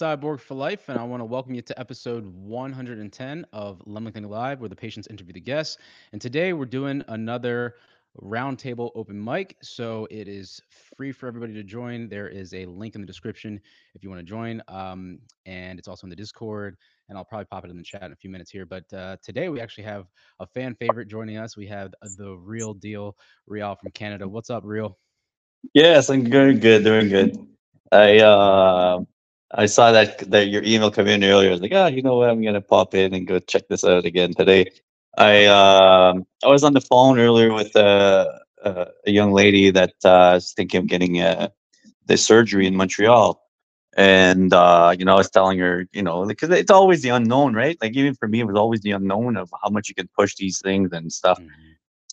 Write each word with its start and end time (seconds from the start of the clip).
Cyborg 0.00 0.40
for 0.40 0.54
Life, 0.54 0.88
and 0.88 0.98
I 0.98 1.04
want 1.04 1.20
to 1.20 1.26
welcome 1.26 1.54
you 1.54 1.60
to 1.60 1.78
episode 1.78 2.24
110 2.24 3.46
of 3.52 3.82
Limb 3.84 4.04
Lengthening 4.04 4.30
Live, 4.30 4.58
where 4.58 4.68
the 4.70 4.74
patients 4.74 5.08
interview 5.08 5.34
the 5.34 5.40
guests. 5.40 5.76
And 6.12 6.22
today 6.22 6.54
we're 6.54 6.64
doing 6.64 7.04
another 7.08 7.74
roundtable 8.18 8.92
open 8.94 9.22
mic. 9.22 9.58
So 9.60 10.08
it 10.10 10.26
is 10.26 10.58
free 10.96 11.12
for 11.12 11.26
everybody 11.26 11.52
to 11.52 11.62
join. 11.62 12.08
There 12.08 12.28
is 12.28 12.54
a 12.54 12.64
link 12.64 12.94
in 12.94 13.02
the 13.02 13.06
description 13.06 13.60
if 13.94 14.02
you 14.02 14.08
want 14.08 14.20
to 14.20 14.24
join, 14.24 14.62
um, 14.68 15.18
and 15.44 15.78
it's 15.78 15.86
also 15.86 16.06
in 16.06 16.08
the 16.08 16.16
Discord. 16.16 16.78
And 17.10 17.18
I'll 17.18 17.26
probably 17.26 17.44
pop 17.44 17.66
it 17.66 17.70
in 17.70 17.76
the 17.76 17.82
chat 17.82 18.04
in 18.04 18.12
a 18.12 18.16
few 18.16 18.30
minutes 18.30 18.50
here. 18.50 18.64
But 18.64 18.90
uh, 18.94 19.18
today 19.22 19.50
we 19.50 19.60
actually 19.60 19.84
have 19.84 20.06
a 20.38 20.46
fan 20.46 20.76
favorite 20.76 21.08
joining 21.08 21.36
us. 21.36 21.58
We 21.58 21.66
have 21.66 21.92
the 22.16 22.38
real 22.38 22.72
deal, 22.72 23.18
Real 23.46 23.74
from 23.74 23.90
Canada. 23.90 24.26
What's 24.26 24.48
up, 24.48 24.62
Real? 24.64 24.96
Yes, 25.74 26.08
I'm 26.08 26.24
doing 26.24 26.58
good, 26.58 26.84
doing 26.84 27.10
good. 27.10 27.36
I 27.92 28.20
uh, 28.20 29.00
I 29.52 29.66
saw 29.66 29.92
that 29.92 30.18
that 30.30 30.48
your 30.48 30.62
email 30.62 30.90
come 30.90 31.08
in 31.08 31.24
earlier. 31.24 31.50
I 31.50 31.52
was 31.52 31.60
like, 31.60 31.72
oh, 31.72 31.86
you 31.86 32.02
know 32.02 32.16
what? 32.16 32.30
I'm 32.30 32.42
gonna 32.42 32.60
pop 32.60 32.94
in 32.94 33.14
and 33.14 33.26
go 33.26 33.38
check 33.40 33.68
this 33.68 33.84
out 33.84 34.04
again 34.04 34.32
today. 34.34 34.70
I 35.18 35.46
um 35.46 36.26
I 36.44 36.48
was 36.48 36.62
on 36.64 36.74
the 36.74 36.80
phone 36.80 37.18
earlier 37.18 37.52
with 37.52 37.74
uh, 37.76 38.26
uh, 38.64 38.86
a 39.06 39.10
young 39.10 39.32
lady 39.32 39.70
that 39.70 39.94
uh, 40.04 40.34
is 40.36 40.52
thinking 40.52 40.78
of 40.78 40.86
getting 40.86 41.20
uh, 41.20 41.48
the 42.06 42.16
surgery 42.16 42.66
in 42.66 42.76
Montreal, 42.76 43.42
and 43.96 44.52
uh, 44.52 44.94
you 44.96 45.04
know 45.04 45.14
I 45.14 45.18
was 45.18 45.30
telling 45.30 45.58
her, 45.58 45.86
you 45.92 46.02
know, 46.02 46.26
because 46.26 46.50
it's 46.50 46.70
always 46.70 47.02
the 47.02 47.10
unknown, 47.10 47.54
right? 47.54 47.76
Like 47.82 47.96
even 47.96 48.14
for 48.14 48.28
me, 48.28 48.40
it 48.40 48.46
was 48.46 48.56
always 48.56 48.80
the 48.82 48.92
unknown 48.92 49.36
of 49.36 49.50
how 49.62 49.70
much 49.70 49.88
you 49.88 49.94
can 49.94 50.08
push 50.16 50.36
these 50.36 50.60
things 50.60 50.92
and 50.92 51.12
stuff. 51.12 51.40
Mhm. 51.40 51.48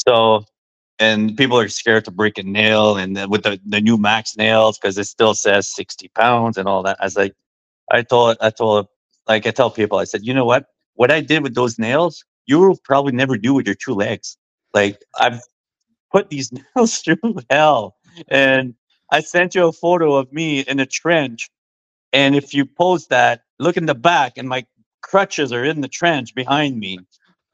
So 0.05 0.45
and 0.99 1.37
people 1.37 1.59
are 1.59 1.67
scared 1.67 2.05
to 2.05 2.11
break 2.11 2.37
a 2.37 2.43
nail 2.43 2.97
and 2.97 3.29
with 3.29 3.43
the, 3.43 3.59
the 3.65 3.81
new 3.81 3.97
max 3.97 4.35
nails 4.37 4.77
because 4.77 4.97
it 4.97 5.05
still 5.05 5.33
says 5.33 5.73
60 5.73 6.09
pounds 6.09 6.57
and 6.57 6.67
all 6.67 6.83
that. 6.83 6.97
I 6.99 7.05
was 7.05 7.15
like 7.15 7.33
i 7.91 8.01
told 8.01 8.37
i 8.41 8.49
told 8.49 8.87
like 9.27 9.47
i 9.47 9.51
tell 9.51 9.71
people 9.71 9.97
i 9.99 10.03
said 10.03 10.25
you 10.25 10.33
know 10.33 10.45
what? 10.45 10.65
What 10.95 11.11
i 11.11 11.21
did 11.21 11.43
with 11.43 11.55
those 11.55 11.79
nails 11.79 12.23
you 12.45 12.59
will 12.59 12.77
probably 12.83 13.11
never 13.11 13.37
do 13.37 13.53
with 13.53 13.65
your 13.65 13.75
two 13.75 13.93
legs. 13.93 14.37
Like 14.73 15.01
i've 15.19 15.41
put 16.11 16.29
these 16.29 16.51
nails 16.75 16.99
through 16.99 17.37
hell. 17.49 17.95
And 18.27 18.75
i 19.11 19.21
sent 19.21 19.55
you 19.55 19.67
a 19.67 19.71
photo 19.73 20.15
of 20.15 20.31
me 20.33 20.61
in 20.61 20.79
a 20.79 20.85
trench 20.85 21.49
and 22.13 22.35
if 22.35 22.53
you 22.53 22.65
post 22.65 23.09
that 23.09 23.41
look 23.59 23.77
in 23.77 23.85
the 23.85 23.95
back 23.95 24.37
and 24.37 24.49
my 24.49 24.65
crutches 25.01 25.51
are 25.53 25.63
in 25.63 25.81
the 25.81 25.87
trench 25.87 26.33
behind 26.35 26.79
me 26.79 26.99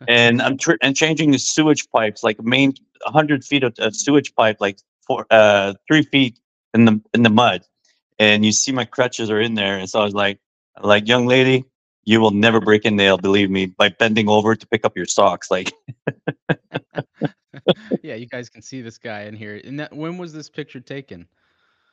and 0.07 0.41
i'm 0.41 0.57
tr- 0.57 0.81
and 0.81 0.95
changing 0.95 1.31
the 1.31 1.39
sewage 1.39 1.87
pipes 1.89 2.23
like 2.23 2.41
main 2.43 2.73
100 3.03 3.43
feet 3.43 3.63
of, 3.63 3.73
of 3.79 3.95
sewage 3.95 4.33
pipe 4.35 4.57
like 4.59 4.77
four 5.07 5.25
uh 5.31 5.73
three 5.87 6.03
feet 6.03 6.39
in 6.73 6.85
the 6.85 7.01
in 7.13 7.23
the 7.23 7.29
mud 7.29 7.61
and 8.19 8.45
you 8.45 8.51
see 8.51 8.71
my 8.71 8.85
crutches 8.85 9.29
are 9.29 9.41
in 9.41 9.55
there 9.55 9.77
and 9.77 9.89
so 9.89 9.99
i 9.99 10.03
was 10.03 10.13
like 10.13 10.39
like 10.81 11.07
young 11.07 11.25
lady 11.25 11.65
you 12.05 12.19
will 12.19 12.31
never 12.31 12.59
break 12.59 12.85
a 12.85 12.91
nail 12.91 13.17
believe 13.17 13.49
me 13.49 13.65
by 13.65 13.89
bending 13.89 14.29
over 14.29 14.55
to 14.55 14.67
pick 14.67 14.85
up 14.85 14.95
your 14.95 15.05
socks 15.05 15.49
like 15.51 15.73
yeah, 18.03 18.15
you 18.15 18.27
guys 18.27 18.49
can 18.49 18.61
see 18.61 18.81
this 18.81 18.97
guy 18.97 19.23
in 19.23 19.35
here. 19.35 19.61
And 19.63 19.79
that, 19.79 19.95
when 19.95 20.17
was 20.17 20.33
this 20.33 20.49
picture 20.49 20.79
taken? 20.79 21.27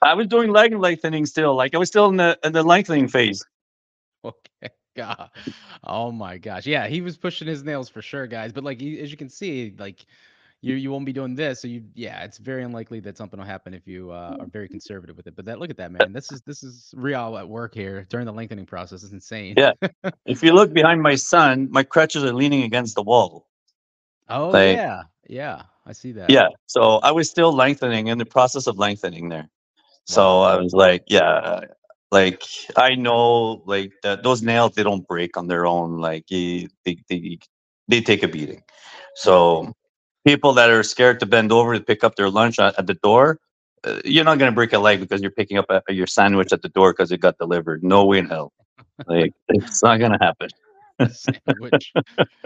i 0.02 0.14
was 0.14 0.26
doing 0.26 0.50
leg 0.50 0.74
lengthening 0.74 1.26
still 1.26 1.54
like 1.54 1.74
i 1.74 1.78
was 1.78 1.88
still 1.88 2.08
in 2.08 2.16
the 2.16 2.38
in 2.44 2.52
the 2.52 2.62
lengthening 2.62 3.08
phase 3.08 3.44
Okay. 4.24 4.70
God. 5.02 5.30
Oh 5.84 6.10
my 6.12 6.38
gosh. 6.38 6.66
Yeah, 6.66 6.86
he 6.88 7.00
was 7.00 7.16
pushing 7.16 7.48
his 7.48 7.62
nails 7.64 7.88
for 7.88 8.02
sure, 8.02 8.26
guys. 8.26 8.52
But 8.52 8.64
like 8.64 8.82
as 8.82 9.10
you 9.10 9.16
can 9.16 9.28
see, 9.28 9.74
like 9.78 10.04
you 10.62 10.74
you 10.74 10.90
won't 10.92 11.06
be 11.06 11.12
doing 11.12 11.34
this. 11.34 11.62
So 11.62 11.68
you 11.68 11.82
yeah, 11.94 12.22
it's 12.24 12.38
very 12.38 12.62
unlikely 12.64 13.00
that 13.00 13.16
something 13.16 13.38
will 13.40 13.46
happen 13.46 13.72
if 13.74 13.86
you 13.86 14.10
uh, 14.10 14.36
are 14.40 14.46
very 14.46 14.68
conservative 14.68 15.16
with 15.16 15.26
it. 15.26 15.34
But 15.36 15.44
that 15.46 15.58
look 15.58 15.70
at 15.70 15.76
that 15.78 15.90
man. 15.92 16.12
This 16.12 16.30
is 16.32 16.42
this 16.42 16.62
is 16.62 16.92
real 16.96 17.38
at 17.38 17.48
work 17.48 17.74
here 17.74 18.06
during 18.10 18.26
the 18.26 18.32
lengthening 18.32 18.66
process. 18.66 19.02
It's 19.02 19.12
insane. 19.12 19.54
Yeah. 19.56 19.72
if 20.26 20.42
you 20.42 20.52
look 20.52 20.72
behind 20.72 21.00
my 21.02 21.14
son 21.16 21.68
my 21.70 21.82
crutches 21.82 22.24
are 22.24 22.32
leaning 22.34 22.62
against 22.64 22.94
the 22.94 23.02
wall 23.02 23.46
Oh 24.28 24.48
Like- 24.50 24.76
yeah. 24.76 25.02
Yeah. 25.28 25.62
I 25.86 25.92
see 25.92 26.12
that. 26.12 26.30
yeah 26.30 26.48
so 26.66 27.00
i 27.02 27.10
was 27.10 27.28
still 27.28 27.52
lengthening 27.52 28.06
in 28.08 28.18
the 28.18 28.24
process 28.36 28.66
of 28.68 28.78
lengthening 28.78 29.28
there 29.28 29.48
so 30.04 30.22
Wow. 30.22 30.42
i 30.52 30.56
was 30.56 30.72
like 30.72 31.02
yeah 31.08 31.62
like 32.10 32.42
i 32.76 32.94
know 32.94 33.62
like 33.66 33.92
that 34.02 34.22
those 34.22 34.42
nails 34.42 34.74
they 34.74 34.82
don't 34.82 35.06
break 35.06 35.36
on 35.36 35.46
their 35.46 35.66
own 35.66 35.98
like 35.98 36.26
they, 36.28 36.68
they 36.84 37.38
they 37.88 38.00
take 38.00 38.22
a 38.22 38.28
beating. 38.28 38.62
So 39.16 39.72
people 40.26 40.52
that 40.54 40.70
are 40.70 40.84
scared 40.84 41.20
to 41.20 41.26
bend 41.26 41.52
over 41.52 41.74
to 41.74 41.80
pick 41.80 42.04
up 42.04 42.14
their 42.14 42.30
lunch 42.30 42.58
at, 42.60 42.78
at 42.78 42.86
the 42.86 42.94
door 42.94 43.38
uh, 43.84 44.00
you're 44.04 44.24
not 44.24 44.38
going 44.38 44.50
to 44.50 44.54
break 44.54 44.72
a 44.72 44.78
leg 44.78 45.00
because 45.00 45.22
you're 45.22 45.30
picking 45.30 45.58
up 45.58 45.66
a, 45.70 45.82
your 45.92 46.06
sandwich 46.06 46.52
at 46.52 46.62
the 46.62 46.68
door 46.68 46.92
because 46.92 47.10
it 47.12 47.18
got 47.18 47.38
delivered. 47.38 47.82
No 47.82 48.04
way 48.04 48.18
in 48.18 48.26
hell. 48.26 48.52
Like 49.06 49.32
it's 49.48 49.82
not 49.82 49.98
going 49.98 50.12
to 50.12 50.18
happen 50.20 50.50
sandwich. 51.46 51.94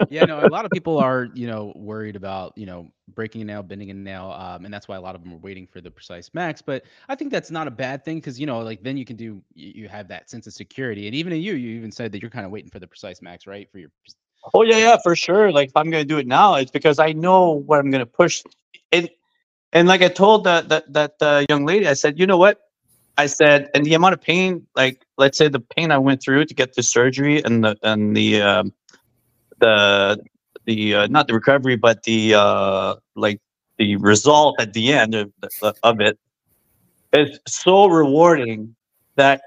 yeah, 0.09 0.25
no, 0.25 0.45
a 0.45 0.47
lot 0.47 0.65
of 0.65 0.71
people 0.71 0.97
are, 0.97 1.29
you 1.33 1.47
know, 1.47 1.73
worried 1.75 2.15
about, 2.15 2.57
you 2.57 2.65
know, 2.65 2.87
breaking 3.13 3.41
a 3.41 3.45
nail, 3.45 3.63
bending 3.63 3.91
a 3.91 3.93
nail, 3.93 4.31
um, 4.31 4.65
and 4.65 4.73
that's 4.73 4.87
why 4.87 4.95
a 4.95 5.01
lot 5.01 5.15
of 5.15 5.23
them 5.23 5.33
are 5.33 5.37
waiting 5.37 5.67
for 5.67 5.81
the 5.81 5.91
Precice 5.91 6.33
max. 6.33 6.61
But 6.61 6.83
I 7.09 7.15
think 7.15 7.31
that's 7.31 7.51
not 7.51 7.67
a 7.67 7.71
bad 7.71 8.05
thing 8.05 8.17
because, 8.17 8.39
you 8.39 8.45
know, 8.45 8.59
like 8.61 8.83
then 8.83 8.97
you 8.97 9.05
can 9.05 9.15
do, 9.15 9.41
you, 9.53 9.83
you 9.83 9.87
have 9.89 10.07
that 10.09 10.29
sense 10.29 10.47
of 10.47 10.53
security, 10.53 11.07
and 11.07 11.15
even 11.15 11.33
in 11.33 11.41
you, 11.41 11.53
you 11.53 11.75
even 11.77 11.91
said 11.91 12.11
that 12.11 12.21
you're 12.21 12.31
kind 12.31 12.45
of 12.45 12.51
waiting 12.51 12.69
for 12.69 12.79
the 12.79 12.87
Precice 12.87 13.21
max, 13.21 13.47
right? 13.47 13.69
For 13.71 13.79
your, 13.79 13.89
Oh 14.53 14.61
yeah, 14.63 14.77
yeah, 14.77 14.97
for 15.03 15.15
sure. 15.15 15.51
Like 15.51 15.69
if 15.69 15.77
I'm 15.77 15.89
gonna 15.89 16.05
do 16.05 16.17
it 16.17 16.27
now, 16.27 16.55
it's 16.55 16.71
because 16.71 16.99
I 16.99 17.13
know 17.13 17.51
what 17.51 17.79
I'm 17.79 17.89
gonna 17.91 18.05
push. 18.05 18.43
And 18.91 19.09
and 19.73 19.87
like 19.87 20.01
I 20.01 20.07
told 20.09 20.43
that 20.45 20.69
that 20.69 20.93
that 20.93 21.13
uh, 21.21 21.45
young 21.49 21.65
lady, 21.65 21.87
I 21.87 21.93
said, 21.93 22.19
you 22.19 22.27
know 22.27 22.37
what? 22.37 22.59
I 23.17 23.27
said, 23.27 23.69
and 23.73 23.85
the 23.85 23.93
amount 23.93 24.13
of 24.13 24.21
pain, 24.21 24.67
like 24.75 25.05
let's 25.17 25.37
say 25.37 25.47
the 25.47 25.59
pain 25.59 25.91
I 25.91 25.97
went 25.97 26.21
through 26.21 26.45
to 26.45 26.53
get 26.53 26.73
the 26.73 26.83
surgery 26.83 27.41
and 27.43 27.63
the 27.63 27.77
and 27.81 28.15
the 28.15 28.41
um, 28.41 28.73
the 29.59 30.21
the 30.65 30.95
uh, 30.95 31.07
not 31.07 31.27
the 31.27 31.33
recovery, 31.33 31.77
but 31.77 32.03
the 32.03 32.33
uh, 32.35 32.95
like 33.15 33.39
the 33.77 33.95
result 33.97 34.59
at 34.59 34.73
the 34.73 34.93
end 34.93 35.15
of, 35.15 35.31
of 35.83 36.01
it 36.01 36.17
is 37.13 37.39
so 37.47 37.87
rewarding 37.87 38.75
that 39.15 39.41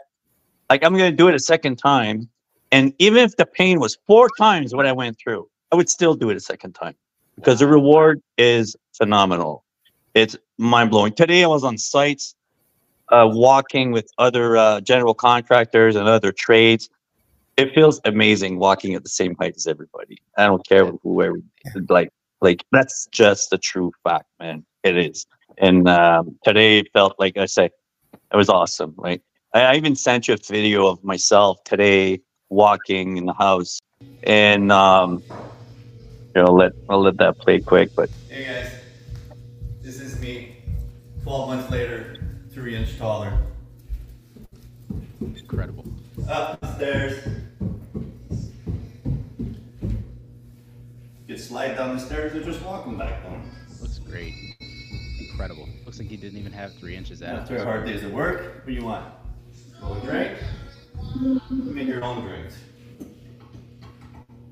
like 0.71 0.85
I'm 0.85 0.93
gonna 0.93 1.12
do 1.12 1.29
it 1.29 1.35
a 1.35 1.39
second 1.39 1.77
time 1.77 2.29
and 2.71 2.93
even 2.99 3.25
if 3.25 3.37
the 3.37 3.47
pain 3.47 3.81
was 3.81 3.99
four 4.06 4.29
times 4.39 4.75
what 4.75 4.87
I 4.87 4.93
went 4.93 5.19
through, 5.19 5.49
I 5.73 5.77
would 5.77 5.89
still 5.89 6.15
do 6.15 6.31
it 6.31 6.37
a 6.37 6.41
second 6.41 6.73
time 6.73 6.95
because 7.37 7.61
the 7.61 7.67
reward 7.67 8.21
is 8.37 8.77
phenomenal. 8.93 9.65
It's 10.15 10.37
mind 10.59 10.91
blowing. 10.91 11.12
Today 11.15 11.45
I 11.45 11.47
was 11.47 11.65
on 11.65 11.79
sites, 11.79 12.35
uh, 13.10 13.28
walking 13.30 13.92
with 13.92 14.08
other 14.19 14.56
uh, 14.56 14.80
general 14.80 15.14
contractors 15.14 15.96
and 15.96 16.08
other 16.08 16.32
trades. 16.32 16.88
It 17.56 17.74
feels 17.74 18.00
amazing 18.04 18.58
walking 18.58 18.94
at 18.94 19.02
the 19.02 19.08
same 19.10 19.34
height 19.41 19.54
as 19.56 19.66
everybody. 19.66 20.19
I 20.36 20.46
don't 20.46 20.66
care 20.66 20.86
whoever, 21.02 21.36
like, 21.88 22.10
like 22.41 22.64
that's 22.72 23.06
just 23.12 23.50
the 23.50 23.58
true 23.58 23.92
fact, 24.04 24.26
man. 24.41 24.64
It 24.84 24.96
is. 24.96 25.26
And 25.58 25.88
um, 25.88 26.38
today 26.44 26.84
felt 26.94 27.14
like 27.19 27.36
I 27.36 27.46
say, 27.46 27.66
it 28.32 28.36
was 28.36 28.48
awesome. 28.48 28.94
Like 28.98 29.22
I 29.54 29.62
I 29.62 29.75
even 29.76 29.96
sent 29.96 30.28
you 30.28 30.34
a 30.34 30.38
video 30.48 30.86
of 30.86 31.02
myself 31.04 31.58
today 31.64 32.20
walking 32.50 33.16
in 33.16 33.26
the 33.26 33.34
house, 33.34 33.80
and 34.25 34.70
um, 34.72 35.25
you 36.34 36.42
know, 36.42 36.52
let 36.52 36.72
I'll 36.88 37.02
let 37.02 37.19
that 37.19 37.38
play 37.38 37.60
quick. 37.60 37.90
But 37.96 38.10
Hey 38.28 38.44
guys, 38.44 38.78
this 39.82 40.00
is 40.00 40.20
me. 40.20 40.56
12 41.25 41.48
months 41.48 41.70
later, 41.70 42.18
three 42.58 42.74
inch 42.74 42.98
taller. 42.98 43.32
incredible. 45.20 45.84
Up 46.28 46.60
the 46.60 46.74
stairs. 46.74 47.24
You 51.28 51.36
could 51.36 51.41
slide 51.41 51.76
down 51.76 51.96
the 51.96 52.02
stairs 52.02 52.34
or 52.34 52.42
just 52.42 52.60
walk 52.62 52.84
them 52.84 52.98
back 52.98 53.22
down. 53.22 53.48
Looks 53.80 54.00
great. 54.00 54.34
Incredible. 55.20 55.69
Looks 55.86 56.00
like 56.00 56.08
he 56.08 56.16
didn't 56.16 56.36
even 56.41 56.50
have 56.50 56.74
three 56.74 56.96
inches 56.96 57.22
out. 57.22 57.38
After 57.38 57.58
a 57.58 57.64
hard 57.64 57.86
day's 57.86 58.02
of 58.02 58.10
work, 58.10 58.56
what 58.56 58.66
do 58.66 58.72
you 58.72 58.84
want? 58.84 59.06
A 59.80 59.88
little 59.88 60.02
drink? 60.02 60.36
You 61.20 61.40
Make 61.48 61.86
your 61.86 62.02
own 62.02 62.26
drinks. 62.26 62.56
A 63.00 63.04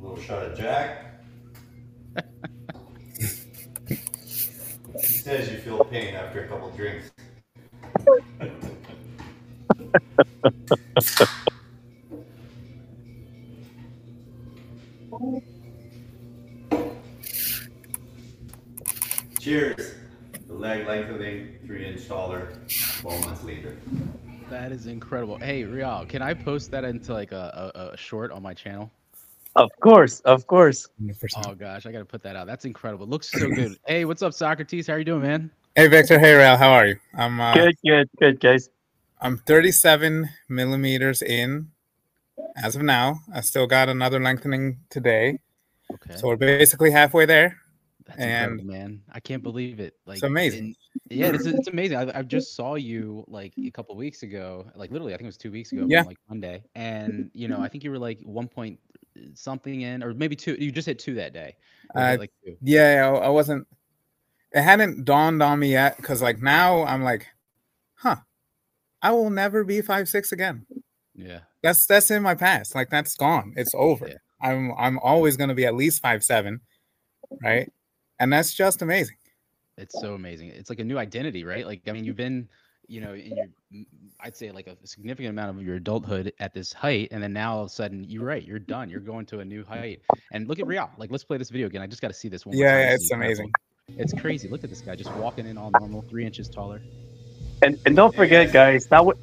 little 0.01 0.23
shot 0.23 0.45
of 0.45 0.57
Jack. 0.57 1.07
he 3.89 3.97
says 5.01 5.51
you 5.51 5.59
feel 5.59 5.85
pain 5.85 6.15
after 6.15 6.45
a 6.45 6.49
couple 6.49 6.71
drinks. 6.71 7.11
Cheers. 19.41 19.95
The 20.49 20.55
leg 20.55 20.87
lengthening, 20.87 21.57
three 21.65 21.87
inch 21.87 22.07
taller, 22.09 22.53
12 23.01 23.27
months 23.27 23.45
later. 23.45 23.77
That 24.51 24.73
is 24.73 24.87
incredible. 24.87 25.39
Hey, 25.39 25.65
Real, 25.65 26.05
can 26.09 26.23
I 26.23 26.35
post 26.35 26.71
that 26.71 26.85
into 26.85 27.13
like 27.13 27.33
a, 27.33 27.73
a, 27.75 27.93
a 27.93 27.97
short 27.97 28.31
on 28.33 28.43
my 28.43 28.55
channel? 28.55 28.91
of 29.57 29.71
course, 29.81 30.21
of 30.21 30.47
course. 30.47 30.87
100%. 31.03 31.47
Oh 31.47 31.55
gosh, 31.55 31.87
I 31.87 31.93
gotta 31.93 32.05
put 32.05 32.23
that 32.23 32.37
out. 32.37 32.47
That's 32.47 32.65
incredible. 32.65 33.07
Looks 33.07 33.31
so 33.31 33.49
good. 33.49 33.79
hey, 33.87 34.05
what's 34.05 34.23
up, 34.23 34.35
Socrates? 34.35 34.87
How 34.87 34.95
are 34.95 34.99
you 34.99 35.05
doing, 35.05 35.23
man? 35.23 35.51
Hey 35.75 35.89
Victor, 35.89 36.19
hey 36.19 36.33
Raul, 36.33 36.57
how 36.57 36.71
are 36.71 36.87
you? 36.87 36.97
I'm 37.15 37.41
uh, 37.41 37.55
Good, 37.55 37.77
good, 37.85 38.09
good, 38.19 38.41
guys. 38.41 38.71
I'm 39.21 39.39
37 39.39 40.29
millimeters 40.49 41.23
in 41.23 41.71
as 42.57 42.77
of 42.77 42.83
now. 42.83 43.21
I 43.33 43.41
still 43.41 43.67
got 43.67 43.89
another 43.89 44.21
lengthening 44.21 44.79
today, 44.91 45.39
Okay. 45.93 46.17
so 46.17 46.29
we're 46.29 46.37
basically 46.37 46.91
halfway 46.91 47.25
there. 47.27 47.57
That's 48.07 48.19
and- 48.21 48.65
man. 48.65 49.03
I 49.11 49.21
can't 49.21 49.43
believe 49.43 49.81
it. 49.81 49.95
Like 50.07 50.23
amazing. 50.23 50.65
and- 50.67 50.77
yeah, 51.09 51.29
it's, 51.29 51.47
it's 51.47 51.69
amazing. 51.69 51.97
I, 51.99 52.19
I 52.19 52.23
just 52.23 52.55
saw 52.57 52.75
you 52.75 53.25
like 53.29 53.53
a 53.59 53.71
couple 53.71 53.95
weeks 53.97 54.23
ago, 54.23 54.67
like 54.75 54.91
literally, 54.91 55.13
I 55.15 55.17
think 55.17 55.25
it 55.25 55.29
was 55.29 55.37
two 55.37 55.51
weeks 55.53 55.73
ago, 55.73 55.87
Yeah. 55.89 56.03
like 56.03 56.19
Monday, 56.29 56.63
and 56.75 57.31
you 57.33 57.49
know, 57.49 57.61
I 57.61 57.69
think 57.69 57.85
you 57.85 57.91
were 57.91 57.99
like 57.99 58.21
one 58.23 58.49
point 58.49 58.79
something 59.35 59.81
in, 59.83 60.03
or 60.03 60.15
maybe 60.15 60.37
two. 60.37 60.57
You 60.59 60.71
just 60.73 60.87
hit 60.87 60.99
two 60.99 61.15
that 61.15 61.33
day. 61.33 61.57
Uh, 61.95 62.17
like 62.19 62.33
two. 62.45 62.57
Yeah, 62.61 63.09
I, 63.15 63.27
I 63.27 63.29
wasn't. 63.29 63.67
It 64.53 64.63
hadn't 64.63 65.05
dawned 65.05 65.43
on 65.43 65.59
me 65.59 65.73
yet 65.73 65.97
because, 65.97 66.23
like, 66.23 66.41
now 66.41 66.85
I'm 66.85 67.03
like, 67.03 67.27
huh, 67.95 68.17
I 69.03 69.13
will 69.13 69.31
never 69.31 69.65
be 69.65 69.81
five 69.83 70.09
six 70.09 70.33
again. 70.33 70.67
Yeah. 71.15 71.41
That's 71.63 71.87
that's 71.87 72.11
in 72.11 72.23
my 72.23 72.35
past. 72.35 72.75
Like, 72.75 72.91
that's 72.91 73.17
gone. 73.17 73.55
It's 73.57 73.73
over. 73.75 74.09
Yeah. 74.09 74.15
I'm 74.41 74.73
I'm 74.79 74.99
always 74.99 75.37
gonna 75.37 75.55
be 75.55 75.67
at 75.67 75.75
least 75.75 76.03
five 76.03 76.23
seven, 76.23 76.61
right? 77.43 77.73
And 78.19 78.33
that's 78.33 78.55
just 78.55 78.83
amazing. 78.83 79.17
It's 79.79 79.99
so 80.01 80.15
amazing. 80.15 80.49
It's 80.49 80.71
like 80.71 80.79
a 80.81 80.85
new 80.85 80.99
identity, 80.99 81.45
right? 81.45 81.67
Like, 81.67 81.83
I 81.87 81.93
mean, 81.93 82.05
you've 82.05 82.17
been, 82.17 82.49
you 82.87 83.03
know, 83.03 83.13
in 83.13 83.37
your, 83.37 83.85
I'd 84.21 84.35
say 84.35 84.51
like 84.51 84.67
a 84.69 84.77
significant 84.87 85.31
amount 85.31 85.57
of 85.57 85.63
your 85.63 85.77
adulthood 85.77 86.33
at 86.41 86.55
this 86.55 86.73
height, 86.73 87.09
and 87.11 87.23
then 87.23 87.35
now 87.35 87.57
all 87.57 87.65
of 87.65 87.67
a 87.67 87.69
sudden, 87.69 88.03
you're 88.05 88.25
right, 88.25 88.43
you're 88.43 88.59
done. 88.59 88.89
You're 88.89 89.01
going 89.01 89.27
to 89.27 89.41
a 89.41 89.45
new 89.45 89.65
height. 89.65 90.01
And 90.33 90.49
look 90.49 90.61
at 90.61 90.67
Real. 90.67 90.91
Like, 90.97 91.11
let's 91.11 91.25
play 91.25 91.37
this 91.37 91.51
video 91.51 91.67
again. 91.67 91.83
I 91.83 91.87
just 91.87 92.01
got 92.01 92.09
to 92.09 92.15
see 92.15 92.29
this 92.29 92.47
one. 92.47 92.57
more 92.57 92.65
Yeah, 92.65 92.73
time. 92.73 92.81
yeah, 92.81 92.95
it's 92.95 93.11
amazing. 93.11 93.51
It's 93.89 94.15
crazy. 94.19 94.49
Look 94.49 94.65
at 94.65 94.71
this 94.71 94.81
guy 94.81 94.97
just 94.97 95.13
walking 95.17 95.47
in 95.47 95.59
all 95.59 95.71
normal, 95.79 96.01
three 96.03 96.25
inches 96.25 96.49
taller. 96.49 96.81
And 97.63 97.79
and 97.87 97.97
don't 97.97 98.15
forget, 98.15 98.53
guys, 98.53 98.87
that 98.89 99.05
was 99.05 99.17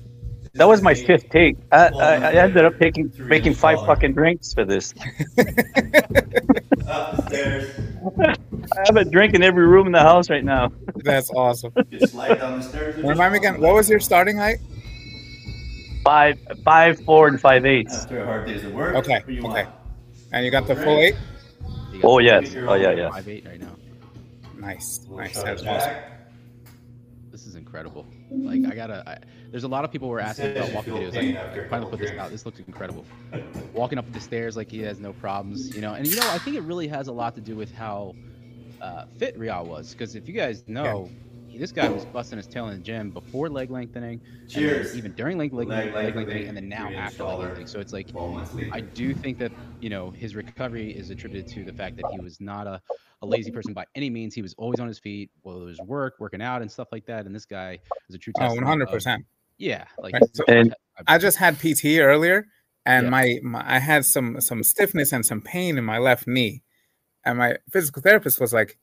that 0.55 0.67
was 0.67 0.81
my 0.81 0.93
fifth 0.93 1.29
take. 1.29 1.57
I, 1.71 1.87
I, 1.87 2.13
I 2.15 2.31
ended 2.33 2.63
up 2.65 2.77
taking 2.79 3.11
making 3.17 3.53
five 3.55 3.79
fucking 3.85 4.13
drinks 4.13 4.53
for 4.53 4.65
this. 4.65 4.93
Up 6.87 7.15
the 7.15 7.23
stairs. 7.27 7.71
I 8.17 8.83
have 8.85 8.97
a 8.97 9.05
drink 9.05 9.33
in 9.33 9.41
every 9.43 9.65
room 9.65 9.87
in 9.87 9.91
the 9.93 9.99
house 9.99 10.29
right 10.29 10.43
now. 10.43 10.71
That's 10.97 11.29
awesome. 11.31 11.73
You 11.89 11.99
slide 12.01 12.35
down 12.39 12.59
the 12.59 12.65
stairs. 12.65 13.03
Remind 13.03 13.33
me 13.33 13.39
again. 13.39 13.59
What 13.61 13.73
was 13.73 13.89
your 13.89 13.99
starting 13.99 14.37
height? 14.37 14.57
Five, 16.03 16.37
five, 16.63 16.99
four, 17.05 17.27
and 17.29 17.39
five 17.39 17.65
eighths. 17.65 18.03
After 18.03 18.19
a 18.21 18.25
hard 18.25 18.45
day's 18.45 18.63
of 18.63 18.73
work. 18.73 18.95
Okay, 18.95 19.23
you 19.27 19.39
okay. 19.39 19.63
want? 19.63 19.69
And 20.33 20.45
you 20.45 20.51
got 20.51 20.67
the 20.67 20.75
full 20.75 20.99
eight. 20.99 21.15
Oh 21.65 21.69
got 22.01 22.03
Oh 22.03 22.17
five 22.17 22.25
yes. 22.25 22.55
eight- 22.55 22.63
Oh 22.67 22.73
yeah, 22.73 22.91
yeah. 22.91 23.09
Five 23.09 23.27
eight 23.29 23.45
right 23.45 23.59
now. 23.59 23.75
Nice, 24.57 24.99
nice. 25.09 25.41
That's 25.41 25.63
awesome. 25.63 25.95
This 27.31 27.47
is 27.47 27.55
incredible. 27.55 28.05
Like 28.33 28.71
I 28.71 28.75
gotta. 28.75 29.03
I, 29.07 29.17
there's 29.51 29.63
a 29.63 29.67
lot 29.67 29.85
of 29.85 29.91
people 29.91 30.09
were 30.09 30.19
asking 30.19 30.57
about 30.57 30.71
walking 30.73 30.93
videos. 30.93 31.15
Like, 31.15 31.69
finally 31.69 31.91
put 31.91 31.99
this 31.99 32.11
out. 32.17 32.31
This 32.31 32.45
looks 32.45 32.59
incredible. 32.59 33.05
Walking 33.73 33.99
up 33.99 34.11
the 34.11 34.19
stairs 34.19 34.57
like 34.57 34.71
he 34.71 34.79
has 34.79 34.99
no 34.99 35.13
problems, 35.13 35.75
you 35.75 35.81
know. 35.81 35.93
And 35.93 36.07
you 36.07 36.15
know, 36.15 36.27
I 36.29 36.39
think 36.39 36.55
it 36.55 36.63
really 36.63 36.87
has 36.87 37.07
a 37.07 37.11
lot 37.11 37.35
to 37.35 37.41
do 37.41 37.55
with 37.55 37.71
how 37.73 38.15
uh, 38.81 39.05
fit 39.17 39.37
Real 39.37 39.65
was. 39.65 39.91
Because 39.91 40.15
if 40.15 40.27
you 40.27 40.33
guys 40.33 40.63
know, 40.67 41.09
this 41.57 41.71
guy 41.71 41.87
was 41.89 42.05
busting 42.05 42.37
his 42.37 42.47
tail 42.47 42.67
in 42.67 42.73
the 42.77 42.83
gym 42.83 43.11
before 43.11 43.49
leg 43.49 43.69
lengthening, 43.71 44.21
Cheers. 44.47 44.95
even 44.95 45.11
during 45.13 45.37
leg, 45.37 45.53
leg, 45.53 45.67
Leg 45.67 45.85
leg, 45.85 45.93
lengthening, 45.93 46.15
lengthening, 46.15 46.47
and 46.47 46.57
then 46.57 46.69
now 46.69 46.89
after 46.95 47.23
leg 47.23 47.39
lengthening. 47.39 47.67
So 47.67 47.79
it's 47.79 47.93
like 47.93 48.07
12 48.07 48.31
months 48.33 48.53
later. 48.53 48.69
I 48.73 48.81
do 48.81 49.13
think 49.13 49.37
that 49.39 49.51
you 49.79 49.89
know 49.89 50.11
his 50.11 50.35
recovery 50.35 50.91
is 50.91 51.09
attributed 51.09 51.47
to 51.53 51.63
the 51.63 51.73
fact 51.73 51.97
that 51.97 52.05
he 52.11 52.19
was 52.19 52.39
not 52.41 52.67
a, 52.67 52.81
a 53.21 53.25
lazy 53.25 53.51
person 53.51 53.73
by 53.73 53.85
any 53.95 54.09
means. 54.09 54.33
He 54.33 54.41
was 54.41 54.53
always 54.57 54.79
on 54.79 54.87
his 54.87 54.99
feet, 54.99 55.31
whether 55.41 55.61
it 55.61 55.65
was 55.65 55.79
work, 55.81 56.15
working 56.19 56.41
out, 56.41 56.61
and 56.61 56.71
stuff 56.71 56.87
like 56.91 57.05
that. 57.05 57.25
And 57.25 57.33
this 57.35 57.45
guy 57.45 57.79
is 58.09 58.15
a 58.15 58.17
true 58.17 58.33
Oh, 58.37 58.41
testament. 58.41 58.61
one 58.65 58.67
hundred 58.69 58.87
of- 58.89 58.93
percent. 58.93 59.25
Yeah, 59.57 59.85
like 59.99 60.13
Right, 60.13 60.23
so- 60.35 60.43
And- 60.47 60.75
I 61.07 61.17
just 61.17 61.37
had 61.37 61.57
PT 61.59 61.99
earlier, 61.99 62.47
and 62.85 63.05
Yeah. 63.05 63.09
my, 63.09 63.39
my 63.43 63.63
I 63.75 63.79
had 63.79 64.05
some 64.05 64.39
some 64.41 64.61
stiffness 64.63 65.11
and 65.13 65.25
some 65.25 65.41
pain 65.41 65.77
in 65.77 65.83
my 65.83 65.97
left 65.99 66.27
knee, 66.27 66.63
and 67.25 67.37
my 67.37 67.57
physical 67.71 68.01
therapist 68.01 68.39
was 68.39 68.53
like, 68.53 68.77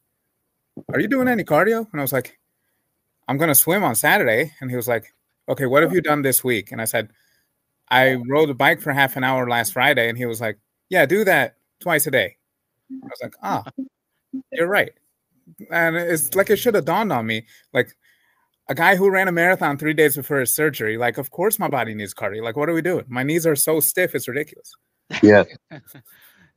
"Are 0.92 0.98
you 1.00 1.06
doing 1.08 1.28
any 1.28 1.44
cardio?" 1.44 1.86
And 1.92 2.00
I 2.00 2.02
was 2.02 2.12
like, 2.12 2.38
"I'm 3.30 3.38
gonna 3.38 3.54
swim 3.54 3.84
on 3.84 3.94
Saturday," 3.94 4.52
and 4.60 4.70
he 4.70 4.76
was 4.76 4.88
like, 4.88 5.14
"Okay, 5.48 5.66
what 5.66 5.82
have 5.82 5.92
you 5.92 6.00
done 6.00 6.22
this 6.22 6.42
week?" 6.42 6.72
And 6.72 6.82
I 6.82 6.84
said, 6.84 7.10
"I 7.88 8.14
rode 8.28 8.50
a 8.50 8.54
bike 8.54 8.80
for 8.80 8.92
half 8.92 9.16
an 9.16 9.24
hour 9.24 9.48
last 9.48 9.72
Friday," 9.72 10.08
and 10.08 10.18
he 10.18 10.26
was 10.26 10.40
like, 10.40 10.58
"Yeah, 10.88 11.06
do 11.06 11.24
that 11.24 11.56
twice 11.78 12.06
a 12.06 12.10
day." 12.10 12.36
I 12.90 13.06
was 13.06 13.20
like, 13.22 13.34
"Ah, 13.42 13.64
you're 14.52 14.66
right," 14.66 14.92
and 15.70 15.96
it's 15.96 16.34
like 16.34 16.50
it 16.50 16.56
should 16.56 16.74
have 16.74 16.84
dawned 16.84 17.12
on 17.12 17.26
me, 17.26 17.46
like 17.72 17.96
a 18.68 18.74
guy 18.74 18.96
who 18.96 19.10
ran 19.10 19.28
a 19.28 19.32
marathon 19.32 19.76
three 19.76 19.92
days 19.92 20.16
before 20.16 20.38
his 20.38 20.54
surgery, 20.54 20.96
like, 20.96 21.18
of 21.18 21.30
course 21.30 21.58
my 21.58 21.68
body 21.68 21.92
needs 21.94 22.14
cardio. 22.14 22.42
Like, 22.42 22.56
what 22.56 22.68
are 22.68 22.72
we 22.72 22.82
doing? 22.82 23.04
My 23.08 23.24
knees 23.24 23.46
are 23.46 23.56
so 23.56 23.80
stiff, 23.80 24.14
it's 24.14 24.28
ridiculous. 24.28 24.72
Yeah. 25.22 25.42
it's 25.70 25.96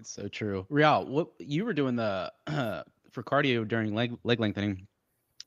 so 0.03 0.27
true. 0.27 0.67
Real, 0.69 1.05
what 1.07 1.29
you 1.39 1.65
were 1.65 1.73
doing 1.73 1.95
the 1.95 2.31
for 3.11 3.23
cardio 3.23 3.67
during 3.67 3.95
leg 3.95 4.15
leg 4.23 4.39
lengthening? 4.39 4.87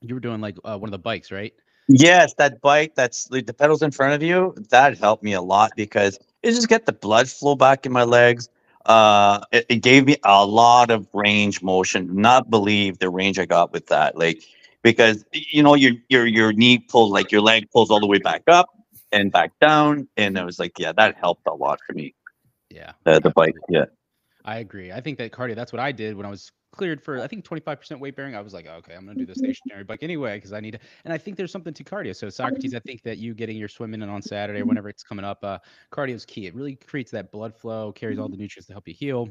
You 0.01 0.13
were 0.15 0.19
doing 0.19 0.41
like 0.41 0.57
uh, 0.63 0.77
one 0.77 0.87
of 0.87 0.91
the 0.91 0.99
bikes, 0.99 1.31
right? 1.31 1.53
Yes, 1.87 2.33
that 2.35 2.61
bike 2.61 2.95
that's 2.95 3.29
like 3.31 3.45
the 3.45 3.53
pedals 3.53 3.81
in 3.81 3.91
front 3.91 4.13
of 4.13 4.21
you, 4.21 4.53
that 4.69 4.97
helped 4.97 5.23
me 5.23 5.33
a 5.33 5.41
lot 5.41 5.71
because 5.75 6.19
it 6.43 6.51
just 6.51 6.67
get 6.67 6.85
the 6.85 6.93
blood 6.93 7.29
flow 7.29 7.55
back 7.55 7.85
in 7.85 7.91
my 7.91 8.03
legs. 8.03 8.49
Uh, 8.85 9.41
it, 9.51 9.65
it 9.69 9.75
gave 9.77 10.05
me 10.05 10.17
a 10.23 10.45
lot 10.45 10.91
of 10.91 11.07
range 11.13 11.61
motion. 11.61 12.13
Not 12.15 12.49
believe 12.49 12.99
the 12.99 13.09
range 13.09 13.39
I 13.39 13.45
got 13.45 13.71
with 13.71 13.87
that, 13.87 14.17
like 14.17 14.43
because 14.83 15.25
you 15.33 15.63
know 15.63 15.75
your 15.75 15.93
your 16.09 16.25
your 16.25 16.53
knee 16.53 16.79
pulls 16.79 17.11
like 17.11 17.31
your 17.31 17.41
leg 17.41 17.69
pulls 17.71 17.89
all 17.89 17.99
the 17.99 18.07
way 18.07 18.19
back 18.19 18.43
up 18.47 18.69
and 19.11 19.31
back 19.31 19.51
down, 19.59 20.07
and 20.17 20.37
I 20.37 20.43
was 20.43 20.59
like, 20.59 20.77
yeah, 20.77 20.91
that 20.93 21.15
helped 21.15 21.47
a 21.47 21.53
lot 21.53 21.79
for 21.87 21.93
me. 21.93 22.13
Yeah. 22.69 22.91
Uh, 23.05 23.19
the 23.19 23.29
bike, 23.31 23.55
yeah. 23.69 23.85
I 24.43 24.59
agree. 24.59 24.91
I 24.91 25.01
think 25.01 25.17
that 25.17 25.31
cardio, 25.31 25.55
that's 25.55 25.73
what 25.73 25.79
I 25.79 25.91
did 25.91 26.15
when 26.15 26.25
I 26.25 26.29
was 26.29 26.51
cleared 26.77 27.01
for, 27.03 27.19
I 27.19 27.27
think 27.27 27.43
25% 27.43 27.99
weight 27.99 28.15
bearing. 28.15 28.35
I 28.35 28.41
was 28.41 28.53
like, 28.53 28.67
okay, 28.67 28.93
I'm 28.95 29.05
going 29.05 29.17
to 29.17 29.25
do 29.25 29.31
the 29.31 29.35
stationary 29.35 29.83
bike 29.83 30.03
anyway, 30.03 30.37
because 30.37 30.53
I 30.53 30.59
need 30.59 30.71
to. 30.71 30.79
And 31.03 31.13
I 31.13 31.17
think 31.17 31.35
there's 31.35 31.51
something 31.51 31.73
to 31.73 31.83
cardio. 31.83 32.15
So, 32.15 32.29
Socrates, 32.29 32.73
I 32.73 32.79
think 32.79 33.03
that 33.03 33.17
you 33.17 33.33
getting 33.33 33.57
your 33.57 33.67
swimming 33.67 34.01
in 34.01 34.09
on 34.09 34.21
Saturday 34.21 34.61
or 34.61 34.65
whenever 34.65 34.89
it's 34.89 35.03
coming 35.03 35.25
up, 35.25 35.43
uh, 35.43 35.59
cardio 35.91 36.13
is 36.13 36.25
key. 36.25 36.47
It 36.47 36.55
really 36.55 36.75
creates 36.75 37.11
that 37.11 37.31
blood 37.31 37.55
flow, 37.55 37.91
carries 37.91 38.19
all 38.19 38.29
the 38.29 38.37
nutrients 38.37 38.67
to 38.67 38.73
help 38.73 38.87
you 38.87 38.93
heal, 38.93 39.27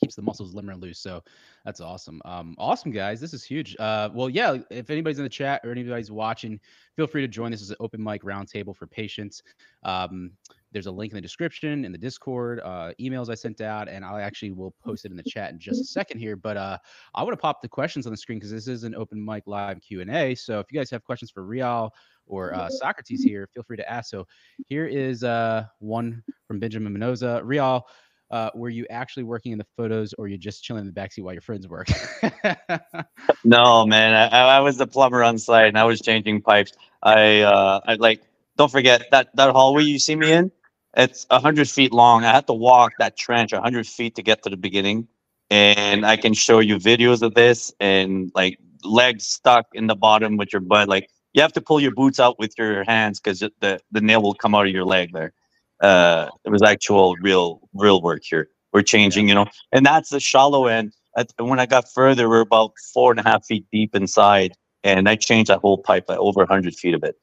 keeps 0.00 0.14
the 0.14 0.22
muscles 0.22 0.54
limber 0.54 0.72
and 0.72 0.82
loose. 0.82 1.00
So, 1.00 1.22
that's 1.64 1.80
awesome. 1.80 2.20
Um, 2.24 2.54
awesome, 2.58 2.92
guys. 2.92 3.20
This 3.20 3.34
is 3.34 3.42
huge. 3.42 3.76
Uh, 3.78 4.10
well, 4.12 4.28
yeah, 4.28 4.58
if 4.70 4.90
anybody's 4.90 5.18
in 5.18 5.24
the 5.24 5.30
chat 5.30 5.62
or 5.64 5.72
anybody's 5.72 6.10
watching, 6.10 6.60
feel 6.94 7.06
free 7.06 7.22
to 7.22 7.28
join. 7.28 7.50
This 7.50 7.62
is 7.62 7.70
an 7.70 7.76
open 7.80 8.02
mic 8.02 8.22
roundtable 8.22 8.76
for 8.76 8.86
patients. 8.86 9.42
Um, 9.82 10.32
there's 10.76 10.86
a 10.86 10.92
link 10.92 11.10
in 11.10 11.16
the 11.16 11.22
description 11.22 11.86
in 11.86 11.92
the 11.92 11.96
discord 11.98 12.60
uh, 12.60 12.92
emails 13.00 13.30
i 13.30 13.34
sent 13.34 13.62
out 13.62 13.88
and 13.88 14.04
i 14.04 14.20
actually 14.20 14.50
will 14.52 14.74
post 14.84 15.06
it 15.06 15.10
in 15.10 15.16
the 15.16 15.22
chat 15.22 15.50
in 15.50 15.58
just 15.58 15.80
a 15.80 15.84
second 15.98 16.18
here 16.18 16.36
but 16.36 16.58
uh, 16.58 16.76
i 17.14 17.22
want 17.22 17.32
to 17.32 17.38
pop 17.38 17.62
the 17.62 17.68
questions 17.68 18.06
on 18.06 18.12
the 18.12 18.16
screen 18.16 18.38
because 18.38 18.50
this 18.50 18.68
is 18.68 18.84
an 18.84 18.94
open 18.94 19.24
mic 19.24 19.44
live 19.46 19.80
q&a 19.80 20.34
so 20.34 20.60
if 20.60 20.66
you 20.70 20.78
guys 20.78 20.90
have 20.90 21.02
questions 21.02 21.30
for 21.30 21.44
real 21.46 21.90
or 22.26 22.54
uh, 22.54 22.68
socrates 22.68 23.22
here 23.22 23.48
feel 23.54 23.62
free 23.62 23.78
to 23.78 23.90
ask 23.90 24.10
so 24.10 24.26
here 24.66 24.86
is 24.86 25.24
uh, 25.24 25.64
one 25.78 26.22
from 26.46 26.60
benjamin 26.60 26.92
minoza 26.92 27.40
real 27.42 27.86
uh, 28.30 28.50
were 28.54 28.68
you 28.68 28.84
actually 28.90 29.22
working 29.22 29.52
in 29.52 29.58
the 29.58 29.66
photos 29.78 30.12
or 30.18 30.28
you 30.28 30.36
just 30.36 30.62
chilling 30.62 30.82
in 30.82 30.92
the 30.92 31.00
backseat 31.00 31.22
while 31.22 31.32
your 31.32 31.40
friends 31.40 31.66
work 31.66 31.88
No, 33.44 33.86
man, 33.86 34.12
I, 34.12 34.26
I 34.26 34.56
I 34.56 34.60
was 34.60 34.76
the 34.76 34.88
plumber 34.88 35.22
on 35.22 35.38
site 35.38 35.68
and 35.68 35.78
I 35.78 35.84
was 35.84 36.00
changing 36.00 36.42
pipes. 36.42 36.72
I, 37.02 37.42
uh, 37.42 37.80
I 37.86 37.94
like, 37.94 38.22
don't 38.56 38.70
forget 38.70 39.04
that 39.12 39.28
that 39.36 39.52
hallway 39.52 39.84
you 39.84 40.00
see 40.00 40.16
me 40.16 40.32
in. 40.32 40.50
It's 40.96 41.26
a 41.30 41.38
hundred 41.38 41.68
feet 41.68 41.92
long. 41.92 42.24
I 42.24 42.32
had 42.32 42.46
to 42.46 42.54
walk 42.54 42.92
that 42.98 43.16
trench 43.16 43.52
a 43.52 43.60
hundred 43.60 43.86
feet 43.86 44.14
to 44.16 44.22
get 44.22 44.42
to 44.44 44.50
the 44.50 44.56
beginning, 44.56 45.08
and 45.50 46.06
I 46.06 46.16
can 46.16 46.32
show 46.32 46.58
you 46.58 46.76
videos 46.76 47.20
of 47.22 47.34
this 47.34 47.72
and 47.80 48.32
like 48.34 48.58
legs 48.82 49.26
stuck 49.26 49.66
in 49.74 49.88
the 49.88 49.94
bottom 49.94 50.38
with 50.38 50.52
your 50.52 50.60
butt. 50.60 50.88
Like 50.88 51.10
you 51.34 51.42
have 51.42 51.52
to 51.52 51.60
pull 51.60 51.80
your 51.80 51.92
boots 51.92 52.18
out 52.18 52.38
with 52.38 52.54
your 52.56 52.82
hands 52.84 53.20
because 53.20 53.40
the 53.40 53.78
the 53.92 54.00
nail 54.00 54.22
will 54.22 54.34
come 54.34 54.54
out 54.54 54.66
of 54.66 54.72
your 54.72 54.86
leg 54.86 55.12
there. 55.12 55.34
Uh, 55.82 56.30
it 56.44 56.50
was 56.50 56.62
actual 56.62 57.14
real 57.20 57.60
real 57.74 58.00
work 58.00 58.22
here. 58.24 58.48
We're 58.72 58.82
changing, 58.82 59.28
you 59.28 59.34
know, 59.34 59.46
and 59.72 59.84
that's 59.84 60.08
the 60.08 60.20
shallow 60.20 60.66
end. 60.66 60.94
When 61.38 61.60
I 61.60 61.66
got 61.66 61.92
further, 61.92 62.28
we're 62.28 62.40
about 62.40 62.72
four 62.94 63.10
and 63.10 63.20
a 63.20 63.22
half 63.22 63.44
feet 63.44 63.66
deep 63.70 63.94
inside, 63.94 64.54
and 64.82 65.08
I 65.08 65.16
changed 65.16 65.50
that 65.50 65.60
whole 65.60 65.78
pipe 65.78 66.06
by 66.06 66.16
over 66.16 66.46
hundred 66.46 66.74
feet 66.74 66.94
of 66.94 67.04
it. 67.04 67.16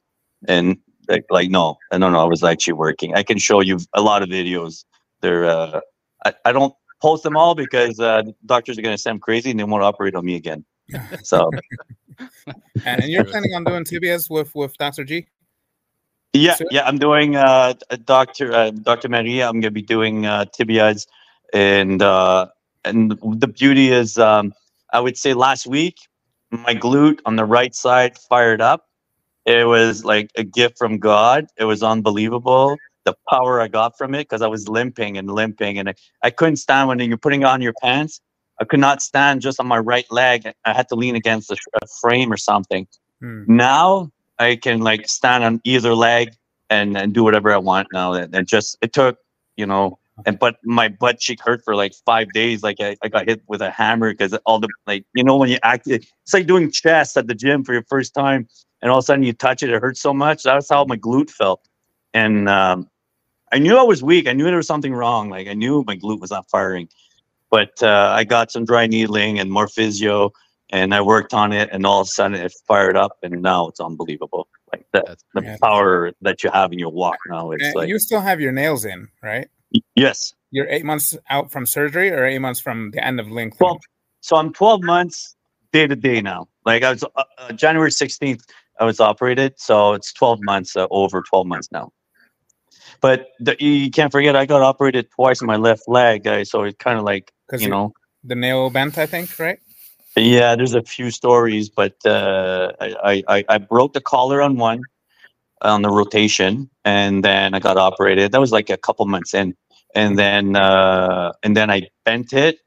And 0.46 0.78
like, 1.08 1.24
like 1.30 1.50
no, 1.50 1.76
no, 1.92 2.10
no, 2.10 2.20
I 2.20 2.24
was 2.24 2.42
actually 2.42 2.74
working. 2.74 3.14
I 3.14 3.22
can 3.22 3.38
show 3.38 3.60
you 3.60 3.78
a 3.94 4.00
lot 4.00 4.22
of 4.22 4.28
videos. 4.28 4.84
They're, 5.20 5.44
uh, 5.44 5.80
I, 6.24 6.34
I 6.44 6.52
don't 6.52 6.74
post 7.00 7.22
them 7.22 7.36
all 7.36 7.54
because 7.54 8.00
uh, 8.00 8.22
doctors 8.46 8.78
are 8.78 8.82
gonna 8.82 8.98
say 8.98 9.10
I'm 9.10 9.20
crazy 9.20 9.50
and 9.50 9.60
they 9.60 9.64
won't 9.64 9.82
operate 9.82 10.14
on 10.14 10.24
me 10.24 10.36
again. 10.36 10.64
So 11.22 11.50
And, 12.84 13.02
and 13.02 13.10
you're 13.10 13.24
planning 13.24 13.54
on 13.54 13.64
doing 13.64 13.84
tibias 13.84 14.28
with 14.30 14.54
with 14.54 14.76
Dr. 14.76 15.04
G? 15.04 15.26
yeah, 16.32 16.56
Sure. 16.56 16.66
yeah, 16.70 16.84
I'm 16.84 16.98
doing 16.98 17.36
uh, 17.36 17.74
a 17.90 17.96
doctor, 17.96 18.52
uh, 18.52 18.70
Dr. 18.70 19.08
Maria. 19.08 19.48
I'm 19.48 19.60
gonna 19.60 19.70
be 19.70 19.82
doing 19.82 20.26
uh, 20.26 20.46
tibias, 20.46 21.06
and 21.52 22.02
uh, 22.02 22.48
and 22.84 23.12
the 23.12 23.46
beauty 23.46 23.90
is, 23.90 24.18
um, 24.18 24.52
I 24.92 25.00
would 25.00 25.16
say 25.16 25.32
last 25.32 25.66
week, 25.66 25.96
my 26.50 26.74
glute 26.74 27.20
on 27.24 27.36
the 27.36 27.44
right 27.44 27.74
side 27.74 28.18
fired 28.18 28.60
up. 28.60 28.86
It 29.46 29.66
was 29.66 30.04
like 30.04 30.30
a 30.36 30.44
gift 30.44 30.78
from 30.78 30.98
God. 30.98 31.46
It 31.58 31.64
was 31.64 31.82
unbelievable. 31.82 32.76
the 33.04 33.14
power 33.28 33.60
I 33.60 33.68
got 33.68 33.96
from 33.98 34.14
it 34.14 34.20
because 34.20 34.42
I 34.42 34.46
was 34.46 34.68
limping 34.68 35.18
and 35.18 35.30
limping, 35.30 35.78
and 35.78 35.90
I, 35.90 35.94
I 36.22 36.30
couldn't 36.30 36.56
stand 36.56 36.88
when 36.88 36.98
you're 37.00 37.18
putting 37.18 37.44
on 37.44 37.60
your 37.60 37.74
pants. 37.82 38.20
I 38.60 38.64
could 38.64 38.80
not 38.80 39.02
stand 39.02 39.42
just 39.42 39.60
on 39.60 39.66
my 39.66 39.78
right 39.78 40.06
leg. 40.10 40.50
I 40.64 40.72
had 40.72 40.88
to 40.88 40.94
lean 40.94 41.16
against 41.16 41.50
a, 41.50 41.56
a 41.82 41.86
frame 42.00 42.32
or 42.32 42.36
something. 42.36 42.86
Hmm. 43.20 43.44
Now 43.46 44.10
I 44.38 44.56
can 44.56 44.80
like 44.80 45.08
stand 45.08 45.44
on 45.44 45.60
either 45.64 45.94
leg 45.94 46.30
and, 46.70 46.96
and 46.96 47.12
do 47.12 47.24
whatever 47.24 47.52
I 47.52 47.58
want 47.58 47.88
now. 47.92 48.14
And 48.14 48.34
it 48.34 48.46
just 48.46 48.78
it 48.80 48.92
took, 48.92 49.18
you 49.56 49.66
know, 49.66 49.98
and 50.26 50.38
but 50.38 50.56
my 50.64 50.88
butt 50.88 51.18
cheek 51.18 51.40
hurt 51.42 51.62
for 51.64 51.74
like 51.74 51.92
five 52.06 52.32
days. 52.32 52.62
Like 52.62 52.80
I, 52.80 52.96
I 53.02 53.08
got 53.08 53.28
hit 53.28 53.42
with 53.48 53.60
a 53.60 53.70
hammer 53.70 54.12
because 54.12 54.34
all 54.46 54.60
the 54.60 54.68
like 54.86 55.04
you 55.14 55.24
know 55.24 55.36
when 55.36 55.48
you 55.48 55.58
act 55.62 55.88
it's 55.88 56.32
like 56.32 56.46
doing 56.46 56.70
chest 56.70 57.16
at 57.16 57.26
the 57.26 57.34
gym 57.34 57.64
for 57.64 57.72
your 57.72 57.84
first 57.88 58.14
time 58.14 58.46
and 58.80 58.90
all 58.90 58.98
of 58.98 59.02
a 59.02 59.06
sudden 59.06 59.24
you 59.24 59.32
touch 59.32 59.62
it, 59.62 59.70
it 59.70 59.80
hurts 59.80 60.00
so 60.00 60.14
much. 60.14 60.42
That's 60.44 60.68
how 60.68 60.84
my 60.84 60.96
glute 60.96 61.30
felt. 61.30 61.66
And 62.12 62.48
um, 62.48 62.88
I 63.52 63.58
knew 63.58 63.76
I 63.76 63.82
was 63.82 64.02
weak. 64.02 64.28
I 64.28 64.32
knew 64.32 64.44
there 64.44 64.56
was 64.56 64.66
something 64.66 64.94
wrong. 64.94 65.30
Like 65.30 65.48
I 65.48 65.54
knew 65.54 65.84
my 65.86 65.96
glute 65.96 66.20
was 66.20 66.30
not 66.30 66.48
firing. 66.50 66.88
But 67.50 67.82
uh, 67.82 68.12
I 68.14 68.24
got 68.24 68.50
some 68.50 68.64
dry 68.64 68.86
needling 68.86 69.38
and 69.38 69.50
more 69.50 69.68
physio 69.68 70.32
and 70.70 70.94
I 70.94 71.00
worked 71.00 71.34
on 71.34 71.52
it 71.52 71.68
and 71.72 71.86
all 71.86 72.00
of 72.00 72.06
a 72.06 72.10
sudden 72.10 72.36
it 72.40 72.52
fired 72.66 72.96
up 72.96 73.18
and 73.22 73.42
now 73.42 73.68
it's 73.68 73.80
unbelievable. 73.80 74.48
Like 74.72 74.86
the, 74.92 75.16
the 75.34 75.56
power 75.62 76.12
that 76.22 76.42
you 76.42 76.50
have 76.50 76.72
in 76.72 76.78
your 76.78 76.90
walk 76.90 77.18
now. 77.26 77.52
It's 77.52 77.64
And 77.64 77.74
like 77.74 77.88
you 77.88 77.98
still 77.98 78.20
have 78.20 78.40
your 78.40 78.52
nails 78.52 78.84
in, 78.84 79.08
right? 79.22 79.48
Yes. 79.94 80.34
You're 80.50 80.68
eight 80.68 80.84
months 80.84 81.16
out 81.30 81.50
from 81.50 81.66
surgery, 81.66 82.10
or 82.10 82.24
eight 82.24 82.38
months 82.38 82.60
from 82.60 82.90
the 82.92 83.04
end 83.04 83.20
of 83.20 83.30
length. 83.30 83.58
Well, 83.60 83.80
so 84.20 84.36
I'm 84.36 84.52
12 84.52 84.82
months 84.82 85.36
day 85.72 85.86
to 85.86 85.96
day 85.96 86.20
now. 86.20 86.48
Like 86.64 86.82
I 86.82 86.90
was 86.90 87.04
uh, 87.04 87.24
uh, 87.38 87.52
January 87.52 87.90
16th, 87.90 88.42
I 88.80 88.84
was 88.84 89.00
operated, 89.00 89.54
so 89.56 89.92
it's 89.92 90.12
12 90.12 90.40
months 90.42 90.76
uh, 90.76 90.86
over 90.90 91.22
12 91.22 91.46
months 91.46 91.68
now. 91.70 91.92
But 93.00 93.28
the, 93.40 93.56
you 93.58 93.90
can't 93.90 94.10
forget, 94.10 94.34
I 94.36 94.46
got 94.46 94.62
operated 94.62 95.10
twice 95.10 95.42
on 95.42 95.46
my 95.46 95.56
left 95.56 95.82
leg, 95.88 96.24
guys. 96.24 96.50
So 96.50 96.62
it's 96.62 96.76
kind 96.78 96.98
of 96.98 97.04
like 97.04 97.32
you 97.58 97.68
know, 97.68 97.92
the 98.22 98.34
nail 98.34 98.70
bent, 98.70 98.96
I 98.98 99.06
think, 99.06 99.38
right? 99.38 99.58
yeah. 100.16 100.56
There's 100.56 100.74
a 100.74 100.82
few 100.82 101.10
stories, 101.10 101.68
but 101.68 101.94
uh, 102.06 102.72
I, 102.80 103.22
I 103.28 103.44
I 103.48 103.58
broke 103.58 103.92
the 103.92 104.00
collar 104.00 104.40
on 104.40 104.56
one 104.56 104.80
on 105.60 105.82
the 105.82 105.90
rotation, 105.90 106.70
and 106.84 107.24
then 107.24 107.54
I 107.54 107.58
got 107.58 107.76
operated. 107.76 108.32
That 108.32 108.40
was 108.40 108.52
like 108.52 108.70
a 108.70 108.76
couple 108.76 109.06
months 109.06 109.34
in, 109.34 109.54
and 109.94 110.18
then 110.18 110.56
uh, 110.56 111.32
and 111.42 111.56
then 111.56 111.70
I 111.70 111.88
bent 112.04 112.32
it, 112.32 112.58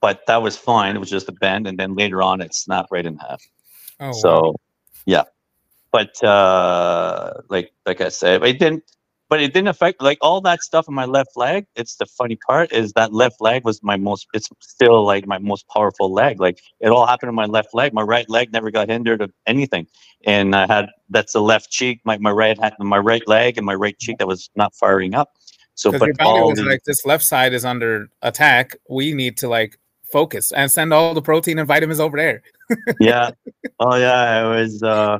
but 0.00 0.20
that 0.26 0.42
was 0.42 0.56
fine. 0.56 0.96
It 0.96 0.98
was 0.98 1.10
just 1.10 1.28
a 1.28 1.32
bend, 1.32 1.66
and 1.66 1.78
then 1.78 1.94
later 1.94 2.22
on 2.22 2.40
it 2.40 2.54
snapped 2.54 2.90
right 2.90 3.04
in 3.04 3.16
half. 3.18 3.42
Oh, 4.00 4.06
wow. 4.06 4.12
so 4.12 4.54
yeah 5.06 5.24
but 5.90 6.22
uh 6.22 7.32
like 7.48 7.72
like 7.86 8.00
i 8.00 8.08
said 8.08 8.42
it 8.44 8.58
didn't 8.58 8.84
but 9.28 9.42
it 9.42 9.52
didn't 9.52 9.68
affect 9.68 10.00
like 10.00 10.18
all 10.20 10.40
that 10.40 10.62
stuff 10.62 10.88
on 10.88 10.94
my 10.94 11.04
left 11.04 11.36
leg 11.36 11.66
it's 11.74 11.96
the 11.96 12.06
funny 12.06 12.36
part 12.36 12.72
is 12.72 12.92
that 12.92 13.12
left 13.12 13.40
leg 13.40 13.64
was 13.64 13.82
my 13.82 13.96
most 13.96 14.28
it's 14.34 14.48
still 14.60 15.04
like 15.04 15.26
my 15.26 15.38
most 15.38 15.66
powerful 15.68 16.12
leg 16.12 16.40
like 16.40 16.60
it 16.80 16.88
all 16.88 17.06
happened 17.06 17.28
in 17.28 17.34
my 17.34 17.46
left 17.46 17.74
leg 17.74 17.92
my 17.92 18.02
right 18.02 18.28
leg 18.30 18.52
never 18.52 18.70
got 18.70 18.88
hindered 18.88 19.20
of 19.20 19.32
anything 19.46 19.86
and 20.24 20.54
i 20.54 20.66
had 20.66 20.86
that's 21.10 21.32
the 21.32 21.42
left 21.42 21.70
cheek 21.70 22.00
my, 22.04 22.16
my 22.18 22.30
right 22.30 22.58
hand 22.60 22.74
my 22.78 22.98
right 22.98 23.26
leg 23.26 23.56
and 23.56 23.66
my 23.66 23.74
right 23.74 23.98
cheek 23.98 24.18
that 24.18 24.28
was 24.28 24.48
not 24.54 24.74
firing 24.74 25.14
up 25.14 25.32
so 25.78 25.90
because 25.90 26.00
but 26.00 26.06
your 26.06 26.14
body 26.16 26.40
all 26.40 26.48
was 26.48 26.58
the- 26.58 26.64
like 26.64 26.82
this 26.84 27.06
left 27.06 27.24
side 27.24 27.52
is 27.52 27.64
under 27.64 28.08
attack. 28.22 28.76
We 28.90 29.14
need 29.14 29.36
to 29.38 29.48
like 29.48 29.78
focus 30.10 30.50
and 30.50 30.70
send 30.70 30.92
all 30.92 31.14
the 31.14 31.22
protein 31.22 31.58
and 31.58 31.68
vitamins 31.68 32.00
over 32.00 32.16
there. 32.16 32.42
yeah. 33.00 33.30
Oh 33.78 33.94
yeah, 33.94 34.44
it 34.44 34.48
was 34.48 34.82
uh 34.82 35.18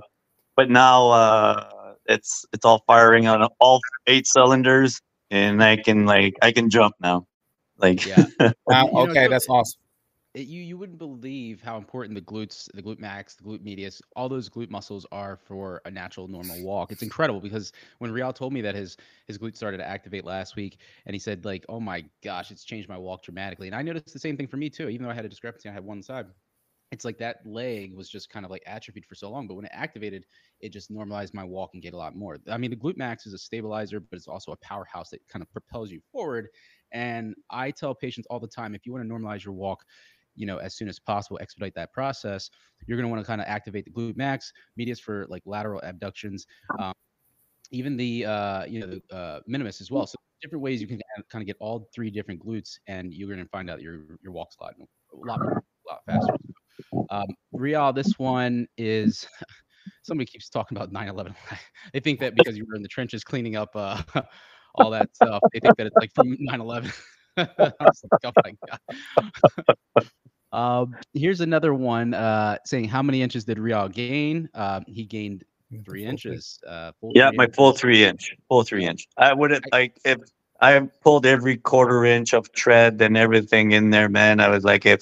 but 0.57 0.69
now 0.69 1.11
uh 1.11 1.95
it's 2.07 2.45
it's 2.53 2.65
all 2.65 2.83
firing 2.89 3.29
on 3.29 3.47
all 3.61 3.81
eight 4.09 4.27
cylinders 4.27 5.01
and 5.31 5.63
I 5.63 5.77
can 5.77 6.07
like 6.07 6.35
I 6.43 6.51
can 6.51 6.71
jump 6.71 6.97
now. 7.01 7.27
Like 7.77 8.05
Yeah. 8.05 8.25
Wow, 8.67 8.89
okay, 8.93 9.29
that's 9.29 9.49
awesome. 9.49 9.81
It, 10.39 10.47
you 10.47 10.63
you 10.63 10.77
wouldn't 10.79 10.99
believe 10.99 11.61
how 11.63 11.77
important 11.79 12.15
the 12.15 12.23
glutes, 12.23 12.71
the 12.73 12.83
glute 12.83 12.99
max, 13.01 13.35
the 13.35 13.43
glute 13.43 13.61
medius, 13.61 14.01
all 14.15 14.29
those 14.29 14.49
glute 14.49 14.71
muscles 14.71 15.05
are 15.11 15.37
for 15.37 15.81
a 15.85 15.91
natural 15.91 16.29
normal 16.29 16.61
walk. 16.61 16.93
It's 16.93 17.03
incredible 17.03 17.41
because 17.41 17.73
when 17.99 18.13
Real 18.13 18.33
told 18.33 18.53
me 18.53 18.61
that 18.61 18.75
his 18.75 18.97
his 19.27 19.37
glutes 19.39 19.57
started 19.57 19.79
to 19.79 19.87
activate 19.87 20.25
last 20.25 20.55
week, 20.55 20.81
and 21.07 21.15
he 21.15 21.19
said 21.19 21.45
like, 21.45 21.65
"Oh 21.69 21.81
my 21.81 22.09
gosh, 22.23 22.51
it's 22.53 22.65
changed 22.65 22.89
my 22.89 22.99
walk 22.99 23.23
dramatically," 23.23 23.67
and 23.69 23.75
I 23.75 23.83
noticed 23.83 24.13
the 24.13 24.19
same 24.21 24.37
thing 24.37 24.47
for 24.49 24.59
me 24.59 24.71
too. 24.71 24.89
Even 24.89 25.05
though 25.05 25.11
I 25.11 25.15
had 25.15 25.25
a 25.25 25.29
discrepancy, 25.29 25.69
I 25.69 25.73
had 25.73 25.85
one 25.85 26.03
side. 26.03 26.27
It's 26.91 27.05
like 27.05 27.19
that 27.19 27.45
leg 27.47 27.93
was 27.93 28.09
just 28.09 28.31
kind 28.31 28.47
of 28.47 28.51
like 28.51 28.63
atrophied 28.65 29.05
for 29.05 29.15
so 29.15 29.31
long, 29.31 29.47
but 29.47 29.57
when 29.57 29.67
it 29.67 29.71
activated, 29.75 30.25
it 30.61 30.71
just 30.71 30.91
normalized 30.91 31.35
my 31.35 31.45
walk 31.45 31.75
and 31.75 31.83
get 31.83 31.93
a 31.93 31.99
lot 31.99 32.17
more. 32.17 32.39
I 32.49 32.57
mean, 32.57 32.71
the 32.71 32.79
glute 32.79 32.97
max 32.97 33.27
is 33.27 33.35
a 33.35 33.39
stabilizer, 33.39 34.01
but 34.01 34.17
it's 34.17 34.27
also 34.27 34.53
a 34.53 34.57
powerhouse 34.57 35.11
that 35.11 35.27
kind 35.29 35.43
of 35.43 35.51
propels 35.51 35.91
you 35.91 36.01
forward. 36.01 36.49
And 36.91 37.35
I 37.51 37.73
tell 37.73 37.95
patients 37.95 38.27
all 38.31 38.41
the 38.41 38.49
time, 38.49 38.75
if 38.75 38.87
you 38.87 38.93
want 38.93 39.07
to 39.07 39.15
normalize 39.15 39.45
your 39.45 39.53
walk, 39.53 39.85
you 40.39 40.47
know, 40.47 40.59
as 40.59 40.75
soon 40.75 40.89
as 40.89 40.99
possible, 40.99 41.39
expedite 41.41 41.75
that 41.75 41.93
process. 41.93 42.51
You're 42.87 42.97
going 42.97 43.09
to 43.09 43.13
want 43.13 43.23
to 43.23 43.27
kind 43.27 43.41
of 43.41 43.47
activate 43.47 43.85
the 43.85 43.91
glute 43.91 44.17
max, 44.17 44.53
medius 44.77 45.01
for 45.01 45.27
like 45.29 45.43
lateral 45.45 45.81
abductions, 45.83 46.47
um, 46.79 46.93
even 47.71 47.97
the 47.97 48.25
uh, 48.25 48.65
you 48.65 48.81
know 48.81 48.87
the 48.87 49.15
uh, 49.15 49.41
minimus 49.47 49.81
as 49.81 49.91
well. 49.91 50.07
So 50.07 50.17
different 50.41 50.63
ways 50.63 50.81
you 50.81 50.87
can 50.87 51.01
kind 51.31 51.43
of 51.43 51.47
get 51.47 51.57
all 51.61 51.89
three 51.95 52.11
different 52.11 52.45
glutes, 52.45 52.79
and 52.87 53.13
you're 53.13 53.29
going 53.29 53.45
to 53.45 53.51
find 53.51 53.69
out 53.69 53.83
your 53.83 54.19
your 54.23 54.33
walk's 54.33 54.57
a 54.61 54.65
lot 54.65 54.75
a 54.79 55.17
lot 55.17 55.41
a 55.41 55.89
lot 55.89 56.01
faster. 56.07 56.35
Um, 57.11 57.27
Real, 57.53 57.93
this 57.93 58.19
one 58.19 58.67
is 58.77 59.27
somebody 60.03 60.27
keeps 60.27 60.49
talking 60.49 60.77
about 60.77 60.93
9/11. 60.93 61.35
they 61.93 62.01
think 62.01 62.21
that 62.21 62.35
because 62.35 62.57
you 62.57 62.65
were 62.67 62.77
in 62.77 62.83
the 62.83 62.89
trenches 62.89 63.25
cleaning 63.25 63.57
up 63.57 63.71
uh, 63.75 64.03
all 64.77 64.91
that 64.91 65.15
stuff, 65.15 65.41
they 65.53 65.61
think 65.61 65.77
that 65.77 65.87
it's 65.87 65.97
like 66.01 66.13
from 66.15 66.37
9/11. 66.37 66.93
I 67.59 67.73
was 67.81 68.05
like, 68.13 68.25
oh 68.25 68.33
my 68.45 68.55
god. 68.67 70.07
Um, 70.51 70.97
here's 71.13 71.43
another 71.43 71.75
one 71.75 72.15
uh, 72.15 72.57
saying 72.65 72.89
how 72.89 73.03
many 73.03 73.21
inches 73.21 73.45
did 73.45 73.59
Real 73.59 73.87
gain? 73.89 74.49
Um, 74.55 74.85
he 74.87 75.05
gained 75.05 75.45
three 75.85 76.05
inches. 76.05 76.59
Uh, 76.67 76.93
full 77.01 77.13
yeah, 77.15 77.29
three 77.29 77.37
my 77.37 77.47
full 77.49 77.73
three 77.73 78.05
inch. 78.05 78.35
Full 78.49 78.63
three 78.63 78.87
inch. 78.87 79.07
I 79.19 79.35
wouldn't 79.35 79.67
like 79.73 79.99
if 80.05 80.19
I 80.61 80.81
pulled 81.03 81.27
every 81.27 81.57
quarter 81.59 82.05
inch 82.05 82.33
of 82.33 82.51
tread 82.53 83.01
and 83.03 83.17
everything 83.17 83.73
in 83.73 83.91
there, 83.91 84.09
man. 84.09 84.41
I 84.41 84.49
was 84.49 84.65
like 84.65 84.87
if 84.87 85.01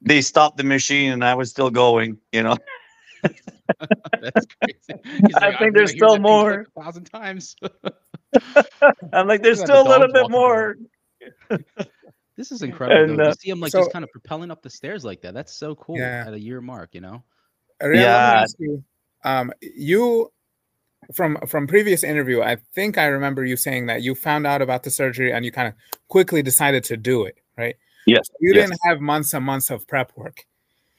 they 0.00 0.20
stopped 0.20 0.56
the 0.56 0.64
machine 0.64 1.12
and 1.12 1.24
I 1.24 1.34
was 1.34 1.50
still 1.50 1.70
going, 1.70 2.18
you 2.32 2.44
know. 2.44 2.56
That's 3.22 4.46
crazy. 4.62 5.00
He's 5.26 5.34
I 5.34 5.48
like, 5.48 5.58
think 5.58 5.74
there's 5.74 5.90
still 5.90 6.18
more." 6.18 6.64
click 6.64 6.68
A 6.76 6.82
thousand 6.84 7.04
times. 7.04 7.56
I'm 9.12 9.26
like, 9.26 9.42
there's 9.42 9.60
Look 9.60 9.68
at 9.70 9.72
the 9.72 9.80
still 9.80 9.82
a 9.82 9.88
little 9.88 10.12
bit 10.12 10.22
walking 10.22 10.30
more. 10.30 10.76
This 12.36 12.52
is 12.52 12.62
incredible 12.62 13.02
And, 13.10 13.18
though, 13.18 13.24
uh, 13.24 13.32
to 13.34 13.40
see 13.40 13.50
him 13.50 13.58
like 13.58 13.72
so- 13.72 13.80
just 13.80 13.92
kind 13.92 14.04
of 14.04 14.12
propelling 14.12 14.52
up 14.52 14.62
the 14.62 14.70
stairs 14.70 15.04
like 15.04 15.20
that. 15.22 15.34
That's 15.34 15.52
so 15.52 15.74
cool 15.74 15.98
Yeah. 15.98 16.22
at 16.24 16.34
a 16.34 16.38
year 16.40 16.60
mark, 16.60 16.90
you 16.94 17.00
know. 17.00 17.24
Ariel, 17.80 18.02
Yeah. 18.02 18.42
ask 18.42 18.54
you, 18.60 18.84
um, 19.24 19.52
you 19.60 20.30
from 21.14 21.36
from 21.48 21.66
previous 21.66 22.04
interview, 22.04 22.40
I 22.40 22.56
think 22.74 22.96
I 22.96 23.06
remember 23.06 23.44
you 23.44 23.56
saying 23.56 23.86
that 23.86 24.02
you 24.02 24.14
found 24.14 24.46
out 24.46 24.62
about 24.62 24.84
the 24.84 24.90
surgery 24.90 25.32
and 25.32 25.44
you 25.44 25.50
kind 25.50 25.66
of 25.66 25.74
quickly 26.06 26.40
decided 26.42 26.84
to 26.84 26.96
do 26.96 27.24
it, 27.24 27.38
right? 27.56 27.74
Yes. 28.06 28.28
You 28.40 28.52
yes. 28.54 28.68
didn't 28.68 28.78
have 28.84 29.00
months 29.00 29.34
and 29.34 29.44
months 29.44 29.68
of 29.70 29.86
prep 29.88 30.12
work. 30.16 30.44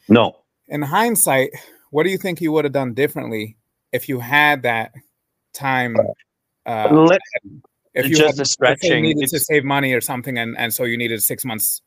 No. 0.09 0.39
In 0.67 0.81
hindsight, 0.81 1.51
what 1.91 2.03
do 2.03 2.09
you 2.09 2.17
think 2.17 2.41
you 2.41 2.51
would 2.51 2.65
have 2.65 2.74
done 2.74 2.93
differently 2.93 3.55
if 3.93 4.09
you 4.09 4.19
had 4.19 4.63
that 4.63 4.91
time? 5.53 5.95
Uh, 6.65 6.89
Let- 6.91 7.21
if 7.93 8.05
it's 8.05 8.10
you 8.10 8.17
just 8.17 8.38
had, 8.38 8.48
stretching. 8.48 9.03
needed 9.03 9.29
to 9.29 9.39
save 9.39 9.63
money 9.63 9.93
or 9.93 10.01
something, 10.01 10.38
and 10.38 10.58
and 10.58 10.74
so 10.74 10.84
you 10.84 10.98
needed 10.98 11.22
six 11.22 11.43
months. 11.46 11.81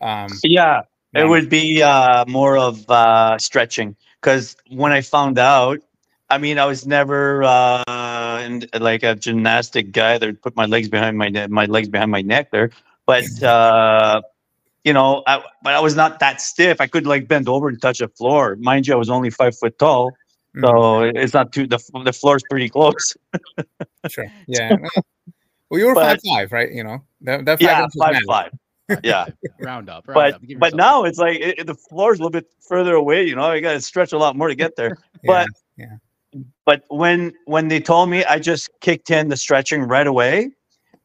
Um, 0.00 0.28
Yeah, 0.42 0.82
it 1.14 1.28
would 1.28 1.48
be 1.48 1.82
uh, 1.82 2.24
more 2.26 2.58
of 2.58 2.88
uh, 2.90 3.38
stretching 3.38 3.96
because 4.20 4.56
when 4.68 4.92
I 4.92 5.00
found 5.00 5.38
out, 5.38 5.80
I 6.30 6.38
mean, 6.38 6.58
I 6.58 6.64
was 6.66 6.86
never 6.86 7.42
uh, 7.44 8.42
in, 8.44 8.66
like 8.80 9.02
a 9.02 9.14
gymnastic 9.14 9.92
guy 9.92 10.18
that 10.18 10.26
would 10.26 10.42
put 10.42 10.56
my 10.56 10.66
legs 10.66 10.88
behind 10.88 11.16
my 11.18 11.28
ne- 11.28 11.46
my 11.48 11.66
legs 11.66 11.88
behind 11.88 12.10
my 12.10 12.22
neck 12.22 12.50
there, 12.50 12.70
but 13.06 13.24
uh, 13.42 14.22
you 14.82 14.92
know, 14.92 15.22
I, 15.26 15.42
but 15.62 15.74
I 15.74 15.80
was 15.80 15.94
not 15.96 16.18
that 16.20 16.40
stiff. 16.40 16.80
I 16.80 16.86
could 16.86 17.06
like 17.06 17.28
bend 17.28 17.48
over 17.48 17.68
and 17.68 17.80
touch 17.80 17.98
the 17.98 18.08
floor. 18.08 18.56
Mind 18.56 18.86
you, 18.86 18.94
I 18.94 18.96
was 18.96 19.10
only 19.10 19.30
five 19.30 19.56
foot 19.56 19.78
tall, 19.78 20.12
Mhm. 20.56 20.66
so 20.66 21.00
it's 21.02 21.34
not 21.34 21.52
too 21.52 21.66
the 21.66 21.78
the 22.04 22.12
floor's 22.12 22.42
pretty 22.50 22.68
close. 22.68 23.16
Sure. 24.08 24.26
Yeah. 24.46 24.76
Well, 25.70 25.80
you 25.80 25.86
were 25.86 25.94
five 25.94 26.18
But- 26.22 26.28
five, 26.34 26.52
right? 26.52 26.70
You 26.72 26.84
know 26.84 27.04
that, 27.22 27.44
that 27.46 27.58
five 27.60 27.62
yeah, 27.62 27.82
inches 27.84 28.00
five 28.00 28.12
matters. 28.12 28.26
five. 28.26 28.52
Yeah. 29.02 29.26
round 29.60 29.88
up. 29.88 30.06
Round 30.06 30.14
but 30.14 30.34
up. 30.34 30.42
But 30.58 30.74
now 30.74 31.04
it's 31.04 31.18
like 31.18 31.38
it, 31.40 31.58
it- 31.60 31.66
the 31.66 31.74
floor's 31.74 32.18
a 32.18 32.22
little 32.22 32.30
bit 32.30 32.46
further 32.68 32.94
away. 32.94 33.24
You 33.24 33.34
know, 33.36 33.44
I 33.44 33.60
got 33.60 33.72
to 33.72 33.80
stretch 33.80 34.12
a 34.12 34.18
lot 34.18 34.36
more 34.36 34.48
to 34.48 34.54
get 34.54 34.76
there. 34.76 34.96
but 35.24 35.48
Yeah. 35.76 35.96
But 36.66 36.82
but 36.88 36.96
when 36.96 37.32
when 37.46 37.68
they 37.68 37.80
told 37.80 38.10
me, 38.10 38.24
I 38.24 38.38
just 38.40 38.68
kicked 38.80 39.10
in 39.10 39.28
the 39.28 39.36
stretching 39.36 39.82
right 39.82 40.06
away, 40.06 40.50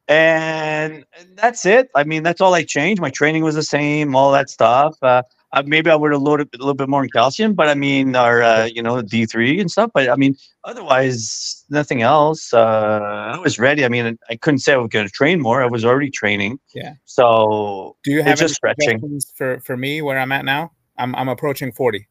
and 0.08 1.06
that's 1.36 1.66
it. 1.66 1.90
I 1.96 2.04
mean, 2.04 2.24
that's 2.24 2.42
all 2.42 2.54
I 2.56 2.64
changed. 2.64 3.00
My 3.02 3.12
training 3.12 3.44
was 3.44 3.54
the 3.56 3.64
same, 3.64 4.16
all 4.16 4.32
that 4.32 4.50
stuff. 4.50 4.96
Uh, 5.04 5.22
uh, 5.52 5.64
maybe 5.66 5.90
I 5.90 5.96
would 5.96 6.12
have 6.12 6.22
loaded 6.22 6.50
a 6.54 6.58
little 6.58 6.74
bit 6.76 6.90
more 6.90 7.04
in 7.04 7.10
calcium, 7.10 7.54
but 7.54 7.68
I 7.68 7.74
mean, 7.74 8.16
our 8.16 8.42
uh, 8.42 8.66
you 8.66 8.84
know, 8.84 9.02
D 9.02 9.26
three 9.26 9.60
and 9.60 9.70
stuff. 9.70 9.92
But 9.94 10.10
I 10.10 10.16
mean, 10.16 10.36
otherwise, 10.64 11.66
nothing 11.70 12.02
else. 12.02 12.54
Uh, 12.54 13.32
I 13.34 13.38
was 13.40 13.58
ready. 13.58 13.84
I 13.84 13.90
mean, 13.90 14.18
I 14.30 14.36
couldn't 14.36 14.60
say 14.60 14.74
I 14.74 14.78
was 14.78 14.90
going 14.90 15.06
to 15.08 15.12
train 15.12 15.42
more. 15.42 15.64
I 15.64 15.66
was 15.68 15.84
already 15.84 16.12
training. 16.12 16.60
Yeah. 16.74 16.94
So 17.06 17.98
Do 18.04 18.12
you 18.12 18.20
have 18.20 18.28
any 18.28 18.36
just 18.36 18.56
stretching. 18.56 19.00
suggestions 19.00 19.32
for 19.36 19.60
for 19.62 19.76
me 19.76 20.02
where 20.02 20.20
I'm 20.20 20.32
at 20.32 20.46
now? 20.46 20.72
I'm 20.98 21.16
I'm 21.16 21.30
approaching 21.30 21.72
40. 21.72 22.08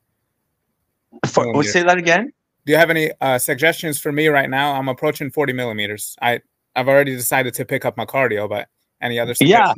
for, 1.26 1.46
Oh, 1.46 1.52
we'll 1.52 1.62
say 1.62 1.82
that 1.82 1.98
again. 1.98 2.32
Do 2.66 2.72
you 2.72 2.78
have 2.78 2.90
any 2.90 3.12
uh, 3.20 3.38
suggestions 3.38 3.98
for 3.98 4.12
me 4.12 4.28
right 4.28 4.50
now? 4.50 4.72
I'm 4.74 4.88
approaching 4.88 5.30
40 5.30 5.52
millimeters. 5.52 6.16
I 6.20 6.40
I've 6.74 6.88
already 6.88 7.14
decided 7.14 7.54
to 7.54 7.64
pick 7.64 7.84
up 7.84 7.96
my 7.96 8.04
cardio, 8.04 8.48
but 8.48 8.68
any 9.00 9.18
other 9.18 9.34
Yeah. 9.40 9.74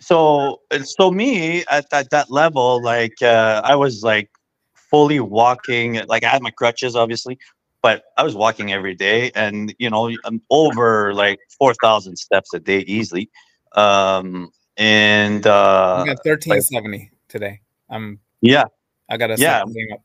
So, 0.00 0.60
so 0.82 1.10
me 1.10 1.64
at, 1.70 1.86
at 1.92 2.10
that 2.10 2.30
level, 2.30 2.82
like 2.82 3.20
uh, 3.22 3.62
I 3.64 3.74
was 3.76 4.02
like 4.02 4.30
fully 4.74 5.20
walking. 5.20 6.00
Like 6.06 6.24
I 6.24 6.28
had 6.28 6.42
my 6.42 6.50
crutches, 6.50 6.94
obviously, 6.94 7.38
but 7.82 8.02
I 8.16 8.22
was 8.22 8.34
walking 8.34 8.72
every 8.72 8.94
day, 8.94 9.30
and 9.34 9.74
you 9.78 9.90
know, 9.90 10.10
I'm 10.24 10.40
over 10.50 11.12
like 11.14 11.38
four 11.58 11.74
thousand 11.74 12.16
steps 12.16 12.54
a 12.54 12.60
day 12.60 12.80
easily. 12.80 13.30
Um, 13.72 14.50
and 14.76 15.46
uh, 15.46 15.96
I 16.02 16.06
got 16.06 16.24
1370 16.24 17.10
today. 17.28 17.60
I'm 17.90 18.20
yeah, 18.40 18.64
I 19.08 19.16
got 19.16 19.30
a 19.30 19.36
Yeah. 19.36 19.62
up. 19.62 20.00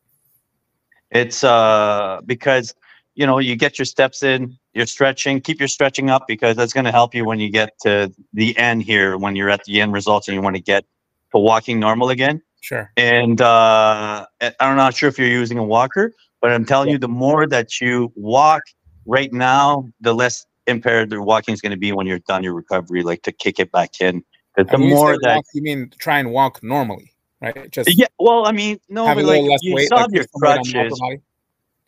it's 1.11 1.43
uh 1.43 2.19
because 2.25 2.73
you 3.15 3.25
know 3.25 3.39
you 3.39 3.55
get 3.55 3.77
your 3.77 3.85
steps 3.85 4.23
in, 4.23 4.57
you're 4.73 4.85
stretching, 4.85 5.41
keep 5.41 5.59
your 5.59 5.67
stretching 5.67 6.09
up 6.09 6.25
because 6.27 6.55
that's 6.55 6.73
going 6.73 6.85
to 6.85 6.91
help 6.91 7.13
you 7.13 7.25
when 7.25 7.39
you 7.39 7.49
get 7.49 7.77
to 7.81 8.13
the 8.33 8.57
end 8.57 8.83
here, 8.83 9.17
when 9.17 9.35
you're 9.35 9.49
at 9.49 9.63
the 9.65 9.81
end 9.81 9.93
results 9.93 10.27
and 10.27 10.35
you 10.35 10.41
want 10.41 10.55
to 10.55 10.61
get 10.61 10.85
to 11.31 11.39
walking 11.39 11.79
normal 11.79 12.09
again. 12.09 12.41
Sure. 12.61 12.89
and 12.95 13.41
uh, 13.41 14.25
I'm 14.61 14.77
not 14.77 14.95
sure 14.95 15.09
if 15.09 15.19
you're 15.19 15.27
using 15.27 15.57
a 15.57 15.63
walker, 15.65 16.13
but 16.41 16.53
I'm 16.53 16.63
telling 16.63 16.89
you, 16.89 16.97
the 16.97 17.09
more 17.09 17.45
that 17.45 17.81
you 17.81 18.13
walk 18.15 18.63
right 19.05 19.33
now, 19.33 19.89
the 19.99 20.15
less 20.15 20.45
impaired 20.67 21.09
the 21.09 21.21
walking 21.21 21.53
is 21.53 21.59
going 21.59 21.71
to 21.71 21.77
be 21.77 21.91
when 21.91 22.07
you're 22.07 22.19
done 22.19 22.41
your 22.41 22.53
recovery, 22.53 23.03
like 23.03 23.21
to 23.23 23.33
kick 23.33 23.59
it 23.59 23.69
back 23.73 23.99
in. 23.99 24.23
the 24.55 24.61
And 24.61 24.71
when 24.71 24.81
you 24.83 24.95
more 24.95 25.17
that, 25.21 25.35
walk, 25.35 25.45
you 25.53 25.61
mean 25.61 25.91
try 25.99 26.19
and 26.19 26.31
walk 26.31 26.63
normally, 26.63 27.11
right? 27.41 27.69
Just 27.69 27.97
yeah, 27.97 28.07
well, 28.17 28.47
I 28.47 28.53
mean, 28.53 28.79
no, 28.87 29.05
have 29.07 29.17
but 29.17 29.25
like 29.25 29.59
you 29.61 29.75
weight. 29.75 29.91
like 29.91 30.11
your 30.11 30.25
put 30.33 30.47
on 30.47 30.63
the 30.63 30.71
crutches. 30.71 31.21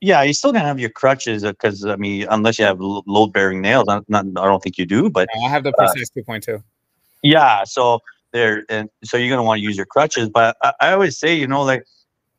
Body. 0.05 0.09
Yeah, 0.09 0.21
you're 0.23 0.33
still 0.33 0.51
gonna 0.51 0.65
have 0.65 0.79
your 0.79 0.89
crutches 0.91 1.43
because 1.43 1.85
I 1.85 1.95
mean, 1.95 2.27
unless 2.29 2.59
you 2.59 2.65
have 2.65 2.77
load 2.79 3.33
bearing 3.33 3.61
nails, 3.61 3.85
not, 3.87 4.07
not, 4.09 4.25
I 4.37 4.45
don't 4.45 4.61
think 4.63 4.77
you 4.77 4.85
do, 4.85 5.09
but 5.09 5.27
No, 5.35 5.41
I 5.45 5.49
have 5.49 5.63
the 5.63 5.69
Uh, 5.69 5.91
Precice 5.91 6.09
2.2. 6.15 6.61
Yeah, 7.23 7.63
so 7.63 7.99
there, 8.31 8.63
and 8.69 8.89
so 9.03 9.17
you're 9.17 9.29
gonna 9.29 9.43
want 9.43 9.59
to 9.59 9.63
use 9.63 9.77
your 9.77 9.85
crutches. 9.85 10.29
But 10.29 10.57
I, 10.61 10.73
I 10.81 10.91
always 10.93 11.17
say, 11.17 11.33
you 11.35 11.47
know, 11.47 11.63
like 11.63 11.83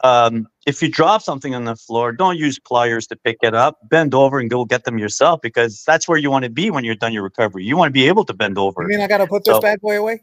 um, 0.05 0.47
if 0.67 0.83
you 0.83 0.91
drop 0.91 1.23
something 1.23 1.55
on 1.55 1.65
the 1.65 1.75
floor, 1.75 2.13
don't 2.13 2.37
use 2.37 2.59
pliers 2.59 3.07
to 3.09 3.17
pick 3.17 3.39
it 3.43 3.55
up. 3.55 3.79
Bend 3.89 4.15
over 4.15 4.39
and 4.39 4.51
go 4.51 4.65
get 4.67 4.85
them 4.85 4.99
yourself 4.99 5.41
because 5.43 5.83
that's 5.85 6.07
where 6.07 6.19
you 6.19 6.31
want 6.31 6.45
to 6.45 6.51
be 6.51 6.71
when 6.71 6.85
you're 6.85 6.95
done 6.95 7.13
your 7.15 7.23
recovery. 7.23 7.65
You 7.65 7.77
want 7.79 7.89
to 7.89 7.93
be 7.93 8.07
able 8.07 8.25
to 8.27 8.35
bend 8.35 8.59
over. 8.59 8.83
You 8.83 8.89
mean 8.89 9.01
I 9.01 9.09
gotta 9.09 9.27
put 9.27 9.45
this 9.45 9.55
So- 9.55 9.61
bad 9.61 9.81
boy 9.81 9.99
away? 9.99 10.23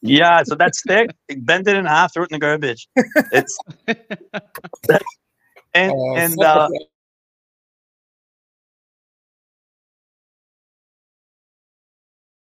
yeah, 0.00 0.42
so 0.42 0.54
that's 0.54 0.78
stick, 0.80 1.10
bend 1.38 1.68
it 1.68 1.76
in 1.76 1.84
half, 1.86 2.14
throw 2.14 2.24
it 2.24 2.30
in 2.30 2.36
the 2.36 2.38
garbage. 2.40 2.88
It's 3.32 3.58
and 5.74 5.92
Uh, 5.92 6.14
and 6.14 6.42
uh, 6.42 6.68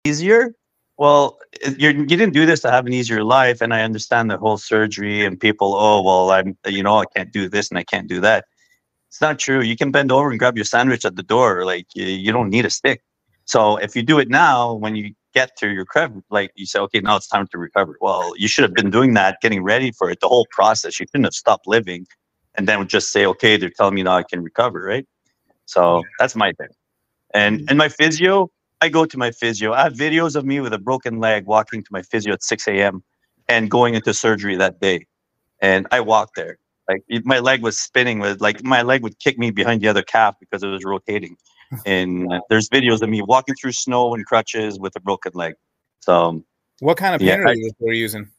easier. 0.06 0.54
Well, 0.98 1.40
you're, 1.78 1.92
you 1.92 2.06
didn't 2.06 2.34
do 2.34 2.46
this 2.46 2.62
to 2.62 2.72
have 2.72 2.86
an 2.86 2.94
easier 2.94 3.24
life, 3.24 3.62
and 3.62 3.74
I 3.74 3.82
understand 3.84 4.30
the 4.30 4.38
whole 4.38 4.58
surgery 4.58 5.26
and 5.26 5.40
people. 5.40 5.76
Oh 5.76 6.02
well, 6.02 6.32
I'm 6.32 6.58
you 6.68 6.84
know 6.84 7.00
I 7.00 7.06
can't 7.16 7.32
do 7.32 7.50
this 7.50 7.70
and 7.70 7.78
I 7.80 7.84
can't 7.84 8.08
do 8.08 8.22
that. 8.22 8.46
It's 9.10 9.22
not 9.22 9.40
true. 9.40 9.62
You 9.62 9.78
can 9.78 9.92
bend 9.92 10.12
over 10.12 10.30
and 10.32 10.40
grab 10.40 10.58
your 10.58 10.66
sandwich 10.66 11.06
at 11.06 11.16
the 11.16 11.24
door. 11.24 11.66
Like 11.66 11.88
you, 11.96 12.06
you 12.06 12.32
don't 12.32 12.50
need 12.50 12.66
a 12.66 12.70
stick. 12.70 13.02
So 13.46 13.78
if 13.78 13.96
you 13.96 14.04
do 14.04 14.20
it 14.20 14.30
now, 14.30 14.74
when 14.74 14.96
you 14.96 15.14
get 15.34 15.56
to 15.58 15.68
your 15.68 15.82
recovery, 15.82 16.22
like 16.30 16.52
you 16.56 16.66
say, 16.66 16.80
okay, 16.80 17.00
now 17.00 17.18
it's 17.18 17.28
time 17.28 17.48
to 17.48 17.58
recover. 17.58 17.98
Well, 18.02 18.34
you 18.38 18.48
should 18.48 18.64
have 18.64 18.74
been 18.74 18.92
doing 18.92 19.14
that, 19.16 19.40
getting 19.42 19.64
ready 19.64 19.92
for 19.92 20.10
it, 20.10 20.20
the 20.22 20.28
whole 20.28 20.48
process. 20.52 21.00
You 21.00 21.06
couldn't 21.08 21.26
have 21.26 21.34
stopped 21.34 21.68
living, 21.68 22.08
and 22.56 22.68
then 22.68 22.88
just 22.88 23.12
say, 23.12 23.26
okay, 23.26 23.58
they're 23.58 23.70
telling 23.70 23.96
me 23.96 24.04
now 24.04 24.18
I 24.18 24.24
can 24.24 24.44
recover, 24.44 24.84
right? 24.84 25.08
So 25.66 26.04
that's 26.20 26.36
my 26.36 26.52
thing. 26.54 26.70
And 27.34 27.60
mm-hmm. 27.60 27.66
and 27.70 27.78
my 27.78 27.90
physio, 27.90 28.52
I 28.82 28.90
go 28.90 29.06
to 29.06 29.18
my 29.18 29.32
physio. 29.32 29.74
I 29.74 29.84
have 29.84 29.94
videos 29.94 30.36
of 30.36 30.46
me 30.46 30.60
with 30.60 30.74
a 30.74 30.78
broken 30.78 31.20
leg 31.20 31.46
walking 31.46 31.84
to 31.84 31.90
my 31.92 32.02
physio 32.02 32.34
at 32.34 32.44
6 32.44 32.68
a.m. 32.68 33.04
and 33.48 33.70
going 33.72 33.96
into 33.96 34.14
surgery 34.14 34.56
that 34.58 34.80
day. 34.80 35.08
And 35.62 35.88
I 35.92 36.02
walked 36.02 36.36
there. 36.36 36.58
Like 36.90 37.04
my 37.24 37.40
leg 37.40 37.62
was 37.64 37.80
spinning 37.80 38.20
with 38.20 38.42
like 38.42 38.64
my 38.64 38.82
leg 38.82 39.04
would 39.04 39.18
kick 39.20 39.38
me 39.38 39.52
behind 39.52 39.82
the 39.82 39.88
other 39.88 40.04
calf 40.04 40.36
because 40.40 40.64
it 40.64 40.68
was 40.68 40.84
rotating. 40.84 41.38
And 41.88 42.32
there's 42.50 42.70
videos 42.70 43.02
of 43.02 43.10
me 43.10 43.24
walking 43.24 43.56
through 43.56 43.72
snow 43.72 44.14
and 44.14 44.24
crutches 44.28 44.80
with 44.80 44.96
a 44.96 45.00
broken 45.00 45.32
leg. 45.34 45.56
So 46.02 46.44
What 46.82 46.98
kind 46.98 47.16
of 47.16 47.22
Yeah, 47.22 47.38
pain 47.38 47.48
I- 47.48 47.54
relievers 47.56 47.76
were 47.80 47.94
you 47.94 48.02
using? 48.02 48.30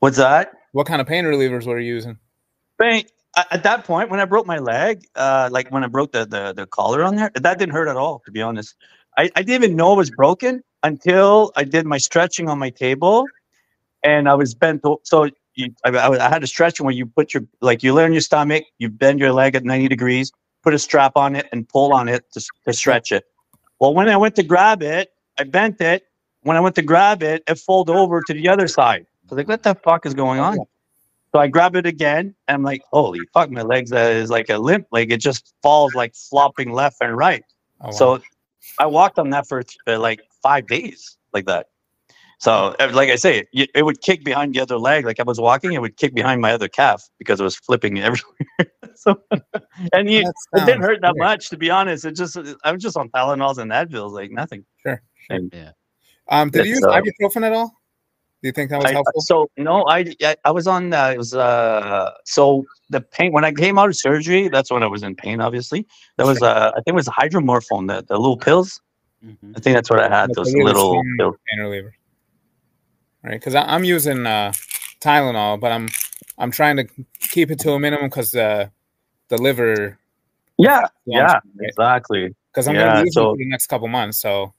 what's 0.00 0.18
that? 0.18 0.52
What 0.72 0.86
kind 0.86 1.00
of 1.00 1.06
pain 1.06 1.24
relievers 1.24 1.66
were 1.66 1.78
you 1.78 1.94
using? 1.94 2.18
At 3.36 3.52
at 3.52 3.62
that 3.64 3.84
point, 3.84 4.10
when 4.10 4.20
I 4.20 4.24
broke 4.24 4.46
my 4.46 4.58
leg, 4.58 5.06
uh, 5.14 5.48
like 5.52 5.70
when 5.70 5.84
I 5.84 5.88
broke 5.88 6.12
the, 6.12 6.24
the 6.26 6.52
the 6.54 6.66
collar 6.66 7.02
on 7.02 7.16
there, 7.16 7.30
that 7.34 7.58
didn't 7.58 7.72
hurt 7.72 7.88
at 7.88 7.96
all. 7.96 8.22
To 8.24 8.30
be 8.30 8.42
honest, 8.42 8.74
I, 9.16 9.30
I 9.36 9.42
didn't 9.42 9.64
even 9.64 9.76
know 9.76 9.92
it 9.92 9.96
was 9.96 10.10
broken 10.10 10.62
until 10.82 11.52
I 11.56 11.64
did 11.64 11.86
my 11.86 11.98
stretching 11.98 12.48
on 12.48 12.58
my 12.58 12.70
table, 12.70 13.26
and 14.02 14.28
I 14.28 14.34
was 14.34 14.54
bent. 14.54 14.82
So 15.04 15.28
you, 15.54 15.74
I, 15.84 15.90
I 15.90 16.28
had 16.28 16.42
a 16.42 16.46
stretching 16.46 16.84
where 16.86 16.94
you 16.94 17.06
put 17.06 17.34
your 17.34 17.44
like 17.60 17.82
you 17.82 17.92
lay 17.92 18.04
on 18.04 18.12
your 18.12 18.22
stomach, 18.22 18.64
you 18.78 18.88
bend 18.88 19.20
your 19.20 19.32
leg 19.32 19.54
at 19.54 19.64
ninety 19.64 19.88
degrees, 19.88 20.32
put 20.62 20.74
a 20.74 20.78
strap 20.78 21.12
on 21.16 21.36
it, 21.36 21.46
and 21.52 21.68
pull 21.68 21.92
on 21.92 22.08
it 22.08 22.24
to, 22.32 22.40
to 22.66 22.72
stretch 22.72 23.12
it. 23.12 23.24
Well, 23.80 23.94
when 23.94 24.08
I 24.08 24.16
went 24.16 24.36
to 24.36 24.42
grab 24.42 24.82
it, 24.82 25.10
I 25.38 25.44
bent 25.44 25.80
it. 25.80 26.04
When 26.42 26.56
I 26.56 26.60
went 26.60 26.76
to 26.76 26.82
grab 26.82 27.22
it, 27.22 27.42
it 27.48 27.58
folded 27.58 27.94
over 27.94 28.22
to 28.22 28.32
the 28.32 28.48
other 28.48 28.68
side. 28.68 29.06
I 29.30 29.34
was 29.34 29.36
like, 29.38 29.48
"What 29.48 29.62
the 29.62 29.74
fuck 29.74 30.06
is 30.06 30.14
going 30.14 30.40
on?" 30.40 30.58
So 31.32 31.40
I 31.40 31.48
grab 31.48 31.76
it 31.76 31.86
again, 31.86 32.34
and 32.48 32.54
I'm 32.54 32.62
like, 32.62 32.82
"Holy 32.92 33.20
fuck!" 33.34 33.50
My 33.50 33.62
legs 33.62 33.92
uh, 33.92 33.96
is 33.96 34.30
like 34.30 34.48
a 34.48 34.58
limp, 34.58 34.86
like 34.90 35.10
it 35.10 35.18
just 35.18 35.54
falls 35.62 35.94
like 35.94 36.14
flopping 36.14 36.72
left 36.72 36.96
and 37.00 37.16
right. 37.16 37.44
Oh, 37.80 37.86
wow. 37.86 37.90
So 37.90 38.20
I 38.78 38.86
walked 38.86 39.18
on 39.18 39.30
that 39.30 39.46
for 39.46 39.62
uh, 39.86 39.98
like 39.98 40.20
five 40.42 40.66
days, 40.66 41.18
like 41.32 41.46
that. 41.46 41.66
So, 42.38 42.76
like 42.92 43.08
I 43.08 43.16
say, 43.16 43.44
it, 43.52 43.70
it 43.74 43.82
would 43.82 44.02
kick 44.02 44.22
behind 44.22 44.54
the 44.54 44.60
other 44.60 44.78
leg. 44.78 45.06
Like 45.06 45.18
I 45.18 45.22
was 45.22 45.40
walking, 45.40 45.72
it 45.72 45.80
would 45.80 45.96
kick 45.96 46.14
behind 46.14 46.42
my 46.42 46.52
other 46.52 46.68
calf 46.68 47.02
because 47.18 47.40
it 47.40 47.44
was 47.44 47.56
flipping 47.56 47.98
everywhere. 48.00 48.72
so, 48.94 49.22
and 49.92 50.10
you, 50.10 50.20
it 50.20 50.66
didn't 50.66 50.82
hurt 50.82 51.00
that 51.00 51.14
weird. 51.14 51.24
much, 51.24 51.48
to 51.50 51.56
be 51.56 51.70
honest. 51.70 52.04
It 52.04 52.12
just, 52.12 52.36
I 52.62 52.72
was 52.72 52.82
just 52.82 52.96
on 52.96 53.08
Tylenols 53.08 53.58
and 53.58 53.70
Advils, 53.70 54.12
like 54.12 54.30
nothing. 54.30 54.66
Sure. 54.82 55.02
And 55.30 55.52
Um, 56.28 56.50
did 56.50 56.66
you 56.66 56.74
use 56.74 56.84
It's, 56.84 56.86
uh, 56.86 57.00
ibuprofen 57.00 57.46
at 57.46 57.52
all? 57.52 57.72
Do 58.42 58.48
you 58.48 58.52
think 58.52 58.70
that 58.70 58.78
was 58.78 58.90
I, 58.90 58.92
helpful? 58.92 59.20
so 59.22 59.50
no, 59.56 59.84
I, 59.86 60.14
I 60.22 60.36
I 60.44 60.50
was 60.50 60.66
on. 60.66 60.92
Uh, 60.92 61.10
it 61.14 61.18
was 61.18 61.34
uh. 61.34 62.12
So 62.24 62.64
the 62.90 63.00
pain 63.00 63.32
when 63.32 63.44
I 63.44 63.52
came 63.52 63.78
out 63.78 63.88
of 63.88 63.96
surgery, 63.96 64.48
that's 64.48 64.70
when 64.70 64.82
I 64.82 64.86
was 64.86 65.02
in 65.02 65.14
pain. 65.16 65.40
Obviously, 65.40 65.86
that 66.16 66.26
was 66.26 66.42
uh. 66.42 66.70
I 66.72 66.80
think 66.82 66.88
it 66.88 66.94
was 66.94 67.08
hydromorphone, 67.08 67.88
the, 67.88 68.04
the 68.06 68.18
little 68.18 68.36
pills. 68.36 68.80
Mhm. 69.24 69.56
I 69.56 69.60
think 69.60 69.74
that's 69.74 69.90
what 69.90 70.00
I 70.00 70.08
had. 70.08 70.34
Those 70.34 70.54
little 70.54 71.02
pills. 71.16 71.36
pain 71.50 71.60
reliever. 71.60 71.92
Right, 73.22 73.32
because 73.32 73.54
I'm 73.56 73.82
using 73.82 74.26
uh, 74.26 74.52
Tylenol, 75.00 75.58
but 75.58 75.72
I'm 75.72 75.88
I'm 76.38 76.50
trying 76.52 76.76
to 76.76 76.84
keep 77.18 77.50
it 77.50 77.58
to 77.60 77.72
a 77.72 77.78
minimum 77.80 78.08
because 78.08 78.34
uh, 78.34 78.68
the 79.28 79.38
liver. 79.38 79.98
Yeah, 80.58 80.86
yeah, 81.06 81.32
right? 81.32 81.42
exactly. 81.60 82.34
Because 82.52 82.68
I'm 82.68 82.74
Yeah, 82.74 82.88
gonna 82.88 83.00
use 83.00 83.16
it 83.16 83.20
for 83.20 83.36
the 83.36 83.48
next 83.48 83.66
couple 83.66 83.88
months. 83.88 84.20
So 84.20 84.54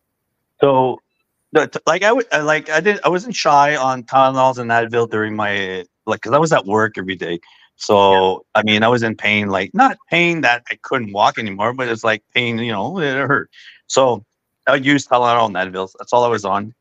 So, 0.59 0.69
the, 0.71 0.95
t- 0.95 1.06
like 1.53 2.03
I 2.03 2.11
would, 2.11 2.25
like 2.31 2.69
I 2.69 2.79
didn't, 2.79 3.05
I 3.05 3.09
wasn't 3.09 3.35
shy 3.35 3.75
on 3.75 4.03
Tylenols 4.03 4.57
and 4.57 4.69
Advil 4.71 5.09
during 5.09 5.35
my 5.35 5.85
like, 6.05 6.21
cause 6.21 6.33
I 6.33 6.37
was 6.37 6.53
at 6.53 6.65
work 6.65 6.97
every 6.97 7.15
day. 7.15 7.39
So 7.77 8.45
I 8.55 8.63
mean, 8.63 8.83
I 8.83 8.87
was 8.87 9.03
in 9.03 9.15
pain, 9.15 9.49
like 9.49 9.73
not 9.73 9.97
pain 10.09 10.41
that 10.41 10.63
I 10.71 10.77
couldn't 10.81 11.13
walk 11.13 11.37
anymore, 11.37 11.73
but 11.73 11.87
it's 11.87 12.03
like 12.03 12.23
pain, 12.33 12.57
you 12.57 12.71
know, 12.71 12.99
it 12.99 13.13
hurt. 13.27 13.49
So 13.87 14.25
I 14.67 14.75
used 14.75 15.09
Tylenol 15.09 15.47
and 15.47 15.55
Advil. 15.55 15.89
That's 15.97 16.11
all 16.11 16.23
I 16.23 16.27
was 16.27 16.43
on. 16.43 16.73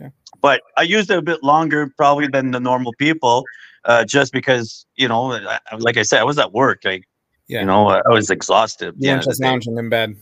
Okay. 0.00 0.10
But 0.40 0.62
I 0.76 0.82
used 0.82 1.10
it 1.10 1.18
a 1.18 1.22
bit 1.22 1.42
longer, 1.42 1.92
probably 1.96 2.28
than 2.28 2.50
the 2.50 2.60
normal 2.60 2.92
people, 2.98 3.44
uh, 3.84 4.04
just 4.04 4.32
because 4.32 4.86
you 4.96 5.08
know, 5.08 5.40
like 5.78 5.96
I 5.96 6.02
said, 6.02 6.20
I 6.20 6.24
was 6.24 6.38
at 6.38 6.52
work. 6.52 6.82
Like 6.84 7.08
yeah, 7.48 7.60
you 7.60 7.66
know, 7.66 7.88
I 7.88 8.02
I 8.06 8.10
was 8.10 8.30
exhausted. 8.30 8.94
Yeah, 8.98 9.18
just 9.18 9.42
lounging 9.42 9.78
in 9.78 9.88
bed. 9.88 10.16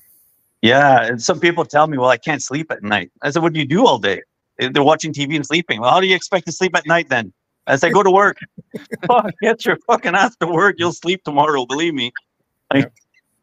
Yeah, 0.62 1.04
and 1.06 1.22
some 1.22 1.40
people 1.40 1.64
tell 1.64 1.86
me, 1.86 1.96
"Well, 1.98 2.10
I 2.10 2.18
can't 2.18 2.42
sleep 2.42 2.70
at 2.70 2.82
night." 2.82 3.10
I 3.22 3.30
said, 3.30 3.42
"What 3.42 3.52
do 3.54 3.60
you 3.60 3.66
do 3.66 3.86
all 3.86 3.98
day?" 3.98 4.22
"Eh, 4.60 4.68
They're 4.72 4.82
watching 4.82 5.12
TV 5.12 5.36
and 5.36 5.46
sleeping. 5.46 5.80
Well, 5.80 5.90
how 5.90 6.00
do 6.00 6.06
you 6.06 6.14
expect 6.14 6.46
to 6.46 6.52
sleep 6.52 6.76
at 6.76 6.86
night 6.86 7.08
then? 7.08 7.32
I 7.66 7.76
say, 7.76 7.90
"Go 7.90 8.02
to 8.02 8.10
work. 8.10 8.36
Fuck, 9.06 9.32
get 9.40 9.64
your 9.64 9.78
fucking 9.86 10.14
ass 10.14 10.36
to 10.40 10.46
work. 10.46 10.76
You'll 10.78 10.92
sleep 10.92 11.24
tomorrow. 11.24 11.64
Believe 11.66 11.94
me." 11.94 12.12
Real, 12.74 12.84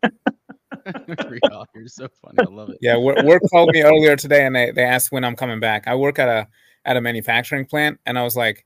You're 1.75 1.87
so 1.87 2.07
funny. 2.21 2.37
I 2.39 2.43
love 2.49 2.69
it. 2.69 2.77
Yeah, 2.81 2.97
work, 2.97 3.21
work 3.23 3.41
called 3.51 3.71
me 3.73 3.81
earlier 3.81 4.15
today, 4.15 4.45
and 4.45 4.55
they, 4.55 4.71
they 4.71 4.83
asked 4.83 5.11
when 5.11 5.23
I'm 5.23 5.35
coming 5.35 5.59
back. 5.59 5.87
I 5.87 5.95
work 5.95 6.19
at 6.19 6.29
a 6.29 6.47
at 6.85 6.97
a 6.97 7.01
manufacturing 7.01 7.65
plant, 7.65 7.99
and 8.05 8.17
I 8.17 8.23
was 8.23 8.35
like, 8.37 8.65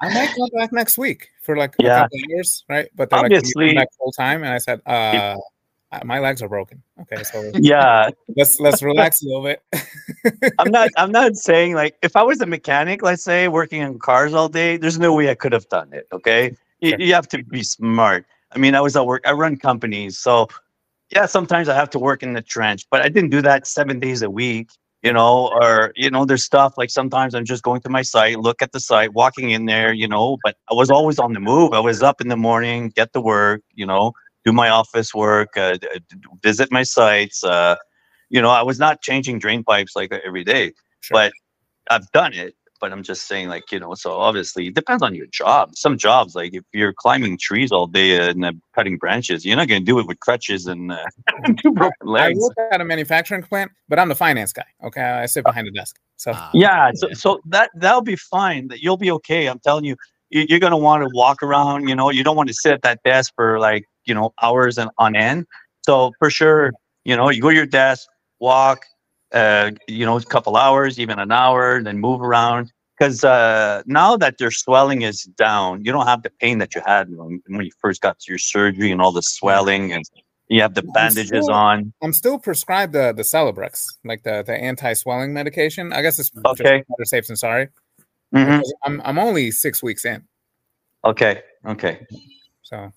I 0.00 0.12
might 0.12 0.34
come 0.36 0.48
back 0.54 0.72
next 0.72 0.98
week 0.98 1.28
for 1.44 1.56
like 1.56 1.74
Yeah. 1.78 2.00
a 2.00 2.02
couple 2.02 2.18
years, 2.28 2.64
right? 2.68 2.88
But 2.94 3.08
they're 3.08 3.20
like, 3.20 3.30
"Can 3.30 3.36
you 3.36 3.40
come 3.54 3.62
Obviously- 3.62 3.74
back 3.76 3.88
full 3.98 4.12
time, 4.12 4.42
and 4.42 4.52
I 4.52 4.58
said, 4.58 4.82
uh, 4.84 5.36
my 6.04 6.18
legs 6.18 6.42
are 6.42 6.48
broken. 6.48 6.82
Okay, 7.00 7.22
so 7.22 7.50
Yeah, 7.54 8.10
let's 8.36 8.58
let's 8.60 8.82
relax 8.82 9.22
a 9.22 9.26
little 9.26 9.42
bit. 9.42 9.62
I'm 10.58 10.70
not. 10.70 10.90
I'm 10.96 11.12
not 11.12 11.36
saying 11.36 11.74
like 11.74 11.96
if 12.02 12.16
I 12.16 12.22
was 12.22 12.40
a 12.40 12.46
mechanic, 12.46 13.02
let's 13.02 13.22
say 13.22 13.48
working 13.48 13.82
on 13.82 13.98
cars 13.98 14.32
all 14.32 14.48
day, 14.48 14.76
there's 14.76 14.98
no 14.98 15.12
way 15.12 15.30
I 15.30 15.34
could 15.34 15.52
have 15.52 15.68
done 15.68 15.92
it. 15.92 16.06
Okay, 16.12 16.56
you, 16.80 16.96
you 16.98 17.14
have 17.14 17.28
to 17.28 17.42
be 17.44 17.62
smart. 17.62 18.26
I 18.54 18.58
mean, 18.58 18.74
I 18.74 18.80
was 18.80 18.96
at 18.96 19.06
work. 19.06 19.22
I 19.26 19.32
run 19.32 19.56
companies, 19.56 20.18
so 20.18 20.48
yeah, 21.10 21.26
sometimes 21.26 21.68
I 21.68 21.74
have 21.74 21.90
to 21.90 21.98
work 21.98 22.22
in 22.22 22.32
the 22.32 22.42
trench, 22.42 22.86
but 22.90 23.02
I 23.02 23.08
didn't 23.08 23.30
do 23.30 23.42
that 23.42 23.66
seven 23.66 24.00
days 24.00 24.22
a 24.22 24.30
week. 24.30 24.70
You 25.02 25.12
know, 25.12 25.48
or 25.60 25.92
you 25.96 26.10
know, 26.10 26.24
there's 26.24 26.44
stuff 26.44 26.78
like 26.78 26.88
sometimes 26.88 27.34
I'm 27.34 27.44
just 27.44 27.64
going 27.64 27.80
to 27.82 27.88
my 27.88 28.02
site, 28.02 28.38
look 28.38 28.62
at 28.62 28.70
the 28.70 28.78
site, 28.78 29.12
walking 29.14 29.50
in 29.50 29.66
there. 29.66 29.92
You 29.92 30.06
know, 30.06 30.38
but 30.44 30.56
I 30.70 30.74
was 30.74 30.90
always 30.90 31.18
on 31.18 31.32
the 31.32 31.40
move. 31.40 31.72
I 31.72 31.80
was 31.80 32.02
up 32.02 32.20
in 32.20 32.28
the 32.28 32.36
morning, 32.36 32.90
get 32.90 33.12
to 33.14 33.20
work. 33.20 33.62
You 33.74 33.84
know, 33.84 34.12
do 34.44 34.52
my 34.52 34.68
office 34.68 35.14
work, 35.14 35.56
uh, 35.56 35.76
d- 35.76 35.88
d- 36.08 36.16
visit 36.42 36.70
my 36.72 36.82
sites. 36.82 37.44
Uh, 37.44 37.76
you 38.30 38.40
know, 38.40 38.50
I 38.50 38.62
was 38.62 38.78
not 38.78 39.02
changing 39.02 39.38
drain 39.38 39.62
pipes 39.62 39.94
like 39.94 40.12
every 40.12 40.44
day 40.44 40.72
Sure. 41.02 41.16
but 41.16 41.32
I've 41.90 42.10
done 42.12 42.32
it. 42.32 42.54
But 42.80 42.90
I'm 42.92 43.04
just 43.04 43.28
saying, 43.28 43.48
like 43.48 43.70
you 43.70 43.78
know, 43.78 43.94
so 43.94 44.10
obviously 44.14 44.66
it 44.66 44.74
depends 44.74 45.04
on 45.04 45.14
your 45.14 45.26
job. 45.26 45.76
Some 45.76 45.96
jobs, 45.96 46.34
like 46.34 46.52
if 46.52 46.64
you're 46.72 46.92
climbing 46.92 47.38
trees 47.38 47.70
all 47.70 47.86
day 47.86 48.28
and 48.28 48.44
uh, 48.44 48.52
cutting 48.74 48.98
branches, 48.98 49.44
you're 49.44 49.54
not 49.56 49.68
going 49.68 49.82
to 49.82 49.84
do 49.86 50.00
it 50.00 50.06
with 50.08 50.18
crutches 50.18 50.66
and 50.66 50.90
uh, 50.90 50.96
two 51.62 51.70
broken 51.70 51.92
legs. 52.08 52.22
I 52.22 52.26
legs. 52.30 52.40
work 52.40 52.72
at 52.72 52.80
a 52.80 52.84
manufacturing 52.84 53.44
plant, 53.44 53.70
but 53.88 54.00
I'm 54.00 54.08
the 54.08 54.16
finance 54.16 54.52
guy. 54.52 54.64
Okay, 54.82 55.00
I 55.00 55.26
sit 55.26 55.44
behind 55.44 55.68
the 55.68 55.70
desk. 55.70 56.00
So 56.16 56.32
Ah, 56.34 56.50
Yeah, 56.54 56.90
so, 56.94 57.12
so 57.12 57.40
that 57.46 57.70
that'll 57.76 58.02
be 58.02 58.16
fine. 58.16 58.66
That 58.66 58.82
you'll 58.82 58.96
be 58.96 59.12
okay. 59.12 59.46
I'm 59.46 59.60
telling 59.60 59.84
you, 59.84 59.92
you 59.92 59.96
you're 60.32 60.58
going 60.60 60.72
to 60.72 60.76
want 60.76 61.02
to 61.02 61.08
walk 61.14 61.42
around. 61.42 61.88
You 61.88 61.94
know, 61.94 62.10
you 62.10 62.24
don't 62.24 62.36
want 62.36 62.48
to 62.48 62.54
sit 62.54 62.72
at 62.72 62.82
that 62.82 63.00
desk 63.04 63.32
for 63.36 63.58
like 63.60 63.84
you 64.04 64.14
know 64.14 64.32
hours 64.42 64.78
and 64.78 64.90
on 64.98 65.14
end. 65.14 65.46
So 65.84 66.12
for 66.18 66.30
sure, 66.30 66.72
you 67.04 67.16
know, 67.16 67.28
you 67.30 67.40
go 67.42 67.50
to 67.50 67.54
your 67.54 67.66
desk, 67.66 68.06
walk, 68.40 68.84
uh, 69.32 69.72
you 69.88 70.06
know, 70.06 70.16
a 70.16 70.22
couple 70.22 70.56
hours, 70.56 70.98
even 70.98 71.18
an 71.18 71.32
hour, 71.32 71.82
then 71.82 71.98
move 71.98 72.20
around. 72.22 72.72
Because 72.98 73.24
uh, 73.24 73.82
now 73.86 74.16
that 74.16 74.40
your 74.40 74.50
swelling 74.52 75.02
is 75.02 75.24
down, 75.36 75.84
you 75.84 75.90
don't 75.90 76.06
have 76.06 76.22
the 76.22 76.30
pain 76.30 76.58
that 76.58 76.74
you 76.74 76.82
had 76.86 77.08
when, 77.10 77.42
when 77.48 77.64
you 77.64 77.72
first 77.80 78.00
got 78.00 78.18
to 78.20 78.30
your 78.30 78.38
surgery 78.38 78.92
and 78.92 79.00
all 79.02 79.10
the 79.12 79.22
swelling, 79.22 79.92
and 79.92 80.04
you 80.48 80.60
have 80.62 80.74
the 80.74 80.82
I'm 80.82 80.92
bandages 80.92 81.28
still- 81.46 81.52
on. 81.52 81.92
I'm 82.02 82.12
still 82.12 82.38
prescribed 82.38 82.92
the 82.92 83.12
the 83.12 83.22
Celebrex, 83.22 83.86
like 84.04 84.22
the 84.22 84.42
the 84.44 84.54
anti 84.54 84.92
swelling 84.92 85.32
medication. 85.32 85.92
I 85.92 86.02
guess 86.02 86.18
it's 86.20 86.30
Okay. 86.44 86.84
better 86.88 87.04
safe 87.04 87.26
than 87.26 87.36
sorry. 87.36 87.68
Mhm. 88.32 88.62
I'm 88.84 89.00
I'm 89.04 89.18
only 89.18 89.50
six 89.50 89.82
weeks 89.82 90.04
in, 90.04 90.24
Okay, 91.04 91.42
okay, 91.66 92.06
so 92.62 92.90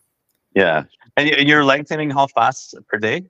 yeah. 0.53 0.83
And 1.17 1.29
you're 1.47 1.63
lengthening 1.63 2.09
how 2.09 2.27
fast 2.27 2.75
per 2.87 2.97
day? 2.97 3.25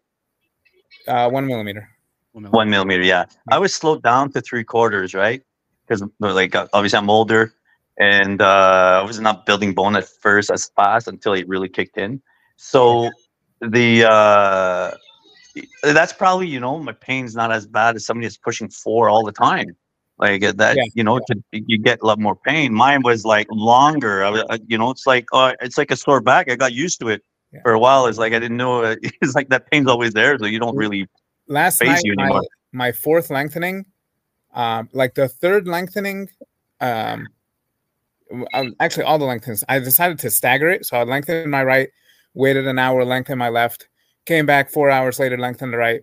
uh, 1.08 1.30
one 1.30 1.46
millimeter. 1.46 1.88
one 2.32 2.44
minute. 2.44 2.56
One 2.56 2.70
millimeter, 2.70 3.04
yeah. 3.04 3.26
I 3.52 3.60
was 3.60 3.74
slowed 3.74 4.02
down 4.04 4.32
to 4.34 4.42
three 4.42 4.64
quarters, 4.64 5.14
right? 5.14 5.42
Because 5.88 6.04
like 6.20 6.56
uh, 6.56 6.68
obviously 6.74 6.98
I'm 6.98 7.10
older, 7.10 7.54
and 7.98 8.42
uh, 8.42 9.02
I 9.02 9.06
was 9.06 9.20
not 9.20 9.46
building 9.46 9.74
bone 9.74 9.96
at 9.96 10.08
first 10.08 10.50
as 10.52 10.70
fast 10.76 11.08
until 11.08 11.34
it 11.34 11.48
really 11.48 11.70
kicked 11.70 11.98
in. 11.98 12.22
So 12.58 13.12
the 13.62 14.06
uh, 14.10 14.92
that's 15.84 16.14
probably 16.14 16.48
you 16.48 16.60
know 16.60 16.80
my 16.80 16.94
pain's 16.94 17.36
not 17.36 17.52
as 17.52 17.66
bad 17.68 17.96
as 17.96 18.06
somebody 18.06 18.26
that's 18.28 18.38
pushing 18.38 18.70
four 18.70 19.10
all 19.10 19.24
the 19.24 19.32
time. 19.32 19.76
Like 20.18 20.44
uh, 20.44 20.54
that, 20.54 20.78
Yeah, 20.78 20.84
you 20.94 21.04
know, 21.04 21.20
to, 21.20 21.42
you 21.52 21.78
get 21.78 22.00
a 22.02 22.06
lot 22.06 22.20
more 22.20 22.36
pain. 22.38 22.74
Mine 22.74 23.02
was 23.04 23.26
like 23.26 23.48
longer. 23.52 24.24
I, 24.24 24.30
was- 24.30 24.46
I- 24.50 24.60
you 24.68 24.78
know, 24.78 24.90
it's 24.92 25.06
like 25.06 25.26
uh, 25.34 25.54
it's 25.62 25.78
like 25.78 25.92
a 25.92 25.96
sore 25.98 26.22
back. 26.22 26.50
I 26.50 26.56
got 26.56 26.72
used 26.74 27.00
to 27.02 27.10
it 27.10 27.22
Yeah. 27.52 27.60
for 27.64 27.74
a 27.74 27.80
while. 27.80 28.08
It's 28.08 28.18
like 28.18 28.34
I 28.34 28.40
didn't 28.40 28.58
know. 28.58 28.84
uh, 28.84 28.96
It's 29.22 29.36
like 29.36 29.50
that 29.50 29.70
pain's 29.72 29.88
always 29.88 30.14
there, 30.14 30.38
so 30.40 30.46
you 30.46 30.60
don't 30.60 30.76
really 30.78 31.08
Last 31.48 31.84
night, 31.84 32.02
you 32.06 32.16
my, 32.16 32.24
anymore. 32.24 32.44
my 32.72 32.92
fourth 32.94 33.30
lengthening, 33.30 33.86
um, 34.54 34.88
like 34.94 35.14
the 35.16 35.28
third 35.28 35.68
lengthening, 35.68 36.30
um, 36.82 37.28
um, 38.54 38.74
actually 38.80 39.04
all 39.04 39.20
the 39.20 39.26
lengthens. 39.26 39.64
I 39.70 39.80
decided 39.80 40.18
to 40.20 40.32
stagger 40.32 40.70
it, 40.70 40.86
so 40.86 40.98
I 40.98 41.04
lengthened 41.04 41.52
my 41.52 41.64
right, 41.64 41.90
waited 42.34 42.66
an 42.68 42.80
hour, 42.80 43.04
lengthened 43.06 43.38
my 43.40 43.50
left, 43.50 43.90
came 44.26 44.46
back 44.46 44.72
four 44.72 44.90
hours 44.90 45.20
later, 45.20 45.38
lengthened 45.38 45.74
the 45.74 45.78
right, 45.78 46.02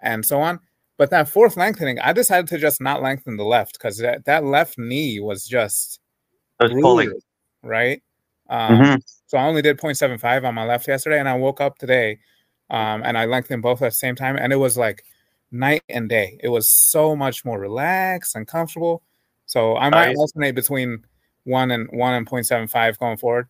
and 0.00 0.24
so 0.24 0.40
on. 0.40 0.60
But 0.96 1.10
that 1.10 1.28
fourth 1.28 1.56
lengthening, 1.56 1.98
I 1.98 2.12
decided 2.12 2.48
to 2.48 2.58
just 2.58 2.80
not 2.80 3.02
lengthen 3.02 3.36
the 3.36 3.44
left 3.44 3.72
because 3.74 3.98
that, 3.98 4.24
that 4.26 4.44
left 4.44 4.78
knee 4.78 5.18
was 5.20 5.44
just 5.46 6.00
was 6.60 6.70
pulling. 6.70 7.06
brutal, 7.08 7.20
right? 7.62 8.02
Um, 8.48 8.80
Mhm. 8.80 9.02
So 9.26 9.38
I 9.38 9.46
only 9.46 9.62
did 9.62 9.78
0.75 9.78 10.44
on 10.44 10.54
my 10.54 10.64
left 10.64 10.86
yesterday, 10.86 11.18
and 11.18 11.28
I 11.28 11.34
woke 11.34 11.60
up 11.60 11.78
today, 11.78 12.18
um, 12.70 13.02
and 13.04 13.18
I 13.18 13.24
lengthened 13.24 13.62
both 13.62 13.82
at 13.82 13.86
the 13.86 13.90
same 13.96 14.14
time, 14.14 14.36
and 14.36 14.52
it 14.52 14.56
was 14.56 14.76
like 14.76 15.02
night 15.50 15.82
and 15.88 16.08
day. 16.08 16.38
It 16.42 16.48
was 16.48 16.68
so 16.68 17.16
much 17.16 17.44
more 17.44 17.58
relaxed 17.58 18.36
and 18.36 18.46
comfortable. 18.46 19.02
So 19.46 19.76
I 19.76 19.90
might 19.90 20.08
Nice. 20.08 20.16
alternate 20.18 20.54
between 20.54 21.04
one 21.44 21.70
and 21.70 21.88
one 21.90 22.14
and 22.14 22.26
0.75 22.26 22.98
going 22.98 23.16
forward. 23.16 23.48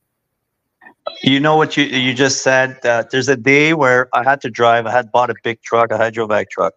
You 1.23 1.39
know 1.41 1.57
what 1.57 1.77
you 1.77 1.85
you 1.85 2.15
just 2.15 2.43
said 2.43 2.79
that 2.83 3.11
there's 3.11 3.29
a 3.29 3.37
day 3.37 3.75
where 3.75 4.09
I 4.15 4.23
had 4.23 4.41
to 4.43 4.51
drive. 4.51 4.87
I 4.87 4.91
had 4.93 5.13
bought 5.13 5.29
a 5.31 5.35
big 5.43 5.61
truck, 5.61 5.93
a 5.93 5.99
hydrovac 5.99 6.49
truck, 6.51 6.75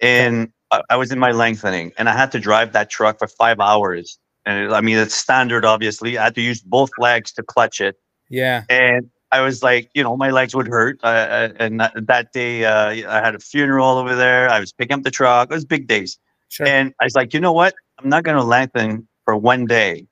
and 0.00 0.52
I, 0.70 0.82
I 0.90 0.96
was 0.96 1.12
in 1.12 1.18
my 1.18 1.30
lengthening, 1.30 1.92
and 1.98 2.08
I 2.08 2.12
had 2.12 2.32
to 2.32 2.38
drive 2.40 2.72
that 2.72 2.90
truck 2.90 3.18
for 3.18 3.28
five 3.28 3.60
hours. 3.60 4.18
And 4.46 4.64
it- 4.66 4.72
I 4.72 4.80
mean, 4.80 4.96
it's 4.98 5.14
standard, 5.14 5.64
obviously. 5.64 6.18
I 6.18 6.24
had 6.24 6.34
to 6.36 6.40
use 6.42 6.60
both 6.62 6.90
legs 6.98 7.32
to 7.32 7.42
clutch 7.42 7.80
it, 7.80 7.96
Yeah, 8.28 8.64
and 8.68 9.10
I 9.30 9.40
was 9.42 9.62
like, 9.62 9.90
you 9.94 10.02
know, 10.02 10.16
my 10.16 10.30
legs 10.30 10.54
would 10.54 10.68
hurt. 10.68 10.98
Uh, 11.02 11.50
and 11.58 11.80
that, 11.80 11.92
that 12.06 12.32
day, 12.32 12.64
uh, 12.64 12.88
I 13.10 13.20
had 13.20 13.34
a 13.34 13.38
funeral 13.38 13.98
over 13.98 14.14
there. 14.14 14.48
I 14.48 14.58
was 14.58 14.72
picking 14.72 14.94
up 14.96 15.02
the 15.02 15.10
truck. 15.10 15.50
It 15.50 15.54
was 15.54 15.66
big 15.66 15.86
days. 15.86 16.18
sure. 16.48 16.66
And 16.66 16.94
I 17.00 17.04
was 17.04 17.14
like, 17.14 17.34
you 17.34 17.40
know 17.40 17.52
what? 17.52 17.74
I'm 17.98 18.08
not 18.08 18.22
going 18.24 18.38
to 18.38 18.42
lengthen 18.42 19.06
for 19.26 19.36
one 19.36 19.66
day. 19.66 20.06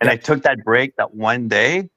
And 0.00 0.08
I 0.08 0.16
took 0.16 0.42
that 0.44 0.64
break 0.64 0.96
that 0.96 1.14
one 1.14 1.48
day. 1.48 1.90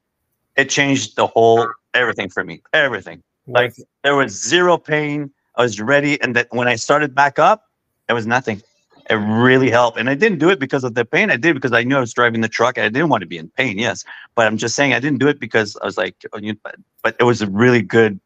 It 0.54 0.68
changed 0.68 1.16
the 1.16 1.26
whole 1.26 1.66
everything 1.94 2.28
for 2.28 2.44
me. 2.44 2.62
Everything. 2.74 3.22
Like 3.46 3.74
there 4.04 4.14
was 4.16 4.32
zero 4.32 4.76
pain. 4.76 5.30
I 5.56 5.62
was 5.62 5.80
ready. 5.80 6.20
And 6.20 6.34
that 6.36 6.48
when 6.50 6.68
I 6.68 6.76
started 6.76 7.14
back 7.14 7.38
up, 7.38 7.64
it 8.08 8.12
was 8.12 8.26
nothing. 8.26 8.62
It 9.08 9.14
really 9.14 9.70
helped. 9.70 9.98
And 9.98 10.10
I 10.10 10.14
didn't 10.14 10.38
do 10.38 10.50
it 10.50 10.58
because 10.58 10.82
of 10.82 10.94
the 10.94 11.04
pain. 11.04 11.30
I 11.30 11.36
did 11.36 11.50
it 11.50 11.54
because 11.54 11.72
I 11.72 11.84
knew 11.84 11.96
I 11.96 12.00
was 12.00 12.12
driving 12.12 12.40
the 12.40 12.48
truck. 12.48 12.76
I 12.78 12.88
didn't 12.88 13.08
want 13.08 13.20
to 13.20 13.26
be 13.26 13.38
in 13.38 13.48
pain, 13.50 13.78
yes. 13.78 14.04
But 14.34 14.46
I'm 14.46 14.56
just 14.56 14.74
saying 14.74 14.92
I 14.94 15.00
didn't 15.00 15.18
do 15.18 15.28
it 15.28 15.38
because 15.38 15.76
I 15.80 15.86
was 15.86 15.96
like, 15.96 16.16
oh, 16.32 16.38
you, 16.38 16.56
but, 16.62 16.76
but 17.02 17.16
it 17.20 17.24
was 17.24 17.40
a 17.42 17.46
really 17.46 17.82
good 17.82 18.18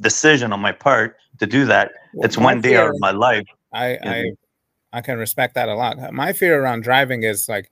decision 0.00 0.52
on 0.52 0.60
my 0.60 0.72
part 0.72 1.16
to 1.38 1.46
do 1.46 1.64
that. 1.66 1.92
It's 2.14 2.36
one 2.36 2.60
day 2.60 2.76
out 2.76 2.82
fear- 2.82 2.90
of 2.90 3.00
my 3.00 3.10
life. 3.10 3.46
I, 3.72 3.98
I. 4.02 4.24
I 4.90 5.02
can 5.02 5.18
respect 5.18 5.54
that 5.54 5.68
a 5.68 5.74
lot. 5.74 5.98
My 6.14 6.32
fear 6.32 6.62
around 6.62 6.82
driving 6.82 7.22
is 7.22 7.46
like 7.46 7.70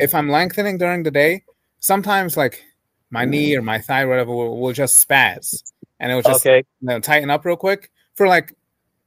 if 0.00 0.14
I'm 0.14 0.30
lengthening 0.30 0.78
during 0.78 1.02
the 1.02 1.10
day, 1.10 1.44
sometimes 1.80 2.34
like 2.34 2.64
my 3.10 3.26
knee 3.26 3.54
or 3.54 3.60
my 3.60 3.78
thigh, 3.78 4.02
or 4.02 4.08
whatever, 4.08 4.34
will, 4.34 4.58
will 4.58 4.72
just 4.72 5.06
spaz 5.06 5.62
and 6.00 6.10
it 6.10 6.14
will 6.14 6.22
just 6.22 6.46
Okay. 6.46 6.64
you 6.80 6.86
know, 6.88 6.98
tighten 6.98 7.28
up 7.28 7.44
real 7.44 7.56
quick 7.56 7.90
for 8.16 8.26
like 8.26 8.54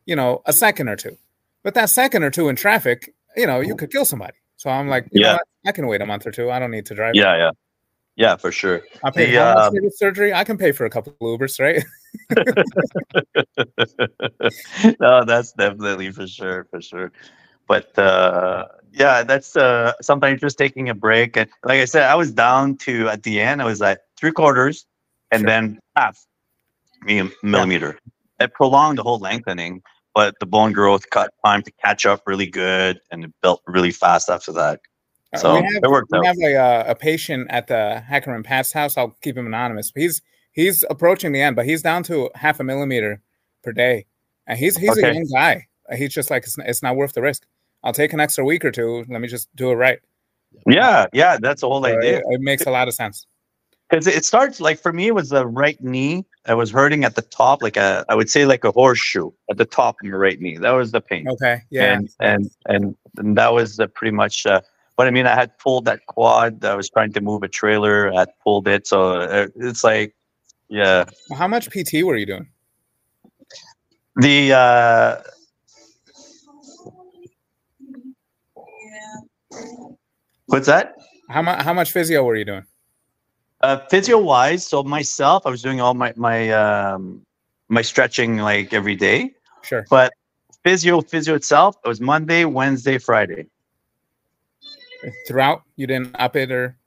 you 0.05 0.15
know 0.15 0.41
a 0.45 0.53
second 0.53 0.87
or 0.89 0.95
two. 0.95 1.17
But 1.63 1.73
that 1.73 1.89
second 1.89 2.23
or 2.23 2.29
two 2.31 2.47
in 2.49 2.55
traffic, 2.55 3.13
you 3.35 3.45
know, 3.47 3.59
you 3.59 3.75
could 3.75 3.91
kill 3.91 4.05
somebody. 4.05 4.37
So 4.55 4.69
I'm 4.69 4.87
like, 4.87 5.07
you 5.11 5.21
know 5.21 5.27
Yeah. 5.27 5.33
what? 5.33 5.47
I 5.65 5.71
can 5.73 5.87
wait 5.87 6.01
a 6.01 6.05
month 6.05 6.25
or 6.25 6.31
two. 6.31 6.49
I 6.49 6.59
don't 6.59 6.71
need 6.71 6.85
to 6.87 6.95
drive. 6.95 7.15
Yeah, 7.15 7.35
yeah. 7.35 7.51
Yeah, 8.15 8.35
for 8.35 8.51
sure. 8.51 8.81
I 9.03 9.11
paid 9.11 9.33
The, 9.33 9.57
um, 9.59 9.75
for 9.75 9.89
surgery? 9.91 10.33
I 10.33 10.43
can 10.43 10.57
pay 10.57 10.71
for 10.71 10.85
a 10.85 10.89
couple 10.89 11.13
of 11.13 11.19
Ubers, 11.39 11.59
right? 11.59 11.83
no, 14.99 15.23
that's 15.25 15.51
definitely 15.53 16.11
for 16.11 16.25
sure, 16.25 16.65
for 16.71 16.81
sure. 16.81 17.11
But 17.67 17.97
uh, 17.99 18.65
yeah, 18.91 19.21
that's 19.23 19.55
uh, 19.55 19.93
sometimes 20.01 20.41
just 20.41 20.57
taking 20.57 20.89
a 20.89 20.95
break. 20.95 21.37
And 21.37 21.49
like 21.63 21.79
I 21.81 21.85
said, 21.85 22.03
I 22.03 22.15
was 22.15 22.31
down 22.31 22.77
to 22.77 23.07
at 23.09 23.23
the 23.23 23.39
end, 23.39 23.61
I 23.61 23.65
was 23.65 23.81
like 23.81 23.99
three 24.15 24.31
quarters 24.31 24.85
and 25.31 25.41
Sure. 25.41 25.47
then 25.47 25.79
half 25.95 26.25
me- 27.03 27.29
millimeter. 27.43 27.99
It 28.39 28.53
prolonged 28.53 28.97
the 28.97 29.03
whole 29.03 29.19
lengthening, 29.19 29.81
but 30.13 30.35
the 30.39 30.45
bone 30.45 30.73
growth 30.73 31.09
cut 31.09 31.31
time 31.45 31.61
to 31.63 31.71
catch 31.83 32.05
up 32.05 32.21
really 32.25 32.47
good 32.47 32.99
and 33.11 33.25
it 33.25 33.31
built 33.41 33.61
really 33.67 33.91
fast 33.91 34.29
after 34.29 34.51
that. 34.53 34.79
So 35.35 35.55
we 35.55 35.61
have, 35.61 35.83
it 35.83 35.89
worked 35.89 36.09
we 36.11 36.19
out. 36.19 36.25
have 36.25 36.37
a, 36.41 36.55
uh, 36.55 36.83
a 36.87 36.95
patient 36.95 37.47
at 37.49 37.67
the 37.67 38.01
Hackerman 38.09 38.43
Patz 38.45 38.71
house. 38.71 38.97
I'll 38.97 39.15
keep 39.21 39.37
him 39.37 39.45
anonymous. 39.45 39.91
He's 39.95 40.21
he's 40.53 40.85
approaching 40.89 41.33
the 41.33 41.41
end, 41.41 41.55
but 41.55 41.65
he's 41.65 41.81
down 41.81 42.03
to 42.03 42.29
half 42.33 42.59
a 42.59 42.63
millimeter 42.63 43.21
per 43.63 43.73
day, 43.73 44.05
and 44.47 44.57
he's 44.57 44.77
he's 44.77 44.91
Okay. 44.91 45.09
a 45.09 45.13
young 45.13 45.27
guy. 45.33 45.67
He's 45.95 46.13
just 46.13 46.31
like 46.31 46.43
it's, 46.43 46.57
it's 46.59 46.81
not 46.81 46.95
worth 46.95 47.13
the 47.13 47.21
risk. 47.21 47.45
I'll 47.83 47.93
take 47.93 48.13
an 48.13 48.19
extra 48.19 48.43
week 48.45 48.63
or 48.65 48.71
two. 48.71 49.05
Let 49.09 49.19
me 49.21 49.27
just 49.27 49.53
do 49.55 49.69
it 49.71 49.75
right. 49.75 49.99
Yeah, 50.65 51.07
yeah, 51.13 51.37
that's 51.41 51.61
the 51.61 51.67
whole 51.67 51.83
So 51.83 51.89
idea. 51.97 52.19
it, 52.19 52.23
it 52.29 52.41
makes 52.41 52.65
a 52.65 52.71
lot 52.71 52.87
of 52.87 52.93
sense. 52.93 53.27
Because 53.89 54.07
it 54.07 54.25
starts 54.25 54.59
like 54.59 54.79
for 54.79 54.91
me 54.91 55.07
it 55.07 55.15
was 55.15 55.29
the 55.29 55.45
right 55.47 55.81
knee 55.81 56.25
i 56.45 56.53
was 56.53 56.71
hurting 56.71 57.03
at 57.03 57.15
the 57.15 57.21
top 57.21 57.61
like 57.61 57.77
a 57.77 58.05
i 58.09 58.15
would 58.15 58.29
say 58.29 58.45
like 58.45 58.63
a 58.63 58.71
horseshoe 58.71 59.31
at 59.49 59.57
the 59.57 59.65
top 59.65 59.95
of 60.01 60.09
my 60.09 60.15
right 60.15 60.39
knee 60.39 60.57
that 60.57 60.71
was 60.71 60.91
the 60.91 61.01
pain 61.01 61.27
Okay, 61.27 61.61
yeah, 61.69 61.93
and, 61.93 62.09
and 62.19 62.49
and 62.65 62.95
and 63.17 63.37
that 63.37 63.53
was 63.53 63.79
uh, 63.79 63.87
pretty 63.87 64.11
much 64.11 64.45
uh, 64.45 64.61
But 64.97 65.07
I 65.07 65.11
mean, 65.11 65.27
I 65.27 65.35
had 65.35 65.55
pulled 65.59 65.85
that 65.85 66.05
quad. 66.07 66.65
I 66.65 66.73
was 66.73 66.89
trying 66.89 67.13
to 67.13 67.21
move 67.21 67.43
a 67.43 67.47
trailer. 67.47 68.11
I 68.11 68.21
had 68.21 68.29
pulled 68.43 68.67
it, 68.67 68.87
so 68.87 69.13
uh, 69.13 69.47
it's 69.55 69.83
like, 69.83 70.15
yeah. 70.69 71.05
How 71.37 71.47
much 71.47 71.69
PT 71.69 72.03
were 72.03 72.17
you 72.17 72.25
doing? 72.25 72.49
The 74.15 74.53
uh, 74.53 75.21
what's 80.47 80.65
that? 80.65 80.95
How 81.29 81.43
much? 81.43 81.61
How 81.61 81.73
much 81.73 81.91
physio 81.91 82.23
were 82.23 82.35
you 82.35 82.45
doing? 82.45 82.65
Uh, 83.61 83.79
physio 83.89 84.19
wise, 84.19 84.65
so 84.65 84.83
myself, 84.83 85.45
I 85.45 85.49
was 85.49 85.61
doing 85.61 85.81
all 85.81 85.93
my 85.93 86.13
my 86.15 86.49
um, 86.51 87.23
my 87.69 87.81
stretching 87.81 88.37
like 88.37 88.73
every 88.73 88.95
day. 88.95 89.33
Sure. 89.63 89.85
But 89.89 90.13
physio, 90.63 91.01
physio 91.01 91.35
itself, 91.35 91.75
it 91.83 91.87
was 91.87 91.99
Monday, 91.99 92.45
Wednesday, 92.45 92.97
Friday. 92.99 93.47
Throughout, 95.27 95.63
you 95.75 95.87
didn't 95.87 96.15
up 96.19 96.35
it 96.35 96.51
or, 96.51 96.77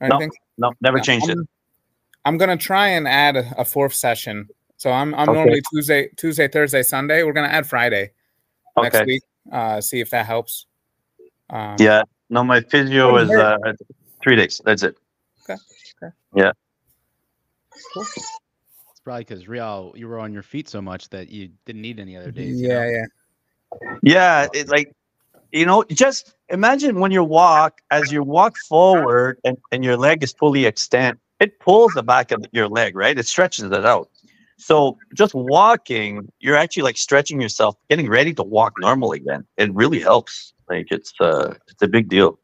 or 0.00 0.08
No, 0.08 0.16
anything. 0.16 0.30
No, 0.58 0.72
never 0.80 0.98
Yeah, 0.98 1.02
changed 1.02 1.30
it. 1.30 1.38
I'm, 1.38 1.48
I'm 2.24 2.38
gonna 2.38 2.56
try 2.56 2.88
and 2.88 3.08
add 3.08 3.36
a, 3.36 3.52
a 3.58 3.64
fourth 3.64 3.94
session. 3.94 4.48
So 4.76 4.90
I'm 4.92 5.14
I'm 5.14 5.28
Okay. 5.28 5.32
normally 5.32 5.62
Tuesday, 5.72 6.10
Tuesday, 6.16 6.46
Thursday, 6.48 6.82
Sunday. 6.82 7.22
We're 7.24 7.32
gonna 7.32 7.48
add 7.48 7.66
Friday 7.66 8.12
next 8.76 9.04
week. 9.04 9.22
Uh, 9.50 9.80
see 9.80 10.00
if 10.00 10.10
that 10.10 10.26
helps. 10.26 10.66
Um, 11.50 11.76
Yeah. 11.78 12.02
No, 12.28 12.44
my 12.44 12.60
physio 12.60 13.12
was 13.12 13.30
uh, 13.30 13.58
three 14.22 14.36
days. 14.36 14.60
That's 14.64 14.84
it. 14.84 14.96
It's 18.92 19.00
probably 19.04 19.24
because 19.24 19.48
Real, 19.48 19.92
you 19.96 20.08
were 20.08 20.18
on 20.18 20.32
your 20.32 20.42
feet 20.42 20.68
so 20.68 20.80
much 20.82 21.08
that 21.10 21.28
you 21.30 21.50
didn't 21.64 21.82
need 21.82 21.98
any 22.00 22.16
other 22.16 22.30
days. 22.30 22.60
you 22.62 22.68
Yeah, 22.68 22.74
know? 22.74 22.90
yeah. 22.90 23.06
Yeah, 24.02 24.46
it, 24.52 24.68
like 24.68 24.92
you 25.52 25.66
know, 25.66 25.84
just 25.90 26.34
imagine 26.48 27.00
when 27.00 27.10
you 27.10 27.24
walk, 27.24 27.80
as 27.90 28.12
you 28.12 28.22
walk 28.22 28.56
forward 28.56 29.38
and, 29.44 29.56
and 29.72 29.84
your 29.84 29.96
leg 29.96 30.22
is 30.22 30.32
fully 30.32 30.66
extend, 30.66 31.18
it 31.40 31.58
pulls 31.60 31.94
the 31.94 32.02
back 32.02 32.30
of 32.30 32.44
your 32.52 32.68
leg, 32.68 32.96
right? 32.96 33.18
It 33.18 33.26
stretches 33.26 33.64
it 33.64 33.84
out. 33.86 34.08
So 34.58 34.98
just 35.14 35.34
walking, 35.34 36.30
you're 36.40 36.56
actually 36.56 36.82
like 36.84 36.96
stretching 36.98 37.40
yourself, 37.40 37.76
getting 37.88 38.08
ready 38.08 38.34
to 38.34 38.42
walk 38.42 38.74
normally 38.78 39.18
again. 39.18 39.46
It 39.56 39.74
really 39.74 40.00
helps. 40.00 40.52
Like 40.68 40.86
it's 40.90 41.12
uh 41.20 41.54
it's 41.68 41.82
a 41.82 41.88
big 41.88 42.08
deal. 42.08 42.38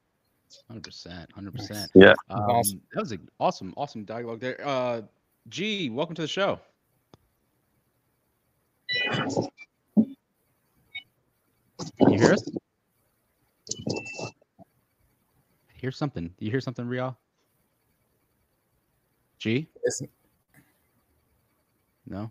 Hundred 0.69 0.85
percent, 0.85 1.31
hundred 1.33 1.55
percent. 1.55 1.91
Yeah. 1.95 2.15
Um, 2.31 2.41
awesome. 2.43 2.81
That 2.93 3.01
was 3.01 3.13
an 3.13 3.29
awesome, 3.41 3.75
awesome 3.77 4.05
dialogue 4.05 4.41
there. 4.41 4.61
Uh, 4.67 5.03
G, 5.49 5.91
welcome 5.91 6.15
to 6.17 6.23
the 6.23 6.29
show. 6.29 6.61
Can 11.99 12.11
you 12.13 12.19
hear 12.19 12.33
us? 12.33 12.49
Hear 15.75 15.91
something? 15.93 16.29
Do 16.39 16.45
you 16.45 16.51
hear 16.51 16.61
something, 16.61 16.87
Real? 16.87 17.17
G? 19.39 19.69
It's- 19.85 20.03
No. 22.07 22.31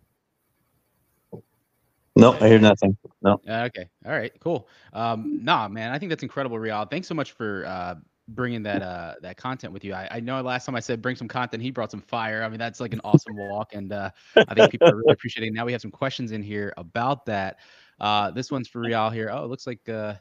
No, 2.17 2.31
I 2.39 2.47
hear 2.47 2.59
nothing. 2.59 2.97
No. 3.21 3.41
Uh, 3.47 3.63
okay. 3.67 3.89
All 4.05 4.11
right. 4.13 4.31
Cool. 4.39 4.69
Um, 4.93 5.43
nah, 5.43 5.67
man, 5.67 5.91
I 5.91 5.99
think 5.99 6.09
that's 6.09 6.23
incredible, 6.23 6.57
Real. 6.57 6.85
Thanks 6.85 7.07
so 7.09 7.13
much 7.13 7.33
for 7.33 7.65
uh, 7.65 7.95
bringing 8.27 8.63
that 8.63 8.81
uh, 8.81 9.13
that 9.21 9.38
content 9.38 9.73
with 9.73 9.83
you. 9.83 9.93
I, 9.93 10.07
I 10.11 10.19
know 10.19 10.41
last 10.41 10.65
time 10.65 10.75
I 10.75 10.79
said 10.79 11.01
bring 11.01 11.15
some 11.15 11.27
content, 11.27 11.61
he 11.61 11.71
brought 11.71 11.91
some 11.91 12.01
fire. 12.01 12.43
I 12.43 12.49
mean, 12.49 12.59
that's 12.59 12.79
like 12.79 12.93
an 12.93 13.01
awesome 13.03 13.35
walk, 13.35 13.73
and 13.73 13.91
uh, 13.91 14.09
I 14.35 14.53
think 14.53 14.71
people 14.71 14.89
are 14.89 14.95
really 14.95 15.13
appreciating. 15.13 15.53
Now 15.53 15.65
we 15.65 15.71
have 15.71 15.81
some 15.81 15.91
questions 15.91 16.31
in 16.31 16.41
here 16.41 16.73
about 16.77 17.25
that. 17.27 17.57
Uh, 17.99 18.31
this 18.31 18.51
one's 18.51 18.67
for 18.67 18.81
Real 18.81 19.09
here. 19.09 19.29
Oh, 19.31 19.43
it 19.45 19.47
looks 19.47 19.67
like 19.67 19.88
uh, 19.88 20.15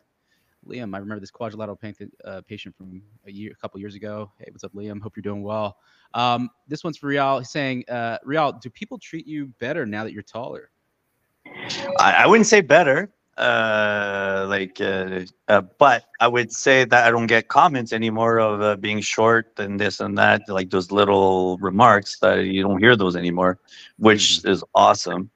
Liam. 0.67 0.95
I 0.95 0.99
remember 0.99 1.21
this 1.21 1.31
quadrilateral 1.31 1.77
pain 1.77 1.95
uh, 2.25 2.41
patient 2.47 2.77
from 2.77 3.03
a 3.27 3.31
year, 3.31 3.53
a 3.53 3.57
couple 3.57 3.81
years 3.81 3.95
ago. 3.95 4.31
Hey, 4.39 4.47
what's 4.51 4.65
up, 4.65 4.73
Liam? 4.75 5.01
Hope 5.01 5.17
you're 5.17 5.23
doing 5.23 5.43
well. 5.43 5.79
Um, 6.13 6.51
this 6.69 6.85
one's 6.85 6.97
for 6.97 7.09
Real. 7.09 7.39
He's 7.39 7.51
saying, 7.51 7.85
uh, 7.89 8.19
Real, 8.25 8.53
do 8.53 8.71
people 8.71 8.99
treat 8.99 9.27
you 9.27 9.47
better 9.59 9.87
now 9.87 10.05
that 10.05 10.13
you're 10.13 10.23
taller? 10.23 10.71
I, 11.99 12.13
I 12.19 12.27
wouldn't 12.27 12.47
say 12.47 12.61
better. 12.61 13.13
Uh, 13.37 14.47
like, 14.49 14.81
uh, 14.81 15.21
uh, 15.49 15.61
but 15.79 16.05
I 16.21 16.29
would 16.29 16.53
say 16.53 16.85
that 16.85 17.07
I 17.07 17.11
don't 17.11 17.27
get 17.27 17.49
comments 17.49 17.93
anymore 17.93 18.39
of 18.39 18.61
uh, 18.63 18.77
being 18.77 19.01
short 19.01 19.59
and 19.59 19.79
this 19.81 19.99
and 20.01 20.17
that, 20.19 20.43
like 20.49 20.71
those 20.71 20.93
little 20.93 21.59
remarks 21.59 22.19
that 22.21 22.45
you 22.45 22.63
don't 22.63 22.79
hear 22.79 22.95
those 22.97 23.17
anymore, 23.17 23.59
which 23.99 24.45
is 24.45 24.63
awesome. 24.75 25.31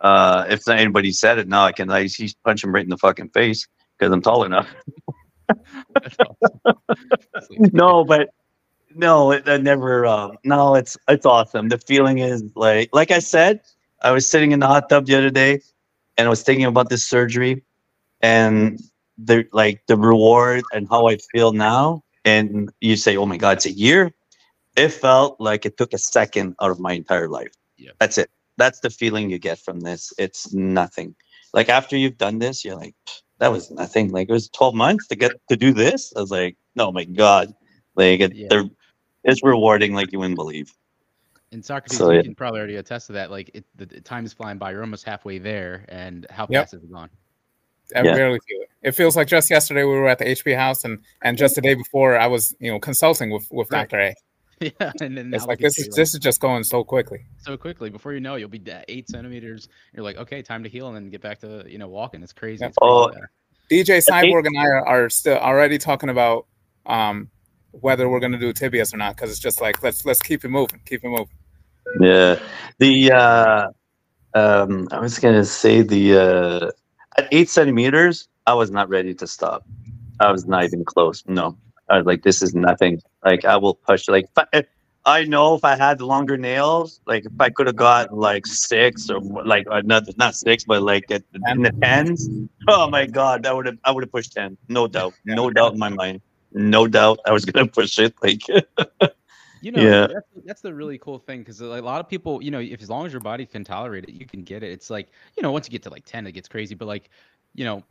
Uh, 0.00 0.44
if 0.48 0.66
anybody 0.68 1.12
said 1.12 1.38
it 1.38 1.48
now, 1.48 1.64
I 1.64 1.72
can 1.72 1.90
I 1.90 2.06
just 2.06 2.42
punch 2.42 2.64
him 2.64 2.74
right 2.74 2.82
in 2.84 2.90
the 2.90 2.98
fucking 2.98 3.30
face 3.30 3.68
because 3.98 4.12
I'm 4.12 4.20
tall 4.22 4.44
enough. 4.44 4.68
No, 7.72 8.04
but 8.04 8.30
no, 8.94 9.32
it, 9.32 9.48
I 9.48 9.58
never. 9.58 10.06
Um, 10.06 10.38
no, 10.44 10.74
it's 10.74 10.96
it's 11.08 11.26
awesome. 11.26 11.68
The 11.68 11.78
feeling 11.78 12.18
is 12.18 12.42
like, 12.54 12.90
like 12.92 13.10
I 13.10 13.18
said, 13.18 13.60
I 14.02 14.12
was 14.12 14.28
sitting 14.28 14.52
in 14.52 14.60
the 14.60 14.66
hot 14.66 14.88
tub 14.88 15.06
the 15.06 15.16
other 15.16 15.30
day, 15.30 15.60
and 16.16 16.26
I 16.26 16.30
was 16.30 16.42
thinking 16.42 16.66
about 16.66 16.88
this 16.88 17.06
surgery, 17.06 17.62
and 18.20 18.80
the 19.18 19.46
like 19.52 19.82
the 19.86 19.96
reward 19.96 20.64
and 20.72 20.88
how 20.90 21.08
I 21.08 21.18
feel 21.32 21.52
now. 21.52 22.02
And 22.24 22.70
you 22.80 22.96
say, 22.96 23.16
"Oh 23.16 23.26
my 23.26 23.36
God, 23.36 23.58
it's 23.58 23.66
a 23.66 23.72
year." 23.72 24.12
It 24.76 24.88
felt 24.88 25.40
like 25.40 25.66
it 25.66 25.76
took 25.76 25.92
a 25.92 25.98
second 25.98 26.56
out 26.60 26.70
of 26.70 26.80
my 26.80 26.92
entire 26.94 27.28
life. 27.28 27.52
Yeah. 27.76 27.92
That's 28.00 28.18
it. 28.18 28.30
That's 28.56 28.80
the 28.80 28.90
feeling 28.90 29.30
you 29.30 29.38
get 29.38 29.58
from 29.58 29.80
this. 29.80 30.12
It's 30.18 30.52
nothing. 30.52 31.14
Like 31.52 31.68
after 31.68 31.96
you've 31.96 32.18
done 32.18 32.40
this, 32.40 32.64
you're 32.64 32.74
like, 32.76 32.94
that 33.38 33.52
was 33.52 33.70
nothing. 33.70 34.10
Like 34.10 34.28
it 34.28 34.32
was 34.32 34.48
12 34.48 34.74
months 34.74 35.06
to 35.08 35.16
get 35.16 35.32
to 35.48 35.56
do 35.56 35.72
this. 35.72 36.12
I 36.16 36.20
was 36.20 36.30
like, 36.32 36.56
oh 36.78 36.90
my 36.90 37.04
God. 37.04 37.54
Like 37.94 38.20
it, 38.20 38.34
Yeah. 38.34 38.62
it's 39.22 39.44
rewarding 39.44 39.94
like 39.94 40.10
you 40.10 40.18
wouldn't 40.18 40.36
believe. 40.36 40.72
And 41.54 41.64
Socrates, 41.64 41.96
So, 41.98 42.10
you 42.10 42.16
yeah. 42.16 42.22
can 42.22 42.34
probably 42.34 42.58
already 42.60 42.76
attest 42.76 43.06
to 43.06 43.12
that. 43.14 43.30
Like 43.30 43.50
it, 43.54 43.64
the, 43.76 43.86
the 43.86 44.00
time 44.00 44.24
is 44.26 44.32
flying 44.32 44.58
by. 44.58 44.72
You're 44.72 44.82
almost 44.82 45.04
halfway 45.04 45.38
there, 45.38 45.84
and 45.88 46.26
how 46.30 46.46
Yep. 46.50 46.62
fast 46.64 46.72
has 46.72 46.82
it 46.82 46.92
gone? 46.92 47.08
I 47.96 48.02
Yeah. 48.02 48.14
barely 48.14 48.38
feel 48.48 48.60
it. 48.62 48.68
It 48.82 48.92
feels 48.92 49.16
like 49.16 49.28
just 49.28 49.48
yesterday 49.50 49.84
we 49.84 49.90
were 49.90 50.08
at 50.08 50.18
the 50.18 50.26
HP 50.28 50.54
house, 50.54 50.84
and 50.84 50.98
and 51.22 51.38
just 51.38 51.54
the 51.54 51.60
day 51.62 51.74
before 51.74 52.18
I 52.18 52.26
was, 52.26 52.54
you 52.60 52.70
know, 52.70 52.78
consulting 52.78 53.30
with 53.30 53.46
with 53.50 53.70
Right. 53.70 53.88
Dr. 53.88 54.00
A. 54.00 54.14
yeah, 54.60 54.92
and 55.00 55.16
then 55.18 55.34
It's 55.34 55.46
like 55.46 55.58
this 55.58 55.78
is 55.78 55.86
you, 55.86 55.92
this 55.96 56.14
is 56.14 56.20
just 56.20 56.40
going 56.40 56.64
so 56.64 56.84
quickly. 56.84 57.24
so 57.38 57.56
quickly. 57.56 57.90
Before 57.90 58.12
you 58.12 58.20
know, 58.20 58.34
it, 58.36 58.40
you'll 58.40 58.48
be 58.48 58.62
at 58.70 58.84
eight 58.88 59.08
centimeters. 59.08 59.68
You're 59.94 60.04
like, 60.04 60.16
okay, 60.16 60.42
time 60.42 60.62
to 60.62 60.68
heal, 60.68 60.86
and 60.88 60.96
then 60.96 61.10
get 61.10 61.20
back 61.22 61.40
to 61.40 61.64
you 61.66 61.78
know 61.78 61.88
walking. 61.88 62.22
It's 62.22 62.32
crazy. 62.32 62.60
Yeah. 62.62 62.68
It's 62.68 62.78
crazy 62.78 62.90
Oh. 62.90 63.10
DJ 63.70 63.98
Cyborg 64.06 64.46
and 64.46 64.58
I 64.58 64.66
are, 64.66 64.86
are 64.86 65.08
still 65.10 65.38
already 65.38 65.78
talking 65.78 66.08
about 66.10 66.46
um, 66.86 67.30
whether 67.72 68.08
we're 68.08 68.20
going 68.20 68.32
to 68.32 68.38
do 68.38 68.52
tibias 68.52 68.92
or 68.92 68.98
not 68.98 69.16
because 69.16 69.30
it's 69.30 69.40
just 69.40 69.60
like 69.60 69.82
let's 69.82 70.04
let's 70.04 70.20
keep 70.20 70.44
it 70.44 70.48
moving, 70.50 70.80
keep 70.84 71.02
it 71.04 71.08
moving. 71.08 71.28
Yeah. 72.00 72.38
The, 72.78 73.12
uh, 73.12 73.66
um, 74.34 74.88
I 74.90 75.00
was 75.00 75.18
going 75.18 75.34
to 75.34 75.44
say 75.44 75.82
the, 75.82 76.18
uh, 76.18 76.70
at 77.16 77.28
eight 77.32 77.48
centimeters, 77.48 78.28
I 78.46 78.54
was 78.54 78.70
not 78.70 78.88
ready 78.88 79.14
to 79.14 79.26
stop. 79.26 79.64
I 80.20 80.30
was 80.30 80.46
not 80.46 80.64
even 80.64 80.84
close. 80.84 81.22
No, 81.26 81.56
I 81.88 81.98
was 81.98 82.06
like, 82.06 82.22
this 82.22 82.42
is 82.42 82.54
nothing. 82.54 83.00
Like 83.24 83.44
I 83.44 83.56
will 83.56 83.74
push. 83.74 84.08
Like 84.08 84.26
I, 84.36 84.64
I 85.04 85.24
know 85.24 85.54
if 85.54 85.64
I 85.64 85.76
had 85.76 86.00
longer 86.00 86.36
nails, 86.36 87.00
like 87.06 87.24
if 87.26 87.32
I 87.40 87.50
could 87.50 87.66
have 87.66 87.76
got 87.76 88.16
like 88.16 88.46
six 88.46 89.10
or 89.10 89.20
like 89.20 89.66
uh, 89.70 89.82
not 89.84 90.04
not 90.16 90.34
six, 90.34 90.64
but 90.64 90.82
like 90.82 91.10
at, 91.10 91.22
in 91.48 91.62
the 91.62 91.72
tens. 91.82 92.28
Oh 92.68 92.88
my 92.88 93.06
god, 93.06 93.42
that 93.42 93.54
would 93.54 93.66
have 93.66 93.78
I 93.84 93.90
would 93.90 94.02
have 94.02 94.12
pushed 94.12 94.32
ten, 94.32 94.56
no 94.68 94.86
doubt, 94.86 95.14
no 95.24 95.50
doubt 95.50 95.74
in 95.74 95.78
my 95.78 95.90
mind, 95.90 96.20
no 96.52 96.86
doubt 96.86 97.18
I 97.26 97.32
was 97.32 97.44
gonna 97.44 97.66
push 97.66 97.98
it. 97.98 98.14
Like 98.22 98.42
You 99.64 99.72
know, 99.72 99.82
Yeah. 99.82 100.06
that's, 100.06 100.26
that's 100.44 100.60
the 100.60 100.74
really 100.74 100.98
cool 100.98 101.18
thing 101.18 101.40
because 101.40 101.60
a 101.60 101.66
lot 101.80 102.00
of 102.00 102.08
people, 102.08 102.42
you 102.42 102.50
know, 102.50 102.60
if 102.60 102.82
as 102.82 102.90
long 102.90 103.06
as 103.06 103.12
your 103.12 103.20
body 103.20 103.46
can 103.46 103.64
tolerate 103.64 104.04
it, 104.04 104.10
you 104.12 104.26
can 104.26 104.42
get 104.42 104.62
it. 104.62 104.70
It's 104.70 104.90
like, 104.90 105.08
you 105.36 105.42
know, 105.42 105.52
once 105.52 105.66
you 105.66 105.72
get 105.72 105.82
to 105.84 105.90
like 105.90 106.04
10, 106.04 106.26
it 106.26 106.32
gets 106.32 106.48
crazy, 106.48 106.74
but 106.74 106.86
like, 106.86 107.10
you 107.54 107.64
know, 107.64 107.82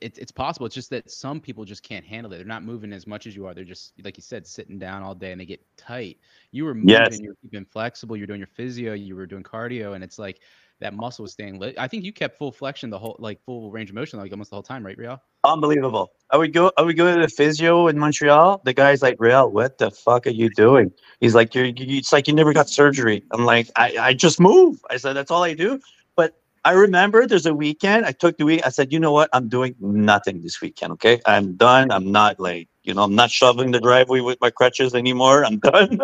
it, 0.00 0.18
it's 0.18 0.30
possible. 0.30 0.66
It's 0.66 0.74
just 0.74 0.90
that 0.90 1.10
some 1.10 1.40
people 1.40 1.64
just 1.64 1.82
can't 1.82 2.04
handle 2.04 2.32
it. 2.32 2.36
They're 2.36 2.46
not 2.46 2.62
moving 2.62 2.92
as 2.92 3.06
much 3.06 3.26
as 3.26 3.34
you 3.34 3.46
are. 3.46 3.54
They're 3.54 3.64
just, 3.64 3.94
like 4.04 4.16
you 4.16 4.22
said, 4.22 4.46
sitting 4.46 4.78
down 4.78 5.02
all 5.02 5.14
day 5.14 5.32
and 5.32 5.40
they 5.40 5.46
get 5.46 5.64
tight. 5.76 6.18
You 6.52 6.66
were 6.66 6.74
moving, 6.74 6.88
Yes. 6.90 7.20
you 7.20 7.30
were 7.30 7.36
keeping 7.42 7.64
flexible, 7.64 8.16
you're 8.16 8.26
doing 8.26 8.38
your 8.40 8.46
physio, 8.46 8.92
you 8.92 9.16
were 9.16 9.26
doing 9.26 9.42
cardio, 9.42 9.94
and 9.94 10.04
it's 10.04 10.18
like 10.18 10.40
that 10.80 10.94
muscle 10.94 11.22
was 11.22 11.32
staying 11.32 11.58
lit. 11.58 11.76
I 11.78 11.88
think 11.88 12.04
you 12.04 12.12
kept 12.12 12.36
full 12.38 12.52
flexion 12.52 12.90
the 12.90 12.98
whole, 12.98 13.16
like 13.18 13.40
full 13.44 13.70
range 13.70 13.90
of 13.90 13.96
motion, 13.96 14.18
like 14.18 14.32
almost 14.32 14.50
the 14.50 14.56
whole 14.56 14.62
time, 14.62 14.84
right, 14.84 14.96
Real? 14.98 15.20
Unbelievable. 15.44 16.10
I 16.30 16.36
would 16.36 16.52
go. 16.52 16.72
I 16.76 16.82
would 16.82 16.96
go 16.96 17.14
to 17.14 17.20
the 17.20 17.28
physio 17.28 17.86
in 17.88 17.98
Montreal. 17.98 18.60
The 18.64 18.74
guy's 18.74 19.02
like, 19.02 19.16
"Real, 19.18 19.48
what 19.50 19.78
the 19.78 19.90
fuck 19.90 20.26
are 20.26 20.30
you 20.30 20.50
doing?" 20.50 20.92
He's 21.20 21.34
like, 21.34 21.54
"You're." 21.54 21.66
You, 21.66 21.98
it's 21.98 22.12
like 22.12 22.26
you 22.26 22.34
never 22.34 22.52
got 22.52 22.68
surgery. 22.68 23.22
I'm 23.32 23.44
like, 23.44 23.70
I, 23.76 23.96
I 24.00 24.14
just 24.14 24.40
move. 24.40 24.80
I 24.90 24.96
said, 24.96 25.14
that's 25.14 25.30
all 25.30 25.42
I 25.42 25.54
do. 25.54 25.80
But 26.16 26.34
I 26.64 26.72
remember 26.72 27.26
there's 27.26 27.46
a 27.46 27.54
weekend. 27.54 28.04
I 28.04 28.12
took 28.12 28.36
the 28.36 28.44
week. 28.44 28.62
I 28.66 28.70
said, 28.70 28.92
you 28.92 29.00
know 29.00 29.12
what? 29.12 29.30
I'm 29.32 29.48
doing 29.48 29.74
nothing 29.80 30.42
this 30.42 30.60
weekend. 30.60 30.92
Okay, 30.94 31.20
I'm 31.26 31.54
done. 31.56 31.90
I'm 31.90 32.10
not 32.10 32.40
like, 32.40 32.68
you 32.82 32.94
know, 32.94 33.02
I'm 33.02 33.14
not 33.14 33.30
shoveling 33.30 33.70
the 33.70 33.80
driveway 33.80 34.20
with 34.20 34.38
my 34.40 34.50
crutches 34.50 34.94
anymore. 34.94 35.44
I'm 35.44 35.58
done. 35.58 36.00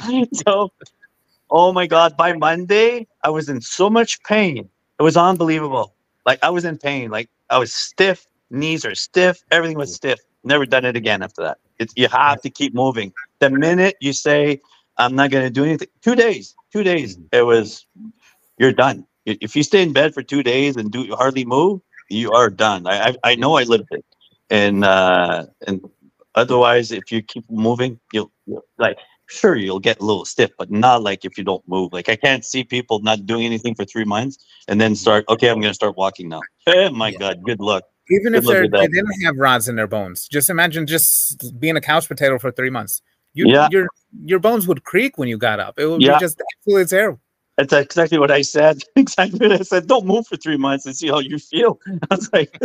so, 0.46 0.72
oh 1.50 1.72
my 1.72 1.86
god! 1.86 2.16
By 2.16 2.32
Monday, 2.32 3.06
I 3.22 3.30
was 3.30 3.48
in 3.48 3.60
so 3.60 3.90
much 3.90 4.22
pain. 4.24 4.68
It 4.98 5.02
was 5.02 5.16
unbelievable. 5.16 5.94
Like 6.26 6.38
I 6.42 6.50
was 6.50 6.64
in 6.64 6.78
pain. 6.78 7.10
Like 7.10 7.28
I 7.50 7.58
was 7.58 7.72
stiff 7.72 8.26
knees 8.54 8.84
are 8.84 8.94
stiff. 8.94 9.42
Everything 9.50 9.76
was 9.76 9.94
stiff. 9.94 10.20
Never 10.44 10.66
done 10.66 10.84
it 10.84 10.96
again 10.96 11.22
after 11.22 11.42
that. 11.42 11.58
You 11.96 12.08
have 12.08 12.40
to 12.42 12.50
keep 12.50 12.74
moving. 12.74 13.12
The 13.40 13.50
minute 13.50 13.96
you 14.00 14.12
say 14.12 14.60
I'm 14.96 15.14
not 15.14 15.30
going 15.30 15.44
to 15.44 15.50
do 15.50 15.64
anything, 15.64 15.88
two 16.02 16.14
days, 16.14 16.54
two 16.72 16.82
days, 16.84 17.18
it 17.32 17.42
was 17.42 17.86
you're 18.58 18.72
done. 18.72 19.06
If 19.26 19.56
you 19.56 19.62
stay 19.62 19.82
in 19.82 19.92
bed 19.92 20.14
for 20.14 20.22
two 20.22 20.42
days 20.42 20.76
and 20.76 20.90
do 20.90 21.14
hardly 21.14 21.44
move, 21.44 21.80
you 22.10 22.30
are 22.32 22.50
done. 22.50 22.86
I 22.86 23.08
I, 23.08 23.16
I 23.24 23.34
know 23.34 23.56
I 23.56 23.64
lived 23.64 23.88
it, 23.90 24.04
and 24.50 24.84
uh, 24.84 25.46
and 25.66 25.80
otherwise, 26.34 26.92
if 26.92 27.10
you 27.10 27.22
keep 27.22 27.50
moving, 27.50 27.98
you'll, 28.12 28.30
you'll 28.46 28.64
like 28.78 28.98
sure 29.34 29.56
you'll 29.56 29.80
get 29.80 30.00
a 30.00 30.04
little 30.04 30.24
stiff, 30.24 30.50
but 30.56 30.70
not 30.70 31.02
like 31.02 31.24
if 31.24 31.36
you 31.36 31.44
don't 31.44 31.66
move. 31.68 31.92
Like 31.92 32.08
I 32.08 32.16
can't 32.16 32.44
see 32.44 32.64
people 32.64 33.00
not 33.00 33.26
doing 33.26 33.44
anything 33.44 33.74
for 33.74 33.84
three 33.84 34.04
months 34.04 34.38
and 34.68 34.80
then 34.80 34.94
start. 34.94 35.24
Okay, 35.28 35.48
I'm 35.48 35.60
gonna 35.60 35.74
start 35.74 35.96
walking 35.96 36.28
now. 36.28 36.40
Oh 36.66 36.90
my 36.90 37.10
Yeah. 37.10 37.18
god, 37.18 37.44
good 37.44 37.60
luck. 37.60 37.84
Even 38.10 38.32
Good 38.32 38.44
if 38.44 38.44
luck 38.44 38.70
they 38.80 38.86
didn't 38.88 39.22
have 39.24 39.36
rods 39.36 39.68
in 39.68 39.76
their 39.76 39.86
bones, 39.86 40.28
just 40.28 40.50
imagine 40.50 40.86
just 40.86 41.58
being 41.60 41.76
a 41.76 41.80
couch 41.80 42.06
potato 42.08 42.38
for 42.38 42.50
three 42.50 42.70
months. 42.70 43.02
You, 43.34 43.48
Yeah. 43.48 43.68
your 43.70 43.88
your 44.24 44.38
bones 44.38 44.66
would 44.66 44.84
creak 44.84 45.18
when 45.18 45.28
you 45.28 45.36
got 45.38 45.58
up. 45.60 45.78
It 45.78 45.86
would 45.86 46.00
Yeah. 46.00 46.14
be 46.14 46.20
just 46.20 46.40
absolutely 46.58 46.86
terrible. 46.86 47.20
That's 47.56 47.72
exactly 47.72 48.18
what 48.18 48.30
I 48.30 48.42
said. 48.42 48.82
Exactly 48.96 49.48
what 49.48 49.60
I 49.60 49.62
said. 49.64 49.86
Don't 49.86 50.06
move 50.06 50.26
for 50.26 50.36
three 50.36 50.56
months 50.56 50.86
and 50.86 50.96
see 50.96 51.08
how 51.08 51.20
you 51.20 51.38
feel. 51.38 51.78
I 52.10 52.14
was 52.14 52.30
like, 52.32 52.58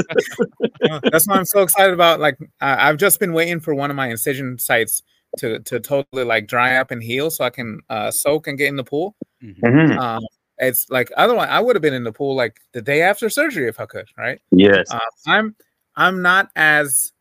That's 1.12 1.28
why 1.28 1.38
I'm 1.38 1.46
so 1.46 1.62
excited 1.62 1.94
about. 1.94 2.20
Like 2.20 2.38
uh, 2.62 2.76
I've 2.80 2.98
just 2.98 3.20
been 3.20 3.34
waiting 3.34 3.60
for 3.60 3.76
one 3.76 3.90
of 3.90 3.96
my 3.96 4.10
incision 4.10 4.58
sites 4.58 5.02
to 5.38 5.60
to 5.60 5.80
totally 5.80 6.24
like 6.24 6.48
dry 6.48 6.78
up 6.78 6.92
and 6.92 7.02
heal, 7.04 7.30
so 7.30 7.44
I 7.44 7.50
can 7.50 7.82
uh, 7.90 8.12
soak 8.12 8.48
and 8.48 8.58
get 8.58 8.68
in 8.70 8.76
the 8.76 8.84
pool. 8.84 9.16
Mhm. 9.44 9.56
"Mhm, 9.64 9.98
Um, 10.00 10.24
it's 10.58 10.90
like 10.90 11.12
otherwise 11.18 11.50
I 11.52 11.60
would 11.60 11.76
have 11.76 11.82
been 11.82 11.94
in 11.94 12.04
the 12.04 12.12
pool 12.12 12.36
like 12.36 12.60
the 12.74 12.82
day 12.82 13.02
after 13.02 13.30
surgery 13.30 13.68
if 13.68 13.80
I 13.80 13.86
could, 13.86 14.08
right? 14.18 14.42
yes, 14.52 14.90
Uh, 14.92 15.00
I'm 15.28 15.56
I'm 15.96 16.22
not 16.22 16.50
as 16.56 17.14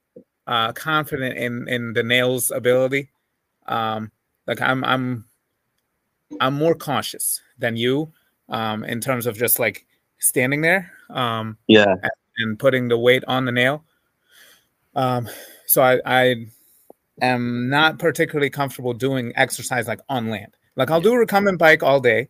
uh, 0.46 0.72
confident 0.72 1.36
in 1.38 1.68
in 1.68 1.92
the 1.92 2.02
nails 2.02 2.50
ability. 2.50 3.10
Um, 3.66 4.10
like 4.46 4.60
I'm 4.60 4.84
I'm 4.84 5.26
I'm 6.40 6.54
more 6.54 6.74
cautious 6.74 7.40
than 7.58 7.76
you 7.76 8.12
um, 8.48 8.84
in 8.84 9.00
terms 9.00 9.26
of 9.26 9.36
just 9.36 9.58
like 9.58 9.86
standing 10.18 10.60
there 10.60 10.92
um, 11.10 11.56
yeah, 11.66 11.94
and 12.38 12.58
putting 12.58 12.88
the 12.88 12.98
weight 12.98 13.24
on 13.26 13.44
the 13.44 13.52
nail. 13.52 13.84
Um, 14.94 15.28
so 15.66 15.82
I, 15.82 16.00
I 16.04 16.46
am 17.22 17.68
not 17.68 17.98
particularly 17.98 18.50
comfortable 18.50 18.92
doing 18.92 19.32
exercise 19.36 19.88
like 19.88 20.00
on 20.08 20.30
land. 20.30 20.56
Like 20.76 20.90
I'll 20.90 21.00
do 21.00 21.12
a 21.12 21.18
recumbent 21.18 21.58
bike 21.58 21.82
all 21.82 22.00
day. 22.00 22.28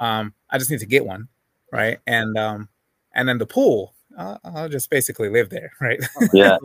Um, 0.00 0.32
I 0.50 0.58
just 0.58 0.70
need 0.70 0.80
to 0.80 0.86
get 0.86 1.04
one, 1.04 1.28
right? 1.72 1.98
And 2.06 2.38
um, 2.38 2.68
and 3.14 3.28
then 3.28 3.38
the 3.38 3.46
pool, 3.46 3.94
I'll, 4.16 4.40
I'll 4.44 4.68
just 4.68 4.90
basically 4.90 5.28
live 5.28 5.50
there, 5.50 5.72
right? 5.80 6.00
yeah, 6.32 6.56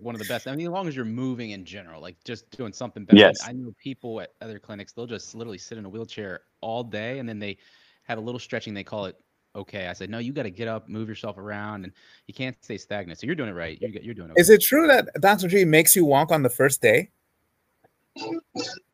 one 0.00 0.14
of 0.14 0.20
the 0.20 0.28
best. 0.28 0.46
I 0.46 0.54
mean, 0.54 0.66
as 0.66 0.72
long 0.72 0.86
as 0.88 0.94
you're 0.94 1.04
moving 1.04 1.50
in 1.50 1.64
general, 1.64 2.00
like 2.00 2.16
just 2.24 2.48
doing 2.50 2.72
something 2.72 3.04
better. 3.04 3.18
Yes. 3.18 3.38
I 3.44 3.52
know 3.52 3.72
people 3.82 4.20
at 4.20 4.32
other 4.40 4.58
clinics, 4.58 4.92
they'll 4.92 5.06
just 5.06 5.34
literally 5.34 5.58
sit 5.58 5.78
in 5.78 5.84
a 5.84 5.88
wheelchair 5.88 6.42
all 6.60 6.84
day 6.84 7.18
and 7.18 7.28
then 7.28 7.38
they 7.38 7.58
have 8.04 8.18
a 8.18 8.20
little 8.20 8.38
stretching. 8.38 8.72
They 8.74 8.84
call 8.84 9.06
it 9.06 9.16
okay. 9.56 9.88
I 9.88 9.92
said, 9.92 10.10
no, 10.10 10.18
you 10.18 10.32
got 10.32 10.44
to 10.44 10.50
get 10.50 10.68
up, 10.68 10.88
move 10.88 11.08
yourself 11.08 11.38
around, 11.38 11.84
and 11.84 11.92
you 12.26 12.34
can't 12.34 12.56
stay 12.62 12.78
stagnant. 12.78 13.18
So 13.18 13.26
you're 13.26 13.34
doing 13.34 13.48
it 13.48 13.54
right. 13.54 13.78
You're, 13.80 13.90
you're 14.02 14.14
doing 14.14 14.30
it. 14.30 14.40
Is 14.40 14.50
it 14.50 14.62
true 14.62 14.86
that 14.86 15.08
Dr. 15.20 15.48
G 15.48 15.64
makes 15.64 15.96
you 15.96 16.04
walk 16.04 16.30
on 16.30 16.42
the 16.42 16.50
first 16.50 16.82
day? 16.82 17.10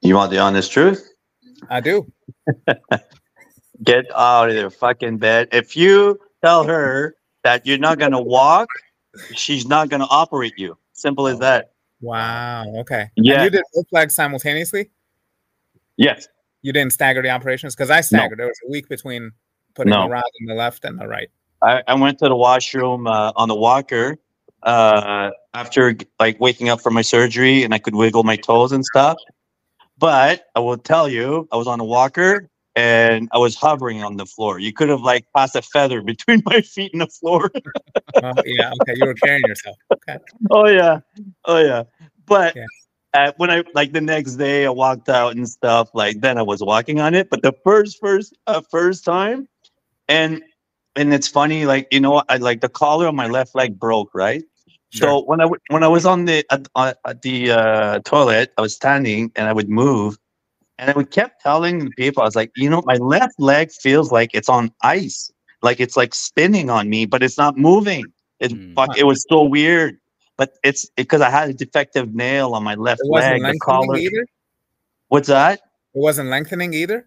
You 0.00 0.14
want 0.14 0.30
the 0.30 0.38
honest 0.38 0.72
truth? 0.72 1.08
I 1.70 1.80
do. 1.80 2.10
Get 3.82 4.06
out 4.14 4.48
of 4.48 4.54
their 4.54 4.70
fucking 4.70 5.18
bed. 5.18 5.48
If 5.52 5.76
you 5.76 6.20
tell 6.42 6.64
her 6.64 7.16
that 7.42 7.66
you're 7.66 7.78
not 7.78 7.98
gonna 7.98 8.20
walk, 8.20 8.68
she's 9.34 9.66
not 9.66 9.88
gonna 9.88 10.06
operate 10.08 10.54
you. 10.56 10.76
Simple 10.92 11.26
as 11.26 11.38
that. 11.40 11.72
Wow. 12.00 12.64
Okay. 12.80 13.08
And 13.16 13.26
Yeah. 13.26 13.44
you 13.44 13.50
did 13.50 13.62
both 13.74 13.86
legs 13.92 14.14
simultaneously. 14.14 14.90
Yes. 15.96 16.28
You 16.62 16.72
didn't 16.72 16.92
stagger 16.92 17.22
the 17.22 17.30
operations 17.30 17.74
because 17.74 17.90
I 17.90 18.00
staggered. 18.02 18.38
There 18.38 18.46
was 18.46 18.60
a 18.66 18.70
week 18.70 18.88
between 18.88 19.32
putting 19.74 19.90
No. 19.90 20.04
the 20.04 20.10
rod 20.10 20.24
in 20.40 20.46
the 20.46 20.54
left 20.54 20.84
and 20.84 20.98
the 20.98 21.08
right. 21.08 21.28
I, 21.60 21.82
I 21.86 21.94
went 21.94 22.18
to 22.20 22.28
the 22.28 22.36
washroom 22.36 23.06
uh, 23.06 23.32
on 23.36 23.48
the 23.48 23.54
walker 23.54 24.18
uh, 24.62 25.30
after 25.54 25.96
like 26.18 26.40
waking 26.40 26.68
up 26.68 26.80
from 26.80 26.94
my 26.94 27.02
surgery 27.02 27.62
and 27.64 27.74
I 27.74 27.78
could 27.78 27.94
wiggle 27.94 28.24
my 28.24 28.36
toes 28.36 28.72
and 28.72 28.84
stuff. 28.84 29.18
But 29.98 30.46
I 30.54 30.60
will 30.60 30.78
tell 30.78 31.08
you, 31.08 31.48
I 31.52 31.56
was 31.56 31.66
on 31.66 31.80
a 31.80 31.84
walker 31.84 32.48
and 32.74 33.28
I 33.32 33.38
was 33.38 33.54
hovering 33.54 34.02
on 34.02 34.16
the 34.16 34.26
floor. 34.26 34.58
You 34.58 34.72
could 34.72 34.88
have 34.88 35.02
like 35.02 35.26
passed 35.36 35.56
a 35.56 35.62
feather 35.62 36.02
between 36.12 36.42
my 36.44 36.60
feet 36.60 36.92
and 36.92 37.02
the 37.02 37.06
floor. 37.06 37.50
Oh, 38.22 38.32
yeah. 38.44 38.72
Okay. 38.74 38.94
You 38.96 39.06
were 39.06 39.14
carrying 39.14 39.46
yourself. 39.46 39.76
Okay. 39.92 40.18
oh 40.50 40.66
yeah, 40.66 41.00
oh 41.44 41.58
yeah. 41.58 41.84
But 42.26 42.56
Yeah. 42.56 42.66
uh, 43.14 43.32
when 43.36 43.50
I 43.50 43.62
like 43.74 43.92
the 43.92 44.00
next 44.00 44.36
day, 44.36 44.66
I 44.66 44.70
walked 44.70 45.08
out 45.08 45.36
and 45.36 45.48
stuff. 45.48 45.90
Like 45.94 46.20
then 46.20 46.38
I 46.38 46.42
was 46.42 46.62
walking 46.62 47.00
on 47.00 47.14
it. 47.14 47.30
But 47.30 47.42
the 47.42 47.52
first, 47.64 47.98
first, 48.00 48.36
uh, 48.46 48.62
first 48.70 49.04
time, 49.04 49.48
and 50.08 50.42
and 50.96 51.12
it's 51.12 51.28
funny, 51.28 51.66
like 51.66 51.88
you 51.90 52.00
know, 52.00 52.22
I 52.28 52.36
like 52.38 52.60
the 52.60 52.68
collar 52.68 53.06
on 53.06 53.16
my 53.16 53.26
left 53.26 53.54
leg 53.54 53.78
broke, 53.78 54.10
right? 54.14 54.42
So 54.92 55.22
when 55.24 55.40
I 55.40 55.44
w- 55.44 55.60
when 55.68 55.82
I 55.82 55.88
was 55.88 56.04
on 56.04 56.26
the 56.26 56.44
at, 56.50 56.68
uh, 56.74 56.94
at 57.06 57.22
the 57.22 57.50
uh, 57.50 57.98
toilet, 58.04 58.52
I 58.58 58.60
was 58.60 58.74
standing 58.74 59.32
and 59.36 59.48
I 59.48 59.52
would 59.52 59.68
move, 59.68 60.18
and 60.78 60.90
I 60.90 60.92
would 60.94 61.10
kept 61.10 61.42
telling 61.42 61.78
the 61.86 61.90
people, 61.92 62.22
I 62.22 62.26
was 62.26 62.36
like, 62.36 62.52
you 62.54 62.68
know, 62.68 62.82
my 62.84 62.96
left 62.96 63.38
leg 63.40 63.70
feels 63.70 64.12
like 64.12 64.30
it's 64.34 64.48
on 64.48 64.70
ice, 64.82 65.32
like 65.62 65.80
it's 65.80 65.96
like 65.96 66.14
spinning 66.14 66.68
on 66.70 66.88
me, 66.90 67.06
but 67.06 67.22
it's 67.22 67.38
not 67.38 67.56
moving. 67.56 68.12
It 68.40 68.52
Mm. 68.52 68.74
fuck, 68.74 68.96
it 68.96 69.04
was 69.04 69.24
so 69.30 69.42
weird. 69.44 69.98
But 70.36 70.54
it's 70.64 70.88
because 70.96 71.20
I 71.20 71.30
had 71.30 71.50
a 71.50 71.54
defective 71.54 72.14
nail 72.14 72.54
on 72.54 72.62
my 72.64 72.74
left 72.74 73.00
It 73.02 73.10
wasn't 73.10 73.32
leg. 73.34 73.40
The 73.42 73.46
lengthening 73.48 73.60
collar. 73.60 73.96
either. 73.96 74.26
What's 75.08 75.28
that? 75.28 75.60
It 75.94 75.98
wasn't 75.98 76.28
lengthening 76.30 76.72
either. 76.74 77.06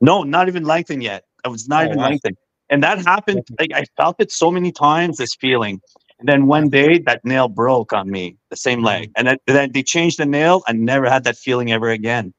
No, 0.00 0.22
not 0.22 0.48
even 0.48 0.64
lengthened 0.64 1.02
yet. 1.02 1.24
I 1.44 1.48
was 1.48 1.68
not 1.68 1.82
Oh, 1.82 1.86
even 1.86 1.98
wow. 1.98 2.04
lengthened. 2.04 2.36
And 2.70 2.82
that 2.82 2.98
happened. 3.04 3.44
Like 3.58 3.72
I 3.74 3.84
felt 3.96 4.16
it 4.20 4.30
so 4.30 4.50
many 4.50 4.72
times, 4.72 5.16
this 5.18 5.34
feeling. 5.34 5.80
And 6.18 6.28
then 6.28 6.46
one 6.46 6.68
day 6.70 6.98
that 7.00 7.24
nail 7.24 7.48
broke 7.48 7.92
on 7.92 8.10
me, 8.10 8.36
the 8.50 8.56
same 8.56 8.78
Mm-hmm. 8.78 8.86
leg. 8.86 9.10
And 9.16 9.28
then, 9.28 9.38
then 9.46 9.72
they 9.72 9.82
changed 9.82 10.18
the 10.18 10.26
nail. 10.26 10.62
I 10.66 10.72
never 10.72 11.08
had 11.08 11.24
that 11.24 11.36
feeling 11.36 11.72
ever 11.72 11.90
again. 11.90 12.32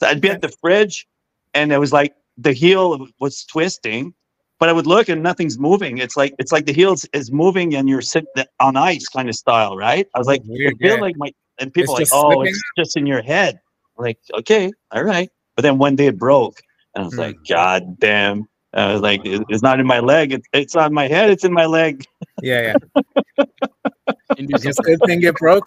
So 0.00 0.06
I'd 0.06 0.20
be 0.20 0.30
at 0.30 0.40
the 0.40 0.48
fridge 0.60 1.06
and 1.54 1.72
it 1.72 1.78
was 1.78 1.92
like 1.92 2.14
the 2.38 2.52
heel 2.52 3.06
was 3.20 3.44
twisting, 3.44 4.14
but 4.60 4.68
I 4.68 4.72
would 4.72 4.86
look 4.86 5.08
and 5.08 5.22
nothing's 5.22 5.58
moving. 5.58 5.98
It's 5.98 6.16
like 6.16 6.34
it's 6.38 6.52
like 6.52 6.66
the 6.66 6.72
heel 6.72 6.94
is, 7.12 7.32
moving 7.32 7.74
and 7.74 7.88
you're 7.88 8.02
sitting 8.02 8.28
on 8.60 8.76
ice 8.76 9.08
kind 9.08 9.28
of 9.28 9.34
style, 9.34 9.76
right? 9.76 10.06
I 10.14 10.18
was 10.18 10.26
like, 10.28 10.42
Weird, 10.46 10.74
I 10.80 10.84
feel 10.86 10.96
yeah. 10.96 11.00
like 11.00 11.16
my 11.16 11.32
and 11.58 11.72
people 11.72 11.94
are 11.94 12.00
like, 12.00 12.08
oh, 12.12 12.30
slipping? 12.30 12.50
it's 12.50 12.62
just 12.76 12.96
in 12.96 13.06
your 13.06 13.22
head. 13.22 13.60
I'm 13.98 14.04
like, 14.04 14.18
okay, 14.40 14.72
all 14.90 15.04
right. 15.04 15.30
But 15.56 15.62
then 15.62 15.78
one 15.78 15.94
day 15.96 16.06
it 16.06 16.18
broke, 16.18 16.60
and 16.94 17.02
I 17.02 17.06
was 17.06 17.14
Hmm. 17.14 17.20
like, 17.20 17.36
God 17.48 17.98
damn. 18.00 18.48
I 18.72 18.92
was 18.92 19.02
like, 19.02 19.20
it's 19.24 19.62
not 19.62 19.78
in 19.78 19.86
my 19.86 20.00
leg. 20.00 20.32
It, 20.32 20.42
it's 20.52 20.74
on 20.74 20.92
my 20.92 21.06
head. 21.06 21.30
It's 21.30 21.44
in 21.44 21.52
my 21.52 21.66
leg. 21.66 22.04
Yeah. 22.42 22.76
Yeah. 22.96 23.02
You 23.38 24.46
do 24.46 24.58
Just 24.58 24.82
good 24.82 24.98
thing 25.06 25.22
it 25.22 25.34
broke. 25.36 25.66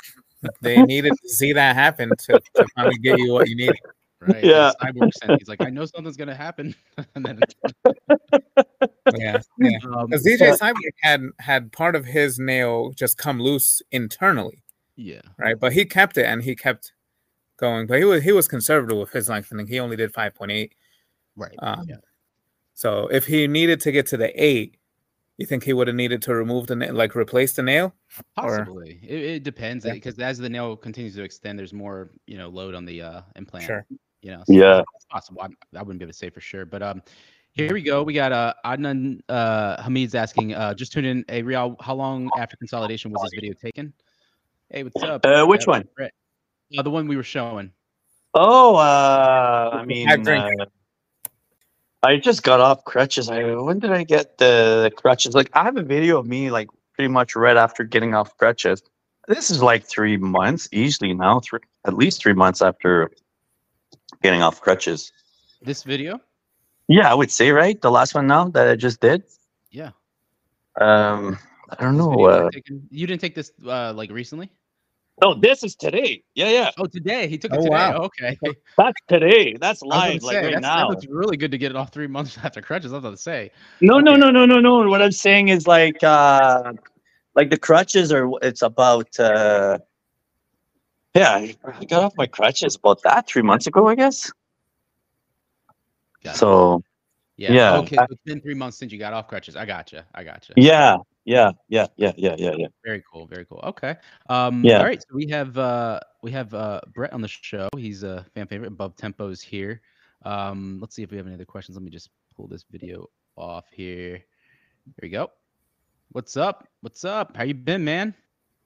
They 0.62 0.82
needed 0.84 1.14
to 1.22 1.30
see 1.30 1.54
that 1.54 1.76
happen 1.76 2.10
to, 2.10 2.42
to 2.56 2.66
finally 2.76 2.98
get 3.00 3.20
you 3.20 3.34
what 3.34 3.48
you 3.50 3.56
needed. 3.56 3.78
right. 4.22 4.44
Yeah. 4.44 4.72
Cyborg 4.82 5.14
sense. 5.14 5.40
He's 5.40 5.48
like, 5.48 5.62
I 5.62 5.70
know 5.70 5.86
something's 5.86 6.18
gonna 6.18 6.36
happen. 6.36 6.76
and 7.16 7.26
then 7.26 7.40
Yeah. 9.18 9.40
Yeah. 9.58 9.78
um, 9.96 10.08
Because 10.08 10.26
DJ 10.26 10.58
Cyborg 10.58 10.92
had 11.02 11.24
had 11.40 11.72
part 11.72 11.96
of 11.96 12.06
his 12.06 12.38
nail 12.40 12.92
just 12.96 13.18
come 13.18 13.40
loose 13.40 13.82
internally, 13.92 14.64
yeah. 14.96 15.22
right? 15.38 15.60
But 15.60 15.74
he 15.74 15.86
kept 15.86 16.18
it 16.18 16.26
and 16.26 16.44
he 16.44 16.56
kept 16.56 16.94
going. 17.58 17.88
But 17.88 17.98
he 18.00 18.06
was 18.06 18.24
he 18.24 18.32
was 18.32 18.48
conservative 18.48 18.98
with 18.98 19.12
his 19.12 19.30
lengthening. 19.30 19.68
He 19.68 19.80
only 19.80 19.96
did 19.96 20.14
five 20.14 20.36
point 20.36 20.52
eight. 20.52 20.74
Right. 21.36 21.56
Um, 21.60 21.86
yeah. 21.88 21.96
So 22.74 23.08
if 23.08 23.26
he 23.26 23.48
needed 23.48 23.82
to 23.82 23.92
get 23.92 24.06
to 24.08 24.18
the 24.18 24.32
eight, 24.44 24.78
you 25.38 25.46
think 25.46 25.64
he 25.64 25.74
would 25.74 25.88
have 25.88 25.96
needed 25.96 26.22
to 26.24 26.34
remove 26.34 26.68
the 26.68 26.76
na- 26.76 26.92
like 26.92 27.16
replace 27.16 27.54
the 27.54 27.64
nail? 27.64 27.94
or- 28.38 28.58
Possibly. 28.60 29.00
It, 29.04 29.22
it 29.22 29.44
depends 29.44 29.86
Yeah. 29.86 29.94
because 29.94 30.18
as 30.20 30.38
the 30.38 30.50
nail 30.50 30.76
continues 30.76 31.16
to 31.16 31.24
extend, 31.24 31.58
there's 31.60 31.74
more, 31.74 32.12
you 32.26 32.38
know, 32.38 32.50
load 32.50 32.74
on 32.76 32.86
the 32.86 33.02
uh, 33.02 33.22
implant. 33.36 33.66
Sure. 33.66 33.86
You 34.22 34.32
know. 34.32 34.44
so 34.46 34.54
Yeah. 34.54 34.82
It's 34.96 35.06
possible. 35.06 35.42
I, 35.42 35.48
I 35.78 35.84
wouldn't 35.84 36.00
be 36.00 36.04
able 36.06 36.12
to 36.14 36.18
say 36.18 36.30
for 36.30 36.42
sure, 36.42 36.66
but 36.66 36.82
um, 36.82 37.02
here 37.52 37.74
we 37.74 37.82
go. 37.82 38.04
We 38.04 38.14
got 38.14 38.32
uh 38.32 38.54
Adnan 38.66 39.20
uh 39.30 39.82
Hamid's 39.82 40.14
asking 40.14 40.54
uh 40.54 40.76
just 40.76 40.92
tune 40.92 41.06
in. 41.06 41.26
Hey 41.28 41.42
Real, 41.42 41.76
how 41.80 41.96
long 41.96 42.30
after 42.38 42.56
consolidation 42.56 43.12
was 43.12 43.22
this 43.24 43.32
video 43.34 43.54
taken? 43.54 43.94
Hey, 44.70 44.84
what's 44.84 45.02
up? 45.02 45.26
Uh, 45.26 45.44
which 45.46 45.66
one? 45.66 45.88
Brett. 45.96 46.12
Uh, 46.78 46.84
the 46.84 46.90
one 46.92 47.08
we 47.08 47.16
were 47.16 47.24
showing. 47.24 47.72
Oh, 48.36 48.76
uh, 48.76 49.72
I 49.74 49.86
mean, 49.86 50.08
I've 50.08 50.28
uh, 50.28 50.66
I 52.08 52.16
just 52.16 52.42
got 52.42 52.62
off 52.62 52.86
crutches. 52.86 53.30
I 53.30 53.44
when 53.56 53.80
did 53.80 53.92
I 53.92 54.04
get 54.06 54.38
the, 54.38 54.90
crutches? 54.96 55.36
Like, 55.36 55.50
I 55.54 55.66
have 55.66 55.76
a 55.76 55.84
video 55.84 56.20
of 56.20 56.26
me 56.26 56.50
like 56.50 56.70
pretty 56.94 57.10
much 57.10 57.36
right 57.36 57.58
after 57.58 57.84
getting 57.84 58.16
off 58.16 58.38
crutches. 58.38 58.82
This 59.28 59.52
is 59.52 59.62
like 59.62 59.84
three 59.86 60.16
months 60.16 60.70
easily 60.72 61.14
now. 61.14 61.42
Three, 61.42 61.60
at 61.86 61.94
least 61.94 62.22
three 62.22 62.34
months 62.34 62.62
after 62.62 63.12
getting 64.24 64.42
off 64.42 64.62
crutches. 64.62 65.12
This 65.62 65.84
video? 65.84 66.22
Yeah, 66.88 67.12
I 67.12 67.14
would 67.14 67.30
say 67.30 67.52
right. 67.52 67.80
The 67.82 67.92
last 67.92 68.16
one 68.16 68.28
now 68.28 68.48
that 68.52 68.70
I 68.70 68.78
just 68.78 69.02
did. 69.02 69.24
Yeah. 69.70 69.92
Um, 70.80 71.38
I 71.70 71.84
don't 71.84 71.98
This 71.98 72.06
know. 72.06 72.24
Uh, 72.24 72.50
taken- 72.52 72.88
you 72.90 73.06
didn't 73.06 73.20
take 73.20 73.36
this 73.36 73.52
uh, 73.66 73.92
like 73.94 74.12
recently? 74.12 74.50
No, 75.22 75.34
this 75.34 75.64
is 75.64 75.76
today. 75.76 76.24
Yeah, 76.36 76.50
yeah. 76.50 76.72
Oh, 76.78 76.86
today 76.86 77.28
he 77.28 77.38
took 77.38 77.52
it 77.52 77.58
Oh, 77.58 77.64
today. 77.64 77.70
wow. 77.76 77.98
Okay. 78.04 78.38
That's 78.78 79.02
today. 79.08 79.56
That's 79.60 79.82
I 79.84 79.86
was 79.86 79.96
live, 79.96 80.24
like 80.24 80.34
say, 80.34 80.38
right 80.38 80.44
that's- 80.56 80.62
now. 80.62 80.78
That 80.78 80.90
looks 80.90 81.06
really 81.08 81.38
good 81.38 81.52
to 81.52 81.58
get 81.58 81.72
it 81.72 81.76
off 81.76 81.92
three 81.92 82.08
months 82.08 82.38
after 82.44 82.62
crutches. 82.62 82.92
I 82.94 82.96
was 82.98 83.04
about 83.04 83.12
to 83.12 83.18
say. 83.18 83.52
No, 83.82 84.00
no, 84.00 84.12
Okay. 84.12 84.20
no, 84.22 84.30
no, 84.32 84.46
no, 84.46 84.60
no. 84.60 84.88
What 84.90 85.02
I'm 85.02 85.12
saying 85.12 85.48
is 85.48 85.66
like, 85.68 86.04
uh, 86.04 86.74
like 87.36 87.50
the 87.50 87.58
crutches 87.58 88.12
are. 88.12 88.30
It's 88.42 88.62
about. 88.62 89.20
uh 89.20 89.80
Yeah, 91.16 91.32
I 91.32 91.56
I 91.80 91.86
got 91.86 92.04
off 92.04 92.14
my 92.18 92.28
crutches 92.28 92.76
about 92.76 93.02
that 93.04 93.26
three 93.28 93.42
months 93.42 93.66
ago, 93.68 93.88
I 93.88 93.96
guess. 93.96 94.32
Got 96.24 96.36
it. 96.36 96.38
So 96.38 96.84
yeah. 97.38 97.54
yeah. 97.54 97.78
Okay. 97.78 97.96
So 97.96 98.06
it's 98.12 98.22
been 98.24 98.42
three 98.42 98.54
months 98.56 98.78
since 98.78 98.92
you 98.92 99.00
got 99.00 99.14
off 99.14 99.28
crutches. 99.28 99.56
I 99.56 99.66
gotcha. 99.66 100.06
I 100.14 100.24
gotcha. 100.24 100.54
yeah, 100.58 100.98
yeah, 101.28 101.52
yeah, 101.68 101.88
yeah, 101.98 102.14
yeah, 102.16 102.36
yeah, 102.38 102.54
yeah. 102.58 102.68
Very 102.86 103.04
cool. 103.12 103.28
Very 103.28 103.46
cool. 103.46 103.60
Okay. 103.62 103.96
Um, 104.30 104.64
Yeah. 104.64 104.80
All 104.80 104.86
right. 104.86 105.02
So 105.02 105.10
we 105.14 105.28
have 105.28 105.58
uh, 105.58 106.00
we 106.24 106.32
have 106.32 106.54
uh, 106.54 106.80
Brett 106.94 107.12
on 107.12 107.22
the 107.22 107.28
show. 107.28 107.68
He's 107.76 108.04
a 108.04 108.26
fan 108.34 108.48
favorite. 108.48 108.68
Above 108.68 108.96
Tempos 108.96 109.42
here. 109.42 109.82
Um, 110.24 110.78
let's 110.80 110.96
see 110.96 111.04
if 111.04 111.12
we 111.12 111.18
have 111.18 111.26
any 111.26 111.36
other 111.36 111.46
questions. 111.46 111.76
Let 111.76 111.84
me 111.84 111.92
just 111.92 112.10
pull 112.36 112.48
this 112.48 112.64
video 112.72 113.10
off 113.36 113.66
here. 113.74 114.14
Here 114.14 115.02
we 115.02 115.10
go. 115.10 115.30
What's 116.14 116.38
up? 116.38 116.66
What's 116.80 117.04
up? 117.04 117.36
How 117.36 117.44
you 117.44 117.54
been, 117.54 117.84
man? 117.84 118.14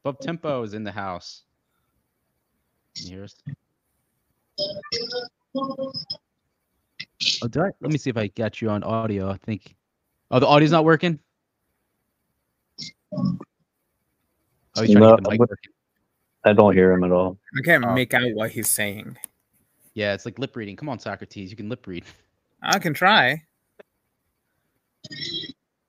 Above 0.05 0.19
Tempo 0.19 0.61
is 0.61 0.75
in 0.75 0.83
the 0.83 0.91
house. 0.91 1.43
Can 2.95 3.07
you 3.07 3.15
hear 3.15 3.23
us? 3.23 3.35
Oh, 7.43 7.47
did 7.47 7.57
I? 7.57 7.71
Let 7.81 7.91
me 7.91 7.97
see 7.97 8.11
if 8.11 8.17
I 8.17 8.27
got 8.27 8.61
you 8.61 8.69
on 8.69 8.83
audio. 8.83 9.31
I 9.31 9.37
think. 9.37 9.75
Oh, 10.29 10.39
the 10.39 10.47
audio's 10.47 10.71
not 10.71 10.85
working. 10.85 11.19
Oh, 13.13 13.37
he's 14.81 14.89
No, 14.91 15.11
to 15.11 15.15
get 15.17 15.23
the 15.23 15.29
mic 15.31 15.39
but- 15.39 15.49
working. 15.49 15.71
I 16.43 16.53
don't 16.53 16.73
hear 16.73 16.91
him 16.91 17.03
at 17.03 17.11
all. 17.11 17.37
I 17.57 17.61
can't 17.63 17.85
Oh. 17.85 17.93
make 17.93 18.13
out 18.15 18.23
what 18.33 18.49
he's 18.49 18.67
saying. 18.69 19.15
Yeah, 19.93 20.13
it's 20.13 20.25
like 20.25 20.39
lip 20.39 20.55
reading. 20.55 20.75
Come 20.75 20.89
on, 20.89 20.97
Socrates, 20.97 21.51
you 21.51 21.55
can 21.57 21.69
lip 21.69 21.85
read. 21.85 22.03
I 22.63 22.79
can 22.79 22.93
try. 22.95 23.43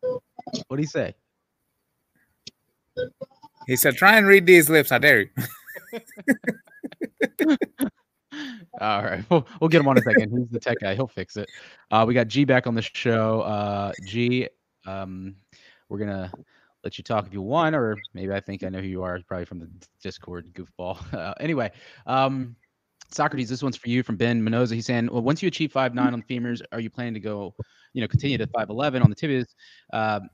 What 0.03 0.77
do 0.77 0.83
you 0.83 0.87
say? 0.89 1.15
He 3.67 3.77
said, 3.77 3.95
"Try 3.95 4.17
and 4.19 4.27
read 4.27 4.45
these 4.45 4.69
lips." 4.69 4.91
I 4.93 4.99
dare 4.99 5.21
you. 5.21 5.29
All 8.81 9.03
right, 9.05 9.25
we'll, 9.31 9.47
we'll 9.61 9.69
get 9.69 9.81
him 9.81 9.89
on 9.89 9.99
a 9.99 10.01
second. 10.03 10.37
He's 10.37 10.49
the 10.49 10.59
tech 10.59 10.79
guy. 10.81 10.95
He'll 10.95 11.07
fix 11.07 11.37
it. 11.37 11.49
Uh, 11.91 12.05
we 12.09 12.15
got 12.15 12.27
G 12.29 12.45
back 12.45 12.67
on 12.67 12.75
the 12.75 12.83
show. 12.83 13.43
Uh, 13.43 13.93
G, 14.07 14.49
um, 14.87 15.37
we're 15.89 15.99
gonna 15.99 16.33
let 16.85 16.99
you 16.99 17.05
talk 17.05 17.27
if 17.27 17.33
you 17.33 17.43
want, 17.43 17.75
or 17.77 17.97
maybe 18.15 18.33
I 18.33 18.41
think 18.41 18.65
I 18.65 18.69
know 18.69 18.81
who 18.81 18.87
you 18.87 19.03
are. 19.03 19.19
Probably 19.27 19.45
from 19.45 19.59
the 19.61 19.69
Discord 20.03 20.53
goofball. 20.55 20.99
Uh, 21.13 21.35
anyway, 21.41 21.71
um, 22.07 22.57
Socrates, 23.11 23.49
this 23.49 23.63
one's 23.63 23.77
for 23.77 23.89
you 23.89 24.03
from 24.03 24.17
Ben 24.17 24.43
Minoza. 24.43 24.75
He's 24.75 24.87
saying, 24.87 25.09
well, 25.13 25.23
once 25.23 25.43
you 25.43 25.49
achieve 25.49 25.71
five 25.73 25.95
nine 25.95 26.13
on 26.13 26.25
the 26.27 26.35
femurs, 26.41 26.63
are 26.73 26.81
you 26.81 26.91
planning 26.91 27.15
to 27.15 27.21
go, 27.21 27.55
you 27.93 28.01
know, 28.01 28.09
continue 28.09 28.39
to 28.39 28.47
five 28.49 28.71
eleven 28.71 29.03
on 29.03 29.11
the 29.11 29.17
tibias? 29.17 29.47
Um, 29.93 30.29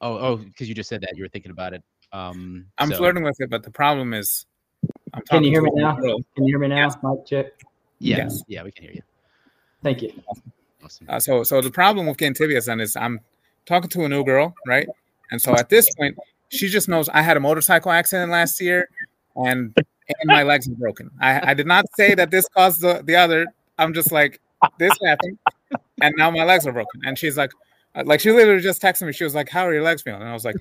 oh, 0.00 0.18
oh, 0.18 0.36
because 0.36 0.68
you 0.68 0.74
just 0.74 0.88
said 0.88 1.00
that 1.02 1.16
you 1.16 1.22
were 1.22 1.28
thinking 1.28 1.50
about 1.52 1.72
it. 1.72 1.82
Um, 2.12 2.66
I'm 2.78 2.90
so- 2.90 2.96
flirting 2.98 3.22
with 3.22 3.40
it, 3.40 3.48
but 3.50 3.62
the 3.62 3.70
problem 3.70 4.12
is, 4.12 4.44
I'm 5.14 5.22
Can 5.22 5.44
you 5.44 5.50
hear 5.50 5.62
me 5.62 5.70
now? 5.74 5.94
girl. 5.96 6.18
Can 6.34 6.44
you 6.46 6.52
hear 6.52 6.58
me 6.58 6.68
now? 6.68 6.76
Yes. 6.88 6.96
Mic 7.02 7.24
check. 7.26 7.46
Yeah, 8.00 8.16
Yes. 8.16 8.42
yeah, 8.48 8.62
we 8.64 8.72
can 8.72 8.84
hear 8.84 8.94
you. 8.94 9.02
Thank 9.82 10.02
you. 10.02 10.12
Awesome. 10.84 11.06
Uh, 11.08 11.20
so, 11.20 11.44
so 11.44 11.60
the 11.60 11.70
problem 11.70 12.06
with 12.06 12.18
getting 12.18 12.34
tibias 12.34 12.66
then 12.66 12.80
is 12.80 12.96
I'm 12.96 13.20
talking 13.64 13.88
to 13.90 14.04
a 14.04 14.08
new 14.08 14.24
girl, 14.24 14.52
right? 14.66 14.88
And 15.32 15.40
so 15.40 15.54
at 15.56 15.68
this 15.68 15.92
point, 15.94 16.16
she 16.50 16.68
just 16.68 16.88
knows 16.88 17.08
I 17.08 17.22
had 17.22 17.36
a 17.36 17.40
motorcycle 17.40 17.90
accident 17.90 18.30
last 18.30 18.60
year, 18.60 18.88
and 19.34 19.74
and 19.76 20.26
my 20.26 20.42
legs 20.42 20.68
are 20.68 20.74
broken. 20.74 21.10
I, 21.20 21.50
I 21.50 21.54
did 21.54 21.66
not 21.66 21.86
say 21.96 22.14
that 22.14 22.30
this 22.30 22.46
caused 22.50 22.82
the, 22.82 23.02
the 23.04 23.16
other. 23.16 23.46
I'm 23.78 23.94
just 23.94 24.12
like 24.12 24.40
this 24.78 24.92
happened, 25.04 25.38
and 26.02 26.14
now 26.18 26.30
my 26.30 26.44
legs 26.44 26.66
are 26.66 26.72
broken. 26.72 27.00
And 27.06 27.18
she's 27.18 27.38
like, 27.38 27.50
uh, 27.94 28.02
like 28.04 28.20
she 28.20 28.30
literally 28.30 28.60
just 28.62 28.82
texted 28.82 29.06
me. 29.06 29.12
She 29.12 29.24
was 29.24 29.34
like, 29.34 29.48
"How 29.48 29.66
are 29.66 29.72
your 29.72 29.82
legs 29.82 30.02
feeling?" 30.02 30.20
And 30.20 30.28
I 30.28 30.34
was 30.34 30.44
like, 30.44 30.56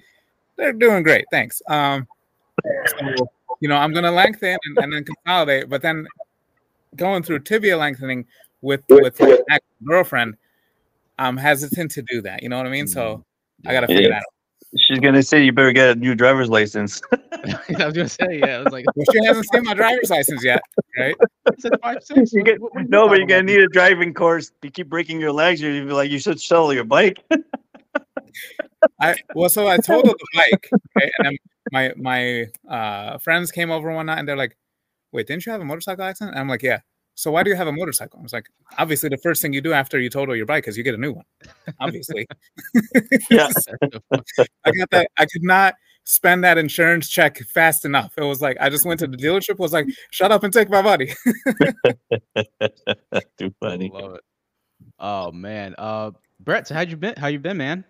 "They're 0.55 0.71
doing 0.73 1.03
great, 1.03 1.25
thanks." 1.31 1.61
Um, 1.67 2.07
so, 2.87 3.29
you 3.59 3.67
know, 3.67 3.75
I'm 3.75 3.93
gonna 3.93 4.11
lengthen 4.11 4.57
and, 4.63 4.77
and 4.77 4.93
then 4.93 5.03
consolidate, 5.03 5.69
but 5.69 5.81
then 5.81 6.07
going 6.95 7.23
through 7.23 7.39
tibia 7.39 7.77
lengthening 7.77 8.25
with 8.61 8.83
with 8.89 9.19
my 9.19 9.37
ex 9.49 9.65
girlfriend, 9.85 10.37
I'm 11.19 11.35
hesitant 11.35 11.91
to 11.91 12.01
do 12.03 12.21
that. 12.21 12.41
You 12.41 12.47
know 12.47 12.55
what 12.57 12.67
I 12.67 12.69
mean? 12.69 12.87
So 12.87 13.25
I 13.65 13.73
gotta 13.73 13.87
figure 13.87 14.03
Yeah. 14.03 14.09
that 14.09 14.15
out. 14.19 14.33
She's 14.77 14.99
gonna 14.99 15.21
say 15.23 15.43
you 15.43 15.51
better 15.51 15.73
get 15.73 15.89
a 15.89 15.95
new 15.99 16.15
driver's 16.15 16.49
license. 16.49 17.01
I 17.11 17.85
was 17.85 17.93
gonna 17.93 18.07
say, 18.07 18.39
yeah, 18.39 18.57
I 18.57 18.63
was 18.63 18.71
like, 18.73 18.85
Well, 18.95 19.05
she 19.11 19.25
hasn't 19.25 19.47
seen 19.53 19.63
my 19.63 19.73
driver's 19.73 20.09
license 20.09 20.43
yet, 20.43 20.61
right? 20.97 21.15
I 21.47 21.51
said 21.59 21.73
five, 21.81 21.97
six. 22.03 22.31
You 22.33 22.43
get- 22.43 22.61
What- 22.61 22.73
what 22.75 22.89
no, 22.89 23.07
but 23.09 23.17
you're 23.17 23.27
gonna 23.27 23.43
need 23.43 23.59
a 23.59 23.67
driving 23.67 24.13
course. 24.13 24.51
You 24.61 24.71
keep 24.71 24.87
breaking 24.89 25.19
your 25.19 25.31
legs, 25.33 25.59
you'll 25.61 25.85
be 25.85 25.93
like, 25.93 26.09
you 26.09 26.19
should 26.19 26.39
sell 26.39 26.71
your 26.73 26.83
bike. 26.85 27.17
I 28.99 29.15
well, 29.35 29.49
so 29.49 29.67
I 29.67 29.77
totaled 29.77 30.15
the 30.17 30.27
bike, 30.35 30.69
right? 30.95 31.11
and 31.19 31.25
then 31.27 31.37
my 31.71 31.93
my 31.97 32.73
uh, 32.73 33.17
friends 33.19 33.51
came 33.51 33.69
over 33.71 33.91
one 33.93 34.05
night 34.07 34.19
and 34.19 34.27
they're 34.27 34.37
like, 34.37 34.57
"Wait, 35.11 35.27
didn't 35.27 35.45
you 35.45 35.51
have 35.51 35.61
a 35.61 35.65
motorcycle 35.65 36.03
accident?" 36.03 36.33
And 36.35 36.39
I'm 36.41 36.47
like, 36.47 36.63
"Yeah." 36.63 36.79
So 37.21 37.29
why 37.29 37.43
do 37.43 37.51
you 37.51 37.55
have 37.55 37.67
a 37.67 37.71
motorcycle? 37.71 38.19
I 38.19 38.23
was 38.23 38.33
like, 38.33 38.49
"Obviously, 38.79 39.07
the 39.07 39.19
first 39.19 39.43
thing 39.43 39.53
you 39.53 39.61
do 39.61 39.73
after 39.73 39.99
you 39.99 40.09
total 40.09 40.35
your 40.35 40.47
bike 40.47 40.67
is 40.67 40.75
you 40.75 40.81
get 40.81 40.95
a 40.95 40.97
new 40.97 41.13
one." 41.13 41.25
Obviously, 41.79 42.27
Yeah. 43.29 43.47
That's 43.47 43.65
so 43.65 43.73
funny. 44.09 44.23
I 44.65 44.71
got 44.71 44.89
that. 44.89 45.11
I 45.17 45.27
could 45.27 45.43
not 45.43 45.75
spend 46.03 46.43
that 46.43 46.57
insurance 46.57 47.09
check 47.09 47.37
fast 47.53 47.85
enough. 47.85 48.15
It 48.17 48.23
was 48.23 48.41
like 48.41 48.57
I 48.59 48.71
just 48.71 48.87
went 48.87 49.01
to 49.01 49.07
the 49.07 49.17
dealership, 49.17 49.59
was 49.59 49.71
like, 49.71 49.85
"Shut 50.09 50.31
up 50.31 50.43
and 50.43 50.51
take 50.51 50.71
my 50.71 50.81
money." 50.81 51.09
Too 53.37 53.53
funny. 53.59 53.91
Love 53.93 54.15
it. 54.15 54.21
Oh 54.97 55.31
man, 55.31 55.75
uh, 55.77 56.09
Brett, 56.39 56.67
so 56.67 56.73
how'd 56.73 56.89
you 56.89 56.97
been? 56.97 57.13
How 57.17 57.27
you 57.27 57.37
been, 57.37 57.57
man? 57.57 57.85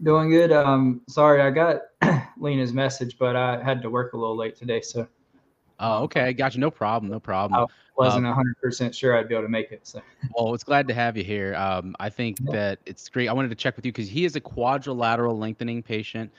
Doing 0.00 0.30
good. 0.30 0.52
Um, 0.52 1.00
sorry, 1.08 1.42
I 1.42 1.50
got 1.50 1.80
Lena's 2.38 2.72
message, 2.72 3.18
but 3.18 3.34
I 3.34 3.60
had 3.60 3.82
to 3.82 3.90
work 3.90 4.12
a 4.12 4.16
little 4.16 4.36
late 4.36 4.54
today, 4.54 4.80
so 4.80 5.08
Oh, 5.80 6.02
okay, 6.04 6.32
gotcha. 6.34 6.60
No 6.60 6.70
problem, 6.70 7.10
no 7.10 7.18
problem. 7.18 7.58
I 7.60 7.66
wasn't 7.96 8.26
hundred 8.26 8.56
percent 8.62 8.94
sure 8.94 9.16
I'd 9.16 9.28
be 9.28 9.34
able 9.34 9.44
to 9.44 9.48
make 9.48 9.72
it. 9.72 9.86
So 9.86 10.02
Well, 10.36 10.54
it's 10.54 10.64
glad 10.64 10.86
to 10.88 10.94
have 10.94 11.16
you 11.16 11.24
here. 11.24 11.54
Um, 11.56 11.96
I 11.98 12.10
think 12.10 12.38
Yeah. 12.40 12.52
that 12.52 12.78
it's 12.86 13.08
great. 13.08 13.28
I 13.28 13.32
wanted 13.32 13.48
to 13.48 13.54
check 13.54 13.76
with 13.76 13.86
you 13.86 13.92
because 13.92 14.08
he 14.08 14.24
is 14.26 14.36
a 14.36 14.40
quadrilateral 14.40 15.36
lengthening 15.38 15.82
patient. 15.82 16.30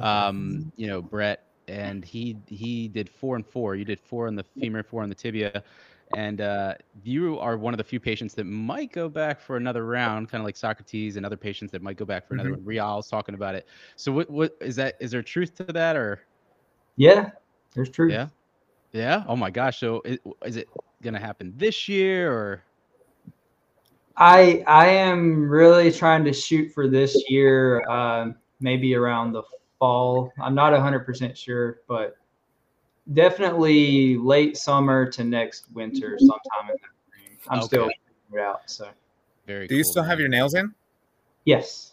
Um, 0.00 0.70
you 0.76 0.88
know, 0.88 1.00
Brett, 1.00 1.46
and 1.68 2.04
he 2.04 2.36
he 2.46 2.88
did 2.88 3.08
four 3.08 3.36
and 3.36 3.46
four. 3.46 3.76
You 3.76 3.84
did 3.84 4.00
four 4.00 4.26
on 4.26 4.34
the 4.34 4.42
femur, 4.42 4.82
four 4.82 5.02
on 5.02 5.08
the 5.08 5.14
tibia, 5.14 5.62
and 6.12 6.40
uh, 6.40 6.74
you 7.04 7.38
are 7.38 7.56
one 7.56 7.72
of 7.72 7.78
the 7.78 7.84
few 7.84 8.00
patients 8.00 8.34
that 8.34 8.44
might 8.44 8.92
go 8.92 9.08
back 9.08 9.40
for 9.40 9.56
another 9.56 9.86
round, 9.86 10.28
kind 10.28 10.40
of 10.40 10.44
like 10.44 10.56
Socrates 10.56 11.16
and 11.16 11.24
other 11.24 11.36
patients 11.36 11.70
that 11.70 11.82
might 11.82 11.96
go 11.96 12.04
back 12.04 12.26
for 12.26 12.34
another. 12.34 12.50
one. 12.50 12.64
Real's 12.64 13.08
talking 13.08 13.34
about 13.36 13.54
it. 13.54 13.66
So, 13.96 14.10
what 14.10 14.28
what 14.28 14.56
is 14.60 14.74
that? 14.76 14.96
Is 15.00 15.12
there 15.12 15.22
truth 15.22 15.54
to 15.56 15.64
that, 15.72 15.94
or 15.96 16.20
yeah, 16.96 17.30
there's 17.74 17.90
truth. 17.90 18.12
Yeah. 18.12 18.28
Yeah? 18.92 19.24
Oh 19.26 19.36
my 19.36 19.50
gosh! 19.50 19.80
So, 19.80 20.02
is, 20.04 20.18
is 20.44 20.56
it 20.56 20.68
gonna 21.02 21.20
happen 21.20 21.52
this 21.56 21.88
year 21.88 22.32
or? 22.32 22.62
I 24.16 24.64
I 24.66 24.88
am 24.88 25.48
really 25.48 25.92
trying 25.92 26.24
to 26.24 26.32
shoot 26.32 26.72
for 26.72 26.88
this 26.88 27.16
year, 27.28 27.88
um, 27.88 28.34
maybe 28.60 28.94
around 28.94 29.32
the 29.32 29.42
fall. 29.78 30.32
I'm 30.40 30.54
not 30.54 30.78
hundred 30.78 31.06
percent 31.06 31.38
sure, 31.38 31.80
but 31.86 32.16
definitely 33.12 34.16
late 34.16 34.56
summer 34.56 35.08
to 35.12 35.24
next 35.24 35.66
winter, 35.72 36.18
sometime 36.18 36.70
in 36.70 36.76
that 36.80 37.16
range. 37.16 37.40
I'm 37.48 37.62
still 37.62 37.88
figuring 37.88 37.94
it 38.32 38.40
out. 38.40 38.62
So 38.66 38.88
Very. 39.46 39.68
Do 39.68 39.76
you 39.76 39.84
cool, 39.84 39.92
still 39.92 40.02
have 40.02 40.18
your 40.18 40.28
nails 40.28 40.54
in? 40.54 40.74
yes, 41.44 41.92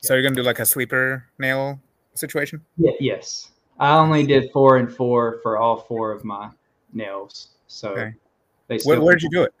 So 0.00 0.14
you're 0.14 0.22
gonna 0.22 0.34
do 0.34 0.42
like 0.42 0.60
a 0.60 0.66
sleeper 0.66 1.24
nail 1.38 1.80
situation? 2.14 2.64
yeah, 2.76 2.92
yes. 3.00 3.50
I 3.78 3.96
only 3.98 4.26
did 4.26 4.50
four 4.52 4.76
and 4.78 4.92
four 4.92 5.38
for 5.42 5.56
all 5.58 5.76
four 5.80 6.12
of 6.12 6.24
my 6.24 6.50
nails. 6.92 7.48
So 7.68 7.90
Okay. 7.92 8.14
they 8.66 8.74
Where, 8.74 8.96
still 8.96 9.04
where'd 9.04 9.22
you 9.22 9.30
do 9.30 9.42
it? 9.42 9.54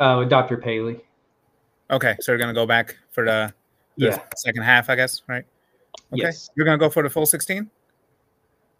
uh, 0.00 0.16
with 0.18 0.28
Dr. 0.28 0.56
Paley. 0.58 1.00
Okay, 1.90 2.16
so 2.20 2.32
you're 2.32 2.38
gonna 2.38 2.52
go 2.52 2.66
back 2.66 2.96
for 3.12 3.24
the, 3.24 3.54
the 3.96 4.06
Yeah. 4.06 4.22
second 4.36 4.62
half, 4.62 4.90
I 4.90 4.96
guess, 4.96 5.22
right? 5.26 5.44
Okay, 6.12 6.22
Yes. 6.22 6.50
you're 6.54 6.66
gonna 6.66 6.76
go 6.78 6.90
for 6.90 7.02
the 7.02 7.10
full 7.10 7.26
16. 7.26 7.70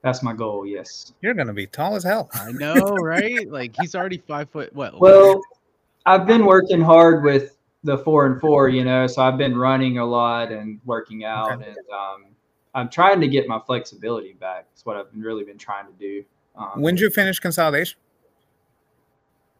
That's 0.03 0.23
my 0.23 0.33
goal. 0.35 0.67
Yes. 0.67 1.13
You're 1.23 1.35
gonna 1.35 1.55
be 1.55 1.67
tall 1.67 1.97
as 1.97 2.05
hell. 2.05 2.29
I 2.35 2.53
know, 2.53 2.81
right? 3.01 3.51
Like 3.51 3.75
he's 3.77 3.95
already 3.95 4.19
five 4.19 4.51
foot. 4.51 4.73
What? 4.75 5.01
Well, 5.01 5.41
I've 6.05 6.27
been 6.27 6.45
working 6.45 6.81
hard 6.81 7.25
with 7.25 7.57
the 7.83 7.99
four 7.99 8.27
and 8.27 8.41
four, 8.41 8.69
you 8.69 8.85
know, 8.85 9.07
so 9.07 9.23
I've 9.23 9.39
been 9.39 9.57
running 9.57 9.99
a 9.99 10.05
lot 10.05 10.53
and 10.53 10.81
working 10.85 11.25
out, 11.25 11.53
and 11.53 11.65
um, 11.93 12.27
I'm 12.77 12.91
trying 12.91 13.21
to 13.23 13.29
get 13.29 13.49
my 13.49 13.59
flexibility 13.59 14.35
back. 14.35 14.67
That's 14.71 14.85
what 14.85 14.97
I've 14.97 15.11
been 15.11 15.23
really 15.23 15.45
been 15.45 15.59
trying 15.59 15.87
to 15.87 15.93
do. 15.99 16.23
Um, 16.57 16.83
When 16.83 16.95
did 16.95 17.01
you 17.01 17.11
finish 17.11 17.41
consolidation? 17.41 17.99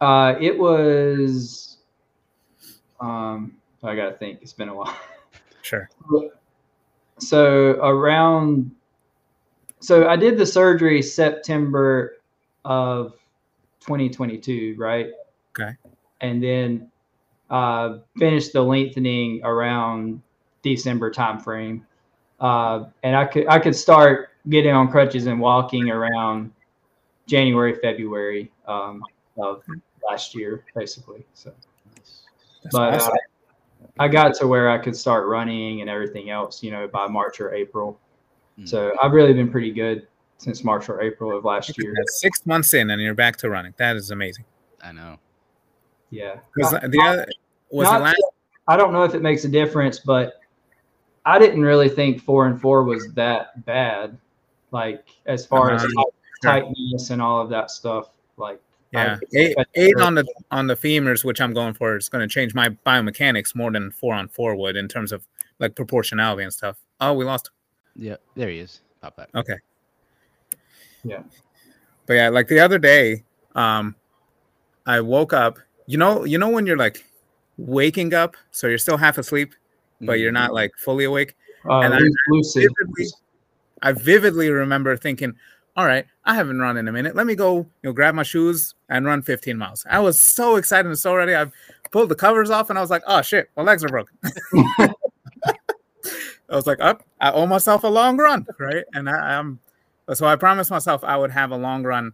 uh, 0.01 0.35
it 0.39 0.57
was, 0.57 1.79
um, 3.01 3.57
I 3.83 3.97
gotta 3.97 4.13
think. 4.13 4.41
It's 4.43 4.53
been 4.53 4.69
a 4.69 4.75
while. 4.75 4.95
Sure. 5.63 5.89
so 7.19 7.71
around 7.83 8.71
so 9.81 10.09
I 10.09 10.17
did 10.17 10.37
the 10.37 10.47
surgery 10.47 11.01
September 11.01 12.17
of 12.65 13.13
2022, 13.81 14.75
right? 14.79 15.09
Okay. 15.59 15.77
And 16.21 16.43
then 16.43 16.91
uh, 17.51 17.99
finished 18.19 18.53
the 18.53 18.63
lengthening 18.63 19.41
around 19.45 20.23
December 20.63 21.11
timeframe. 21.11 21.83
Uh, 22.41 22.85
and 23.03 23.17
I 23.17 23.25
could 23.25 23.47
I 23.49 23.59
could 23.59 23.75
start 23.75 24.31
getting 24.49 24.73
on 24.73 24.91
crutches 24.91 25.27
and 25.27 25.41
walking 25.41 25.91
around 25.91 26.53
January, 27.27 27.75
February 27.83 28.53
um, 28.67 29.03
of 29.39 29.63
last 30.09 30.35
year, 30.35 30.65
basically. 30.75 31.25
So, 31.35 31.53
That's 31.95 32.73
but 32.73 32.95
awesome. 32.95 33.13
uh, 33.13 33.87
I 33.99 34.09
got 34.09 34.35
to 34.37 34.47
where 34.47 34.71
I 34.71 34.79
could 34.79 34.97
start 34.97 35.27
running 35.27 35.81
and 35.81 35.91
everything 35.91 36.31
else, 36.31 36.63
you 36.63 36.71
know, 36.71 36.87
by 36.87 37.07
March 37.07 37.41
or 37.41 37.55
April. 37.55 37.99
Mm. 38.59 38.69
So 38.69 38.95
I've 39.03 39.13
really 39.13 39.33
been 39.33 39.51
pretty 39.51 39.73
good 39.73 40.07
since 40.39 40.63
March 40.65 40.89
or 40.89 41.01
April 41.01 41.37
of 41.37 41.45
last 41.45 41.77
year. 41.79 41.95
That's 41.97 42.21
six 42.21 42.45
months 42.47 42.75
in 42.75 42.91
and 42.91 43.01
you're 43.01 43.15
back 43.15 43.37
to 43.39 43.51
running. 43.51 43.75
That 43.79 43.97
is 43.97 44.11
amazing. 44.11 44.45
I 44.83 44.93
know. 44.93 45.19
Yeah. 46.11 46.37
Because 46.55 46.73
the 46.73 47.01
other 47.01 47.27
was 47.71 47.87
not 47.87 47.99
the 47.99 48.05
last. 48.05 48.23
I 48.69 48.77
don't 48.77 48.93
know 48.93 49.05
if 49.05 49.15
it 49.15 49.23
makes 49.23 49.45
a 49.45 49.49
difference, 49.49 49.99
but 49.99 50.41
I 51.27 51.39
didn't 51.39 51.63
really 51.63 51.89
think 51.89 52.23
four 52.23 52.47
and 52.47 52.59
four 52.61 52.85
was 52.85 53.13
that 53.15 53.65
bad. 53.67 54.17
Like 54.71 55.05
as 55.27 55.45
far 55.45 55.73
as 55.73 55.85
Uh-huh. 55.85 56.05
tight- 56.43 56.63
tightness 56.63 57.11
and 57.11 57.21
all 57.21 57.41
of 57.43 57.51
that 57.51 57.71
stuff. 57.71 58.11
Like 58.37 58.61
Yeah, 58.93 59.19
eight, 59.35 59.57
eight 59.75 59.97
on 60.01 60.15
the 60.15 60.25
on 60.51 60.67
the 60.67 60.77
femurs, 60.77 61.25
which 61.25 61.41
I'm 61.41 61.53
going 61.53 61.75
for, 61.75 61.97
is 61.97 62.09
going 62.09 62.27
to 62.27 62.33
change 62.33 62.55
my 62.55 62.69
biomechanics 62.87 63.55
more 63.55 63.71
than 63.71 63.91
four 63.91 64.15
on 64.15 64.29
four 64.29 64.55
would 64.57 64.77
in 64.77 64.87
terms 64.89 65.13
of 65.13 65.27
like 65.59 65.75
proportionality 65.75 66.45
and 66.45 66.53
stuff. 66.53 66.77
Oh, 67.01 67.13
we 67.13 67.25
lost. 67.25 67.51
Yeah, 67.97 68.17
there 68.37 68.49
he 68.49 68.59
is. 68.59 68.81
Pop 69.01 69.17
back. 69.17 69.29
Okay. 69.35 69.57
Yeah. 71.03 71.23
But 72.07 72.15
yeah, 72.15 72.29
like 72.29 72.49
the 72.49 72.61
other 72.61 72.79
day, 72.79 73.25
um, 73.55 73.95
I 74.87 75.01
woke 75.01 75.33
up. 75.33 75.59
You 75.87 75.99
know, 75.99 76.25
you 76.25 76.39
know 76.39 76.49
when 76.51 76.67
you're 76.67 76.77
like 76.77 77.05
waking 77.57 78.15
up, 78.15 78.37
so 78.51 78.67
you're 78.67 78.79
still 78.79 78.97
half 78.97 79.19
asleep, 79.19 79.55
but 80.01 80.19
you're 80.19 80.33
not 80.33 80.53
like 80.53 80.73
fully 80.77 81.05
awake. 81.05 81.37
uh, 81.69 81.81
and 81.81 81.95
I- 81.95 82.01
lucid. 82.31 82.69
Vividly, 82.79 83.07
I 83.83 83.93
vividly 83.93 84.51
remember 84.51 84.97
thinking, 84.97 85.35
"All 85.77 85.87
right, 85.87 86.07
I 86.25 86.35
haven't 86.35 86.59
run 86.61 86.77
in 86.77 86.89
a 86.89 86.93
minute. 86.93 87.15
Let 87.17 87.27
me 87.27 87.35
go, 87.35 87.57
you 87.59 87.67
know, 87.83 87.93
grab 87.93 88.15
my 88.15 88.23
shoes 88.23 88.75
and 88.89 89.05
run 89.07 89.23
15 89.23 89.57
miles." 89.59 89.85
I 89.91 89.99
was 90.01 90.21
so 90.21 90.57
excited 90.57 90.87
and 90.87 90.99
so 90.99 91.15
ready. 91.15 91.35
I 91.35 91.51
pulled 91.91 92.09
the 92.09 92.15
covers 92.15 92.51
off, 92.51 92.71
and 92.71 92.79
I 92.79 92.83
was 92.83 92.91
like, 92.91 93.03
"Oh 93.07 93.23
shit, 93.23 93.51
my 93.57 93.63
legs 93.63 93.85
are 93.85 93.89
broken." 93.89 94.17
I 96.49 96.55
was 96.55 96.67
like, 96.67 96.79
"Up, 96.81 97.03
I 97.21 97.33
owe 97.33 97.47
myself 97.47 97.83
a 97.85 97.89
long 97.89 98.17
run, 98.17 98.47
right?" 98.59 98.85
And 98.95 99.09
I, 99.11 99.39
I'm 99.39 99.59
so 100.15 100.27
I 100.27 100.37
promised 100.37 100.71
myself 100.71 101.03
I 101.03 101.17
would 101.17 101.33
have 101.33 101.51
a 101.51 101.57
long 101.57 101.83
run 101.83 102.13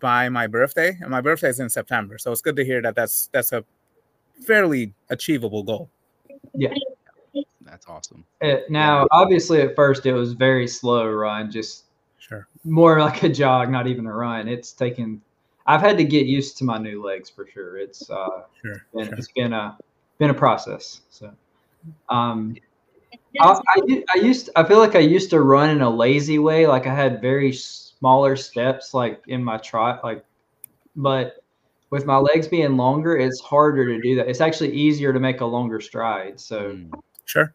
by 0.00 0.28
my 0.28 0.46
birthday, 0.48 0.96
and 1.00 1.10
my 1.10 1.20
birthday 1.20 1.48
is 1.48 1.60
in 1.60 1.68
September. 1.68 2.18
So 2.18 2.32
it's 2.32 2.40
good 2.42 2.56
to 2.56 2.64
hear 2.64 2.82
that 2.82 2.96
that's 2.96 3.28
that's 3.32 3.52
a 3.52 3.64
fairly 4.44 4.92
achievable 5.10 5.62
goal. 5.62 5.88
That's 7.82 7.90
awesome. 7.90 8.24
Uh, 8.40 8.60
now, 8.68 9.08
obviously, 9.10 9.60
at 9.60 9.74
first 9.74 10.06
it 10.06 10.12
was 10.12 10.34
very 10.34 10.68
slow 10.68 11.08
run, 11.08 11.50
just 11.50 11.86
Sure. 12.18 12.46
more 12.64 13.00
like 13.06 13.24
a 13.24 13.28
jog, 13.28 13.70
not 13.70 13.88
even 13.88 14.06
a 14.06 14.14
run. 14.14 14.46
It's 14.46 14.72
taken. 14.72 15.20
I've 15.66 15.80
had 15.80 15.96
to 15.98 16.04
get 16.04 16.26
used 16.26 16.58
to 16.58 16.64
my 16.64 16.78
new 16.78 17.02
legs 17.02 17.28
for 17.28 17.46
sure. 17.46 17.78
It's 17.78 18.08
uh, 18.08 18.42
Sure. 18.60 18.86
been, 18.94 19.06
sure. 19.06 19.14
it's 19.18 19.32
been 19.32 19.52
a 19.52 19.76
been 20.18 20.30
a 20.30 20.34
process. 20.34 21.00
So, 21.10 21.32
um, 22.08 22.56
I, 23.40 23.48
I, 23.48 23.80
u- 23.86 24.04
I 24.14 24.18
used 24.18 24.50
I 24.54 24.62
feel 24.62 24.78
like 24.78 24.94
I 24.94 25.00
used 25.00 25.30
to 25.30 25.40
run 25.40 25.70
in 25.70 25.80
a 25.82 25.90
lazy 25.90 26.38
way, 26.38 26.68
like 26.68 26.86
I 26.86 26.94
had 26.94 27.20
very 27.20 27.52
smaller 27.52 28.36
steps, 28.36 28.94
like 28.94 29.22
in 29.26 29.42
my 29.42 29.56
trot, 29.58 30.04
like, 30.04 30.24
but 30.94 31.42
with 31.90 32.06
my 32.06 32.16
legs 32.16 32.46
being 32.46 32.76
longer, 32.76 33.16
it's 33.16 33.40
harder 33.40 33.86
to 33.86 34.00
do 34.00 34.14
that. 34.16 34.28
It's 34.28 34.40
actually 34.40 34.72
easier 34.72 35.12
to 35.12 35.18
make 35.18 35.40
a 35.40 35.46
longer 35.46 35.80
stride. 35.80 36.38
So 36.38 36.74
Mm. 36.74 36.90
Sure. 37.24 37.54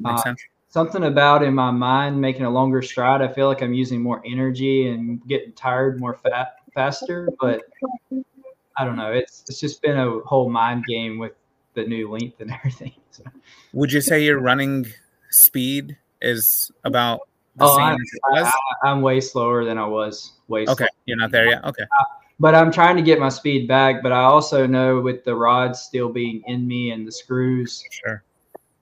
Makes 0.00 0.20
Uh, 0.20 0.24
sense. 0.24 0.40
something 0.68 1.04
about 1.04 1.42
in 1.42 1.54
my 1.54 1.70
mind 1.70 2.20
making 2.20 2.42
a 2.44 2.50
longer 2.50 2.82
stride, 2.82 3.22
I 3.22 3.28
feel 3.28 3.48
like 3.48 3.62
I'm 3.62 3.74
using 3.74 4.02
more 4.02 4.22
energy 4.26 4.88
and 4.88 5.26
getting 5.26 5.52
tired 5.52 6.00
more 6.00 6.14
fat 6.14 6.56
faster. 6.74 7.30
But 7.40 7.62
I 8.76 8.84
don't 8.84 8.96
know. 8.96 9.12
It's 9.12 9.44
it's 9.48 9.60
just 9.60 9.80
been 9.82 9.96
a 9.98 10.20
whole 10.20 10.50
mind 10.50 10.84
game 10.86 11.18
with 11.18 11.32
the 11.74 11.84
new 11.84 12.10
length 12.10 12.40
and 12.40 12.50
everything. 12.58 12.92
So. 13.10 13.24
Would 13.72 13.92
you 13.92 14.00
say 14.00 14.22
your 14.22 14.38
running 14.38 14.86
speed 15.30 15.96
is 16.20 16.70
about 16.84 17.20
the 17.56 17.64
Oh, 17.66 17.76
same 17.76 17.86
I- 17.86 17.92
as 17.94 18.10
it 18.12 18.20
was? 18.30 18.52
I, 18.82 18.88
I'm 18.90 19.02
way 19.02 19.20
slower 19.20 19.64
than 19.64 19.78
I 19.78 19.86
was. 19.86 20.32
Way 20.48 20.62
okay, 20.66 20.74
slower. 20.84 20.88
you're 21.06 21.16
not 21.16 21.30
there 21.30 21.46
yet. 21.46 21.64
Okay, 21.64 21.84
But 22.38 22.54
I'm 22.54 22.70
trying 22.70 22.96
to 22.96 23.02
get 23.02 23.18
my 23.18 23.30
speed 23.30 23.66
back. 23.66 24.02
But 24.02 24.12
I 24.12 24.22
also 24.22 24.66
know 24.66 25.00
with 25.00 25.24
the 25.24 25.34
rods 25.34 25.80
still 25.80 26.10
being 26.10 26.42
in 26.46 26.66
me 26.68 26.90
and 26.90 27.06
the 27.06 27.12
screws, 27.12 27.82
sure. 27.90 28.22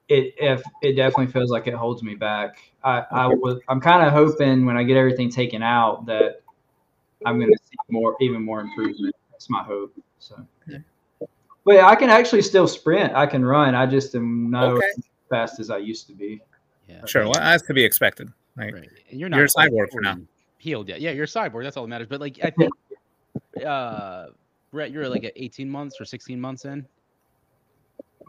It 0.08 0.34
if 0.38 0.62
it 0.82 0.92
definitely 0.94 1.32
feels 1.32 1.50
like 1.50 1.66
it 1.66 1.74
holds 1.74 2.02
me 2.02 2.14
back. 2.14 2.58
I, 2.82 3.04
I 3.10 3.26
was 3.26 3.60
I'm 3.68 3.80
kind 3.80 4.06
of 4.06 4.12
hoping 4.12 4.66
when 4.66 4.76
I 4.76 4.82
get 4.82 4.96
everything 4.96 5.30
taken 5.30 5.62
out 5.62 6.06
that 6.06 6.42
I'm 7.24 7.38
going 7.38 7.50
to 7.50 7.58
see 7.64 7.76
more 7.88 8.16
even 8.20 8.42
more 8.42 8.60
improvement. 8.60 9.14
That's 9.30 9.48
my 9.48 9.62
hope. 9.62 9.94
So, 10.18 10.46
Yeah. 10.66 10.78
but 11.64 11.80
I 11.80 11.94
can 11.94 12.10
actually 12.10 12.42
still 12.42 12.68
sprint. 12.68 13.14
I 13.14 13.26
can 13.26 13.44
run. 13.44 13.74
I 13.74 13.86
just 13.86 14.14
am 14.14 14.50
not 14.50 14.64
Okay. 14.74 14.86
as 14.98 15.04
fast 15.30 15.60
as 15.60 15.70
I 15.70 15.78
used 15.78 16.06
to 16.08 16.12
be. 16.14 16.42
Yeah. 16.88 17.04
Sure. 17.06 17.24
Well, 17.24 17.34
that's 17.34 17.66
to 17.66 17.74
be 17.74 17.84
expected. 17.84 18.30
Right. 18.56 18.72
Right. 18.74 18.88
And 19.10 19.18
you're 19.18 19.28
not 19.30 19.38
You're 19.38 19.48
not 19.56 19.66
a 19.66 19.70
cyborg 19.70 19.90
for 19.90 20.00
now. 20.02 20.16
Healed 20.58 20.88
yet? 20.88 21.00
Yeah, 21.00 21.10
you're 21.12 21.24
a 21.24 21.26
cyborg. 21.26 21.62
That's 21.64 21.76
all 21.76 21.84
that 21.84 21.88
matters. 21.88 22.08
But 22.08 22.20
like, 22.20 22.38
I 22.42 22.50
think, 22.50 22.72
uh, 23.66 24.26
Brett, 24.70 24.90
you're 24.90 25.08
like 25.08 25.24
at 25.24 25.32
18 25.36 25.68
months 25.68 26.00
or 26.00 26.04
16 26.04 26.40
months 26.40 26.64
in. 26.66 26.86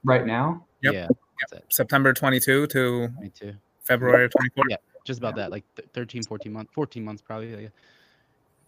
Right 0.03 0.25
now, 0.25 0.65
Yep. 0.83 0.93
Yeah. 0.93 1.07
That's 1.41 1.53
it. 1.53 1.65
September 1.69 2.13
22 2.13 2.67
to 2.67 3.07
Me 3.19 3.29
too. 3.29 3.53
February 3.83 4.29
24. 4.29 4.63
Yeah. 4.69 4.77
Just 5.03 5.19
about 5.19 5.35
that. 5.35 5.51
Like 5.51 5.63
th- 5.75 5.87
13, 5.93 6.23
14 6.23 6.51
months, 6.51 6.71
14 6.73 7.03
months 7.03 7.21
probably. 7.21 7.51
Yeah. 7.63 7.67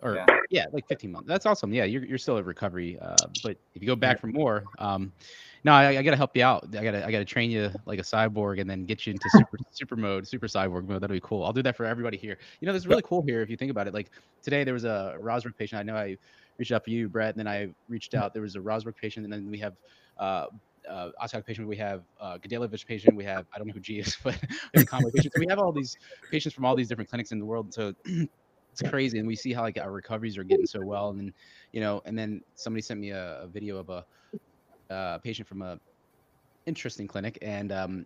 Or 0.03 0.15
Yeah. 0.15 0.25
yeah. 0.51 0.65
like 0.71 0.87
15 0.87 1.11
months. 1.11 1.27
That's 1.27 1.45
awesome. 1.47 1.73
Yeah, 1.73 1.85
you're 1.85 2.05
you're 2.05 2.19
still 2.19 2.37
in 2.37 2.45
recovery. 2.45 2.99
Uh, 3.01 3.15
but 3.43 3.57
if 3.73 3.81
you 3.81 3.87
go 3.87 3.95
back 3.95 4.19
for 4.19 4.27
more, 4.27 4.63
um, 4.77 5.11
no, 5.63 5.71
I, 5.71 5.97
I 5.97 6.03
gotta 6.03 6.17
help 6.17 6.37
you 6.37 6.43
out. 6.43 6.65
I 6.77 6.83
gotta 6.83 7.03
I 7.03 7.09
gotta 7.11 7.25
train 7.25 7.49
you 7.49 7.71
like 7.87 7.97
a 7.97 8.03
cyborg 8.03 8.61
and 8.61 8.69
then 8.69 8.85
get 8.85 9.07
you 9.07 9.13
into 9.13 9.27
super 9.31 9.57
super 9.71 9.95
mode, 9.95 10.27
super 10.27 10.45
cyborg 10.47 10.87
mode. 10.87 11.01
That'll 11.01 11.15
be 11.15 11.19
cool. 11.21 11.43
I'll 11.43 11.51
do 11.53 11.63
that 11.63 11.75
for 11.75 11.85
everybody 11.85 12.15
here. 12.17 12.37
You 12.61 12.67
know, 12.67 12.73
this 12.73 12.83
is 12.83 12.87
really 12.87 13.01
cool 13.03 13.23
here 13.23 13.41
if 13.41 13.49
you 13.49 13.57
think 13.57 13.71
about 13.71 13.87
it. 13.87 13.93
Like 13.95 14.11
today 14.43 14.63
there 14.63 14.75
was 14.75 14.83
a 14.85 15.15
Rozbruch 15.19 15.57
patient. 15.57 15.79
I 15.79 15.83
know 15.83 15.95
I 15.95 16.15
reached 16.59 16.71
out 16.71 16.83
for 16.83 16.91
you, 16.91 17.09
Brett, 17.09 17.35
and 17.35 17.39
then 17.39 17.47
I 17.47 17.69
reached 17.89 18.13
out. 18.13 18.33
There 18.33 18.43
was 18.43 18.55
a 18.55 18.59
Rozbruch 18.59 18.95
patient, 18.97 19.23
and 19.25 19.33
then 19.33 19.49
we 19.49 19.57
have 19.57 19.73
uh 20.19 20.45
uh 20.89 21.09
patient, 21.45 21.67
we 21.67 21.77
have 21.77 22.03
uh 22.19 22.37
Gdalevitch 22.37 22.85
patient, 22.85 23.15
we 23.15 23.23
have 23.25 23.45
I 23.53 23.57
don't 23.57 23.67
know 23.67 23.73
who 23.73 23.79
G 23.79 23.99
is, 23.99 24.17
but 24.23 24.39
we 24.41 24.79
have 24.79 24.85
Conway 24.85 25.11
patient. 25.11 25.33
So 25.33 25.39
we 25.39 25.47
have 25.49 25.59
all 25.59 25.71
these 25.71 25.97
patients 26.29 26.53
from 26.53 26.65
all 26.65 26.75
these 26.75 26.87
different 26.87 27.09
clinics 27.09 27.31
in 27.31 27.39
the 27.39 27.45
world. 27.45 27.73
So 27.73 27.93
it's 28.05 28.81
crazy. 28.89 29.19
And 29.19 29.27
we 29.27 29.35
see 29.35 29.53
how 29.53 29.61
like 29.63 29.77
our 29.79 29.91
recoveries 29.91 30.37
are 30.37 30.43
getting 30.43 30.65
so 30.65 30.81
well. 30.81 31.09
And 31.09 31.19
then, 31.19 31.33
you 31.71 31.81
know, 31.81 32.01
and 32.05 32.17
then 32.17 32.41
somebody 32.55 32.81
sent 32.81 32.99
me 32.99 33.11
a, 33.11 33.41
a 33.43 33.47
video 33.47 33.77
of 33.77 33.89
a 33.89 34.05
uh, 34.93 35.17
patient 35.19 35.47
from 35.47 35.61
a 35.61 35.79
interesting 36.65 37.07
clinic 37.07 37.37
and 37.41 37.71
um 37.71 38.05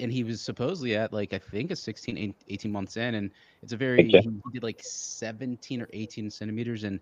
and 0.00 0.12
he 0.12 0.22
was 0.22 0.42
supposedly 0.42 0.94
at 0.94 1.12
like 1.12 1.32
I 1.32 1.38
think 1.38 1.70
a 1.70 1.76
16 1.76 2.34
18 2.48 2.70
months 2.70 2.96
in 2.98 3.14
and 3.14 3.30
it's 3.62 3.72
a 3.72 3.76
very 3.76 4.04
Okay. 4.04 4.22
he 4.22 4.50
did 4.52 4.62
like 4.62 4.80
17 4.82 5.80
or 5.80 5.88
18 5.92 6.30
centimeters 6.30 6.84
and 6.84 7.00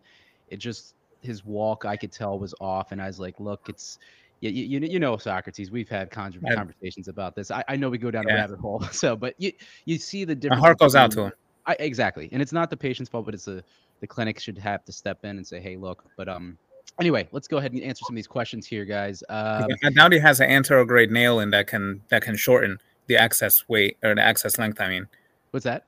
it 0.48 0.58
just 0.58 0.94
his 1.20 1.44
walk 1.44 1.84
I 1.84 1.96
could 1.96 2.12
tell 2.12 2.38
was 2.38 2.54
off 2.60 2.92
and 2.92 3.02
I 3.02 3.06
was 3.06 3.18
like 3.18 3.40
look 3.40 3.62
it's 3.68 3.98
you, 4.41 4.51
you, 4.51 4.80
you 4.80 4.99
know 4.99 5.16
Socrates. 5.16 5.70
We've 5.70 5.89
had 5.89 6.11
con- 6.11 6.35
Yeah. 6.43 6.55
conversations 6.55 7.09
about 7.09 7.35
this. 7.35 7.51
I, 7.51 7.64
I 7.68 7.76
know 7.76 7.89
we 7.89 7.99
go 7.99 8.11
down 8.11 8.26
a 8.26 8.28
Yeah. 8.28 8.35
rabbit 8.37 8.59
hole. 8.59 8.80
So, 8.93 9.16
but 9.16 9.35
you 9.39 9.53
you 9.87 9.99
see 9.99 10.24
the 10.24 10.35
difference. 10.35 10.61
My 10.61 10.66
heart 10.66 10.78
goes 10.78 10.95
out 10.95 11.11
to 11.12 11.24
him. 11.26 11.32
I, 11.66 11.76
exactly, 11.78 12.28
and 12.32 12.43
it's 12.43 12.53
not 12.53 12.68
the 12.68 12.76
patient's 12.76 13.09
fault, 13.11 13.24
but 13.24 13.32
it's 13.35 13.47
the 13.47 13.64
the 14.01 14.07
clinic 14.07 14.39
should 14.39 14.59
have 14.59 14.85
to 14.85 14.93
step 14.93 15.24
in 15.24 15.37
and 15.39 15.47
say, 15.47 15.61
"Hey, 15.61 15.76
look." 15.76 16.05
But 16.16 16.28
um, 16.28 16.59
anyway, 17.01 17.26
let's 17.32 17.49
go 17.49 17.57
ahead 17.57 17.72
and 17.72 17.82
answer 17.82 18.03
some 18.07 18.14
of 18.14 18.16
these 18.16 18.26
questions 18.26 18.66
here, 18.66 18.85
guys. 18.85 19.22
Um, 19.30 19.68
I 19.82 19.91
doubt 19.91 20.12
he 20.12 20.18
has 20.18 20.41
an 20.41 20.51
anterograde 20.51 21.11
nail 21.11 21.41
in 21.41 21.51
that 21.51 21.66
can 21.66 22.03
that 22.11 22.20
can 22.22 22.37
shorten 22.37 22.78
the 23.07 23.16
access 23.16 23.66
weight 23.68 23.97
or 24.03 24.14
the 24.14 24.20
access 24.22 24.59
length. 24.59 24.80
I 24.80 24.89
mean, 24.89 25.07
what's 25.53 25.64
that? 25.64 25.87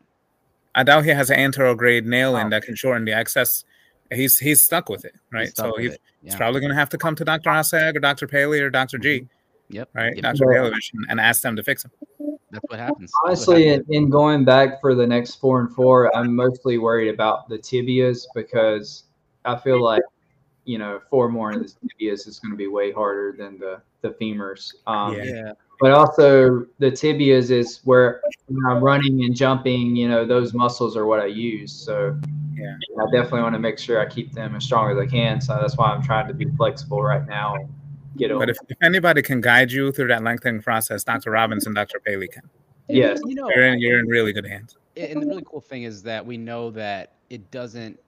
I 0.75 0.83
doubt 0.83 1.05
he 1.05 1.11
has 1.11 1.29
an 1.31 1.39
anterograde 1.39 2.05
nail 2.05 2.37
in 2.37 2.47
Oh. 2.47 2.51
that 2.51 2.63
can 2.63 2.75
shorten 2.75 3.05
the 3.05 3.13
excess. 3.13 3.65
He's 4.13 4.39
he's 4.39 4.65
stuck 4.65 4.89
with 4.89 5.05
it, 5.05 5.15
right? 5.33 5.49
stuck 5.49 5.75
So 5.75 5.81
he's, 5.81 5.95
it. 5.95 6.01
he's 6.23 6.35
probably 6.35 6.61
going 6.61 6.71
to 6.71 6.77
have 6.77 6.89
to 6.91 6.99
come 6.99 7.15
to 7.17 7.25
Dr. 7.25 7.51
Assayag 7.51 7.97
or 7.97 8.01
Dr. 8.01 8.27
Paley 8.27 8.61
or 8.61 8.71
Dr. 8.71 8.99
G, 8.99 9.21
mm-hmm. 9.21 9.75
Yep. 9.75 9.89
right? 9.95 10.15
Yep. 10.15 10.23
Dr. 10.23 10.47
Balovich, 10.47 10.93
and, 10.95 11.07
and 11.11 11.21
ask 11.21 11.43
them 11.43 11.57
to 11.57 11.63
fix 11.63 11.85
him. 11.85 11.91
That's 12.51 12.65
what 12.69 12.79
happens. 12.79 13.11
That's 13.27 13.47
what 13.47 13.57
honestly, 13.57 13.69
in, 13.69 13.85
in 13.91 14.11
going 14.11 14.45
back 14.45 14.81
for 14.81 14.95
the 14.95 15.07
next 15.07 15.37
four 15.37 15.61
and 15.61 15.75
four, 15.75 16.15
I'm 16.17 16.35
mostly 16.35 16.79
worried 16.79 17.13
about 17.13 17.49
the 17.49 17.59
tibias 17.59 18.27
because 18.35 19.05
I 19.45 19.57
feel 19.57 19.83
like 19.83 20.03
you 20.67 20.79
know, 20.79 21.01
four 21.09 21.29
more 21.29 21.53
in 21.53 21.61
the 21.61 21.65
tibias 21.65 22.27
is 22.27 22.39
going 22.39 22.51
to 22.51 22.57
be 22.57 22.67
way 22.67 22.93
harder 22.93 23.35
than 23.39 23.59
the 23.59 23.81
the 24.03 24.11
femurs. 24.11 24.75
Um, 24.87 25.15
Yeah. 25.15 25.25
Yeah. 25.25 25.53
But 25.79 25.93
also 25.93 26.67
the 26.79 26.91
tibias 26.91 27.51
is 27.51 27.81
where 27.85 28.23
when 28.49 28.65
I'm 28.67 28.83
running 28.83 29.25
and 29.25 29.35
jumping, 29.35 29.95
you 29.95 30.09
know, 30.09 30.25
those 30.25 30.55
muscles 30.55 30.97
are 30.97 31.07
what 31.07 31.21
I 31.21 31.27
use. 31.27 31.73
So 31.73 32.19
Yeah. 32.55 32.75
I 32.99 33.05
definitely 33.13 33.43
want 33.43 33.55
to 33.55 33.59
make 33.59 33.79
sure 33.79 34.01
I 34.01 34.07
keep 34.07 34.33
them 34.33 34.57
as 34.57 34.65
strong 34.65 34.91
as 34.91 34.99
I 34.99 35.07
can. 35.07 35.41
So 35.41 35.57
that's 35.61 35.77
why 35.77 35.87
I'm 35.87 36.03
trying 36.03 36.29
to 36.29 36.35
be 36.35 36.47
flexible 36.57 37.03
right 37.03 37.27
now 37.27 37.55
and 37.57 37.69
get 38.17 38.31
But 38.37 38.49
if, 38.51 38.57
if 38.69 38.79
anybody 38.83 39.23
can 39.23 39.41
guide 39.41 39.71
you 39.71 39.93
through 39.93 40.09
that 40.09 40.23
lengthening 40.25 40.63
process, 40.63 41.05
Dr. 41.05 41.31
Robinson, 41.31 41.75
Dr. 41.75 42.01
Paley 42.01 42.29
can. 42.29 42.43
And, 42.89 42.97
Yes. 42.99 43.21
You 43.25 43.35
know, 43.35 43.51
You're 43.55 43.67
in, 43.67 43.79
you're 43.79 43.99
in 43.99 44.07
really 44.07 44.33
good 44.33 44.47
hands. 44.47 44.77
and 44.97 45.23
the 45.23 45.27
really 45.27 45.45
cool 45.45 45.61
thing 45.61 45.83
is 45.83 46.03
that 46.05 46.25
we 46.25 46.39
know 46.39 46.71
that 46.71 47.13
it 47.29 47.51
doesn't 47.51 48.01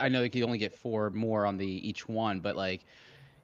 i 0.00 0.08
know 0.08 0.22
you 0.22 0.30
could 0.30 0.42
only 0.42 0.58
get 0.58 0.72
four 0.72 1.10
more 1.10 1.46
on 1.46 1.56
the 1.56 1.66
each 1.66 2.08
one 2.08 2.40
but 2.40 2.56
like 2.56 2.84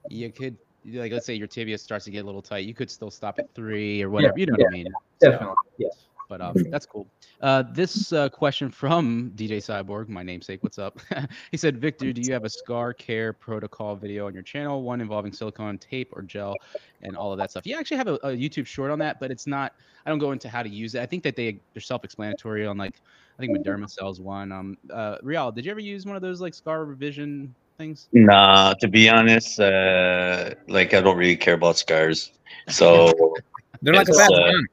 you 0.09 0.31
could 0.31 0.57
like 0.85 1.11
let's 1.11 1.25
say 1.25 1.33
your 1.33 1.47
tibia 1.47 1.77
starts 1.77 2.05
to 2.05 2.11
get 2.11 2.23
a 2.23 2.25
little 2.25 2.41
tight 2.41 2.65
you 2.65 2.73
could 2.73 2.89
still 2.91 3.09
stop 3.09 3.39
at 3.39 3.53
three 3.55 4.01
or 4.03 4.09
whatever 4.09 4.37
you 4.37 4.45
know 4.45 4.55
what 4.57 4.67
i 4.67 4.71
mean 4.71 4.87
So, 5.21 5.31
Definitely. 5.31 5.55
Yeah. 5.77 5.87
But 6.27 6.41
um, 6.41 6.55
that's 6.71 6.85
cool 6.85 7.07
uh, 7.41 7.63
this 7.71 8.11
uh, 8.13 8.29
question 8.29 8.69
from 8.69 9.31
dj 9.35 9.57
cyborg 9.57 10.09
my 10.09 10.23
namesake 10.23 10.63
what's 10.63 10.79
up 10.79 10.99
he 11.51 11.57
said 11.57 11.77
victor 11.77 12.11
do 12.11 12.21
you 12.21 12.33
have 12.33 12.43
a 12.43 12.49
scar 12.49 12.93
care 12.93 13.33
protocol 13.33 13.95
video 13.95 14.27
on 14.27 14.33
your 14.33 14.43
channel 14.43 14.81
one 14.81 15.01
involving 15.01 15.31
silicone 15.31 15.77
tape 15.77 16.09
or 16.13 16.21
gel 16.21 16.55
and 17.03 17.15
all 17.15 17.31
of 17.31 17.37
that 17.37 17.51
stuff 17.51 17.65
you 17.65 17.77
actually 17.77 17.97
have 17.97 18.07
a, 18.07 18.15
a 18.15 18.29
youtube 18.29 18.65
short 18.65 18.89
on 18.91 18.99
that 18.99 19.19
but 19.19 19.31
it's 19.31 19.45
not 19.45 19.73
i 20.05 20.09
don't 20.09 20.19
go 20.19 20.31
into 20.31 20.49
how 20.49 20.63
to 20.63 20.69
use 20.69 20.95
it 20.95 21.01
i 21.01 21.05
think 21.05 21.23
that 21.23 21.35
they 21.35 21.59
they're 21.73 21.81
self-explanatory 21.81 22.65
on 22.65 22.77
like 22.77 22.95
I 23.37 23.41
think 23.41 23.57
Mederma 23.57 23.89
sells 23.89 24.21
one. 24.21 24.51
Um, 24.51 24.77
uh, 24.89 25.17
Real, 25.21 25.51
did 25.51 25.65
you 25.65 25.71
ever 25.71 25.81
use 25.81 26.05
one 26.05 26.15
of 26.15 26.21
those 26.21 26.39
like 26.39 26.53
scar 26.53 26.85
revision 26.85 27.53
things? 27.77 28.07
Nah, 28.13 28.73
to 28.75 28.87
be 28.87 29.09
honest, 29.09 29.59
uh, 29.59 30.51
like 30.67 30.93
I 30.93 31.01
don't 31.01 31.17
really 31.17 31.35
care 31.35 31.55
about 31.55 31.77
scars. 31.77 32.31
So 32.69 33.13
They're 33.81 33.93
like 33.93 34.07
a 34.07 34.13
bad 34.13 34.31
uh, 34.31 34.51
gun. 34.51 34.65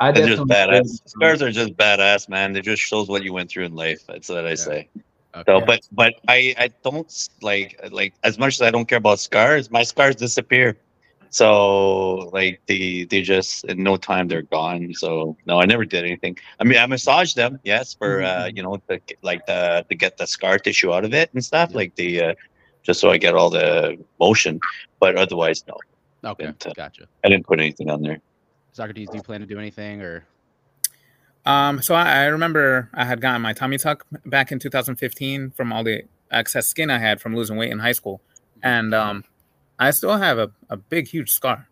I 0.00 0.12
they're 0.12 0.26
just 0.26 0.46
definitely 0.46 0.80
badass. 0.80 1.08
Scars 1.08 1.42
are 1.42 1.50
just 1.50 1.76
badass, 1.76 2.28
man. 2.28 2.56
It 2.56 2.62
just 2.62 2.82
shows 2.82 3.08
what 3.08 3.22
you 3.24 3.32
went 3.32 3.50
through 3.50 3.64
in 3.64 3.74
life. 3.74 4.00
That's 4.06 4.28
what 4.28 4.46
I 4.46 4.54
say. 4.54 4.88
Okay. 5.34 5.44
So, 5.46 5.60
but 5.64 5.80
but 5.92 6.14
I 6.28 6.54
I 6.58 6.70
don't 6.84 7.12
like 7.42 7.78
like 7.90 8.14
as 8.24 8.38
much 8.38 8.54
as 8.54 8.62
I 8.62 8.70
don't 8.70 8.86
care 8.86 8.98
about 8.98 9.18
scars, 9.18 9.70
my 9.70 9.82
scars 9.82 10.16
disappear. 10.16 10.76
So 11.30 12.30
like 12.32 12.60
they 12.66 13.04
they 13.04 13.22
just 13.22 13.64
in 13.64 13.82
no 13.82 13.96
time 13.96 14.28
they're 14.28 14.42
gone. 14.42 14.94
So 14.94 15.36
no, 15.46 15.60
I 15.60 15.66
never 15.66 15.84
did 15.84 16.04
anything. 16.04 16.38
I 16.58 16.64
mean, 16.64 16.78
I 16.78 16.86
massaged 16.86 17.36
them, 17.36 17.58
yes, 17.64 17.94
for 17.94 18.22
uh 18.22 18.50
you 18.54 18.62
know 18.62 18.76
to, 18.88 19.00
like 19.22 19.44
the 19.46 19.84
to 19.88 19.94
get 19.94 20.16
the 20.16 20.26
scar 20.26 20.58
tissue 20.58 20.92
out 20.92 21.04
of 21.04 21.12
it 21.12 21.30
and 21.34 21.44
stuff, 21.44 21.70
Yeah. 21.70 21.76
like 21.76 21.94
the 21.96 22.22
uh, 22.22 22.34
just 22.82 23.00
so 23.00 23.10
I 23.10 23.18
get 23.18 23.34
all 23.34 23.50
the 23.50 23.98
motion. 24.18 24.60
But 25.00 25.16
otherwise, 25.16 25.64
no, 25.66 25.76
okay, 26.30 26.44
and, 26.44 26.66
uh, 26.66 26.72
gotcha. 26.74 27.06
I 27.24 27.28
didn't 27.28 27.46
put 27.46 27.60
anything 27.60 27.90
on 27.90 28.02
there. 28.02 28.20
Socrates, 28.78 29.08
do 29.10 29.16
you 29.16 29.22
plan 29.22 29.40
to 29.40 29.46
do 29.46 29.58
anything 29.58 30.00
or? 30.00 30.24
Um, 31.44 31.82
so 31.82 31.94
I, 31.94 32.22
I 32.22 32.24
remember 32.26 32.88
I 32.94 33.04
had 33.04 33.20
gotten 33.20 33.42
my 33.42 33.52
tummy 33.52 33.76
tuck 33.76 34.06
back 34.26 34.52
in 34.52 34.58
2015 34.58 35.50
from 35.50 35.72
all 35.72 35.82
the 35.82 36.02
excess 36.30 36.66
skin 36.68 36.88
I 36.90 36.98
had 36.98 37.20
from 37.20 37.34
losing 37.34 37.56
weight 37.56 37.72
in 37.72 37.78
high 37.80 37.92
school, 37.92 38.20
and 38.62 38.94
um, 38.94 39.24
I 39.78 39.90
still 39.90 40.16
have 40.16 40.38
a, 40.38 40.50
a 40.70 40.76
big, 40.76 41.08
huge 41.08 41.30
scar. 41.32 41.66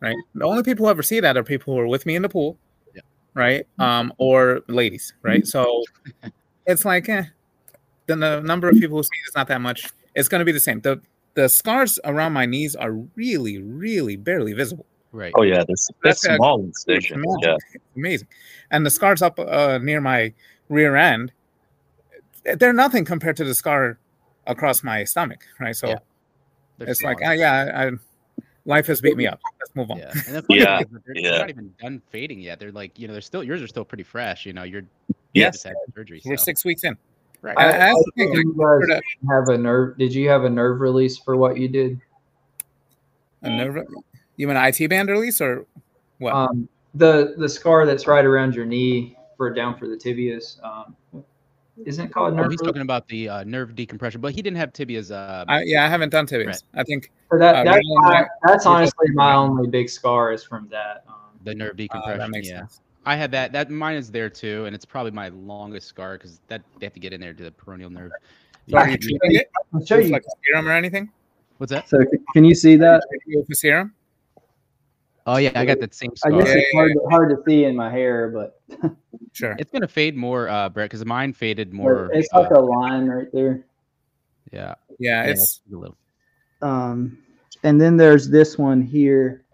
Right. 0.00 0.16
The 0.34 0.44
only 0.44 0.62
people 0.62 0.86
who 0.86 0.90
ever 0.90 1.02
see 1.02 1.20
that 1.20 1.36
are 1.36 1.44
people 1.44 1.74
who 1.74 1.80
are 1.80 1.86
with 1.86 2.06
me 2.06 2.16
in 2.16 2.22
the 2.22 2.28
pool, 2.28 2.56
Yeah. 2.94 3.02
right? 3.34 3.66
Um, 3.78 4.12
or 4.18 4.62
ladies, 4.68 5.12
right? 5.22 5.46
So 5.46 5.82
it's 6.66 6.84
like, 6.84 7.08
eh, 7.08 7.24
the, 8.06 8.16
the 8.16 8.40
number 8.40 8.68
of 8.68 8.76
people 8.76 8.96
who 8.96 9.02
see 9.02 9.08
it 9.26 9.28
is 9.28 9.34
not 9.36 9.48
that 9.48 9.60
much. 9.60 9.84
It's 10.14 10.28
going 10.28 10.40
to 10.40 10.44
be 10.44 10.52
the 10.52 10.60
same. 10.60 10.80
the 10.80 11.00
The 11.34 11.48
scars 11.48 11.98
around 12.04 12.32
my 12.32 12.46
knees 12.46 12.74
are 12.74 12.92
really, 12.92 13.58
really 13.58 14.16
barely 14.16 14.52
visible. 14.54 14.86
Right. 15.12 15.32
Oh 15.36 15.42
yeah, 15.42 15.62
this 15.68 15.88
that's 16.02 16.22
That's 16.22 16.34
a 16.34 16.36
small 16.36 16.58
huge 16.58 16.66
incision. 16.68 17.22
amount. 17.22 17.44
Yeah, 17.44 17.56
amazing. 17.96 18.28
And 18.70 18.84
the 18.84 18.90
scars 18.90 19.20
up 19.20 19.38
uh, 19.38 19.78
near 19.82 20.00
my 20.00 20.32
rear 20.70 20.96
end, 20.96 21.32
they're 22.56 22.72
nothing 22.72 23.04
compared 23.04 23.36
to 23.36 23.44
the 23.44 23.54
scar 23.54 23.98
across 24.46 24.82
my 24.82 25.04
stomach, 25.04 25.44
right? 25.60 25.76
So 25.76 25.88
Yeah. 25.88 25.98
It's 26.80 27.02
like, 27.02 27.18
small. 27.18 27.30
ah, 27.30 27.32
yeah, 27.34 27.72
I, 27.74 27.90
life 28.64 28.86
has 28.86 29.00
beat 29.00 29.16
me 29.16 29.26
up. 29.26 29.40
Let's 29.60 29.76
move 29.76 29.90
on. 29.90 29.98
yeah, 29.98 30.10
and 30.26 30.34
the 30.36 30.42
funny 30.48 30.60
Yeah, 30.60 30.78
thing 30.78 30.88
is 30.96 31.02
they're, 31.04 31.14
they're 31.22 31.38
not 31.40 31.50
even 31.50 31.74
done 31.80 32.02
fading 32.10 32.40
yet. 32.40 32.58
They're 32.58 32.72
like, 32.72 32.98
you 32.98 33.06
know, 33.06 33.12
they're 33.12 33.20
still 33.22 33.44
yours 33.44 33.60
are 33.62 33.68
still 33.68 33.84
pretty 33.84 34.02
fresh. 34.02 34.46
You 34.46 34.54
know, 34.54 34.62
you're 34.62 34.82
Yes, 35.34 35.56
just 35.56 35.64
had 35.64 35.76
surgery. 35.94 36.22
we're 36.24 36.36
six 36.38 36.64
weeks 36.64 36.84
in. 36.84 36.96
Right. 37.42 37.56
I- 37.58 37.66
I, 37.68 37.78
that's 37.78 37.98
I 37.98 38.02
think 38.16 38.34
you 38.34 38.54
guys 38.88 39.00
have 39.30 39.48
a 39.48 39.58
nerve. 39.58 39.98
Did 39.98 40.14
you 40.14 40.28
have 40.30 40.44
a 40.44 40.50
nerve 40.50 40.80
release 40.80 41.18
for 41.18 41.36
what 41.36 41.58
you 41.58 41.68
did? 41.68 42.00
A 43.42 43.50
nerve, 43.50 43.84
you 44.36 44.46
mean 44.48 44.56
IT 44.56 44.88
band 44.88 45.08
release 45.08 45.40
or 45.40 45.66
what? 46.18 46.34
Um, 46.34 46.68
the 46.94 47.34
the 47.38 47.48
scar 47.48 47.86
that's 47.86 48.06
right 48.06 48.24
around 48.24 48.54
your 48.54 48.64
knee 48.66 49.16
for 49.36 49.52
down 49.52 49.76
for 49.76 49.88
the 49.88 49.96
tibias. 49.96 50.62
Um, 50.64 50.94
isn't 51.84 52.06
it 52.06 52.12
called 52.12 52.38
Oh, 52.38 52.48
he's 52.48 52.60
talking 52.60 52.82
about 52.82 53.08
the 53.08 53.28
uh, 53.28 53.44
nerve 53.44 53.74
decompression, 53.74 54.20
but 54.20 54.32
he 54.32 54.42
didn't 54.42 54.58
have 54.58 54.72
tibias. 54.72 55.10
Uh, 55.10 55.44
I, 55.48 55.62
yeah, 55.62 55.84
I 55.84 55.88
haven't 55.88 56.10
done 56.10 56.26
tibias. 56.26 56.46
Right. 56.46 56.62
I 56.74 56.82
think 56.84 57.10
So 57.30 57.38
that, 57.38 57.54
uh, 57.56 57.64
that's, 57.64 57.86
my, 57.86 58.10
my- 58.10 58.26
that's 58.44 58.66
honestly 58.66 59.10
my 59.14 59.34
only 59.34 59.68
big 59.68 59.88
scar 59.88 60.32
is 60.32 60.44
from 60.44 60.68
that. 60.70 61.04
Um, 61.08 61.14
the 61.44 61.54
nerve 61.54 61.72
uh, 61.72 61.76
decompression. 61.76 62.18
that 62.18 62.30
makes 62.30 62.48
yeah. 62.48 62.60
sense. 62.60 62.80
I 63.04 63.16
had 63.16 63.32
that. 63.32 63.52
That 63.52 63.68
mine 63.70 63.96
is 63.96 64.10
there 64.10 64.30
too, 64.30 64.64
and 64.66 64.74
it's 64.74 64.84
probably 64.84 65.10
my 65.10 65.28
longest 65.28 65.88
scar 65.88 66.18
because 66.18 66.40
that 66.46 66.62
they 66.78 66.86
have 66.86 66.92
to 66.92 67.00
get 67.00 67.12
in 67.12 67.20
there 67.20 67.34
to 67.34 67.42
the 67.42 67.50
peroneal 67.50 67.90
nerve. 67.90 68.12
So 68.70 68.78
are 68.78 68.88
you 68.88 68.96
treating 68.96 69.34
it 69.34 69.50
I'll 69.74 69.84
show 69.84 69.98
you. 69.98 70.12
like 70.12 70.22
a 70.22 70.30
serum 70.46 70.68
or 70.68 70.72
anything? 70.72 71.10
What's 71.58 71.72
that? 71.72 71.88
So 71.88 71.98
can 72.32 72.44
you 72.44 72.54
see 72.54 72.76
that? 72.76 73.02
With 73.26 73.50
a 73.50 73.54
serum? 73.56 73.92
Oh 75.26 75.36
yeah, 75.36 75.52
I 75.54 75.64
got 75.64 75.78
that 75.80 75.94
same 75.94 76.10
I 76.24 76.30
guess 76.30 76.48
it's 76.48 76.74
hard, 76.74 76.92
to- 76.92 77.08
hard 77.10 77.30
to 77.30 77.42
see 77.46 77.64
in 77.64 77.76
my 77.76 77.90
hair, 77.90 78.28
but 78.30 78.60
Sure. 79.32 79.56
It's 79.58 79.70
gonna 79.70 79.88
fade 79.88 80.14
more, 80.16 80.48
uh, 80.48 80.68
Brett, 80.68 80.90
because 80.90 81.04
mine 81.06 81.32
faded 81.32 81.72
more. 81.72 82.10
it's 82.12 82.28
uh, 82.34 82.40
like 82.40 82.50
a 82.50 82.60
line 82.60 83.06
right 83.06 83.28
there. 83.32 83.64
yeah, 84.52 84.74
Yeah, 84.98 85.24
yeah, 85.24 85.30
it's 85.30 85.60
a 85.72 85.76
little. 85.76 85.96
Um, 86.60 87.18
and 87.62 87.80
then 87.80 87.96
there's 87.96 88.28
this 88.28 88.58
one 88.58 88.82
here, 88.82 89.44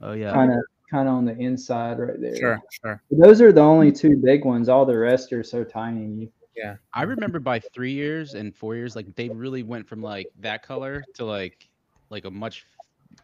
Oh 0.00 0.12
yeah. 0.12 0.32
kind 0.32 0.52
of 0.52 0.60
kind 0.90 1.08
of 1.08 1.14
on 1.14 1.24
the 1.24 1.36
inside 1.38 1.98
right 1.98 2.20
there. 2.20 2.36
sure, 2.36 2.62
sure. 2.82 3.02
Those 3.10 3.40
are 3.42 3.52
the 3.52 3.60
only 3.60 3.90
two 3.92 4.16
big 4.16 4.44
ones. 4.44 4.68
All 4.68 4.86
the 4.86 4.96
rest 4.96 5.32
are 5.32 5.42
so 5.42 5.64
tiny. 5.64 6.30
Yeah, 6.56 6.76
I 6.94 7.02
remember 7.02 7.40
by 7.40 7.60
three 7.60 7.92
years 7.92 8.34
and 8.34 8.54
four 8.54 8.74
years, 8.74 8.96
like 8.96 9.14
they 9.16 9.28
really 9.28 9.62
went 9.62 9.88
from 9.88 10.02
like 10.02 10.28
that 10.40 10.62
color 10.62 11.04
to 11.14 11.24
like 11.24 11.68
like 12.10 12.24
a 12.24 12.30
much 12.30 12.64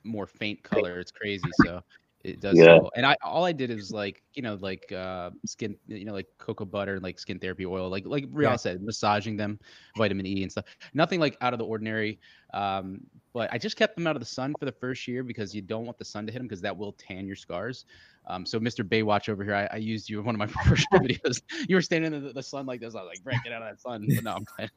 more 0.02 0.26
faint 0.26 0.62
color. 0.62 0.98
It's 0.98 1.10
crazy. 1.12 1.48
So 1.64 1.82
it 2.24 2.40
does. 2.40 2.56
Yeah. 2.56 2.78
so- 2.78 2.90
And 2.96 3.04
I 3.04 3.16
all 3.22 3.44
I 3.44 3.52
did 3.52 3.70
is 3.70 3.92
like 3.92 4.22
you 4.34 4.42
know 4.42 4.54
like 4.60 4.90
uh 4.92 5.30
skin 5.46 5.76
you 5.86 6.04
know 6.06 6.12
like 6.14 6.26
cocoa 6.38 6.64
butter 6.64 6.94
and 6.94 7.02
like 7.02 7.18
skin 7.18 7.38
therapy 7.38 7.66
oil 7.66 7.88
like 7.90 8.06
like 8.06 8.24
Real 8.30 8.50
Yeah. 8.50 8.56
said 8.56 8.82
massaging 8.82 9.36
them 9.36 9.58
vitamin 9.96 10.26
E 10.26 10.42
and 10.42 10.50
stuff. 10.50 10.64
Nothing 10.94 11.20
like 11.20 11.36
out 11.40 11.52
of 11.52 11.58
the 11.58 11.66
ordinary. 11.66 12.18
Um, 12.54 13.00
but 13.32 13.52
I 13.52 13.58
just 13.58 13.76
kept 13.76 13.96
them 13.96 14.06
out 14.06 14.14
of 14.16 14.20
the 14.20 14.26
sun 14.26 14.54
for 14.58 14.64
the 14.64 14.72
first 14.72 15.08
year 15.08 15.22
because 15.24 15.54
you 15.54 15.60
don't 15.60 15.84
want 15.84 15.98
the 15.98 16.04
sun 16.04 16.24
to 16.26 16.32
hit 16.32 16.38
them 16.38 16.46
because 16.46 16.60
that 16.62 16.76
will 16.76 16.92
tan 16.92 17.26
your 17.26 17.34
scars. 17.36 17.84
Um, 18.26 18.46
so 18.46 18.58
Mr. 18.60 18.88
Baywatch 18.88 19.28
over 19.28 19.42
here, 19.44 19.56
I, 19.56 19.68
I 19.72 19.76
used 19.78 20.08
you 20.08 20.20
in 20.20 20.24
one 20.24 20.34
of 20.34 20.38
my 20.38 20.46
first 20.64 20.86
videos. 20.94 21.42
You 21.68 21.74
were 21.76 21.82
standing 21.82 22.14
in 22.14 22.24
the, 22.24 22.32
the 22.32 22.42
sun 22.44 22.64
like 22.64 22.80
this. 22.80 22.94
I 22.94 23.00
was 23.02 23.08
like, 23.08 23.22
Brett, 23.24 23.42
get 23.42 23.52
out 23.52 23.60
of 23.62 23.68
that 23.68 23.80
sun. 23.80 24.06
But 24.08 24.24
no. 24.24 24.38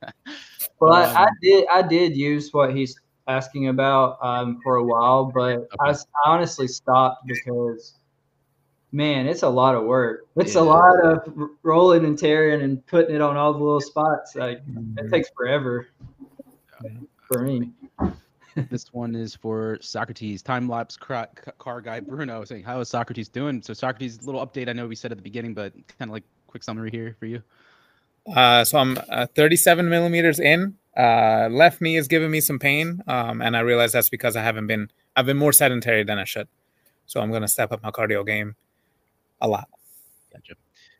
Well, 0.80 0.93
I, 0.93 1.03
I 1.13 1.24
Um, 1.26 1.30
did 1.41 1.65
I 1.72 1.82
did 1.84 2.18
use 2.18 2.49
what 2.51 2.76
he's 2.76 2.99
asking 3.28 3.68
about 3.68 4.18
um, 4.22 4.60
for 4.64 4.78
a 4.78 4.84
while, 4.84 5.26
but 5.26 5.68
I 5.80 5.94
honestly 6.26 6.68
stopped 6.68 7.28
because 7.28 7.96
man, 8.92 9.28
it's 9.28 9.44
a 9.44 9.50
lot 9.50 9.76
of 9.76 9.84
work. 9.84 10.28
It's 10.38 10.56
Yeah. 10.56 10.62
a 10.62 10.64
lot 10.64 11.04
of 11.04 11.50
rolling 11.64 12.06
and 12.06 12.18
tearing 12.18 12.62
and 12.62 12.86
putting 12.88 13.16
it 13.16 13.22
on 13.22 13.36
all 13.36 13.54
the 13.54 13.60
little 13.60 13.82
spots. 13.82 14.36
Like 14.36 14.62
it 14.98 15.10
takes 15.12 15.30
forever 15.36 15.88
for 17.28 17.42
me. 17.42 17.72
this 18.70 18.92
one 18.94 19.16
is 19.16 19.36
for 19.36 19.78
Socrates, 19.82 20.42
time 20.42 20.68
lapse 20.68 20.98
car, 20.98 21.30
car 21.58 21.82
guy 21.82 22.00
Bruno 22.00 22.44
saying, 22.44 22.64
How 22.64 22.80
is 22.80 22.90
Socrates 22.90 23.30
doing? 23.30 23.62
So, 23.62 23.74
Socrates, 23.74 24.24
little 24.24 24.46
update. 24.46 24.70
I 24.70 24.74
know 24.74 24.88
we 24.88 24.96
said 24.96 25.12
at 25.12 25.18
the 25.18 25.24
beginning, 25.24 25.54
but 25.54 25.74
kind 26.00 26.10
of 26.10 26.14
like 26.14 26.24
quick 26.48 26.64
summary 26.64 26.90
here 26.90 27.16
for 27.20 27.26
you. 27.26 27.44
Uh, 28.36 28.64
so 28.66 28.78
I'm 28.78 28.98
uh, 29.10 29.28
37 29.36 29.88
millimeters 29.88 30.40
in. 30.40 30.76
Uh, 30.98 31.48
left 31.52 31.80
knee 31.80 31.95
is 31.95 32.08
giving 32.08 32.32
me 32.32 32.41
some 32.41 32.58
pain, 32.58 33.04
um, 33.08 33.41
and 33.41 33.56
I 33.56 33.60
realize 33.60 33.91
that's 33.91 34.10
because 34.10 34.36
I 34.36 34.41
haven't 34.41 34.68
been. 34.68 34.89
I've 35.16 35.26
been 35.26 35.38
more 35.38 35.54
sedentary 35.54 36.04
than 36.04 36.18
I 36.18 36.24
should. 36.24 36.48
So 37.06 37.22
I'm 37.22 37.32
gonna 37.32 37.48
step 37.48 37.72
up 37.72 37.84
my 37.84 37.91
cardio 37.91 38.26
game 38.26 38.56
a 39.41 39.48
lot. 39.48 39.70
Gotcha. 40.34 40.56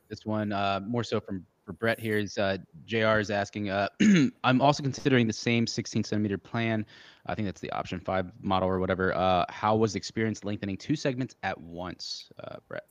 This 0.08 0.26
one, 0.26 0.54
uh, 0.54 0.82
more 0.86 1.04
so 1.04 1.20
from 1.20 1.46
for 1.66 1.74
Brett 1.74 2.00
here 2.00 2.18
is 2.18 2.38
uh, 2.38 2.58
Jr. 2.86 3.20
is 3.20 3.30
asking. 3.30 3.70
Uh, 3.70 3.90
I'm 4.44 4.62
also 4.62 4.82
considering 4.82 5.28
the 5.28 5.34
same 5.34 5.68
16 5.68 6.04
centimeter 6.06 6.38
plan. 6.38 6.86
I 7.26 7.36
think 7.36 7.46
that's 7.46 7.60
the 7.60 7.72
option 7.72 8.00
five 8.00 8.32
model 8.42 8.70
or 8.70 8.80
whatever. 8.80 9.14
Uh, 9.14 9.46
how 9.50 9.76
was 9.76 9.94
the 9.94 9.98
experience 9.98 10.46
lengthening 10.46 10.78
two 10.78 10.96
segments 10.96 11.36
at 11.44 11.60
once, 11.60 12.30
uh, 12.42 12.56
Brett? 12.70 12.86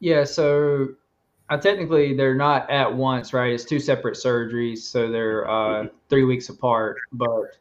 Yeah, 0.00 0.24
so 0.24 0.88
I 1.48 1.56
technically 1.58 2.14
they're 2.14 2.34
not 2.34 2.70
at 2.70 2.94
once, 2.94 3.32
right? 3.32 3.52
It's 3.52 3.64
two 3.64 3.78
separate 3.78 4.16
surgeries, 4.16 4.78
so 4.78 5.10
they're 5.10 5.48
uh, 5.48 5.86
three 6.08 6.24
weeks 6.24 6.48
apart. 6.48 6.96
But 7.12 7.58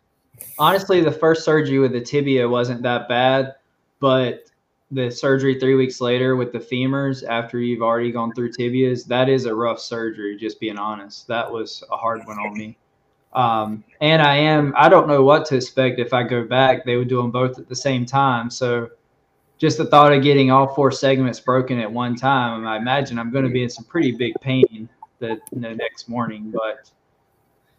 honestly, 0.57 1.01
the 1.01 1.11
first 1.11 1.43
surgery 1.43 1.79
with 1.79 1.91
the 1.91 2.01
tibia 2.01 2.47
wasn't 2.47 2.81
that 2.83 3.09
bad, 3.09 3.55
but 3.99 4.45
the 4.91 5.09
surgery 5.09 5.59
three 5.59 5.75
weeks 5.75 5.99
later 5.99 6.35
with 6.35 6.53
the 6.53 6.59
femurs 6.59 7.27
after 7.27 7.59
you've 7.59 7.81
already 7.81 8.11
gone 8.11 8.33
through 8.33 8.51
tibias, 8.51 9.05
that 9.07 9.27
is 9.27 9.45
a 9.45 9.55
rough 9.55 9.79
surgery. 9.79 10.37
Just 10.37 10.59
being 10.59 10.77
honest, 10.77 11.27
that 11.27 11.51
was 11.51 11.83
a 11.91 11.97
hard 11.97 12.21
one 12.25 12.37
on 12.37 12.53
me. 12.53 12.77
Um, 13.33 13.83
and 13.99 14.21
I 14.21 14.35
am, 14.35 14.73
I 14.77 14.89
don't 14.89 15.07
know 15.07 15.23
what 15.23 15.45
to 15.47 15.55
expect 15.55 15.99
if 15.99 16.13
I 16.13 16.23
go 16.23 16.45
back. 16.45 16.85
They 16.85 16.97
would 16.97 17.07
do 17.07 17.17
them 17.17 17.31
both 17.31 17.57
at 17.57 17.67
the 17.67 17.75
same 17.75 18.05
time. 18.05 18.49
So 18.49 18.89
just 19.63 19.77
the 19.77 19.85
thought 19.85 20.11
of 20.11 20.21
getting 20.21 20.51
all 20.51 20.67
four 20.67 20.91
segments 20.91 21.39
broken 21.39 21.79
at 21.79 21.89
one 21.89 22.17
time, 22.17 22.67
I 22.67 22.75
imagine 22.75 23.17
I'm 23.17 23.31
going 23.31 23.45
to 23.45 23.49
be 23.49 23.63
in 23.63 23.69
some 23.69 23.85
pretty 23.85 24.11
big 24.11 24.33
pain 24.41 24.89
the, 25.19 25.39
the 25.53 25.73
next 25.73 26.09
morning. 26.09 26.53
But 26.53 26.91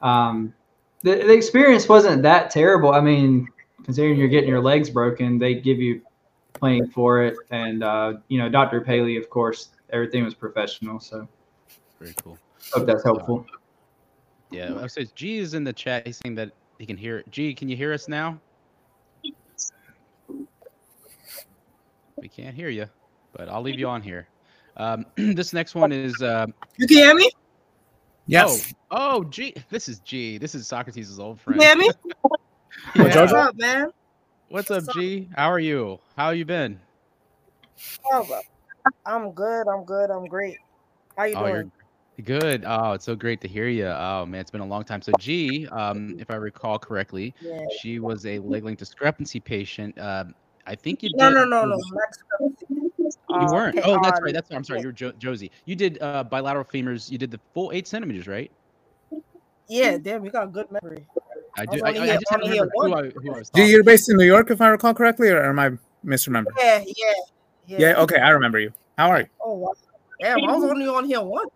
um, 0.00 0.54
the, 1.02 1.16
the 1.16 1.34
experience 1.34 1.86
wasn't 1.86 2.22
that 2.22 2.50
terrible. 2.50 2.94
I 2.94 3.02
mean, 3.02 3.46
considering 3.84 4.18
you're 4.18 4.28
getting 4.28 4.48
your 4.48 4.62
legs 4.62 4.88
broken, 4.88 5.38
they 5.38 5.56
give 5.56 5.78
you 5.78 6.00
playing 6.54 6.88
for 6.88 7.22
it. 7.22 7.36
And, 7.50 7.84
uh, 7.84 8.14
you 8.28 8.38
know, 8.38 8.48
Dr. 8.48 8.80
Paley, 8.80 9.18
of 9.18 9.28
course, 9.28 9.68
everything 9.92 10.24
was 10.24 10.32
professional. 10.32 10.98
So 11.00 11.28
Very 12.00 12.14
cool. 12.22 12.38
hope 12.72 12.86
that's 12.86 13.04
helpful. 13.04 13.44
Yeah, 14.50 14.74
I 14.80 14.86
says 14.86 15.12
G 15.12 15.36
is 15.36 15.52
in 15.52 15.64
the 15.64 15.72
chat. 15.74 16.06
He's 16.06 16.16
saying 16.16 16.34
that 16.36 16.50
he 16.78 16.86
can 16.86 16.96
hear. 16.96 17.18
it. 17.18 17.30
G, 17.30 17.52
can 17.52 17.68
you 17.68 17.76
hear 17.76 17.92
us 17.92 18.08
now? 18.08 18.40
We 22.20 22.28
can't 22.28 22.54
hear 22.54 22.68
you, 22.68 22.88
but 23.36 23.48
I'll 23.48 23.62
leave 23.62 23.78
you 23.78 23.88
on 23.88 24.02
here. 24.02 24.28
Um, 24.76 25.06
this 25.16 25.52
next 25.52 25.74
one 25.74 25.92
is. 25.92 26.20
Uh, 26.22 26.46
You 26.78 26.86
can 26.86 26.96
hear 26.96 27.14
me? 27.14 27.30
Yes. 28.26 28.72
Oh, 28.90 29.18
oh, 29.18 29.24
G. 29.24 29.54
This 29.68 29.88
is 29.88 30.00
G. 30.00 30.38
This 30.38 30.54
is 30.54 30.66
Socrates' 30.66 31.18
old 31.18 31.40
friend. 31.40 31.60
You 31.60 31.66
friend. 31.66 31.80
hear 31.82 31.88
me? 31.88 31.94
Yeah. 32.96 33.20
What's 33.20 33.32
up, 33.32 33.54
man? 33.56 33.86
What's 34.48 34.70
up, 34.70 34.82
G? 34.94 35.28
How 35.36 35.48
are 35.48 35.60
you? 35.60 36.00
How 36.16 36.30
you 36.30 36.44
been? 36.44 36.80
Oh. 38.12 38.40
I'm 39.06 39.30
good. 39.30 39.68
I'm 39.68 39.84
good. 39.84 40.10
I'm 40.10 40.26
great. 40.26 40.58
How 41.16 41.24
you 41.24 41.36
Oh, 41.36 41.46
doing? 41.46 41.72
good. 42.24 42.64
Oh, 42.66 42.92
it's 42.92 43.04
so 43.04 43.14
great 43.14 43.40
to 43.42 43.48
hear 43.48 43.68
you. 43.68 43.86
Oh 43.86 44.26
man, 44.26 44.40
it's 44.40 44.50
been 44.50 44.60
a 44.60 44.66
long 44.66 44.84
time. 44.84 45.02
So 45.02 45.12
G, 45.20 45.68
um, 45.68 46.16
if 46.18 46.30
I 46.30 46.34
recall 46.34 46.78
correctly, 46.78 47.34
Yeah. 47.40 47.64
she 47.80 48.00
was 48.00 48.26
a 48.26 48.38
leg 48.40 48.64
length 48.64 48.80
discrepancy 48.80 49.38
patient. 49.40 49.96
Um, 49.98 50.34
I 50.66 50.74
think 50.74 51.02
you 51.02 51.10
did. 51.10 51.18
No, 51.18 51.30
no, 51.30 51.44
no, 51.44 51.64
no. 51.64 51.76
was- 51.76 51.92
not 51.92 52.08
discrepancy. 52.10 52.66
You 53.28 53.46
Uh, 53.46 53.52
weren't. 53.52 53.78
okay, 53.78 53.86
Oh, 53.86 53.98
that's 54.02 54.20
uh, 54.20 54.22
right. 54.24 54.34
That's 54.34 54.50
I'm 54.50 54.64
sorry. 54.64 54.80
You're 54.80 54.92
jo- 54.92 55.12
Josie. 55.18 55.50
You 55.66 55.74
did 55.76 55.98
uh, 56.00 56.24
bilateral 56.24 56.64
femurs. 56.64 57.10
You 57.10 57.18
did 57.18 57.30
the 57.30 57.40
full 57.52 57.72
eight 57.72 57.86
centimeters, 57.86 58.26
right? 58.26 58.50
Yeah, 59.68 59.98
damn, 59.98 60.24
you 60.24 60.30
got 60.30 60.44
a 60.44 60.46
good 60.46 60.70
memory. 60.70 61.06
I 61.56 61.62
I 61.62 61.66
do. 61.66 61.72
was 61.72 61.82
I, 61.82 61.88
only 61.88 62.00
I, 62.00 62.14
I 62.14 62.16
just 62.16 62.30
had 62.30 62.36
to 62.38 62.42
remember 62.48 62.70
who 62.76 62.92
I, 62.94 63.02
who 63.10 63.34
I 63.34 63.38
was 63.38 63.48
G, 63.48 63.60
talking 63.60 63.70
you're 63.70 63.84
based 63.84 64.10
in 64.10 64.16
New 64.16 64.24
York, 64.24 64.50
if 64.50 64.60
I 64.60 64.68
recall 64.68 64.94
correctly, 64.94 65.30
or 65.30 65.42
am 65.44 65.58
I 65.58 65.70
misremembering? 66.04 66.52
Yeah, 66.58 66.84
yeah, 66.86 66.92
yeah. 67.66 67.78
Yeah. 67.78 68.02
Okay, 68.02 68.18
I 68.18 68.30
remember 68.30 68.58
you. 68.58 68.72
How 68.98 69.10
are 69.10 69.20
you? 69.20 69.26
Oh, 69.40 69.54
wow. 69.54 69.72
Damn, 70.20 70.44
I 70.44 70.52
was 70.54 70.64
only 70.64 70.86
on 70.86 71.04
here 71.04 71.22
once. 71.22 71.50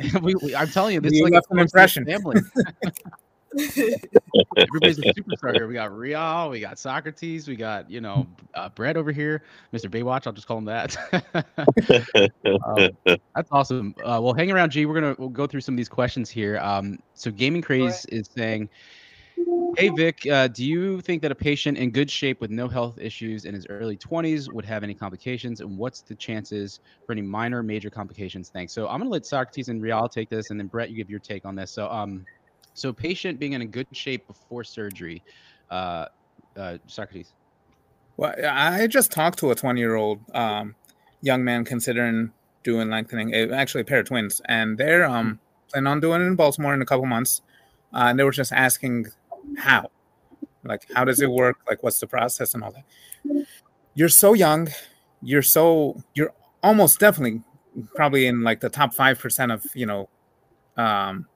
we, 0.22 0.34
we, 0.42 0.54
I'm 0.54 0.68
telling 0.68 0.94
you, 0.94 1.00
this 1.00 1.12
You 1.12 1.18
is 1.26 1.30
like 1.30 1.32
left 1.34 1.46
a 1.50 1.54
an 1.54 1.60
impression. 1.60 2.04
Family. 2.04 2.40
Everybody's 4.56 4.98
a 4.98 5.02
superstar 5.02 5.54
here. 5.54 5.68
We 5.68 5.74
got 5.74 5.96
Real, 5.96 6.50
we 6.50 6.60
got 6.60 6.78
Socrates, 6.78 7.46
we 7.46 7.56
got 7.56 7.88
you 7.90 8.00
know 8.00 8.26
uh, 8.54 8.68
Brett 8.70 8.96
over 8.96 9.12
here, 9.12 9.42
Mr. 9.72 9.88
Baywatch. 9.88 10.26
I'll 10.26 10.32
just 10.32 10.46
call 10.46 10.58
him 10.58 10.64
that. 10.66 10.96
Um, 12.44 12.90
that's 13.34 13.48
awesome. 13.50 13.94
Uh, 13.98 14.20
well, 14.22 14.34
hang 14.34 14.50
around, 14.50 14.70
G. 14.70 14.86
We're 14.86 14.94
gonna 14.94 15.14
we'll 15.18 15.28
go 15.28 15.46
through 15.46 15.60
some 15.60 15.74
of 15.74 15.76
these 15.76 15.88
questions 15.88 16.30
here. 16.30 16.58
Um, 16.58 16.98
so 17.14 17.30
Gaming 17.30 17.62
Craze 17.62 18.04
is 18.06 18.28
saying, 18.34 18.68
"Hey 19.76 19.90
Vic, 19.90 20.26
uh, 20.30 20.48
do 20.48 20.64
you 20.64 21.00
think 21.00 21.22
that 21.22 21.30
a 21.32 21.34
patient 21.34 21.78
in 21.78 21.90
good 21.90 22.10
shape 22.10 22.40
with 22.40 22.50
no 22.50 22.68
health 22.68 22.98
issues 22.98 23.44
in 23.44 23.54
his 23.54 23.66
early 23.68 23.96
20s 23.96 24.52
would 24.52 24.64
have 24.64 24.82
any 24.82 24.94
complications, 24.94 25.60
and 25.60 25.76
what's 25.78 26.02
the 26.02 26.14
chances 26.14 26.80
for 27.06 27.12
any 27.12 27.22
minor, 27.22 27.62
major 27.62 27.90
complications? 27.90 28.48
Thanks." 28.50 28.72
So 28.72 28.88
I'm 28.88 28.98
gonna 28.98 29.10
let 29.10 29.26
Socrates 29.26 29.68
and 29.68 29.82
Real 29.82 30.08
take 30.08 30.28
this, 30.28 30.50
and 30.50 30.58
then 30.58 30.66
Brett, 30.66 30.90
you 30.90 30.96
give 30.96 31.10
your 31.10 31.20
take 31.20 31.44
on 31.44 31.54
this. 31.54 31.70
So, 31.70 31.88
um, 31.88 32.24
so 32.74 32.92
patient 32.92 33.38
being 33.38 33.54
in 33.54 33.62
a 33.62 33.66
good 33.66 33.86
shape 33.92 34.26
before 34.26 34.64
surgery, 34.64 35.22
uh, 35.70 36.06
uh, 36.56 36.78
Socrates. 36.86 37.32
Well, 38.16 38.34
I 38.48 38.86
just 38.86 39.10
talked 39.10 39.38
to 39.40 39.50
a 39.50 39.54
20 39.54 39.80
year 39.80 39.94
old 39.94 40.20
um, 40.34 40.74
young 41.22 41.42
man 41.42 41.64
considering 41.64 42.32
doing 42.62 42.90
lengthening, 42.90 43.34
eh, 43.34 43.48
actually 43.52 43.82
a 43.82 43.84
pair 43.84 44.00
of 44.00 44.06
twins, 44.06 44.40
and 44.46 44.78
they're 44.78 45.04
um, 45.04 45.40
planning 45.70 45.86
on 45.86 46.00
doing 46.00 46.20
it 46.20 46.24
in 46.24 46.36
Baltimore 46.36 46.74
in 46.74 46.82
a 46.82 46.86
couple 46.86 47.06
months. 47.06 47.42
Uh, 47.92 48.06
and 48.08 48.18
they 48.18 48.24
were 48.24 48.32
just 48.32 48.52
asking 48.52 49.06
how, 49.56 49.90
like, 50.64 50.86
how 50.94 51.04
does 51.04 51.20
it 51.20 51.30
work? 51.30 51.58
Like, 51.68 51.82
what's 51.82 52.00
the 52.00 52.06
process 52.06 52.54
and 52.54 52.64
all 52.64 52.72
that. 52.72 53.46
You're 53.94 54.08
so 54.08 54.32
young. 54.32 54.68
You're 55.22 55.42
so, 55.42 56.02
you're 56.14 56.32
almost 56.62 56.98
definitely 56.98 57.42
probably 57.94 58.26
in 58.26 58.42
like 58.42 58.60
the 58.60 58.68
top 58.68 58.94
5% 58.94 59.54
of, 59.54 59.64
you 59.74 59.86
know, 59.86 60.08
um, 60.76 61.26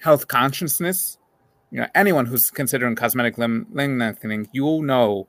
health 0.00 0.28
consciousness. 0.28 1.18
You 1.70 1.80
know, 1.80 1.86
anyone 1.94 2.26
who's 2.26 2.50
considering 2.50 2.94
cosmetic 2.94 3.36
limb, 3.38 3.66
lengthening, 3.72 4.48
you'll 4.52 4.82
know 4.82 5.28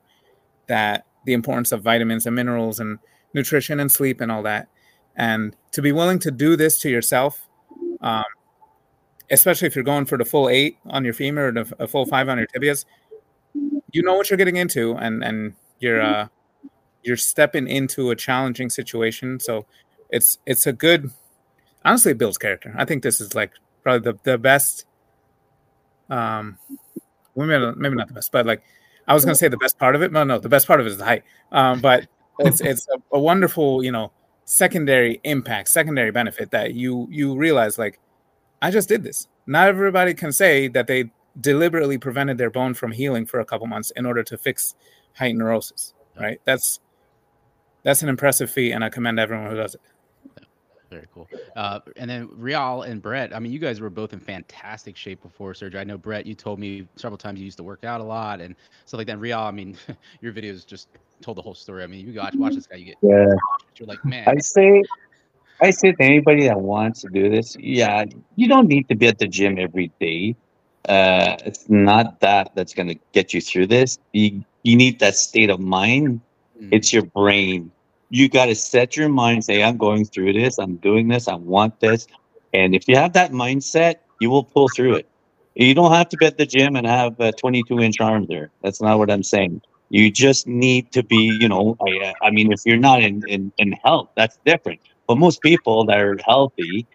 that 0.68 1.04
the 1.26 1.32
importance 1.32 1.72
of 1.72 1.82
vitamins 1.82 2.26
and 2.26 2.34
minerals 2.34 2.80
and 2.80 2.98
nutrition 3.34 3.78
and 3.78 3.92
sleep 3.92 4.20
and 4.20 4.32
all 4.32 4.42
that. 4.42 4.68
And 5.16 5.54
to 5.72 5.82
be 5.82 5.92
willing 5.92 6.18
to 6.20 6.30
do 6.30 6.56
this 6.56 6.78
to 6.80 6.90
yourself 6.90 7.46
um, 8.00 8.24
especially 9.30 9.66
if 9.66 9.76
you're 9.76 9.84
going 9.84 10.06
for 10.06 10.16
the 10.18 10.24
full 10.24 10.48
eight 10.48 10.78
on 10.86 11.04
your 11.04 11.12
femur 11.12 11.48
or 11.48 11.52
the 11.52 11.74
a 11.78 11.86
full 11.86 12.06
five 12.06 12.28
on 12.28 12.38
your 12.38 12.46
tibias 12.46 12.84
you 13.92 14.02
know 14.02 14.14
what 14.14 14.30
you're 14.30 14.36
getting 14.36 14.56
into 14.56 14.94
and 14.94 15.22
and 15.22 15.54
you're 15.78 16.00
uh 16.00 16.26
you're 17.02 17.16
stepping 17.16 17.66
into 17.66 18.10
a 18.10 18.16
challenging 18.16 18.68
situation. 18.68 19.40
So 19.40 19.66
it's 20.10 20.38
it's 20.46 20.66
a 20.66 20.72
good 20.72 21.10
honestly 21.84 22.12
it 22.12 22.18
builds 22.18 22.38
character. 22.38 22.74
I 22.76 22.84
think 22.84 23.02
this 23.02 23.20
is 23.20 23.34
like 23.34 23.52
probably 23.82 24.12
the, 24.12 24.18
the 24.22 24.38
best 24.38 24.84
um 26.08 26.58
well, 27.34 27.46
maybe 27.46 27.64
not, 27.64 27.76
maybe 27.76 27.94
not 27.94 28.08
the 28.08 28.14
best 28.14 28.32
but 28.32 28.46
like 28.46 28.62
I 29.10 29.14
was 29.14 29.24
going 29.24 29.34
to 29.34 29.38
say 29.38 29.48
the 29.48 29.56
best 29.56 29.76
part 29.76 29.96
of 29.96 30.02
it. 30.02 30.12
No, 30.12 30.22
no, 30.22 30.38
the 30.38 30.48
best 30.48 30.68
part 30.68 30.78
of 30.78 30.86
it 30.86 30.90
is 30.90 30.98
the 30.98 31.04
height. 31.04 31.24
Um, 31.50 31.80
but 31.80 32.06
it's 32.38 32.60
it's 32.70 32.86
a, 32.88 33.16
a 33.16 33.18
wonderful, 33.18 33.82
you 33.82 33.90
know, 33.90 34.12
secondary 34.44 35.20
impact, 35.24 35.68
secondary 35.68 36.12
benefit 36.12 36.52
that 36.52 36.74
you 36.74 37.08
you 37.10 37.36
realize 37.36 37.76
like 37.76 37.98
I 38.62 38.70
just 38.70 38.88
did 38.88 39.02
this. 39.02 39.26
Not 39.46 39.68
everybody 39.68 40.14
can 40.14 40.32
say 40.32 40.68
that 40.68 40.86
they 40.86 41.10
deliberately 41.40 41.98
prevented 41.98 42.38
their 42.38 42.50
bone 42.50 42.74
from 42.74 42.92
healing 42.92 43.26
for 43.26 43.40
a 43.40 43.44
couple 43.44 43.66
months 43.66 43.90
in 43.96 44.06
order 44.06 44.22
to 44.22 44.38
fix 44.38 44.76
height 45.16 45.34
neurosis. 45.34 45.92
Right? 46.18 46.40
That's 46.44 46.78
that's 47.82 48.02
an 48.02 48.08
impressive 48.08 48.50
feat, 48.50 48.72
and 48.72 48.84
I 48.84 48.90
commend 48.90 49.18
everyone 49.18 49.50
who 49.50 49.56
does 49.56 49.74
it. 49.74 49.80
Very 50.90 51.06
cool. 51.14 51.28
Uh, 51.54 51.78
and 51.96 52.10
then 52.10 52.28
Real 52.32 52.82
and 52.82 53.00
Brett, 53.00 53.34
I 53.34 53.38
mean, 53.38 53.52
you 53.52 53.60
guys 53.60 53.80
were 53.80 53.90
both 53.90 54.12
in 54.12 54.18
fantastic 54.18 54.96
shape 54.96 55.22
before 55.22 55.54
surgery. 55.54 55.80
I 55.80 55.84
know 55.84 55.96
Brett, 55.96 56.26
you 56.26 56.34
told 56.34 56.58
me 56.58 56.88
several 56.96 57.16
times 57.16 57.38
you 57.38 57.44
used 57.44 57.58
to 57.58 57.62
work 57.62 57.84
out 57.84 58.00
a 58.00 58.04
lot 58.04 58.40
and 58.40 58.56
stuff 58.86 58.98
like 58.98 59.06
that. 59.06 59.18
Real, 59.18 59.38
I 59.38 59.52
mean, 59.52 59.76
your 60.20 60.32
videos 60.32 60.66
just 60.66 60.88
told 61.22 61.38
the 61.38 61.42
whole 61.42 61.54
story. 61.54 61.84
I 61.84 61.86
mean, 61.86 62.06
you 62.06 62.18
watch 62.18 62.34
watch 62.34 62.54
this 62.54 62.66
guy, 62.66 62.76
you 62.76 62.86
get 62.86 62.96
Yeah. 63.02 63.26
you're 63.76 63.86
like, 63.86 64.04
man, 64.04 64.24
I 64.26 64.38
say, 64.38 64.82
I 65.62 65.70
say 65.70 65.92
to 65.92 66.02
anybody 66.02 66.48
that 66.48 66.60
wants 66.60 67.02
to 67.02 67.08
do 67.08 67.30
this, 67.30 67.56
yeah, 67.60 68.04
you 68.34 68.48
don't 68.48 68.66
need 68.66 68.88
to 68.88 68.96
be 68.96 69.06
at 69.06 69.18
the 69.18 69.28
gym 69.28 69.58
every 69.58 69.92
day. 70.00 70.34
Uh, 70.88 71.36
it's 71.44 71.68
not 71.68 72.18
that 72.20 72.50
that's 72.56 72.74
going 72.74 72.88
to 72.88 72.98
get 73.12 73.32
you 73.32 73.40
through 73.40 73.68
this. 73.68 73.98
You 74.12 74.42
you 74.64 74.76
need 74.76 74.98
that 75.00 75.14
state 75.14 75.50
of 75.50 75.60
mind. 75.60 76.20
Mm. 76.60 76.70
It's 76.72 76.92
your 76.92 77.04
brain. 77.04 77.70
You 78.10 78.28
got 78.28 78.46
to 78.46 78.54
set 78.54 78.96
your 78.96 79.08
mind. 79.08 79.44
Say, 79.44 79.62
I'm 79.62 79.76
going 79.76 80.04
through 80.04 80.32
this. 80.34 80.58
I'm 80.58 80.76
doing 80.76 81.08
this. 81.08 81.28
I 81.28 81.34
want 81.36 81.80
this. 81.80 82.06
And 82.52 82.74
if 82.74 82.88
you 82.88 82.96
have 82.96 83.12
that 83.14 83.32
mindset, 83.32 83.96
you 84.18 84.30
will 84.30 84.44
pull 84.44 84.68
through 84.68 84.96
it. 84.96 85.08
You 85.54 85.74
don't 85.74 85.92
have 85.92 86.08
to 86.10 86.16
be 86.16 86.26
at 86.26 86.38
the 86.38 86.46
gym 86.46 86.76
and 86.76 86.86
have 86.86 87.18
a 87.20 87.32
22 87.32 87.80
inch 87.80 88.00
arm 88.00 88.26
there. 88.28 88.50
That's 88.62 88.80
not 88.82 88.98
what 88.98 89.10
I'm 89.10 89.22
saying. 89.22 89.62
You 89.90 90.10
just 90.10 90.46
need 90.46 90.92
to 90.92 91.02
be, 91.02 91.16
you 91.40 91.48
know, 91.48 91.76
I, 91.86 92.14
I 92.22 92.30
mean, 92.30 92.52
if 92.52 92.60
you're 92.64 92.76
not 92.76 93.02
in, 93.02 93.24
in, 93.26 93.52
in 93.58 93.72
health, 93.84 94.10
that's 94.16 94.38
different. 94.44 94.80
But 95.08 95.18
most 95.18 95.42
people 95.42 95.84
that 95.86 95.98
are 95.98 96.18
healthy, 96.24 96.86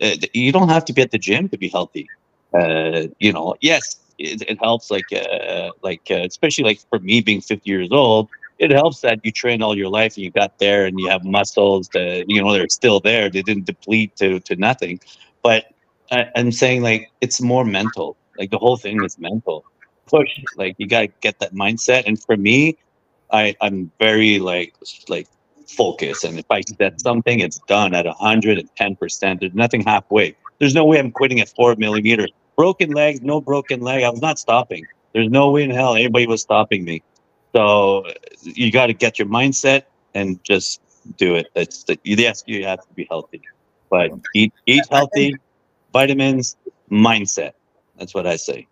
uh, 0.00 0.16
you 0.34 0.52
don't 0.52 0.68
have 0.68 0.84
to 0.86 0.92
be 0.92 1.02
at 1.02 1.10
the 1.10 1.18
gym 1.18 1.48
to 1.50 1.58
be 1.58 1.68
healthy. 1.68 2.10
Uh, 2.56 3.08
you 3.18 3.32
know, 3.32 3.54
yes, 3.60 3.96
it, 4.18 4.42
it 4.48 4.58
helps. 4.60 4.90
Like, 4.90 5.08
uh, 5.12 5.70
like 5.82 6.02
uh, 6.10 6.24
especially 6.26 6.64
like 6.64 6.80
for 6.90 6.98
me 6.98 7.20
being 7.20 7.40
50 7.40 7.68
years 7.68 7.88
old, 7.92 8.28
it 8.58 8.70
helps 8.70 9.00
that 9.00 9.20
you 9.24 9.32
train 9.32 9.62
all 9.62 9.76
your 9.76 9.88
life 9.90 10.16
and 10.16 10.24
you 10.24 10.30
got 10.30 10.58
there 10.58 10.86
and 10.86 11.00
you 11.00 11.08
have 11.08 11.24
muscles 11.24 11.88
that 11.90 12.26
you 12.28 12.42
know 12.42 12.52
they're 12.52 12.68
still 12.68 13.00
there. 13.00 13.30
They 13.30 13.42
didn't 13.42 13.66
deplete 13.66 14.16
to 14.16 14.40
to 14.40 14.56
nothing. 14.56 15.00
But 15.42 15.66
I, 16.10 16.26
I'm 16.36 16.52
saying 16.52 16.82
like 16.82 17.10
it's 17.20 17.40
more 17.40 17.64
mental. 17.64 18.16
Like 18.38 18.50
the 18.50 18.58
whole 18.58 18.76
thing 18.76 19.02
is 19.02 19.18
mental. 19.18 19.64
Push. 20.06 20.30
Like 20.56 20.76
you 20.78 20.88
gotta 20.88 21.08
get 21.20 21.38
that 21.40 21.54
mindset. 21.54 22.04
And 22.06 22.22
for 22.22 22.36
me, 22.36 22.78
I 23.32 23.54
I'm 23.60 23.92
very 24.00 24.38
like 24.38 24.74
like 25.08 25.28
focus. 25.68 26.24
And 26.24 26.38
if 26.38 26.46
I 26.50 26.62
set 26.62 27.00
something, 27.00 27.40
it's 27.40 27.60
done 27.68 27.94
at 27.94 28.06
110%. 28.06 29.40
There's 29.40 29.54
nothing 29.54 29.82
halfway. 29.82 30.36
There's 30.60 30.74
no 30.74 30.84
way 30.84 30.98
I'm 30.98 31.12
quitting 31.12 31.40
at 31.40 31.48
four 31.50 31.74
millimeters. 31.76 32.30
Broken 32.56 32.92
legs, 32.92 33.20
no 33.22 33.40
broken 33.40 33.80
leg. 33.80 34.04
I 34.04 34.10
was 34.10 34.22
not 34.22 34.38
stopping. 34.38 34.86
There's 35.14 35.30
no 35.30 35.50
way 35.50 35.64
in 35.64 35.70
hell 35.70 35.96
anybody 35.96 36.26
was 36.26 36.42
stopping 36.42 36.84
me. 36.84 37.02
So 37.52 38.06
you 38.42 38.72
got 38.72 38.86
to 38.86 38.94
get 38.94 39.18
your 39.18 39.28
mindset 39.28 39.84
and 40.14 40.42
just 40.44 40.80
do 41.16 41.34
it. 41.34 41.48
That's 41.54 41.84
the, 41.84 41.98
yes, 42.04 42.44
you 42.46 42.64
have 42.64 42.80
to 42.80 42.94
be 42.94 43.06
healthy, 43.10 43.42
but 43.90 44.10
eat 44.34 44.52
eat 44.66 44.84
healthy, 44.90 45.34
vitamins, 45.92 46.56
mindset. 46.90 47.52
That's 47.98 48.14
what 48.14 48.26
I 48.26 48.36
say. 48.36 48.66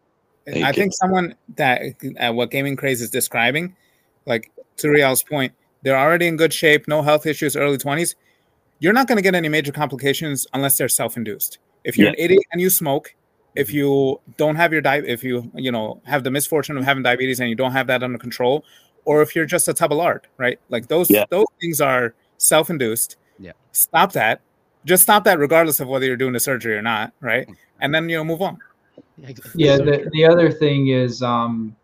I 0.53 0.73
think 0.73 0.93
someone 0.95 1.37
that 1.57 1.83
uh, 2.19 2.33
what 2.33 2.51
gaming 2.51 2.75
craze 2.77 3.03
is 3.03 3.11
describing, 3.11 3.77
like 4.27 4.51
to 4.79 4.89
Real's 4.89 5.23
point, 5.23 5.53
they're 5.83 5.99
already 5.99 6.27
in 6.27 6.37
good 6.37 6.53
shape, 6.53 6.89
no 6.89 7.03
health 7.03 7.27
issues, 7.27 7.57
early 7.57 7.79
twenties. 7.79 8.17
You're 8.79 8.95
not 8.95 9.07
going 9.07 9.17
to 9.17 9.23
get 9.23 9.35
any 9.35 9.49
major 9.49 9.73
complications 9.73 10.47
unless 10.55 10.79
they're 10.79 10.89
self-induced. 10.89 11.59
If 11.85 11.99
you're 11.99 12.09
an 12.09 12.15
idiot 12.17 12.43
and 12.51 12.61
you 12.61 12.71
smoke, 12.71 13.15
if 13.55 13.73
you 13.73 14.21
don't 14.37 14.57
have 14.57 14.73
your 14.73 14.81
diet, 14.81 15.05
if 15.07 15.25
you 15.25 15.51
you 15.55 15.73
know 15.73 16.01
have 16.05 16.25
the 16.25 16.31
misfortune 16.31 16.77
of 16.77 16.85
having 16.85 17.03
diabetes 17.03 17.41
and 17.41 17.49
you 17.49 17.57
don't 17.57 17.73
have 17.73 17.87
that 17.89 18.03
under 18.03 18.19
control, 18.19 18.65
or 19.05 19.23
if 19.23 19.35
you're 19.35 19.47
just 19.47 19.69
a 19.69 19.75
tub 19.75 19.93
of 19.93 19.99
lard, 19.99 20.27
right? 20.37 20.59
Like 20.69 20.89
those 20.89 21.11
Yeah. 21.11 21.25
those 21.31 21.47
things 21.61 21.81
are 21.81 22.15
self-induced. 22.39 23.17
Yeah. 23.39 23.53
Stop 23.73 24.13
that. 24.13 24.41
Just 24.85 25.03
stop 25.03 25.25
that, 25.25 25.39
regardless 25.39 25.81
of 25.81 25.89
whether 25.89 26.07
you're 26.07 26.17
doing 26.17 26.33
the 26.33 26.41
surgery 26.41 26.75
or 26.77 26.83
not, 26.83 27.13
right? 27.21 27.49
And 27.81 27.95
then 27.95 28.09
you 28.09 28.17
know 28.17 28.25
move 28.25 28.41
on. 28.43 28.59
Yeah, 29.19 29.29
ex- 29.29 29.53
Yeah, 29.55 29.77
so- 29.77 29.85
the, 29.85 30.09
the 30.13 30.25
other 30.25 30.51
thing 30.51 30.89
is 30.89 31.23
um, 31.23 31.75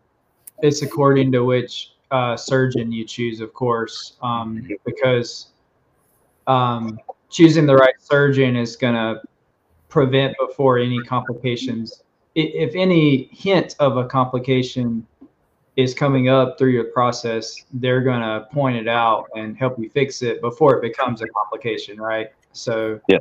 it's 0.63 0.81
according 0.81 1.31
to 1.33 1.43
which 1.45 1.91
uh, 2.11 2.37
surgeon 2.37 2.91
you 2.91 3.03
choose, 3.05 3.41
of 3.41 3.53
course, 3.53 4.15
um, 4.23 4.67
because 4.85 5.47
um, 6.47 6.99
choosing 7.29 7.65
the 7.65 7.75
right 7.75 7.95
surgeon 7.99 8.55
is 8.55 8.75
going 8.77 8.93
to 8.95 9.21
prevent 9.89 10.35
before 10.39 10.77
any 10.77 10.99
complications. 10.99 12.03
If 12.35 12.75
any 12.75 13.29
hint 13.31 13.75
of 13.79 13.97
a 13.97 14.05
complication 14.05 15.05
is 15.75 15.93
coming 15.93 16.29
up 16.29 16.57
through 16.57 16.71
your 16.71 16.85
process, 16.85 17.55
they're 17.73 18.01
going 18.01 18.21
to 18.21 18.47
point 18.51 18.75
it 18.77 18.87
out 18.87 19.29
and 19.35 19.57
help 19.57 19.79
you 19.79 19.89
fix 19.89 20.21
it 20.21 20.41
before 20.41 20.75
it 20.75 20.81
becomes 20.81 21.21
a 21.21 21.27
complication, 21.27 21.99
right? 21.99 22.27
So, 22.51 22.99
Yeah. 23.07 23.19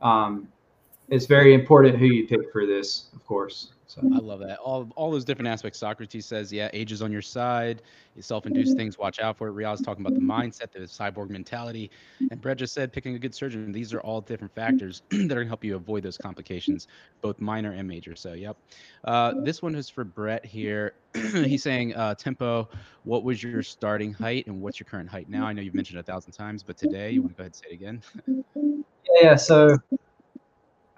Um, 0.00 0.48
it's 1.08 1.26
very 1.26 1.54
important 1.54 1.96
who 1.96 2.06
you 2.06 2.26
pick 2.26 2.52
for 2.52 2.66
this, 2.66 3.06
of 3.14 3.24
course. 3.26 3.72
So. 3.96 4.10
I 4.14 4.18
love 4.18 4.40
that. 4.40 4.58
All 4.58 4.90
all 4.94 5.10
those 5.10 5.24
different 5.24 5.48
aspects. 5.48 5.78
Socrates 5.78 6.26
says, 6.26 6.52
yeah, 6.52 6.68
age 6.74 6.92
is 6.92 7.00
on 7.00 7.10
your 7.10 7.22
side. 7.22 7.80
Self-induced 8.20 8.72
mm-hmm. 8.72 8.78
things, 8.78 8.98
watch 8.98 9.20
out 9.20 9.38
for 9.38 9.48
it. 9.48 9.52
Real's 9.52 9.80
talking 9.80 10.04
about 10.04 10.14
the 10.14 10.20
mm-hmm. 10.20 10.30
mindset, 10.30 10.72
the 10.72 10.80
cyborg 10.80 11.30
mentality, 11.30 11.90
and 12.30 12.40
Brett 12.40 12.58
just 12.58 12.74
said 12.74 12.92
picking 12.92 13.14
a 13.14 13.18
good 13.18 13.34
surgeon. 13.34 13.72
These 13.72 13.94
are 13.94 14.00
all 14.00 14.20
different 14.20 14.54
mm-hmm. 14.54 14.72
factors 14.72 15.02
that 15.10 15.32
are 15.32 15.36
gonna 15.36 15.46
help 15.46 15.64
you 15.64 15.76
avoid 15.76 16.02
those 16.02 16.18
complications, 16.18 16.88
both 17.22 17.40
minor 17.40 17.72
and 17.72 17.88
major. 17.88 18.14
So, 18.14 18.34
yep. 18.34 18.56
Uh, 19.04 19.32
this 19.42 19.62
one 19.62 19.74
is 19.74 19.88
for 19.88 20.04
Brett 20.04 20.44
here. 20.44 20.94
He's 21.14 21.62
saying, 21.62 21.94
uh, 21.94 22.14
tempo. 22.14 22.68
What 23.04 23.22
was 23.22 23.42
your 23.42 23.62
starting 23.62 24.12
height, 24.12 24.46
and 24.46 24.60
what's 24.60 24.78
your 24.78 24.86
current 24.86 25.08
height 25.08 25.30
now? 25.30 25.46
I 25.46 25.52
know 25.52 25.62
you've 25.62 25.74
mentioned 25.74 25.98
it 25.98 26.00
a 26.00 26.12
thousand 26.12 26.32
times, 26.32 26.62
but 26.62 26.76
today 26.76 27.12
you 27.12 27.22
want 27.22 27.36
to 27.36 27.36
go 27.36 27.42
ahead 27.44 27.52
and 27.52 27.56
say 27.56 27.66
it 27.70 27.74
again. 27.74 28.82
Yeah, 29.22 29.36
so 29.36 29.78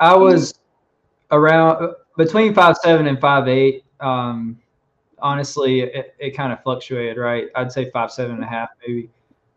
I 0.00 0.16
was 0.16 0.54
around 1.30 1.94
between 2.16 2.54
five 2.54 2.76
seven 2.76 3.06
and 3.06 3.20
five 3.20 3.48
eight. 3.48 3.84
Um, 4.00 4.58
honestly, 5.20 5.80
it, 5.80 6.14
it 6.18 6.30
kind 6.36 6.52
of 6.52 6.62
fluctuated, 6.62 7.16
right? 7.16 7.48
I'd 7.54 7.72
say 7.72 7.90
five 7.90 8.10
seven 8.10 8.36
and 8.36 8.44
a 8.44 8.48
half 8.48 8.70
maybe, 8.86 9.10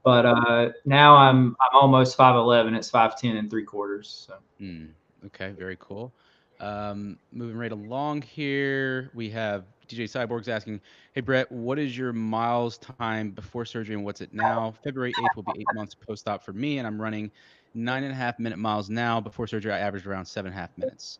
but 0.03 0.25
uh, 0.25 0.69
now 0.85 1.15
I'm 1.15 1.55
I'm 1.61 1.79
almost 1.79 2.15
five 2.17 2.35
eleven. 2.35 2.75
It's 2.75 2.89
five 2.89 3.19
ten 3.19 3.37
and 3.37 3.49
three 3.49 3.63
quarters. 3.63 4.25
So 4.27 4.35
Mm, 4.61 4.89
okay, 5.27 5.51
very 5.57 5.77
cool. 5.79 6.13
Um, 6.59 7.17
moving 7.31 7.57
right 7.57 7.71
along 7.71 8.21
here, 8.21 9.09
we 9.15 9.29
have 9.31 9.65
DJ 9.87 10.03
Cyborgs 10.03 10.47
asking, 10.47 10.79
"Hey 11.13 11.21
Brett, 11.21 11.51
what 11.51 11.79
is 11.79 11.97
your 11.97 12.13
miles 12.13 12.77
time 12.77 13.31
before 13.31 13.65
surgery 13.65 13.95
and 13.95 14.05
what's 14.05 14.21
it 14.21 14.33
now? 14.33 14.75
February 14.83 15.13
8th 15.13 15.35
will 15.35 15.43
be 15.43 15.59
eight 15.59 15.73
months 15.73 15.95
post-op 15.95 16.43
for 16.45 16.53
me, 16.53 16.77
and 16.77 16.85
I'm 16.85 17.01
running 17.01 17.31
nine 17.73 18.03
and 18.03 18.11
a 18.11 18.15
half 18.15 18.37
minute 18.37 18.59
miles 18.59 18.89
now. 18.89 19.19
Before 19.19 19.47
surgery, 19.47 19.73
I 19.73 19.79
averaged 19.79 20.05
around 20.05 20.25
seven 20.25 20.51
and 20.51 20.57
a 20.57 20.61
half 20.61 20.77
minutes. 20.77 21.19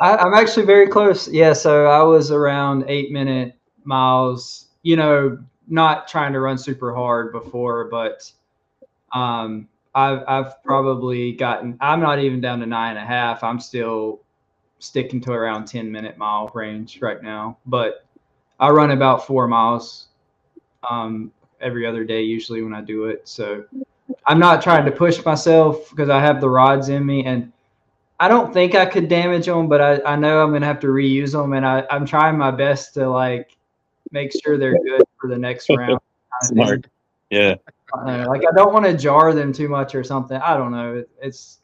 I, 0.00 0.16
I'm 0.16 0.34
actually 0.34 0.66
very 0.66 0.88
close. 0.88 1.28
Yeah, 1.28 1.52
so 1.52 1.86
I 1.86 2.02
was 2.02 2.30
around 2.30 2.84
eight 2.88 3.10
minute 3.10 3.54
miles. 3.84 4.68
You 4.82 4.96
know, 4.96 5.38
not 5.68 6.08
trying 6.08 6.32
to 6.32 6.40
run 6.40 6.58
super 6.58 6.94
hard 6.94 7.32
before, 7.32 7.86
but 7.86 8.30
um, 9.12 9.68
I've 9.94 10.22
I've 10.28 10.62
probably 10.62 11.32
gotten. 11.32 11.76
I'm 11.80 12.00
not 12.00 12.18
even 12.18 12.40
down 12.40 12.60
to 12.60 12.66
nine 12.66 12.96
and 12.96 13.04
a 13.04 13.06
half. 13.06 13.42
I'm 13.42 13.58
still 13.58 14.20
sticking 14.78 15.20
to 15.22 15.32
around 15.32 15.66
ten 15.66 15.90
minute 15.90 16.18
mile 16.18 16.50
range 16.54 17.00
right 17.00 17.22
now. 17.22 17.58
But 17.66 18.06
I 18.60 18.70
run 18.70 18.90
about 18.90 19.26
four 19.26 19.48
miles 19.48 20.08
um, 20.88 21.32
every 21.60 21.86
other 21.86 22.04
day 22.04 22.22
usually 22.22 22.62
when 22.62 22.74
I 22.74 22.80
do 22.80 23.06
it. 23.06 23.26
So 23.28 23.64
I'm 24.26 24.38
not 24.38 24.62
trying 24.62 24.84
to 24.84 24.92
push 24.92 25.24
myself 25.24 25.90
because 25.90 26.10
I 26.10 26.20
have 26.20 26.40
the 26.40 26.50
rods 26.50 26.88
in 26.88 27.04
me 27.04 27.24
and. 27.24 27.52
I 28.18 28.28
don't 28.28 28.52
think 28.52 28.74
I 28.74 28.86
could 28.86 29.08
damage 29.08 29.46
them, 29.46 29.68
but 29.68 29.80
I, 29.80 30.00
I 30.04 30.16
know 30.16 30.42
I'm 30.42 30.52
gonna 30.52 30.66
have 30.66 30.80
to 30.80 30.86
reuse 30.86 31.32
them, 31.32 31.52
and 31.52 31.66
I, 31.66 31.84
I'm 31.90 32.06
trying 32.06 32.38
my 32.38 32.50
best 32.50 32.94
to 32.94 33.08
like 33.08 33.56
make 34.10 34.32
sure 34.42 34.56
they're 34.56 34.78
good 34.78 35.02
for 35.20 35.28
the 35.28 35.38
next 35.38 35.68
round. 35.68 36.00
kind. 36.40 36.48
Smart. 36.48 36.86
Yeah. 37.30 37.56
Uh, 37.92 38.26
like 38.28 38.42
I 38.42 38.54
don't 38.54 38.72
want 38.72 38.84
to 38.86 38.96
jar 38.96 39.32
them 39.32 39.52
too 39.52 39.68
much 39.68 39.94
or 39.94 40.02
something. 40.02 40.36
I 40.38 40.56
don't 40.56 40.72
know. 40.72 40.96
It, 40.96 41.10
it's 41.20 41.58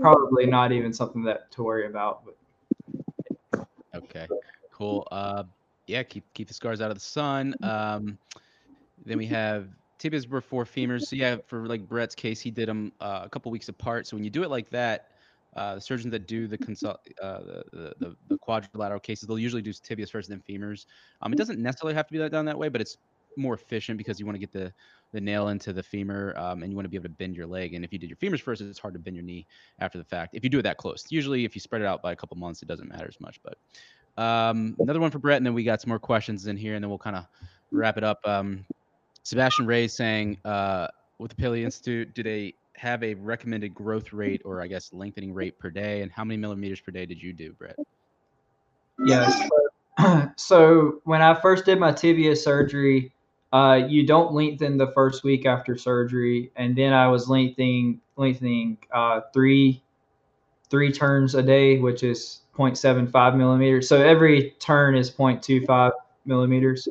probably 0.00 0.46
not 0.46 0.72
even 0.72 0.92
something 0.92 1.22
that 1.24 1.50
to 1.52 1.62
worry 1.62 1.86
about. 1.86 2.22
But 2.24 3.66
Okay, 3.94 4.26
cool. 4.72 5.06
Uh, 5.10 5.44
yeah, 5.86 6.02
keep 6.02 6.24
keep 6.34 6.48
the 6.48 6.54
scars 6.54 6.80
out 6.80 6.90
of 6.90 6.96
the 6.96 7.04
sun. 7.04 7.54
Um, 7.62 8.18
then 9.04 9.18
we 9.18 9.26
have 9.26 9.68
tibias 9.98 10.28
before 10.28 10.64
femurs. 10.64 11.02
So 11.02 11.16
yeah, 11.16 11.36
for 11.46 11.66
like 11.66 11.88
Brett's 11.88 12.14
case, 12.14 12.40
he 12.40 12.50
did 12.50 12.68
them 12.68 12.92
uh, 13.00 13.22
a 13.24 13.28
couple 13.28 13.52
weeks 13.52 13.68
apart. 13.68 14.06
So 14.06 14.16
when 14.16 14.24
you 14.24 14.30
do 14.30 14.42
it 14.42 14.50
like 14.50 14.70
that, 14.70 15.08
uh, 15.56 15.76
the 15.76 15.80
surgeons 15.80 16.10
that 16.12 16.26
do 16.26 16.46
the 16.46 16.58
consult 16.58 17.00
uh, 17.22 17.38
the, 17.72 17.94
the, 17.98 18.16
the 18.28 18.38
quadrilateral 18.38 19.00
cases, 19.00 19.26
they'll 19.26 19.38
usually 19.38 19.62
do 19.62 19.72
tibias 19.72 20.10
first, 20.10 20.28
then 20.28 20.42
femurs. 20.48 20.86
Um, 21.22 21.32
it 21.32 21.36
doesn't 21.36 21.58
necessarily 21.58 21.94
have 21.94 22.06
to 22.06 22.12
be 22.12 22.18
that 22.18 22.30
done 22.30 22.44
that 22.46 22.58
way, 22.58 22.68
but 22.68 22.80
it's 22.80 22.98
more 23.36 23.54
efficient 23.54 23.98
because 23.98 24.20
you 24.20 24.26
want 24.26 24.36
to 24.36 24.40
get 24.40 24.52
the 24.52 24.72
the 25.12 25.20
nail 25.20 25.48
into 25.48 25.72
the 25.72 25.82
femur 25.82 26.34
um, 26.36 26.62
and 26.62 26.72
you 26.72 26.76
want 26.76 26.84
to 26.84 26.88
be 26.88 26.96
able 26.96 27.04
to 27.04 27.08
bend 27.10 27.36
your 27.36 27.46
leg. 27.46 27.74
And 27.74 27.84
if 27.84 27.92
you 27.92 27.98
did 28.00 28.10
your 28.10 28.16
femurs 28.16 28.40
first, 28.40 28.60
it's 28.60 28.80
hard 28.80 28.94
to 28.94 29.00
bend 29.00 29.14
your 29.14 29.24
knee 29.24 29.46
after 29.78 29.96
the 29.96 30.04
fact. 30.04 30.34
If 30.34 30.42
you 30.42 30.50
do 30.50 30.58
it 30.58 30.62
that 30.62 30.76
close, 30.76 31.04
usually 31.08 31.44
if 31.44 31.54
you 31.54 31.60
spread 31.60 31.82
it 31.82 31.86
out 31.86 32.02
by 32.02 32.10
a 32.10 32.16
couple 32.16 32.36
months, 32.36 32.62
it 32.62 32.68
doesn't 32.68 32.88
matter 32.88 33.06
as 33.06 33.20
much. 33.20 33.40
But 33.42 33.56
um, 34.20 34.76
another 34.80 34.98
one 34.98 35.12
for 35.12 35.20
Brett, 35.20 35.36
and 35.36 35.46
then 35.46 35.54
we 35.54 35.62
got 35.62 35.80
some 35.80 35.88
more 35.88 36.00
questions 36.00 36.46
in 36.48 36.56
here, 36.56 36.74
and 36.74 36.82
then 36.82 36.88
we'll 36.88 36.98
kind 36.98 37.14
of 37.14 37.26
wrap 37.70 37.96
it 37.96 38.02
up. 38.02 38.18
Um, 38.24 38.64
Sebastian 39.22 39.66
Ray 39.66 39.86
saying, 39.86 40.38
uh, 40.44 40.88
with 41.18 41.30
the 41.30 41.36
Paley 41.36 41.64
Institute, 41.64 42.12
do 42.14 42.22
they 42.22 42.54
have 42.76 43.02
a 43.02 43.14
recommended 43.14 43.74
growth 43.74 44.12
rate 44.12 44.42
or 44.44 44.60
I 44.62 44.66
guess 44.66 44.92
lengthening 44.92 45.32
rate 45.32 45.58
per 45.58 45.70
day? 45.70 46.02
And 46.02 46.10
how 46.12 46.24
many 46.24 46.36
millimeters 46.36 46.80
per 46.80 46.92
day 46.92 47.06
did 47.06 47.22
you 47.22 47.32
do, 47.32 47.52
Brett? 47.52 47.76
yes. 49.06 49.48
so 50.36 51.00
when 51.04 51.22
I 51.22 51.34
first 51.40 51.64
did 51.64 51.78
my 51.78 51.92
tibia 51.92 52.34
surgery, 52.36 53.12
uh, 53.52 53.86
you 53.88 54.06
don't 54.06 54.32
lengthen 54.32 54.76
the 54.76 54.90
first 54.92 55.22
week 55.22 55.46
after 55.46 55.76
surgery, 55.76 56.50
and 56.56 56.76
then 56.76 56.92
I 56.92 57.06
was 57.06 57.28
lengthening 57.28 58.00
lengthening 58.16 58.78
uh, 58.92 59.20
three 59.32 59.82
three 60.70 60.90
turns 60.90 61.36
a 61.36 61.42
day, 61.42 61.78
which 61.78 62.02
is 62.02 62.40
0.75 62.56 63.36
millimeters. 63.36 63.88
So 63.88 64.02
every 64.02 64.52
turn 64.58 64.96
is 64.96 65.10
0.25 65.10 65.92
millimeters. 66.24 66.88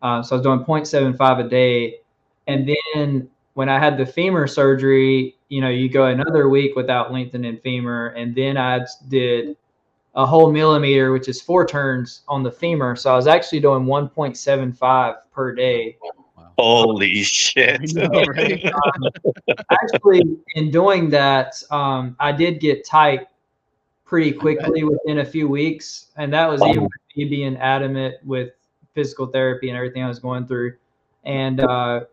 Uh, 0.00 0.22
so 0.22 0.34
I 0.34 0.38
was 0.38 0.44
doing 0.44 0.64
0.75 0.64 1.46
a 1.46 1.48
day, 1.48 2.00
and 2.48 2.68
then 2.68 3.28
when 3.54 3.68
I 3.68 3.78
had 3.78 3.98
the 3.98 4.06
femur 4.06 4.46
surgery, 4.46 5.36
you 5.48 5.60
know, 5.60 5.68
you 5.68 5.88
go 5.88 6.06
another 6.06 6.48
week 6.48 6.74
without 6.74 7.12
lengthening 7.12 7.58
femur, 7.58 8.08
and 8.08 8.34
then 8.34 8.56
I 8.56 8.86
did 9.08 9.56
a 10.14 10.26
whole 10.26 10.52
millimeter, 10.52 11.12
which 11.12 11.28
is 11.28 11.40
four 11.40 11.66
turns 11.66 12.22
on 12.28 12.42
the 12.42 12.50
femur. 12.50 12.96
So 12.96 13.12
I 13.12 13.16
was 13.16 13.26
actually 13.26 13.60
doing 13.60 13.84
1.75 13.84 15.16
per 15.32 15.54
day. 15.54 15.96
Holy 16.58 17.22
shit. 17.22 17.80
I? 17.98 19.10
Actually, 19.70 20.22
in 20.54 20.70
doing 20.70 21.08
that, 21.10 21.62
um, 21.70 22.14
I 22.20 22.30
did 22.30 22.60
get 22.60 22.86
tight 22.86 23.26
pretty 24.04 24.32
quickly 24.32 24.84
within 24.84 25.20
a 25.20 25.24
few 25.24 25.48
weeks, 25.48 26.08
and 26.16 26.32
that 26.34 26.48
was 26.48 26.62
even 26.62 26.88
me 27.16 27.24
being 27.24 27.56
adamant 27.56 28.16
with 28.24 28.50
physical 28.94 29.26
therapy 29.26 29.70
and 29.70 29.76
everything 29.76 30.02
I 30.02 30.08
was 30.08 30.18
going 30.18 30.46
through. 30.46 30.74
And 31.24 31.60
uh, 31.60 32.04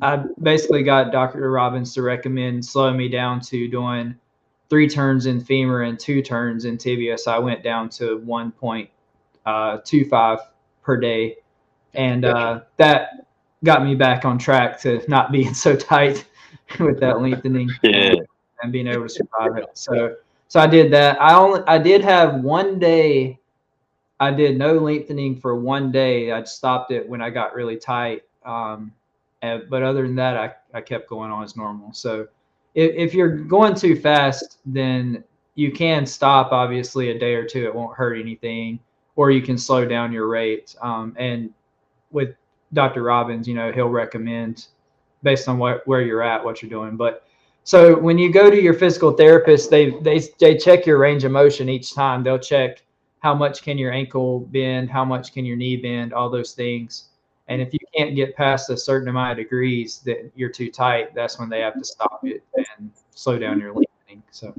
I 0.00 0.24
basically 0.42 0.82
got 0.82 1.12
Dr. 1.12 1.50
Robbins 1.50 1.92
to 1.94 2.02
recommend 2.02 2.64
slowing 2.64 2.96
me 2.96 3.08
down 3.08 3.40
to 3.42 3.68
doing 3.68 4.16
three 4.70 4.88
turns 4.88 5.26
in 5.26 5.40
femur 5.40 5.82
and 5.82 6.00
two 6.00 6.22
turns 6.22 6.64
in 6.64 6.78
tibia. 6.78 7.18
So 7.18 7.30
I 7.30 7.38
went 7.38 7.62
down 7.62 7.90
to 7.90 8.18
1.25 8.20 10.38
per 10.82 10.96
day. 10.96 11.36
And 11.94 12.24
uh, 12.24 12.62
that 12.78 13.26
got 13.64 13.84
me 13.84 13.94
back 13.94 14.24
on 14.24 14.38
track 14.38 14.80
to 14.80 15.02
not 15.08 15.30
being 15.30 15.52
so 15.54 15.76
tight 15.76 16.26
with 16.80 16.98
that 17.00 17.20
lengthening 17.20 17.68
Yeah. 17.82 18.14
and 18.62 18.72
being 18.72 18.86
able 18.86 19.02
to 19.02 19.08
survive 19.08 19.58
it. 19.58 19.66
So 19.74 20.16
so 20.48 20.60
I 20.60 20.66
did 20.66 20.92
that. 20.92 21.20
I 21.20 21.34
only 21.34 21.60
I 21.66 21.78
did 21.78 22.02
have 22.02 22.42
one 22.42 22.78
day. 22.78 23.38
I 24.20 24.30
did 24.30 24.58
no 24.58 24.74
lengthening 24.74 25.40
for 25.40 25.58
one 25.58 25.90
day. 25.90 26.30
I 26.30 26.44
stopped 26.44 26.92
it 26.92 27.08
when 27.08 27.22
I 27.22 27.30
got 27.30 27.54
really 27.54 27.76
tight. 27.76 28.22
Um, 28.44 28.92
and, 29.42 29.68
but 29.68 29.82
other 29.82 30.02
than 30.02 30.14
that, 30.16 30.36
I, 30.36 30.52
I 30.72 30.80
kept 30.80 31.08
going 31.08 31.30
on 31.30 31.44
as 31.44 31.56
normal. 31.56 31.92
So 31.92 32.28
if, 32.74 32.92
if 32.94 33.14
you're 33.14 33.36
going 33.36 33.74
too 33.74 33.96
fast, 33.96 34.58
then 34.64 35.24
you 35.54 35.72
can 35.72 36.06
stop 36.06 36.52
obviously 36.52 37.10
a 37.10 37.18
day 37.18 37.34
or 37.34 37.44
two. 37.44 37.64
It 37.64 37.74
won't 37.74 37.96
hurt 37.96 38.18
anything, 38.18 38.78
or 39.16 39.30
you 39.30 39.42
can 39.42 39.58
slow 39.58 39.84
down 39.84 40.12
your 40.12 40.28
rate. 40.28 40.74
Um, 40.80 41.14
and 41.18 41.52
with 42.10 42.34
Dr. 42.72 43.02
Robbins, 43.02 43.46
you 43.46 43.54
know, 43.54 43.72
he'll 43.72 43.88
recommend 43.88 44.66
based 45.22 45.48
on 45.48 45.58
what 45.58 45.86
where 45.86 46.02
you're 46.02 46.22
at, 46.22 46.42
what 46.44 46.62
you're 46.62 46.70
doing. 46.70 46.96
But 46.96 47.26
so 47.64 47.98
when 47.98 48.18
you 48.18 48.32
go 48.32 48.50
to 48.50 48.60
your 48.60 48.74
physical 48.74 49.12
therapist, 49.12 49.70
they 49.70 49.90
they 50.00 50.20
they 50.40 50.56
check 50.56 50.86
your 50.86 50.98
range 50.98 51.24
of 51.24 51.32
motion 51.32 51.68
each 51.68 51.94
time. 51.94 52.22
They'll 52.22 52.38
check 52.38 52.82
how 53.20 53.34
much 53.34 53.62
can 53.62 53.78
your 53.78 53.92
ankle 53.92 54.40
bend, 54.40 54.90
how 54.90 55.04
much 55.04 55.32
can 55.32 55.44
your 55.44 55.56
knee 55.56 55.76
bend, 55.76 56.12
all 56.12 56.30
those 56.30 56.52
things. 56.52 57.08
And 57.52 57.60
if 57.60 57.74
you 57.74 57.78
can't 57.94 58.16
get 58.16 58.34
past 58.34 58.70
a 58.70 58.76
certain 58.78 59.08
amount 59.08 59.32
of 59.32 59.36
degrees 59.36 59.98
that 60.06 60.32
you're 60.34 60.48
too 60.48 60.70
tight, 60.70 61.14
that's 61.14 61.38
when 61.38 61.50
they 61.50 61.60
have 61.60 61.76
to 61.78 61.84
stop 61.84 62.20
it 62.24 62.42
and 62.56 62.90
slow 63.10 63.38
down 63.38 63.60
your 63.60 63.74
lengthening. 63.74 64.22
So 64.30 64.54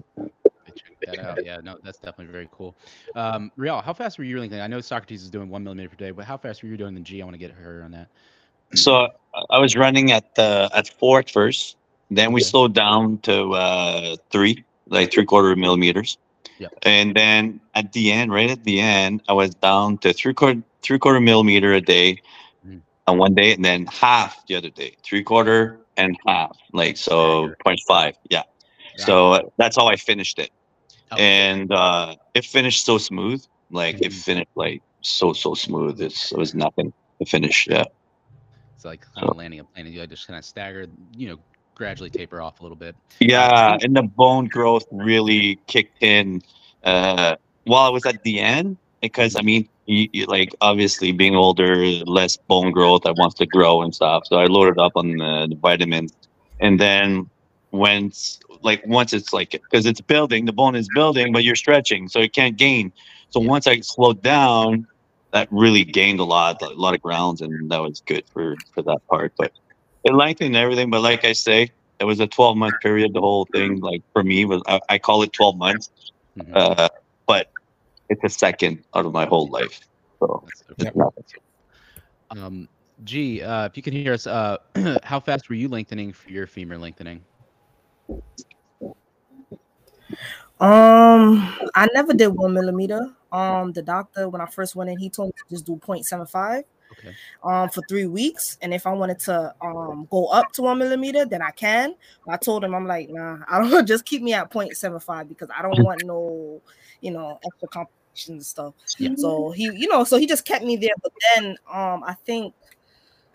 Check 0.76 1.00
that 1.08 1.20
out. 1.20 1.44
Yeah, 1.44 1.60
no, 1.64 1.78
that's 1.84 1.98
definitely 1.98 2.32
very 2.32 2.48
cool. 2.52 2.76
Um, 3.16 3.52
Real, 3.58 3.82
how 3.82 3.94
fast 3.94 4.20
were 4.20 4.24
you 4.26 4.40
lengthening? 4.40 4.62
I 4.62 4.68
know 4.68 4.80
Socrates 4.80 5.24
is 5.24 5.32
doing 5.32 5.50
one 5.50 5.64
millimeter 5.64 5.90
per 5.90 5.96
day, 5.96 6.12
but 6.12 6.26
how 6.26 6.38
fast 6.38 6.62
were 6.62 6.70
you 6.70 6.78
doing 6.78 6.94
the 6.94 7.02
G? 7.02 7.20
I 7.20 7.26
want 7.26 7.34
to 7.34 7.40
get 7.40 7.50
her 7.50 7.82
on 7.84 7.92
that. 7.92 8.10
So 8.76 9.08
I 9.50 9.58
was 9.58 9.76
running 9.76 10.12
at 10.12 10.26
uh, 10.38 10.70
at 10.76 10.88
four 10.88 11.18
at 11.20 11.32
first. 11.32 11.78
Then 12.12 12.32
we 12.32 12.42
Okay. 12.42 12.46
slowed 12.46 12.74
down 12.76 13.18
to 13.24 13.54
uh, 13.54 14.16
three, 14.30 14.64
like 14.88 15.12
three 15.12 15.26
quarter 15.26 15.56
millimeters. 15.56 16.20
Yeah. 16.60 16.68
And 16.84 17.16
then 17.16 17.60
at 17.74 17.92
the 17.94 18.12
end, 18.12 18.32
right 18.32 18.52
at 18.52 18.64
the 18.64 18.80
end, 18.80 19.24
I 19.28 19.34
was 19.34 19.56
down 19.56 19.98
to 20.00 20.14
three 20.14 20.34
quarter 20.36 20.62
three 20.84 21.00
quarter 21.00 21.20
millimeter 21.20 21.74
a 21.74 21.82
day. 21.82 22.22
On 23.08 23.18
one 23.18 23.34
day, 23.34 23.54
and 23.54 23.64
then 23.64 23.86
half 23.88 24.46
the 24.48 24.56
other 24.56 24.70
day, 24.70 24.96
three 25.04 25.24
quarter 25.24 25.80
and 25.98 26.16
half, 26.26 26.58
like 26.74 26.98
so 26.98 27.50
Staggered. 27.50 27.58
0.5. 27.66 28.14
Yeah. 28.30 28.44
So 28.98 29.34
uh, 29.34 29.42
that's 29.58 29.76
how 29.78 29.88
I 29.88 29.96
finished 29.96 30.40
it, 30.40 30.52
and 31.18 31.72
uh, 31.72 32.16
it 32.34 32.46
finished 32.46 32.86
so 32.86 32.98
smooth. 32.98 33.44
Like 33.72 34.02
it 34.02 34.12
Mhm. 34.12 34.24
finished 34.24 34.52
like 34.56 34.82
so 35.02 35.34
so 35.34 35.54
smooth. 35.54 36.02
It's, 36.02 36.32
it 36.32 36.38
was 36.38 36.54
nothing 36.56 36.94
to 37.20 37.26
finish. 37.26 37.68
Yeah. 37.70 37.86
it's 38.76 38.86
like 38.86 39.06
kind 39.14 39.28
of 39.28 39.36
landing 39.36 39.60
a 39.60 39.64
plane, 39.64 39.86
and 39.86 39.96
you 39.96 40.06
just 40.08 40.28
kind 40.28 40.38
of 40.38 40.46
staggered, 40.46 40.92
you 41.16 41.28
know, 41.30 41.40
gradually 41.76 42.10
taper 42.10 42.42
off 42.42 42.60
a 42.60 42.64
little 42.64 42.78
bit. 42.78 42.96
Yeah, 43.20 43.78
and 43.82 43.96
the 43.96 44.04
bone 44.04 44.46
growth 44.48 44.84
really 44.92 45.60
kicked 45.68 46.02
in 46.04 46.42
uh, 46.84 47.36
while 47.66 47.86
I 47.86 47.90
was 47.90 48.06
at 48.06 48.24
the 48.24 48.40
end 48.40 48.78
because 49.04 49.36
I 49.36 49.44
mean, 49.44 49.70
you, 49.86 50.08
you, 50.14 50.26
like 50.26 50.56
obviously 50.62 51.12
being 51.12 51.36
older, 51.36 51.76
less 52.06 52.38
bone 52.48 52.72
growth. 52.72 53.06
I 53.06 53.12
wants 53.12 53.36
to 53.36 53.46
grow 53.46 53.84
and 53.84 53.94
stuff, 53.94 54.24
so 54.26 54.38
I 54.38 54.46
loaded 54.46 54.80
up 54.80 54.94
on 54.96 55.18
the, 55.18 55.48
the 55.50 55.58
vitamins, 55.62 56.14
and 56.62 56.80
then 56.80 57.30
once 57.72 58.40
like 58.62 58.82
once 58.88 59.14
it's 59.14 59.34
like 59.34 59.52
because 59.52 59.86
it's 59.86 60.02
building, 60.02 60.46
the 60.46 60.54
bone 60.54 60.76
is 60.76 60.90
building, 60.96 61.34
but 61.34 61.44
you're 61.44 61.56
stretching, 61.56 62.08
so 62.08 62.20
it 62.22 62.34
can't 62.34 62.58
gain. 62.58 62.94
So 63.30 63.42
once 63.42 63.68
I 63.68 63.82
slowed 63.82 64.24
down, 64.24 64.88
that 65.34 65.50
really 65.52 65.84
gained 65.84 66.20
a 66.20 66.24
lot, 66.26 66.62
a 66.62 66.70
lot 66.70 66.96
of 66.96 67.02
grounds, 67.02 67.42
and 67.42 67.70
that 67.72 67.80
was 67.82 68.02
good 68.08 68.24
for 68.34 68.56
for 68.74 68.82
that 68.84 69.00
part. 69.10 69.34
But 69.38 69.52
it 70.04 70.14
lengthened 70.14 70.56
everything. 70.56 70.90
But 70.90 71.02
like 71.02 71.26
I 71.26 71.34
say, 71.34 71.72
it 72.00 72.06
was 72.06 72.20
a 72.22 72.28
12 72.28 72.58
month 72.58 72.80
period. 72.82 73.14
The 73.14 73.22
whole 73.22 73.48
thing, 73.54 73.82
like 73.82 74.02
for 74.14 74.24
me, 74.24 74.46
was 74.46 74.62
I, 74.68 74.80
I 74.90 74.98
call 75.00 75.24
it 75.24 75.34
12 75.34 75.58
months, 75.58 75.90
Mhm. 76.40 76.56
uh, 76.56 76.90
it's 78.10 78.24
a 78.24 78.30
second 78.30 78.84
out 78.96 79.06
of 79.06 79.14
my 79.14 79.26
whole 79.26 79.48
life. 79.48 79.80
So 80.20 80.44
That's 80.46 80.60
so 80.60 80.66
it's 80.78 80.92
cool. 80.92 81.14
nothing. 81.16 81.24
Um, 82.32 82.70
G, 83.04 83.42
uh, 83.42 83.66
if 83.66 83.78
you 83.78 83.84
can 83.84 83.94
hear 83.94 84.14
us, 84.14 84.28
uh, 84.28 84.58
how 85.04 85.20
fast 85.20 85.50
were 85.50 85.56
you 85.56 85.68
lengthening 85.68 86.14
for 86.14 86.30
your 86.30 86.48
femur 86.48 86.78
lengthening? 86.78 87.24
Um, 90.60 91.56
I 91.76 91.88
never 91.94 92.14
did 92.14 92.28
one 92.28 92.54
millimeter. 92.54 93.10
Um, 93.32 93.74
the 93.74 93.82
doctor 93.82 94.30
when 94.30 94.42
I 94.42 94.46
first 94.46 94.76
went 94.76 94.90
in, 94.90 94.98
he 94.98 95.10
told 95.10 95.30
me 95.30 95.34
to 95.34 95.56
just 95.56 95.66
do 95.66 95.76
0.75 95.76 96.64
Okay. 97.00 97.16
um 97.44 97.70
for 97.70 97.82
three 97.84 98.08
weeks. 98.08 98.58
And 98.62 98.74
if 98.74 98.88
I 98.88 98.94
wanted 98.94 99.20
to 99.20 99.54
um 99.62 100.08
go 100.10 100.28
up 100.28 100.52
to 100.54 100.64
one 100.64 100.80
millimeter, 100.80 101.26
then 101.26 101.42
I 101.42 101.52
can. 101.52 101.96
I 102.28 102.38
told 102.38 102.64
him 102.64 102.74
I'm 102.76 102.88
like, 102.88 103.10
nah, 103.10 103.40
I 103.50 103.60
don't 103.60 103.72
know, 103.72 103.82
just 103.94 104.06
keep 104.06 104.22
me 104.22 104.34
at 104.34 104.52
0.75 104.52 105.28
because 105.30 105.50
I 105.56 105.62
don't 105.62 105.82
want 105.82 106.04
no, 106.06 106.62
you 107.02 107.12
know, 107.12 107.40
extra 107.46 107.68
complications 107.68 108.30
and 108.30 108.46
stuff. 108.46 108.74
Yeah. 108.98 109.16
So 109.16 109.52
he, 109.52 109.72
you 109.72 109.88
know, 109.88 110.04
so 110.04 110.18
he 110.18 110.28
just 110.28 110.46
kept 110.46 110.64
me 110.64 110.76
there. 110.78 110.96
But 111.02 111.12
then 111.36 111.58
um 111.72 112.04
I 112.04 112.14
think 112.26 112.54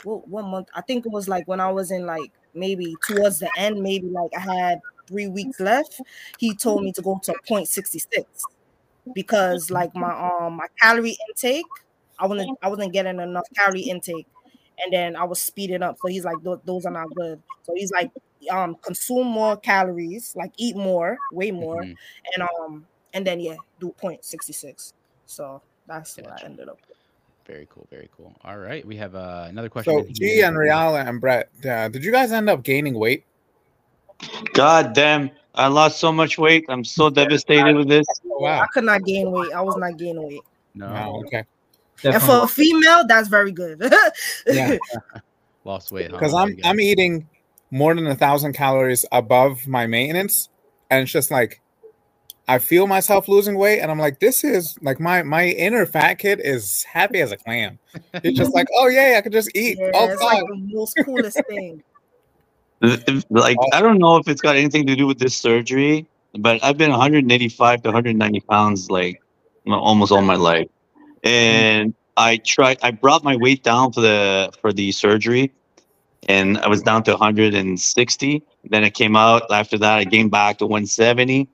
well, 0.03 0.23
one 0.27 0.47
month, 0.51 0.69
I 0.75 0.81
think 0.83 1.07
it 1.07 1.13
was 1.13 1.29
like 1.29 1.47
when 1.49 1.61
I 1.61 1.71
was 1.71 1.91
in 1.91 2.07
like 2.07 2.33
maybe 2.55 2.95
towards 3.07 3.39
the 3.41 3.51
end, 3.57 3.83
maybe 3.83 4.09
like 4.09 4.31
I 4.37 4.41
had 4.41 4.81
three 5.07 5.29
weeks 5.29 5.61
left. 5.61 6.01
He 6.39 6.55
told 6.55 6.85
me 6.85 6.93
to 6.93 7.03
go 7.03 7.21
to 7.25 7.35
0.66 7.49 8.25
because 9.15 9.71
like 9.71 9.95
my 9.95 10.13
um 10.13 10.55
my 10.55 10.67
calorie 10.81 11.17
intake, 11.29 11.67
I 12.19 12.27
wasn't 12.27 12.59
I 12.63 12.69
wasn't 12.69 12.93
getting 12.93 13.21
enough 13.21 13.47
calorie 13.57 13.83
intake, 13.83 14.27
and 14.83 14.93
then 14.93 15.17
I 15.17 15.25
was 15.25 15.41
speeding 15.41 15.83
up. 15.83 15.97
So 16.01 16.09
he's 16.09 16.25
like, 16.25 16.39
those 16.43 16.85
are 16.87 16.93
not 16.93 17.09
good. 17.15 17.43
So 17.63 17.75
he's 17.75 17.91
like, 17.91 18.11
um, 18.51 18.77
consume 18.83 19.27
more 19.27 19.57
calories, 19.57 20.35
like 20.37 20.53
eat 20.57 20.77
more, 20.77 21.19
way 21.33 21.51
more, 21.51 21.83
Mhm. 21.83 21.97
and 22.35 22.49
um, 22.61 22.87
and 23.13 23.27
then 23.27 23.41
yeah, 23.41 23.57
do 23.81 23.95
0.66. 24.03 24.93
So 25.27 25.63
that's 25.87 26.17
what 26.17 26.31
I 26.43 26.45
ended 26.45 26.69
up. 26.69 26.79
with. 26.89 26.97
Very 27.47 27.67
cool. 27.71 27.87
Very 27.91 28.11
cool. 28.15 28.35
All 28.45 28.59
right. 28.59 28.85
We 28.87 28.97
have 28.97 29.15
uh, 29.15 29.47
another 29.49 29.71
question. 29.71 29.95
So 29.95 30.05
in 30.05 30.13
G 30.15 30.43
and 30.43 30.57
Real 30.57 30.97
and 30.97 31.19
Brett, 31.21 31.49
uh, 31.65 31.89
did 31.89 32.05
you 32.05 32.13
guys 32.13 32.31
end 32.31 32.51
up 32.51 32.63
gaining 32.63 32.95
weight? 32.95 33.25
God 34.53 34.93
damn, 34.93 35.31
I 35.55 35.69
lost 35.69 35.99
so 35.99 36.13
much 36.13 36.39
weight. 36.39 36.67
I'm 36.69 36.85
so 36.85 37.09
devastated 37.11 37.75
with 37.75 37.89
this. 37.89 38.07
Oh, 38.31 38.45
I 38.45 38.67
could 38.73 38.85
not 38.85 39.05
gain 39.05 39.31
weight. 39.31 39.53
I 39.53 39.63
was 39.63 39.77
not 39.77 39.97
gaining 39.97 40.23
weight. 40.27 40.43
No. 40.75 40.93
Wow, 40.93 41.23
okay. 41.27 41.45
And 42.05 42.23
for 42.23 42.45
a 42.45 42.49
female, 42.49 43.07
that's 43.07 43.29
very 43.29 43.53
good. 43.53 43.83
Yeah. 44.47 44.79
Lost 45.65 45.93
weight. 45.93 46.11
Because 46.11 46.33
There 46.33 46.41
I'm. 46.41 46.57
I'm 46.65 46.81
eating 46.81 47.29
more 47.71 47.95
than 47.95 48.07
a 48.07 48.15
thousand 48.15 48.55
calories 48.55 49.05
above 49.13 49.67
my 49.67 49.87
maintenance, 49.87 50.49
and 50.91 51.03
it's 51.03 51.13
just 51.13 51.31
like 51.31 51.61
I 52.49 52.59
feel 52.59 52.87
myself 52.87 53.29
losing 53.29 53.59
weight, 53.59 53.81
and 53.81 53.91
I'm 53.91 53.99
like, 53.99 54.21
this 54.21 54.43
is 54.43 54.79
like 54.81 54.99
my 54.99 55.23
my 55.23 55.49
inner 55.49 55.85
fat 55.85 56.15
kid 56.15 56.41
is 56.43 56.83
happy 56.85 57.21
as 57.21 57.31
a 57.31 57.37
clam. 57.37 57.79
It's 58.15 58.39
just 58.39 58.55
like, 58.55 58.69
oh 58.75 58.89
yeah, 58.89 59.17
I 59.19 59.21
could 59.21 59.33
just 59.33 59.51
eat 59.55 59.77
yeah, 59.79 59.91
all 59.93 60.07
the 60.07 60.15
it's 60.15 60.23
like 60.23 60.45
the 60.47 60.69
most 60.73 60.99
coolest 61.05 61.41
thing. 61.49 61.83
Like 63.29 63.57
I 63.73 63.81
don't 63.83 63.99
know 63.99 64.19
if 64.19 64.29
it's 64.29 64.41
got 64.41 64.55
anything 64.55 64.87
to 64.87 64.95
do 64.95 65.09
with 65.09 65.19
this 65.19 65.37
surgery, 65.37 66.07
but 66.39 66.63
I've 66.63 66.79
been 66.79 66.93
185 66.93 67.83
to 67.83 67.89
190 67.89 68.41
pounds 68.43 68.89
like 68.89 69.21
almost 69.67 70.13
all 70.13 70.23
my 70.23 70.37
life, 70.37 70.69
Mm-hmm. 71.23 71.29
and 71.29 71.95
I 72.17 72.39
tried. 72.39 72.79
I 72.83 72.91
brought 72.91 73.23
my 73.23 73.37
weight 73.37 73.63
down 73.63 73.93
for 73.93 74.01
the 74.01 74.51
for 74.61 74.73
the 74.73 74.91
surgery, 74.93 75.53
and 76.29 76.59
I 76.59 76.69
was 76.69 76.83
down 76.83 77.05
to 77.05 77.13
160. 77.13 78.43
Then 78.71 78.85
it 78.85 78.95
came 78.95 79.17
out. 79.17 79.51
After 79.51 79.79
that, 79.79 79.99
I 79.99 80.05
gained 80.05 80.31
back 80.31 80.59
to 80.59 80.67
170. 80.67 81.49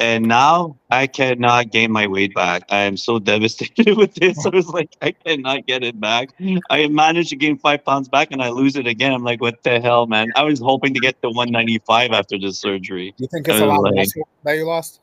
And 0.00 0.26
now 0.26 0.78
I 0.90 1.06
cannot 1.06 1.70
gain 1.72 1.92
my 1.92 2.06
weight 2.06 2.34
back. 2.34 2.62
I 2.70 2.78
am 2.78 2.96
so 2.96 3.18
devastated 3.18 3.96
with 3.98 4.14
this. 4.14 4.46
I 4.46 4.48
was 4.48 4.66
like, 4.68 4.96
I 5.02 5.12
cannot 5.12 5.66
get 5.66 5.84
it 5.84 6.00
back. 6.00 6.30
I 6.70 6.86
managed 6.88 7.28
to 7.30 7.36
gain 7.36 7.58
five 7.58 7.84
pounds 7.84 8.08
back 8.08 8.28
and 8.32 8.42
I 8.42 8.48
lose 8.48 8.76
it 8.76 8.86
again. 8.86 9.12
I'm 9.12 9.22
like, 9.22 9.42
what 9.42 9.62
the 9.62 9.78
hell, 9.78 10.06
man? 10.06 10.28
I 10.36 10.44
was 10.44 10.58
hoping 10.58 10.94
to 10.94 11.00
get 11.00 11.20
to 11.20 11.28
195 11.28 12.12
after 12.12 12.38
the 12.38 12.50
surgery. 12.50 13.14
You 13.18 13.28
think 13.28 13.46
it's 13.46 13.60
a 13.60 13.66
lot 13.66 13.86
of 13.86 13.94
like- 13.94 14.08
that 14.44 14.56
you 14.56 14.64
lost? 14.64 15.00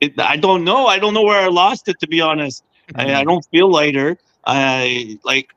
It, 0.00 0.18
I 0.18 0.36
don't 0.36 0.64
know. 0.64 0.86
I 0.86 0.98
don't 0.98 1.12
know 1.12 1.24
where 1.24 1.40
I 1.40 1.48
lost 1.48 1.88
it, 1.88 2.00
to 2.00 2.06
be 2.06 2.22
honest. 2.22 2.64
I, 2.94 3.14
I 3.14 3.24
don't 3.24 3.44
feel 3.50 3.70
lighter. 3.70 4.16
I 4.44 5.18
like, 5.24 5.54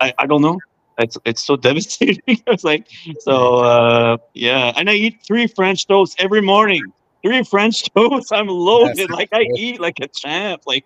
I, 0.00 0.12
I 0.18 0.26
don't 0.26 0.42
know. 0.42 0.58
It's 0.98 1.16
it's 1.24 1.42
so 1.42 1.56
devastating. 1.68 2.22
I 2.46 2.50
was 2.50 2.64
like, 2.64 2.88
so 3.20 3.56
uh, 3.56 4.16
yeah. 4.34 4.72
And 4.76 4.88
I 4.90 4.94
eat 4.94 5.22
three 5.22 5.46
French 5.46 5.86
toasts 5.86 6.14
every 6.18 6.40
morning. 6.42 6.82
Three 7.22 7.42
French 7.44 7.82
toasts. 7.94 8.32
I'm 8.32 8.48
loaded. 8.48 9.10
Yes. 9.10 9.10
Like 9.10 9.28
I 9.32 9.42
eat 9.54 9.80
like 9.80 9.98
a 10.00 10.08
champ. 10.08 10.62
Like 10.66 10.84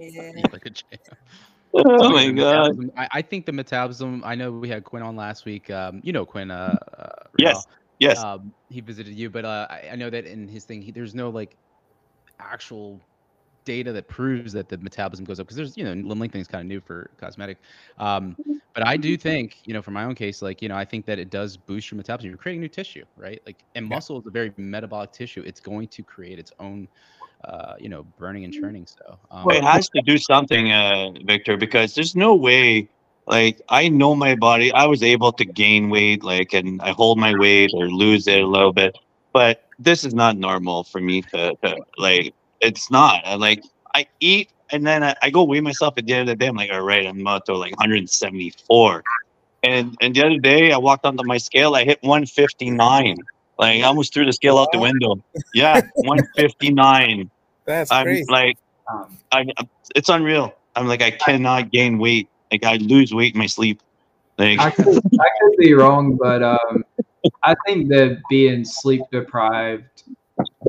Yeah. 0.00 0.42
Like 0.52 0.66
a 0.66 0.70
champ. 0.70 1.00
oh 1.74 2.10
my 2.10 2.30
god. 2.30 2.90
I, 2.96 3.08
I 3.12 3.22
think 3.22 3.46
the 3.46 3.52
metabolism. 3.52 4.22
I 4.24 4.34
know 4.34 4.52
we 4.52 4.68
had 4.68 4.84
Quinn 4.84 5.02
on 5.02 5.16
last 5.16 5.44
week. 5.44 5.70
Um, 5.70 6.00
you 6.02 6.12
know 6.12 6.24
Quinn. 6.24 6.50
Uh, 6.50 6.76
uh, 6.98 7.26
Yes. 7.38 7.66
Yes. 7.98 8.22
Um, 8.22 8.52
he 8.68 8.80
visited 8.80 9.14
you, 9.14 9.30
but 9.30 9.44
uh, 9.44 9.66
I, 9.70 9.90
I 9.92 9.96
know 9.96 10.10
that 10.10 10.24
in 10.26 10.48
his 10.48 10.64
thing, 10.64 10.82
he, 10.82 10.90
there's 10.92 11.14
no 11.14 11.30
like 11.30 11.56
actual 12.38 13.00
data 13.64 13.92
that 13.92 14.08
proves 14.08 14.52
that 14.52 14.68
the 14.68 14.78
metabolism 14.78 15.24
goes 15.24 15.38
up 15.38 15.46
because 15.46 15.56
there's 15.56 15.76
you 15.76 15.84
know 15.84 15.92
limb 15.92 16.18
lengthening 16.18 16.40
is 16.40 16.48
kind 16.48 16.60
of 16.62 16.66
new 16.66 16.80
for 16.80 17.10
cosmetic 17.18 17.58
um, 17.98 18.36
but 18.74 18.86
i 18.86 18.96
do 18.96 19.16
think 19.16 19.58
you 19.64 19.72
know 19.74 19.82
for 19.82 19.90
my 19.90 20.04
own 20.04 20.14
case 20.14 20.42
like 20.42 20.62
you 20.62 20.68
know 20.68 20.76
i 20.76 20.84
think 20.84 21.06
that 21.06 21.18
it 21.18 21.30
does 21.30 21.56
boost 21.56 21.90
your 21.90 21.96
metabolism 21.96 22.30
you're 22.30 22.38
creating 22.38 22.60
new 22.60 22.68
tissue 22.68 23.04
right 23.16 23.40
like 23.46 23.64
and 23.74 23.86
Yeah. 23.88 24.00
muscle 24.00 24.18
is 24.18 24.26
a 24.26 24.30
very 24.30 24.52
metabolic 24.56 25.12
tissue 25.12 25.36
it's 25.38 25.60
going 25.60 25.80
to 25.88 26.02
create 26.02 26.28
its 26.30 26.44
own 26.58 26.86
uh, 27.44 27.74
you 27.78 27.88
know 27.88 28.04
burning 28.16 28.44
and 28.44 28.52
churning 28.52 28.86
so 28.86 29.18
um, 29.30 29.42
Well, 29.42 29.56
it 29.58 29.64
has 29.64 29.88
to 29.90 30.02
do 30.02 30.18
something, 30.18 30.72
uh, 30.72 31.10
Victor, 31.24 31.56
because 31.56 31.94
there's 31.94 32.14
no 32.16 32.34
way. 32.34 32.88
Like 33.26 33.60
I 33.68 33.88
know 33.88 34.14
my 34.14 34.34
body. 34.34 34.72
I 34.72 34.86
was 34.86 35.02
able 35.02 35.32
to 35.32 35.44
gain 35.44 35.90
weight, 35.90 36.22
like, 36.24 36.52
and 36.52 36.80
I 36.82 36.90
hold 36.90 37.18
my 37.18 37.34
weight 37.34 37.70
or 37.74 37.88
lose 37.88 38.26
it 38.26 38.42
a 38.42 38.46
little 38.46 38.72
bit. 38.72 38.96
But 39.32 39.62
this 39.78 40.04
is 40.04 40.14
not 40.14 40.36
normal 40.36 40.84
for 40.84 41.00
me 41.00 41.22
to, 41.22 41.54
to 41.64 41.76
like. 41.98 42.34
It's 42.60 42.90
not. 42.90 43.22
I, 43.26 43.34
like 43.34 43.62
I 43.94 44.06
eat 44.20 44.50
and 44.72 44.86
then 44.86 45.02
I, 45.02 45.14
I 45.22 45.30
go 45.30 45.44
weigh 45.44 45.60
myself 45.60 45.94
at 45.98 46.06
the 46.06 46.12
end 46.12 46.22
of 46.22 46.26
the 46.28 46.36
day. 46.36 46.46
I'm 46.48 46.56
like, 46.56 46.70
all 46.70 46.82
right, 46.82 47.06
I'm 47.06 47.20
about 47.20 47.46
to 47.46 47.56
like 47.56 47.72
174. 47.78 49.02
And 49.62 49.96
and 50.00 50.14
the 50.14 50.24
other 50.24 50.38
day 50.38 50.72
I 50.72 50.78
walked 50.78 51.04
onto 51.04 51.24
my 51.24 51.38
scale. 51.38 51.74
I 51.74 51.84
hit 51.84 51.98
159. 52.02 53.16
Like 53.58 53.80
I 53.80 53.82
almost 53.82 54.14
threw 54.14 54.24
the 54.24 54.32
scale 54.32 54.58
out 54.58 54.72
the 54.72 54.78
window. 54.78 55.22
Yeah, 55.52 55.80
159. 55.96 57.30
That's 57.66 57.92
I'm 57.92 58.06
crazy. 58.06 58.24
like. 58.30 58.56
Um, 58.90 59.18
I, 59.32 59.46
I- 59.58 59.68
it's 59.96 60.08
unreal. 60.08 60.54
I'm 60.76 60.86
like 60.86 61.02
I 61.02 61.10
cannot 61.10 61.70
gain 61.72 61.98
weight. 61.98 62.28
Like 62.52 62.64
I 62.64 62.76
lose 62.76 63.12
weight 63.12 63.34
in 63.34 63.38
my 63.38 63.46
sleep. 63.46 63.82
Like 64.38 64.58
I 64.58 64.70
could, 64.70 64.86
I 64.88 65.28
could 65.40 65.56
be 65.58 65.74
wrong, 65.74 66.16
but 66.16 66.42
um, 66.42 66.84
I 67.42 67.54
think 67.66 67.88
that 67.88 68.22
being 68.28 68.64
sleep 68.64 69.02
deprived 69.12 70.04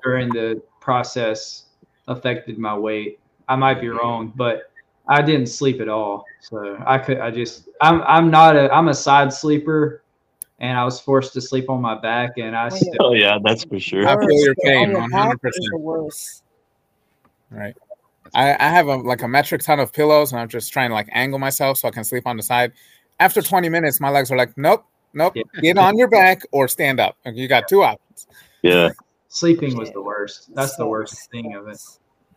during 0.04 0.30
the 0.30 0.62
process 0.82 1.66
affected 2.12 2.58
my 2.58 2.78
weight. 2.78 3.20
I 3.48 3.56
might 3.56 3.82
be 3.82 3.90
wrong, 3.90 4.32
but 4.36 4.72
I 5.08 5.22
didn't 5.22 5.48
sleep 5.48 5.82
at 5.82 5.90
all. 5.90 6.26
So 6.40 6.82
I 6.86 6.98
could, 6.98 7.20
I 7.20 7.32
just, 7.32 7.70
I'm, 7.82 8.02
I'm 8.04 8.30
not 8.32 8.56
a, 8.56 8.72
I'm 8.74 8.88
a 8.88 8.94
side 8.94 9.34
sleeper, 9.34 10.04
and 10.60 10.78
I 10.78 10.86
was 10.86 11.00
forced 11.00 11.34
to 11.34 11.42
sleep 11.42 11.70
on 11.70 11.82
my 11.82 12.00
back, 12.00 12.32
and 12.38 12.56
I 12.56 12.70
Oh, 12.70 12.76
yeah. 12.76 12.78
still, 12.80 12.96
oh 13.08 13.14
yeah, 13.14 13.38
that's 13.44 13.64
for 13.66 13.80
sure. 13.80 14.08
I 14.08 14.16
feel 14.26 14.40
your 14.46 14.56
pain, 14.64 14.96
On 14.96 15.10
your 15.10 15.10
back 15.10 15.38
100%. 15.44 15.50
is 15.50 15.70
the 15.72 15.78
worst. 15.78 16.44
Right. 17.50 17.76
I, 18.34 18.54
I 18.54 18.70
have 18.70 18.88
a 18.88 18.96
like 18.96 19.24
a 19.24 19.28
metric 19.28 19.62
ton 19.62 19.80
of 19.82 19.92
pillows 19.92 20.32
and 20.32 20.40
I'm 20.40 20.48
just 20.48 20.72
trying 20.72 20.90
to 20.90 20.94
like 20.94 21.10
angle 21.12 21.38
myself 21.40 21.80
so 21.80 21.88
I 21.90 21.92
can 21.92 22.06
sleep 22.06 22.26
on 22.26 22.38
the 22.38 22.44
side. 22.44 22.72
After 23.20 23.42
20 23.42 23.68
minutes, 23.68 24.00
my 24.00 24.10
legs 24.10 24.32
are 24.32 24.38
like, 24.38 24.58
nope, 24.58 24.86
nope, 25.14 25.34
Yeah. 25.36 25.44
get 25.62 25.78
on 25.78 25.98
your 25.98 26.08
back 26.08 26.44
or 26.54 26.70
stand 26.70 27.02
up. 27.02 27.18
You 27.26 27.50
got 27.50 27.68
two 27.68 27.84
options. 27.84 28.28
Yeah. 28.62 28.92
sleeping 29.28 29.76
was 29.76 29.92
the 29.92 30.02
worst. 30.02 30.54
That's 30.56 30.78
the 30.78 30.88
worst 30.88 31.30
thing 31.32 31.56
of 31.56 31.68
it. 31.68 31.78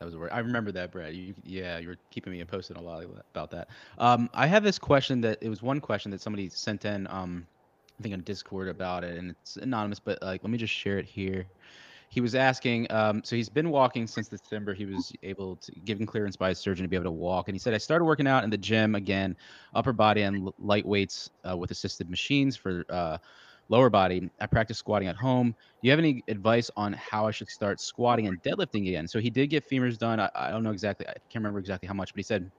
That 0.05 0.09
was 0.11 0.17
word. 0.19 0.33
I 0.35 0.41
remember 0.41 0.71
that, 0.73 0.93
Brad. 0.93 1.15
You, 1.15 1.35
yeah, 1.45 1.79
you 1.79 1.89
were 1.89 1.97
keeping 2.11 2.35
me 2.35 2.45
posted 2.45 2.77
a 2.77 2.81
lot 2.81 3.03
about 3.33 3.51
that. 3.53 3.69
Um, 3.97 4.29
I 4.35 4.47
have 4.47 4.63
this 4.63 4.79
question 4.79 5.23
that 5.23 5.39
it 5.41 5.49
was 5.49 5.63
one 5.63 5.81
question 5.81 6.11
that 6.11 6.21
somebody 6.21 6.51
sent 6.51 6.85
in. 6.85 7.07
Um, 7.09 7.47
I 7.99 8.03
think 8.03 8.13
on 8.13 8.21
Discord 8.21 8.69
about 8.69 9.03
it, 9.03 9.17
and 9.17 9.31
it's 9.31 9.57
anonymous, 9.57 10.01
but 10.01 10.19
like, 10.21 10.43
let 10.45 10.51
me 10.51 10.59
just 10.59 10.75
share 10.75 10.99
it 10.99 11.07
here. 11.07 11.47
He 12.11 12.21
was 12.21 12.35
asking, 12.35 12.87
um, 12.93 13.23
so 13.25 13.35
he's 13.35 13.49
been 13.49 13.71
walking 13.71 14.07
since 14.07 14.29
December. 14.29 14.75
He 14.75 14.85
was 14.85 15.11
able 15.23 15.57
to 15.57 15.73
given 15.81 16.05
clearance 16.07 16.37
by 16.37 16.51
his 16.51 16.59
surgeon 16.59 16.85
to 16.85 16.89
be 16.89 16.97
able 16.97 17.05
to 17.05 17.11
walk, 17.11 17.49
and 17.49 17.55
he 17.55 17.59
said, 17.59 17.73
I 17.73 17.79
started 17.79 18.05
working 18.05 18.27
out 18.27 18.45
in 18.45 18.51
the 18.51 18.59
gym 18.59 18.95
again, 18.95 19.35
upper 19.75 19.95
body 19.95 20.21
and 20.21 20.49
l- 20.49 20.55
light 20.59 20.85
weights 20.85 21.31
uh, 21.51 21.57
with 21.57 21.71
assisted 21.71 22.11
machines 22.11 22.57
for 22.57 22.85
uh, 22.91 23.17
lower 23.69 23.91
body. 23.91 24.31
I 24.41 24.47
practice 24.47 24.79
squatting 24.79 25.09
at 25.09 25.17
home. 25.17 25.51
Do 25.51 25.79
you 25.83 25.91
have 25.91 25.99
any 25.99 26.23
advice 26.29 26.71
on 26.77 26.93
how 26.95 27.27
I 27.27 27.31
should 27.31 27.49
start 27.49 27.81
squatting 27.81 28.27
and 28.27 28.43
deadlifting 28.43 28.89
again? 28.89 29.09
So 29.09 29.19
he 29.19 29.31
did 29.31 29.49
get 29.49 29.69
femurs 29.69 29.99
done. 29.99 30.21
I, 30.21 30.31
I 30.35 30.51
don't 30.51 30.63
know 30.63 30.71
exactly. 30.71 31.07
I 31.07 31.13
can't 31.13 31.37
remember 31.43 31.59
exactly 31.59 31.87
how 31.87 31.95
much, 31.95 32.13
but 32.13 32.19
he 32.19 32.23
said 32.23 32.51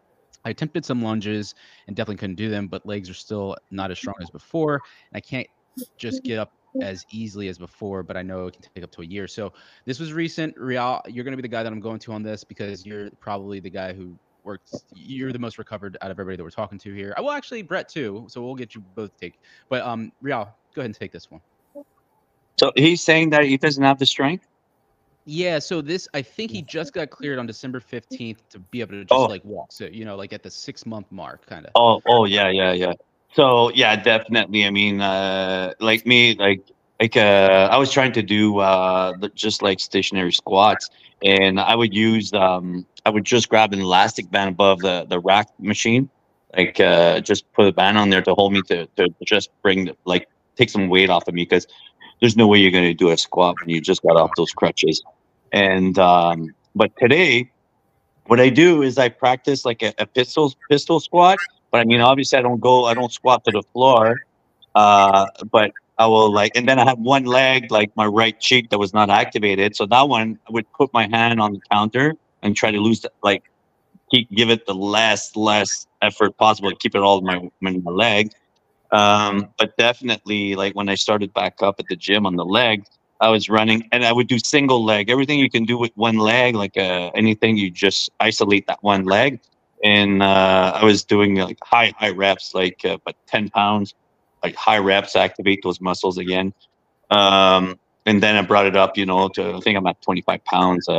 I 0.45 0.51
attempted 0.51 0.86
some 0.86 1.01
lunges 1.01 1.56
and 1.88 1.95
definitely 1.95 2.18
couldn't 2.18 2.36
do 2.36 2.49
them, 2.49 2.68
but 2.68 2.86
legs 2.86 3.10
are 3.10 3.16
still 3.16 3.58
not 3.72 3.91
as 3.91 3.97
strong 3.97 4.16
as 4.22 4.30
before. 4.30 4.76
And 5.12 5.18
I 5.18 5.20
can't 5.20 5.47
just 5.97 6.24
get 6.24 6.38
up 6.38 6.51
as 6.82 7.06
easily 7.12 7.47
as 7.47 7.58
before, 7.58 8.03
but 8.03 8.16
I 8.18 8.22
know 8.22 8.47
it 8.47 8.53
can 8.53 8.62
take 8.74 8.84
up 8.84 8.91
to 8.91 9.01
a 9.01 9.06
year. 9.06 9.28
So 9.28 9.53
this 9.86 9.99
was 9.99 10.14
recent. 10.14 10.56
Real, 10.58 11.01
you're 11.08 11.24
going 11.24 11.32
to 11.32 11.38
be 11.38 11.41
the 11.41 11.47
guy 11.47 11.64
that 11.64 11.72
I'm 11.72 11.80
going 11.80 11.99
to 11.99 12.12
on 12.12 12.22
this 12.22 12.43
because 12.43 12.86
you're 12.86 13.10
probably 13.20 13.60
the 13.60 13.70
guy 13.70 13.93
who 13.93 14.18
works. 14.43 14.86
You're 14.93 15.34
the 15.34 15.39
most 15.39 15.58
recovered 15.58 15.97
out 16.01 16.12
of 16.12 16.20
everybody 16.20 16.38
that 16.38 16.43
we're 16.43 16.49
talking 16.51 16.78
to 16.80 16.93
here. 16.93 17.14
I 17.18 17.22
will 17.22 17.32
actually, 17.32 17.64
Brett 17.64 17.89
too. 17.89 18.26
So 18.30 18.43
we'll 18.43 18.56
get 18.56 18.76
you 18.76 18.82
both 18.82 19.18
take. 19.18 19.39
But 19.70 19.82
um, 19.82 20.12
Real, 20.22 20.56
go 20.76 20.82
ahead 20.82 20.88
and 20.88 20.95
take 20.95 21.11
this 21.11 21.32
one. 21.32 21.41
So 22.59 22.71
he's 22.76 23.03
saying 23.03 23.32
that 23.32 23.43
he 23.45 23.57
doesn't 23.57 23.84
have 23.84 23.99
the 23.99 24.05
strength. 24.05 24.47
Yeah, 25.26 25.59
so 25.59 25.82
this 25.82 26.07
I 26.13 26.21
think 26.21 26.51
he 26.51 26.61
just 26.61 26.93
got 26.93 27.09
cleared 27.09 27.39
on 27.39 27.47
December 27.47 27.80
15th 27.80 28.47
to 28.49 28.59
be 28.59 28.82
able 28.82 28.93
to 28.93 29.05
just 29.05 29.13
Oh. 29.13 29.26
like 29.26 29.43
walk. 29.43 29.71
So, 29.71 29.86
you 29.86 30.05
know, 30.05 30.15
like 30.15 30.34
at 30.34 30.43
the 30.43 30.51
6 30.51 30.86
month 30.86 31.11
mark 31.11 31.45
kind 31.47 31.65
of. 31.65 31.71
Oh, 31.76 32.01
oh 32.07 32.26
yeah, 32.26 32.49
yeah, 32.49 32.73
yeah. 32.73 32.93
So 33.34 33.71
yeah, 33.71 33.95
definitely. 33.95 34.65
I 34.65 34.69
mean, 34.69 35.01
uh, 35.01 35.73
like 35.80 36.05
me, 36.05 36.36
like 36.36 36.61
like 36.99 37.17
uh, 37.17 37.69
I 37.71 37.78
was 37.78 37.91
trying 37.91 38.13
to 38.13 38.21
do 38.21 38.59
uh, 38.59 39.13
just 39.34 39.61
like 39.61 39.80
stationary 39.80 40.32
squats, 40.32 40.89
and 41.23 41.59
I 41.59 41.76
would 41.76 41.93
use 41.93 42.32
um, 42.34 42.86
I 43.05 43.09
would 43.09 43.26
just 43.26 43.49
grab 43.49 43.73
an 43.73 43.82
elastic 43.82 44.30
band 44.32 44.49
above 44.49 44.80
the 44.80 45.05
the 45.09 45.19
rack 45.19 45.47
machine, 45.59 46.09
like 46.55 46.80
uh, 46.80 47.19
just 47.21 47.51
put 47.53 47.67
a 47.67 47.73
band 47.73 47.97
on 47.97 48.09
there 48.09 48.21
to 48.21 48.34
hold 48.34 48.53
me 48.53 48.61
to 48.69 48.86
to 48.97 49.09
just 49.26 49.49
bring 49.61 49.86
the, 49.86 49.97
like 50.05 50.30
take 50.56 50.70
some 50.70 50.89
weight 50.89 51.10
off 51.10 51.28
of 51.28 51.34
me 51.34 51.43
because 51.43 51.68
there's 52.20 52.38
no 52.38 52.47
way 52.47 52.60
you're 52.60 52.72
going 52.72 52.86
to 52.86 52.93
do 52.93 53.10
a 53.10 53.18
squat 53.18 53.60
when 53.60 53.70
you 53.70 53.82
just 53.82 54.01
got 54.01 54.16
off 54.18 54.32
those 54.36 54.51
crutches. 54.53 55.03
And 55.51 55.97
um, 55.99 56.53
but 56.76 56.91
today, 56.97 57.51
what 58.28 58.39
I 58.39 58.49
do 58.49 58.82
is 58.82 58.97
I 58.97 59.10
practice 59.10 59.66
like 59.66 59.82
a, 59.84 59.93
a 59.97 60.06
pistol 60.06 60.53
pistol 60.70 60.99
squat. 60.99 61.39
But 61.72 61.82
I 61.82 61.84
mean, 61.84 62.01
obviously, 62.01 62.39
I 62.39 62.41
don't 62.41 62.60
go, 62.60 62.86
I 62.86 62.93
don't 62.93 63.12
squat 63.12 63.43
to 63.45 63.51
the 63.51 63.64
floor. 63.74 64.26
Uh, 64.76 65.28
but 65.51 65.72
I 65.97 66.08
will 66.08 66.32
like, 66.32 66.51
and 66.56 66.68
then 66.68 66.80
I 66.80 66.86
have 66.86 66.99
one 66.99 67.24
leg, 67.24 67.72
like 67.72 67.95
my 67.95 68.06
right 68.06 68.38
cheek, 68.39 68.70
that 68.70 68.78
was 68.78 68.93
not 68.93 69.10
activated. 69.10 69.76
So 69.76 69.86
that 69.86 70.10
one, 70.10 70.38
I 70.47 70.51
would 70.51 70.72
put 70.74 70.93
my 70.93 71.08
hand 71.08 71.39
on 71.39 71.53
the 71.53 71.62
counter 71.72 72.16
and 72.41 72.56
try 72.56 72.72
to 72.72 72.80
lose, 72.80 73.01
the, 73.01 73.12
like, 73.24 73.43
keep 74.12 74.30
give 74.32 74.49
it 74.49 74.66
the 74.66 74.76
less 74.76 75.36
less 75.36 75.88
effort 76.01 76.38
possible 76.38 76.70
to 76.70 76.76
keep 76.76 76.95
it 76.95 77.01
all 77.01 77.20
in 77.20 77.26
my 77.26 77.70
in 77.70 77.84
my 77.84 77.91
leg. 77.91 78.32
Um, 78.96 79.50
but 79.58 79.76
definitely, 79.78 80.56
like 80.56 80.74
when 80.76 80.89
I 80.89 80.96
started 80.96 81.34
back 81.34 81.62
up 81.62 81.76
at 81.80 81.88
the 81.89 81.96
gym 81.98 82.26
on 82.26 82.36
the 82.38 82.46
leg, 82.46 82.86
I 83.20 83.30
was 83.30 83.50
running 83.50 83.88
and 83.91 84.06
I 84.06 84.12
would 84.14 84.28
do 84.28 84.39
single 84.39 84.84
leg. 84.86 85.10
Everything 85.10 85.39
you 85.39 85.50
can 85.50 85.66
do 85.66 85.78
with 85.78 85.91
one 85.96 86.18
leg, 86.18 86.56
like 86.56 86.78
uh, 86.78 87.12
anything, 87.16 87.58
you 87.58 87.72
just 87.72 88.10
isolate 88.20 88.68
that 88.68 88.82
one 88.84 89.06
leg. 89.06 89.39
And 89.84 90.24
uh, 90.24 90.74
I 90.82 90.86
was 90.86 91.04
doing 91.04 91.36
like 91.36 91.60
high 91.64 91.93
high 91.98 92.12
reps, 92.12 92.54
like 92.54 92.86
uh, 92.86 92.98
but 93.06 93.16
ten 93.28 93.50
pounds, 93.50 93.96
like 94.43 94.56
high 94.56 94.80
reps, 94.80 95.16
activate 95.16 95.62
those 95.64 95.82
muscles 95.82 96.18
again. 96.18 96.54
Um, 97.12 97.80
and 98.06 98.22
then 98.24 98.36
I 98.36 98.41
brought 98.43 98.68
it 98.68 98.76
up, 98.76 98.98
you 98.98 99.06
know, 99.06 99.30
to 99.30 99.56
I 99.56 99.60
think 99.62 99.78
I'm 99.78 99.88
at 99.88 100.02
25 100.02 100.43
pounds 100.46 100.88
uh, 100.89 100.93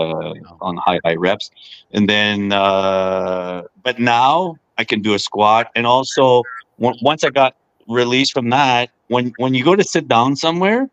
on 0.61 0.77
high 0.77 1.01
high 1.05 1.17
reps. 1.17 1.51
And 1.93 2.09
then, 2.09 2.53
uh, 2.53 3.63
but 3.83 3.99
now 3.99 4.57
I 4.79 4.85
can 4.85 5.03
do 5.03 5.15
a 5.15 5.19
squat. 5.19 5.71
And 5.77 5.87
also, 5.87 6.49
on- 6.83 6.99
once 7.03 7.25
I 7.25 7.31
got 7.31 7.57
released 7.89 8.33
from 8.33 8.51
that, 8.51 8.91
when 9.09 9.33
when 9.39 9.55
you 9.55 9.65
go 9.65 9.77
to 9.77 9.85
sit 9.85 10.09
down 10.09 10.37
somewhere, 10.37 10.89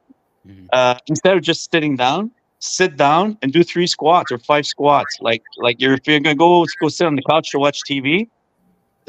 Mhm. 0.47 0.69
uh, 0.73 0.95
instead 1.07 1.35
of 1.37 1.43
just 1.43 1.69
sitting 1.71 1.95
down, 1.95 2.31
sit 2.59 2.97
down 2.97 3.37
and 3.41 3.51
do 3.53 3.63
three 3.63 3.87
squats 3.87 4.31
or 4.31 4.37
five 4.39 4.65
squats. 4.65 5.17
Like 5.21 5.43
like 5.57 5.81
you're 5.81 5.93
if 5.93 6.07
you're 6.07 6.19
gonna 6.19 6.35
go 6.35 6.65
go 6.79 6.89
sit 6.89 7.07
on 7.07 7.15
the 7.15 7.23
couch 7.23 7.51
to 7.51 7.59
watch 7.59 7.83
TV, 7.85 8.27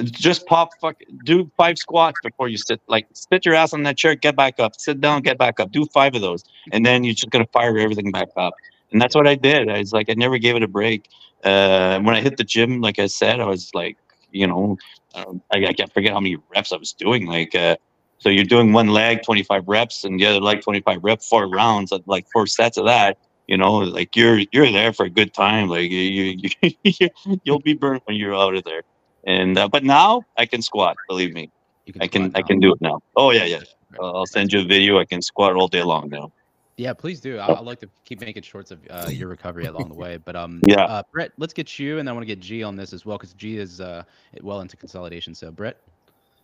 just 0.03 0.47
pop 0.47 0.71
fuck 0.81 0.97
do 1.25 1.51
five 1.57 1.79
squats 1.79 2.21
before 2.21 2.49
you 2.49 2.57
sit. 2.57 2.81
Like 2.89 3.07
sit 3.15 3.45
your 3.45 3.55
ass 3.55 3.73
on 3.73 3.83
that 3.85 3.97
chair, 3.97 4.15
get 4.15 4.37
back 4.37 4.59
up, 4.59 4.73
sit 4.77 5.01
down, 5.01 5.23
get 5.23 5.39
back 5.39 5.61
up, 5.61 5.71
do 5.73 5.87
five 5.93 6.15
of 6.15 6.21
those, 6.23 6.45
and 6.73 6.85
then 6.85 7.05
you're 7.05 7.15
just 7.15 7.31
gonna 7.31 7.47
fire 7.53 7.79
everything 7.79 8.11
back 8.11 8.29
up. 8.37 8.55
And 8.93 9.01
that's 9.01 9.15
what 9.15 9.27
I 9.27 9.35
did. 9.35 9.69
I 9.69 9.79
was 9.79 9.93
like, 9.93 10.09
I 10.09 10.15
never 10.15 10.39
gave 10.39 10.57
it 10.57 10.63
a 10.63 10.69
break. 10.69 11.09
Uh, 11.45 12.01
when 12.01 12.15
I 12.15 12.21
hit 12.21 12.37
the 12.37 12.45
gym, 12.45 12.81
like 12.81 12.99
I 12.99 13.07
said, 13.07 13.41
I 13.41 13.47
was 13.47 13.71
like, 13.75 13.97
you 14.35 14.47
know, 14.47 14.77
um, 15.15 15.41
I, 15.53 15.67
I 15.67 15.73
can't 15.73 15.93
forget 15.93 16.13
how 16.13 16.21
many 16.21 16.37
reps 16.55 16.73
I 16.73 16.77
was 16.77 16.93
doing. 16.93 17.27
Like, 17.27 17.55
uh, 17.55 17.77
so 18.19 18.29
you're 18.29 18.45
doing 18.45 18.73
one 18.73 18.89
leg, 18.89 19.23
25 19.23 19.69
reps, 19.69 20.05
and 20.05 20.19
the 20.19 20.27
other 20.27 20.41
leg, 20.41 20.63
25 20.63 21.03
reps, 21.03 21.29
four 21.29 21.49
rounds, 21.49 21.93
uh, 21.93 21.99
like 22.07 22.27
four 22.33 22.47
sets 22.47 22.77
of 22.77 22.87
that. 22.87 23.19
You 23.47 23.57
know, 23.59 23.75
like 23.79 24.17
you're 24.17 24.41
you're 24.53 24.73
there 24.73 24.93
for 24.93 25.05
a 25.07 25.11
good 25.11 25.35
time. 25.35 25.69
Like 25.69 25.91
you 25.91 26.39
you 26.63 27.09
you'll 27.45 27.61
be 27.61 27.75
burnt 27.75 28.03
when 28.07 28.17
you're 28.17 28.35
out 28.35 28.55
of 28.55 28.65
there. 28.65 28.83
And 29.27 29.59
uh, 29.59 29.69
but 29.69 29.85
now 29.85 30.23
I 30.39 30.47
can 30.47 30.63
squat. 30.63 30.97
Believe 31.09 31.35
me, 31.35 31.51
You 31.87 31.95
I 32.01 32.07
can 32.07 32.33
I 32.35 32.43
can 32.43 32.59
do 32.59 32.73
it 32.73 32.81
now. 32.81 33.01
Oh 33.17 33.31
yeah, 33.31 33.45
yeah. 33.45 33.61
I'll 34.01 34.27
send 34.27 34.53
you 34.53 34.61
a 34.61 34.65
video. 34.65 34.99
I 34.99 35.05
can 35.05 35.23
squat 35.23 35.55
all 35.57 35.69
day 35.69 35.83
long 35.83 36.09
now. 36.09 36.33
Yeah, 36.77 36.93
please 36.93 37.21
do. 37.21 37.39
I, 37.39 37.59
I'd 37.59 37.65
like 37.65 37.81
to 37.81 37.89
keep 38.05 38.21
making 38.21 38.43
shorts 38.43 38.71
of 38.71 38.81
uh, 38.91 39.09
your 39.09 39.29
recovery 39.29 39.67
along 39.67 39.89
the 39.89 39.95
way. 40.01 40.17
But 40.17 40.35
um, 40.37 40.61
Yeah. 40.67 40.85
uh, 40.85 41.03
Brett, 41.13 41.33
let's 41.39 41.53
get 41.53 41.79
you, 41.79 41.99
and 41.99 42.09
I 42.09 42.13
want 42.13 42.23
to 42.23 42.27
get 42.27 42.41
G 42.41 42.63
on 42.63 42.77
this 42.77 42.93
as 42.93 43.07
well 43.07 43.17
because 43.17 43.33
G 43.35 43.59
is 43.59 43.81
uh 43.81 44.03
well 44.43 44.61
into 44.61 44.77
consolidation. 44.77 45.35
So 45.35 45.51
Brett, 45.51 45.79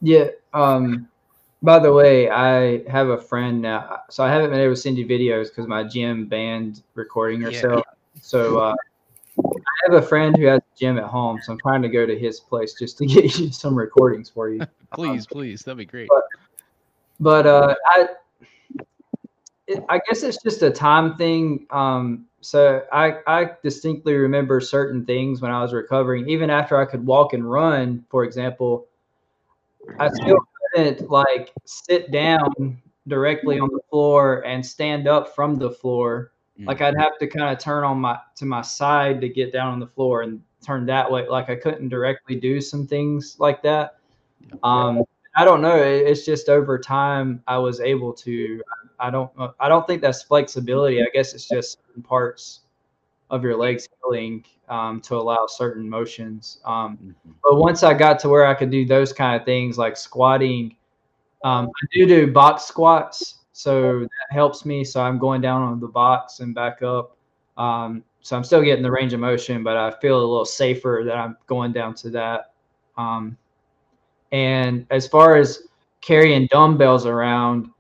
Yeah. 0.01 0.29
Um. 0.53 1.09
By 1.63 1.79
the 1.79 1.93
way, 1.93 2.31
I 2.31 2.83
have 2.89 3.09
a 3.09 3.21
friend 3.21 3.61
now, 3.61 4.01
so 4.09 4.25
I 4.25 4.31
haven't 4.31 4.49
been 4.49 4.61
able 4.61 4.75
to 4.75 4.81
send 4.81 4.97
you 4.97 5.05
videos 5.07 5.49
because 5.49 5.67
my 5.67 5.85
gym 5.85 6.27
banned 6.27 6.83
recording 6.95 7.43
Yeah. 7.43 7.49
herself. 7.49 7.85
So 8.23 8.57
uh, 8.57 8.75
I 8.75 9.43
I 9.43 9.93
have 9.93 10.03
a 10.03 10.07
friend 10.07 10.37
who 10.39 10.47
has 10.47 10.61
a 10.61 10.79
gym 10.79 10.97
at 10.97 11.05
home, 11.05 11.39
so 11.43 11.53
I'm 11.53 11.59
trying 11.59 11.83
to 11.83 11.91
go 11.91 12.07
to 12.07 12.19
his 12.19 12.41
place 12.41 12.75
just 12.79 12.97
to 12.99 13.07
get 13.15 13.39
you 13.39 13.53
some 13.53 13.75
recordings 13.77 14.31
for 14.31 14.49
you. 14.49 14.67
Please, 14.95 15.27
please, 15.27 15.63
that'd 15.63 15.79
be 15.79 15.85
great. 15.85 16.09
But 17.21 17.47
uh, 17.47 17.75
I, 17.87 18.09
it, 19.71 19.85
I 19.89 20.01
guess 20.07 20.23
it's 20.23 20.43
just 20.43 20.63
a 20.63 20.71
time 20.71 21.17
thing. 21.17 21.67
Um, 21.71 22.27
so 22.41 22.85
I, 22.93 23.19
I 23.27 23.51
distinctly 23.63 24.15
remember 24.15 24.61
certain 24.61 25.05
things 25.05 25.41
when 25.41 25.51
I 25.51 25.63
was 25.63 25.73
recovering, 25.73 26.29
even 26.29 26.51
after 26.51 26.77
I 26.79 26.85
could 26.85 27.05
walk 27.05 27.33
and 27.35 27.49
run, 27.49 28.05
for 28.11 28.25
example. 28.25 28.89
I 29.99 30.09
still 30.09 30.39
couldn't 30.75 31.11
like 31.11 31.53
sit 31.65 32.11
down 32.11 32.81
directly 33.09 33.59
on 33.59 33.69
the 33.73 33.81
floor 33.91 34.45
and 34.47 34.65
stand 34.65 35.07
up 35.07 35.35
from 35.35 35.57
the 35.57 35.71
floor. 35.71 36.33
Mm. 36.59 36.67
Like 36.67 36.81
I'd 36.81 36.99
have 36.99 37.19
to 37.19 37.27
kind 37.27 37.51
of 37.51 37.59
turn 37.59 37.85
on 37.85 38.01
my 38.01 38.19
to 38.37 38.45
my 38.45 38.63
side 38.63 39.21
to 39.21 39.29
get 39.29 39.53
down 39.53 39.73
on 39.73 39.81
the 39.81 39.87
floor 39.87 40.23
and 40.23 40.43
turn 40.65 40.87
that 40.87 41.11
way. 41.11 41.29
Like 41.29 41.49
I 41.49 41.57
couldn't 41.57 41.89
directly 41.89 42.37
do 42.37 42.61
some 42.61 42.87
things 42.87 43.37
like 43.39 43.63
that. 43.63 43.99
Um, 44.63 45.03
I 45.37 45.45
don't 45.45 45.61
know. 45.63 45.77
It's 45.77 46.25
just 46.25 46.49
over 46.49 46.79
time 46.79 47.43
I 47.47 47.59
was 47.59 47.81
able 47.81 48.13
to. 48.15 48.61
I 48.99 49.11
don't. 49.11 49.31
I 49.61 49.69
don't 49.69 49.87
think 49.87 50.03
that's 50.03 50.23
flexibility. 50.23 51.03
I 51.03 51.07
guess 51.15 51.35
it's 51.35 51.49
just 51.49 51.79
certain 51.87 52.03
parts 52.03 52.61
of 53.31 53.43
your 53.45 53.57
legs 53.57 53.89
healing 54.03 54.45
um, 54.69 55.01
to 55.03 55.17
allow 55.17 55.47
certain 55.47 55.89
motions. 55.89 56.61
Um, 56.65 56.99
Mhm. 57.03 57.35
but 57.43 57.57
once 57.57 57.83
I 57.83 57.95
got 57.95 58.19
to 58.21 58.29
where 58.29 58.47
I 58.47 58.55
could 58.55 58.71
do 58.71 58.85
those 58.85 59.13
kind 59.13 59.41
of 59.41 59.47
things 59.47 59.79
like 59.79 59.97
squatting, 59.97 60.77
um, 61.45 61.67
I 61.69 61.87
do 61.93 62.07
do 62.07 62.33
box 62.33 62.65
squats, 62.65 63.37
so 63.53 64.01
that 64.01 64.29
helps 64.31 64.65
me. 64.65 64.85
So 64.85 65.01
I'm 65.01 65.19
going 65.19 65.41
down 65.41 65.63
on 65.63 65.81
the 65.81 65.89
box 65.89 66.41
and 66.41 66.55
back 66.55 66.83
up. 66.83 67.17
Um, 67.57 68.05
so 68.21 68.37
I'm 68.37 68.45
still 68.45 68.63
getting 68.63 68.83
the 68.83 68.91
range 68.91 69.13
of 69.13 69.21
motion, 69.21 69.63
but 69.63 69.77
I 69.77 69.93
feel 69.93 70.19
a 70.19 70.21
little 70.21 70.45
safer 70.45 71.03
that 71.07 71.17
I'm 71.17 71.37
going 71.47 71.73
down 71.73 71.95
to 71.95 72.11
that. 72.11 72.53
And 74.33 74.87
as 74.91 75.07
far 75.09 75.37
as 75.37 75.65
carrying 76.01 76.47
dumbbells 76.47 77.07
around, 77.07 77.71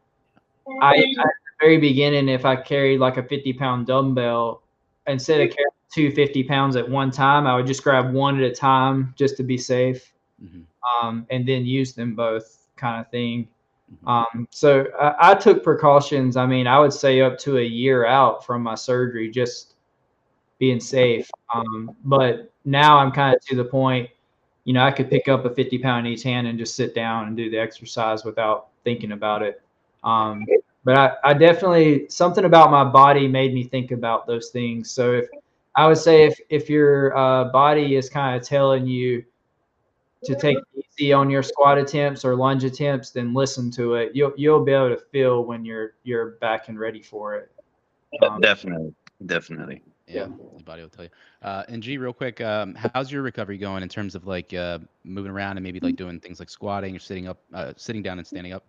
I 0.82 0.96
at 0.96 1.04
the 1.16 1.30
very 1.60 1.78
beginning, 1.78 2.28
if 2.28 2.44
I 2.44 2.56
carried 2.56 2.98
like 2.98 3.16
a 3.16 3.22
50 3.22 3.52
pound 3.54 3.86
dumbbell, 3.86 4.62
instead 5.06 5.40
of 5.40 5.48
carrying 5.48 5.70
two 5.92 6.10
50 6.12 6.44
pounds 6.44 6.76
at 6.76 6.88
one 6.88 7.10
time, 7.10 7.46
I 7.46 7.56
would 7.56 7.66
just 7.66 7.82
grab 7.82 8.12
one 8.12 8.36
at 8.40 8.44
a 8.50 8.54
time 8.54 9.12
just 9.16 9.36
to 9.38 9.42
be 9.42 9.58
safe 9.58 10.12
Mhm. 10.42 10.64
um, 11.02 11.26
and 11.30 11.46
then 11.46 11.64
use 11.66 11.94
them 11.94 12.14
both 12.14 12.68
kind 12.76 13.00
of 13.00 13.10
thing. 13.10 13.48
Mhm. 14.04 14.08
Um, 14.08 14.48
so 14.50 14.86
I, 14.98 15.32
I 15.32 15.34
took 15.34 15.62
precautions. 15.64 16.36
I 16.36 16.46
mean, 16.46 16.66
I 16.66 16.78
would 16.78 16.92
say 16.92 17.20
up 17.20 17.38
to 17.40 17.58
a 17.58 17.64
year 17.64 18.06
out 18.06 18.46
from 18.46 18.62
my 18.62 18.74
surgery, 18.74 19.28
just 19.30 19.74
being 20.58 20.80
safe. 20.80 21.28
Um, 21.54 21.96
but 22.04 22.52
now 22.64 22.98
I'm 22.98 23.10
kind 23.10 23.34
of 23.34 23.44
to 23.46 23.56
the 23.56 23.64
point, 23.64 24.08
you 24.64 24.72
know, 24.72 24.84
I 24.84 24.90
could 24.90 25.10
pick 25.10 25.28
up 25.28 25.44
a 25.44 25.50
50 25.50 25.78
pound 25.78 26.06
in 26.06 26.12
each 26.12 26.22
hand 26.22 26.46
and 26.46 26.58
just 26.58 26.74
sit 26.74 26.94
down 26.94 27.26
and 27.26 27.36
do 27.36 27.50
the 27.50 27.58
exercise 27.58 28.24
without 28.24 28.68
thinking 28.84 29.12
about 29.12 29.42
it. 29.42 29.62
Um, 30.04 30.44
but 30.84 30.96
I, 30.96 31.12
I 31.24 31.34
definitely 31.34 32.08
something 32.08 32.44
about 32.44 32.70
my 32.70 32.84
body 32.84 33.28
made 33.28 33.52
me 33.52 33.64
think 33.64 33.90
about 33.90 34.26
those 34.26 34.50
things. 34.50 34.90
So 34.90 35.12
if 35.12 35.28
I 35.74 35.86
would 35.86 35.98
say 35.98 36.24
if 36.24 36.38
if 36.48 36.70
your 36.70 37.16
uh, 37.16 37.44
body 37.44 37.96
is 37.96 38.08
kind 38.08 38.36
of 38.36 38.46
telling 38.46 38.86
you 38.86 39.24
to 40.24 40.34
take 40.34 40.58
easy 40.74 41.12
on 41.12 41.30
your 41.30 41.42
squat 41.42 41.78
attempts 41.78 42.24
or 42.24 42.34
lunge 42.34 42.64
attempts, 42.64 43.10
then 43.10 43.32
listen 43.32 43.70
to 43.72 43.94
it. 43.94 44.12
You'll 44.14 44.32
you'll 44.36 44.64
be 44.64 44.72
able 44.72 44.90
to 44.90 45.02
feel 45.10 45.44
when 45.44 45.64
you're 45.64 45.94
you're 46.02 46.32
back 46.40 46.68
and 46.68 46.78
ready 46.78 47.02
for 47.02 47.36
it. 47.36 47.50
Um, 48.22 48.40
Definitely, 48.40 48.92
definitely. 49.26 49.82
Yeah, 50.10 50.26
your 50.26 50.64
body 50.64 50.82
will 50.82 50.88
tell 50.88 51.04
you. 51.04 51.10
Uh, 51.42 51.62
and 51.68 51.82
G, 51.82 51.96
real 51.96 52.12
quick, 52.12 52.40
um, 52.40 52.74
how's 52.94 53.12
your 53.12 53.22
recovery 53.22 53.58
going 53.58 53.82
in 53.82 53.88
terms 53.88 54.14
of 54.14 54.26
like 54.26 54.52
uh, 54.52 54.78
moving 55.04 55.30
around 55.30 55.56
and 55.56 55.64
maybe 55.64 55.78
like 55.80 55.96
doing 55.96 56.18
things 56.18 56.40
like 56.40 56.50
squatting 56.50 56.96
or 56.96 56.98
sitting 56.98 57.28
up, 57.28 57.38
uh, 57.54 57.72
sitting 57.76 58.02
down 58.02 58.18
and 58.18 58.26
standing 58.26 58.52
up? 58.52 58.64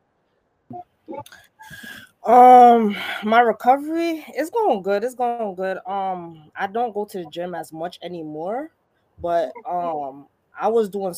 Um, 2.25 2.95
my 3.23 3.39
recovery 3.39 4.23
is 4.37 4.51
going 4.51 4.83
good. 4.83 5.03
It's 5.03 5.15
going 5.15 5.55
good. 5.55 5.79
Um, 5.87 6.51
I 6.55 6.67
don't 6.67 6.93
go 6.93 7.05
to 7.05 7.23
the 7.23 7.29
gym 7.31 7.55
as 7.55 7.73
much 7.73 7.97
anymore, 8.03 8.69
but 9.19 9.51
um, 9.67 10.27
I 10.59 10.67
was 10.67 10.89
doing 10.89 11.15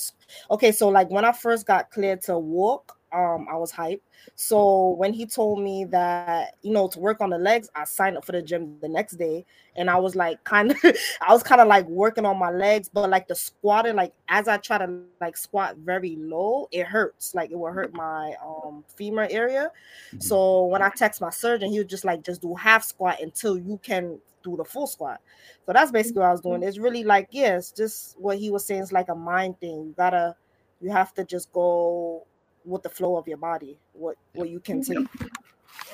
okay. 0.52 0.72
So 0.72 0.88
like 0.88 1.10
when 1.10 1.26
I 1.26 1.34
first 1.34 1.68
got 1.68 1.92
cleared 1.92 2.22
to 2.24 2.40
walk, 2.40 2.98
um, 3.14 3.48
I 3.50 3.56
was 3.56 3.72
hyped. 3.72 4.02
So 4.36 4.90
when 4.92 5.14
he 5.14 5.26
told 5.26 5.62
me 5.62 5.86
that 5.86 6.56
you 6.62 6.72
know 6.72 6.88
to 6.90 7.00
work 7.00 7.22
on 7.22 7.30
the 7.30 7.38
legs, 7.38 7.70
I 7.76 7.84
signed 7.86 8.18
up 8.18 8.26
for 8.26 8.32
the 8.32 8.42
gym 8.42 8.78
the 8.82 8.88
next 8.88 9.14
day, 9.14 9.46
and 9.76 9.90
I 9.90 9.98
was 9.98 10.16
like 10.16 10.44
kind 10.44 10.72
of, 10.72 10.78
I 11.22 11.34
was 11.34 11.44
kind 11.44 11.62
of 11.62 11.68
like 11.68 11.86
working 11.88 12.26
on 12.26 12.38
my 12.40 12.50
legs, 12.52 12.90
but 12.92 13.10
like 13.10 13.28
the 13.28 13.36
squatting, 13.36 13.96
like 13.96 14.14
as 14.30 14.48
I 14.48 14.58
try 14.58 14.78
to 14.80 15.02
like 15.22 15.38
squat 15.38 15.78
very 15.78 16.16
low, 16.18 16.68
it 16.72 16.86
hurts. 16.86 17.36
Like 17.36 17.52
it 17.52 17.60
will 17.60 17.72
hurt 17.72 17.94
my 17.94 18.34
um 18.46 18.84
femur 18.96 19.28
area. 19.30 19.72
Mhm. 20.14 20.22
So 20.22 20.66
when 20.66 20.82
I 20.82 20.90
text 20.90 21.22
my 21.22 21.30
surgeon, 21.30 21.72
he 21.72 21.80
was 21.80 21.88
just 21.88 22.06
like, 22.06 22.24
just 22.24 22.42
do 22.42 22.56
half 22.56 22.84
squat 22.84 23.22
until 23.22 23.58
you 23.58 23.80
can 23.84 24.20
do 24.44 24.56
the 24.58 24.66
full 24.66 24.88
squat. 24.88 25.22
So 25.66 25.74
that's 25.74 25.92
basically 25.92 26.22
what 26.22 26.30
I 26.30 26.32
was 26.32 26.42
doing. 26.42 26.64
It's 26.64 26.78
really 26.78 27.04
like, 27.04 27.28
yeah, 27.32 27.60
just 27.76 28.20
what 28.20 28.38
he 28.38 28.52
was 28.52 28.66
saying. 28.66 28.82
is 28.84 28.92
like 28.92 29.10
a 29.10 29.16
mind 29.16 29.60
thing. 29.60 29.86
You 29.88 29.94
gotta, 29.98 30.36
you 30.82 30.92
have 30.92 31.14
to 31.16 31.24
just 31.24 31.52
go 31.54 32.26
with 32.66 32.84
the 32.84 32.90
flow 32.90 33.18
of 33.18 33.28
your 33.28 33.38
body, 33.38 33.78
what 33.94 34.18
what 34.34 34.50
you 34.50 34.60
can 34.60 34.84
take. 34.84 35.08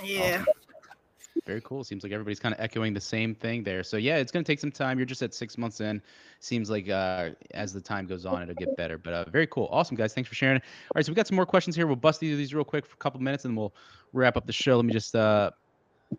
Yeah. 0.04 0.44
Very 1.46 1.62
cool. 1.62 1.84
Seems 1.84 2.04
like 2.04 2.12
everybody's 2.12 2.40
kind 2.40 2.54
of 2.54 2.60
echoing 2.60 2.94
the 2.94 3.02
same 3.02 3.34
thing 3.34 3.64
there. 3.64 3.84
So 3.84 3.98
yeah, 3.98 4.18
it's 4.18 4.32
gonna 4.32 4.44
take 4.44 4.60
some 4.60 4.72
time. 4.72 5.00
You're 5.00 5.06
just 5.06 5.22
at 5.22 5.34
six 5.34 5.58
months 5.58 5.80
in. 5.80 6.02
Seems 6.40 6.70
like 6.70 6.90
uh, 6.90 7.30
as 7.52 7.74
the 7.74 7.82
time 7.82 8.08
goes 8.08 8.26
on, 8.26 8.44
it'll 8.44 8.56
get 8.56 8.76
better. 8.78 8.98
But 8.98 9.14
uh, 9.14 9.30
very 9.30 9.48
cool. 9.48 9.68
Awesome, 9.72 9.96
guys. 9.96 10.14
Thanks 10.14 10.28
for 10.28 10.36
sharing. 10.36 10.58
All 10.58 10.92
right, 10.96 11.06
so 11.06 11.12
we 11.12 11.16
got 11.16 11.28
some 11.28 11.36
more 11.36 11.46
questions 11.46 11.76
here. 11.76 11.88
We'll 11.88 11.96
bust 11.96 12.20
through 12.20 12.36
these 12.36 12.54
real 12.54 12.64
quick 12.64 12.86
for 12.86 12.94
a 12.94 12.98
couple 12.98 13.20
minutes, 13.22 13.46
and 13.46 13.56
we'll 13.56 13.74
wrap 14.14 14.38
up 14.38 14.46
the 14.46 14.54
show. 14.54 14.76
Let 14.76 14.86
me 14.86 14.94
just 14.94 15.16
uh, 15.16 15.52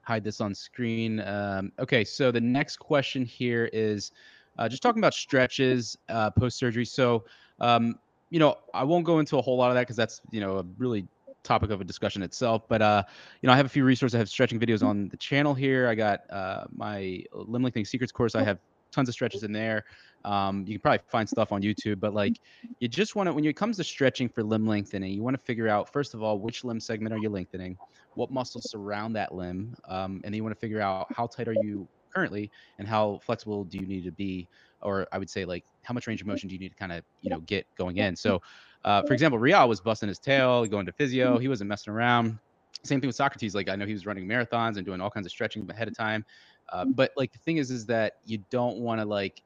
hide 0.02 0.24
this 0.24 0.40
on 0.40 0.54
screen. 0.54 1.20
Um, 1.20 1.72
okay, 1.78 2.04
so 2.04 2.30
the 2.30 2.40
next 2.40 2.78
question 2.78 3.24
here 3.24 3.68
is 3.72 4.12
uh, 4.58 4.68
just 4.68 4.82
talking 4.82 5.00
about 5.00 5.14
stretches 5.14 5.96
uh, 6.08 6.30
post 6.30 6.58
surgery. 6.58 6.84
So, 6.84 7.24
um, 7.60 7.98
you 8.30 8.38
know, 8.38 8.56
I 8.72 8.84
won't 8.84 9.04
go 9.04 9.18
into 9.18 9.36
a 9.38 9.42
whole 9.42 9.56
lot 9.56 9.70
of 9.70 9.74
that 9.74 9.82
because 9.82 9.96
that's 9.96 10.20
you 10.30 10.40
know 10.40 10.58
a 10.58 10.64
really 10.78 11.06
topic 11.42 11.70
of 11.70 11.80
a 11.80 11.84
discussion 11.84 12.22
itself. 12.22 12.62
But 12.68 12.82
uh, 12.82 13.02
you 13.42 13.46
know, 13.46 13.52
I 13.52 13.56
have 13.56 13.66
a 13.66 13.70
few 13.70 13.84
resources. 13.84 14.14
I 14.14 14.18
have 14.18 14.28
stretching 14.28 14.58
videos 14.58 14.82
on 14.82 15.08
the 15.08 15.16
channel 15.16 15.54
here. 15.54 15.88
I 15.88 15.94
got 15.94 16.20
uh, 16.30 16.64
my 16.74 17.22
limb 17.32 17.62
lengthening 17.62 17.84
secrets 17.84 18.12
course. 18.12 18.34
I 18.34 18.42
have 18.42 18.58
tons 18.92 19.08
of 19.08 19.14
stretches 19.14 19.42
in 19.42 19.52
there. 19.52 19.84
Um, 20.24 20.64
you 20.66 20.74
can 20.74 20.80
probably 20.80 21.00
find 21.08 21.28
stuff 21.28 21.52
on 21.52 21.62
YouTube, 21.62 22.00
but 22.00 22.14
like 22.14 22.40
you 22.80 22.88
just 22.88 23.16
want 23.16 23.28
to 23.28 23.32
when 23.32 23.44
it 23.44 23.56
comes 23.56 23.76
to 23.78 23.84
stretching 23.84 24.28
for 24.28 24.42
limb 24.42 24.66
lengthening, 24.66 25.12
you 25.12 25.22
want 25.22 25.36
to 25.36 25.42
figure 25.42 25.68
out 25.68 25.92
first 25.92 26.14
of 26.14 26.22
all 26.22 26.38
which 26.38 26.64
limb 26.64 26.80
segment 26.80 27.14
are 27.14 27.18
you 27.18 27.30
lengthening, 27.30 27.76
what 28.14 28.30
muscles 28.30 28.70
surround 28.70 29.16
that 29.16 29.34
limb, 29.34 29.74
um, 29.88 30.20
and 30.24 30.24
then 30.24 30.34
you 30.34 30.42
want 30.42 30.54
to 30.54 30.60
figure 30.60 30.80
out 30.80 31.06
how 31.14 31.26
tight 31.26 31.48
are 31.48 31.56
you 31.62 31.88
currently 32.12 32.50
and 32.78 32.88
how 32.88 33.20
flexible 33.24 33.64
do 33.64 33.78
you 33.78 33.86
need 33.86 34.04
to 34.04 34.10
be, 34.10 34.48
or 34.82 35.06
I 35.12 35.18
would 35.18 35.30
say 35.30 35.44
like 35.44 35.64
how 35.82 35.94
much 35.94 36.06
range 36.06 36.20
of 36.20 36.26
motion 36.26 36.48
do 36.48 36.54
you 36.54 36.58
need 36.60 36.70
to 36.70 36.76
kind 36.76 36.92
of 36.92 37.04
you 37.20 37.30
know 37.30 37.40
get 37.40 37.66
going 37.76 37.98
in. 37.98 38.16
So, 38.16 38.40
uh, 38.84 39.02
for 39.02 39.12
example, 39.14 39.38
Real 39.38 39.68
was 39.68 39.80
busting 39.80 40.08
his 40.08 40.18
tail, 40.18 40.64
going 40.66 40.86
to 40.86 40.92
physio, 40.92 41.38
he 41.38 41.48
wasn't 41.48 41.68
messing 41.68 41.92
around. 41.92 42.38
Same 42.84 43.00
thing 43.00 43.08
with 43.08 43.16
Socrates. 43.16 43.54
Like 43.54 43.68
I 43.68 43.76
know 43.76 43.86
he 43.86 43.92
was 43.92 44.06
running 44.06 44.26
marathons 44.26 44.76
and 44.76 44.86
doing 44.86 45.00
all 45.00 45.10
kinds 45.10 45.26
of 45.26 45.32
stretching 45.32 45.68
ahead 45.70 45.88
of 45.88 45.96
time. 45.96 46.24
Uh, 46.72 46.84
but 46.86 47.10
like 47.16 47.32
the 47.32 47.38
thing 47.40 47.58
is, 47.58 47.70
is 47.70 47.86
that 47.86 48.14
you 48.24 48.38
don't 48.50 48.78
want 48.78 49.00
to 49.00 49.06
like 49.06 49.42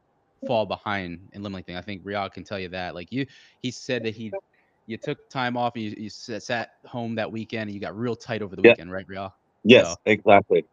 fall 0.46 0.66
behind 0.66 1.28
in 1.32 1.42
limb 1.42 1.52
lengthening. 1.54 1.78
I 1.78 1.82
think 1.82 2.02
Real 2.04 2.28
can 2.30 2.44
tell 2.44 2.58
you 2.60 2.68
that. 2.70 2.94
Like 2.94 3.10
you, 3.10 3.26
he 3.60 3.70
said 3.70 4.04
that 4.04 4.14
he, 4.14 4.30
you 4.86 4.98
took 4.98 5.18
time 5.30 5.56
off 5.56 5.72
and 5.74 5.84
you, 5.84 5.94
you 5.98 6.10
sat 6.10 6.70
home 6.86 7.14
that 7.16 7.32
weekend 7.32 7.62
and 7.68 7.74
you 7.74 7.80
got 7.80 7.96
real 7.96 8.14
tight 8.14 8.42
over 8.42 8.54
the 8.56 8.62
Yeah. 8.62 8.72
weekend, 8.72 8.92
right, 8.92 9.06
Real? 9.08 9.34
Yes, 9.64 9.86
So- 9.90 9.96
exactly. 10.06 10.64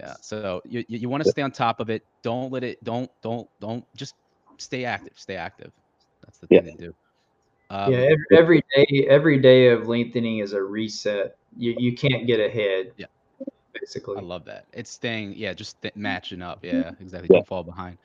Yeah. 0.00 0.14
So 0.20 0.62
you 0.64 0.84
you, 0.88 0.98
you 0.98 1.08
want 1.08 1.22
to 1.24 1.30
stay 1.30 1.42
on 1.42 1.52
top 1.52 1.80
of 1.80 1.90
it. 1.90 2.02
Don't 2.22 2.50
let 2.50 2.64
it. 2.64 2.82
Don't 2.82 3.10
don't 3.22 3.48
don't 3.60 3.84
just 3.96 4.14
stay 4.58 4.84
active. 4.84 5.12
Stay 5.16 5.36
active. 5.36 5.72
That's 6.22 6.38
the 6.38 6.46
Yeah. 6.50 6.62
thing 6.62 6.76
to 6.76 6.86
do. 6.86 6.94
Um, 7.70 7.92
yeah, 7.92 7.98
every, 7.98 8.24
every 8.36 8.62
day, 8.74 9.06
every 9.08 9.38
day 9.38 9.68
of 9.68 9.86
lengthening 9.86 10.38
is 10.38 10.52
a 10.54 10.62
reset. 10.62 11.36
You 11.56 11.74
you 11.78 11.94
can't 11.94 12.26
get 12.26 12.40
ahead. 12.40 12.92
Yeah. 12.96 13.06
basically. 13.72 14.16
I 14.16 14.20
love 14.20 14.44
that. 14.46 14.64
It's 14.72 14.90
staying, 14.90 15.34
yeah, 15.36 15.52
just 15.52 15.80
th- 15.82 15.94
matching 15.94 16.42
up. 16.42 16.64
Yeah, 16.64 16.92
exactly. 17.00 17.28
Yeah. 17.30 17.38
Don't 17.38 17.46
fall 17.46 17.62
behind. 17.62 17.98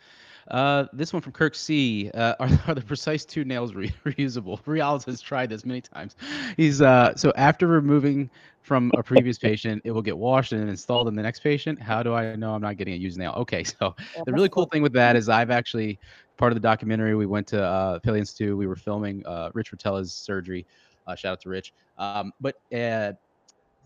Uh, 0.50 0.86
this 0.94 1.12
one 1.12 1.22
from 1.22 1.32
Kirk 1.32 1.56
C. 1.56 2.12
Uh, 2.14 2.36
are, 2.40 2.50
are 2.68 2.76
the 2.76 2.82
Precice 2.82 3.26
two 3.26 3.44
nails 3.44 3.74
re- 3.74 3.94
reusable? 4.06 4.60
Real's 4.66 5.06
has 5.06 5.22
tried 5.22 5.50
this 5.50 5.66
many 5.66 5.82
times. 5.82 6.16
He's 6.58 6.82
uh, 6.82 7.16
so 7.16 7.34
after 7.36 7.68
removing 7.68 8.30
from 8.62 8.92
a 8.98 9.04
previous 9.04 9.38
patient, 9.38 9.82
it 9.86 9.92
will 9.92 10.02
get 10.02 10.18
washed 10.18 10.52
and 10.52 10.68
installed 10.70 11.08
in 11.08 11.16
the 11.16 11.22
next 11.22 11.42
patient. 11.42 11.82
How 11.82 12.02
do 12.02 12.14
I 12.14 12.36
know 12.36 12.54
I'm 12.54 12.62
not 12.62 12.78
getting 12.78 12.94
a 12.94 12.98
used 12.98 13.18
nail? 13.18 13.34
Okay, 13.38 13.64
so 13.80 13.96
the 14.26 14.34
really 14.34 14.50
cool 14.50 14.66
thing 14.66 14.82
with 14.82 14.94
that 14.94 15.16
is 15.16 15.30
I've 15.30 15.52
actually 15.52 16.00
part 16.38 16.52
of 16.52 16.56
the 16.56 16.68
documentary. 16.68 17.16
We 17.16 17.26
went 17.26 17.48
to 17.48 17.64
uh, 17.64 18.00
Paley 18.00 18.20
Institute. 18.20 18.58
We 18.58 18.68
were 18.68 18.76
filming 18.76 19.26
uh, 19.26 19.52
Rich 19.54 19.72
Rotella's 19.72 20.12
surgery. 20.14 20.66
Uh, 21.08 21.16
shout 21.16 21.34
out 21.34 21.42
to 21.42 21.50
Rich. 21.50 21.74
Um, 21.98 22.34
but 22.42 22.56
uh, 22.74 23.14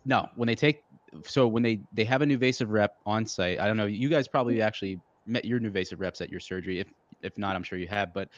no, 0.05 0.29
when 0.35 0.47
they 0.47 0.55
take 0.55 0.83
so 1.25 1.47
when 1.47 1.63
they 1.63 1.81
they 1.93 2.03
have 2.05 2.21
a 2.21 2.25
new 2.25 2.37
NuVasive 2.37 2.67
rep 2.69 2.95
on 3.05 3.25
site, 3.25 3.59
I 3.59 3.67
don't 3.67 3.77
know. 3.77 3.85
You 3.85 4.09
guys 4.09 4.27
probably 4.27 4.61
actually 4.61 4.99
met 5.29 5.45
your 5.45 5.59
NuVasive 5.59 5.99
reps 5.99 6.21
at 6.21 6.29
your 6.29 6.39
surgery. 6.39 6.79
If 6.79 6.87
if 7.21 7.37
not, 7.37 7.55
I'm 7.55 7.63
sure 7.63 7.77
you 7.77 7.87
have. 7.87 8.13
But 8.13 8.29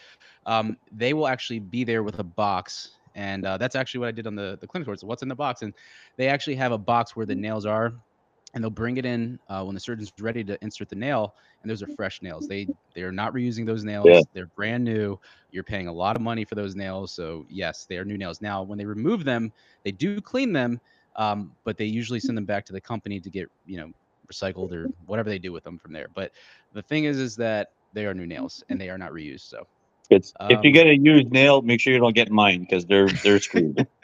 um, 0.46 0.78
they 0.92 1.14
will 1.14 1.28
actually 1.28 1.60
be 1.60 1.84
there 1.84 2.04
with 2.04 2.20
a 2.20 2.24
box, 2.24 2.98
and 3.16 3.46
uh, 3.46 3.58
that's 3.58 3.76
actually 3.76 4.00
what 4.00 4.10
I 4.10 4.12
did 4.12 4.28
on 4.28 4.36
the 4.36 4.58
the 4.60 4.68
clinic 4.68 4.86
tour. 4.86 4.96
So 4.96 5.08
what's 5.08 5.22
in 5.22 5.30
the 5.30 5.36
box, 5.36 5.62
and 5.62 5.74
they 6.18 6.28
actually 6.28 6.56
have 6.56 6.72
a 6.72 6.78
box 6.78 7.16
where 7.16 7.26
the 7.26 7.36
nails 7.36 7.66
are, 7.66 7.94
and 8.54 8.64
they'll 8.64 8.70
bring 8.70 8.98
it 8.98 9.06
in 9.06 9.40
uh, 9.50 9.64
when 9.64 9.76
the 9.76 9.80
surgeon's 9.80 10.12
ready 10.20 10.44
to 10.44 10.58
insert 10.62 10.90
the 10.90 10.96
nail, 10.96 11.36
and 11.62 11.70
those 11.72 11.82
are 11.82 11.88
fresh 11.96 12.22
nails. 12.22 12.48
They 12.48 12.68
they 12.94 13.04
are 13.04 13.12
not 13.12 13.34
reusing 13.34 13.66
those 13.66 13.84
nails. 13.84 14.08
Yeah. 14.08 14.22
They're 14.34 14.48
brand 14.48 14.84
new. 14.84 15.20
You're 15.52 15.64
paying 15.64 15.88
a 15.88 15.94
lot 15.94 16.16
of 16.16 16.22
money 16.22 16.46
for 16.46 16.56
those 16.56 16.76
nails, 16.76 17.12
so 17.12 17.46
yes, 17.50 17.86
they 17.86 17.98
are 17.98 18.06
new 18.06 18.18
nails. 18.18 18.42
Now, 18.42 18.64
when 18.64 18.78
they 18.78 18.86
remove 18.86 19.24
them, 19.24 19.52
they 19.84 19.92
do 19.92 20.20
clean 20.22 20.54
them, 20.54 20.80
um, 21.16 21.52
but 21.64 21.78
they 21.78 21.86
usually 21.86 22.20
send 22.20 22.38
them 22.38 22.46
back 22.46 22.66
to 22.66 22.74
the 22.74 22.82
company 22.82 23.20
to 23.20 23.30
get 23.30 23.50
you 23.66 23.78
know 23.78 23.92
recycled 24.32 24.72
or 24.74 24.88
whatever 25.06 25.30
they 25.30 25.40
do 25.40 25.52
with 25.52 25.64
them 25.64 25.78
from 25.78 25.94
there. 25.94 26.08
But 26.14 26.32
the 26.74 26.82
thing 26.82 27.06
is, 27.06 27.20
is 27.20 27.36
that 27.38 27.70
they 27.94 28.06
are 28.06 28.14
new 28.14 28.26
nails 28.28 28.64
and 28.70 28.80
they 28.80 28.90
are 28.90 28.98
not 28.98 29.12
reused. 29.12 29.50
So 29.50 29.68
It's, 30.10 30.34
if 30.50 30.60
you 30.64 30.70
Um, 30.70 30.74
get 30.74 30.88
a 30.88 30.98
used 30.98 31.32
nail, 31.32 31.62
make 31.62 31.80
sure 31.82 31.94
you 31.94 32.00
don't 32.00 32.16
get 32.16 32.32
mine 32.32 32.62
because 32.62 32.86
they're 32.86 33.08
they're 33.24 33.40
screwed. 33.40 33.88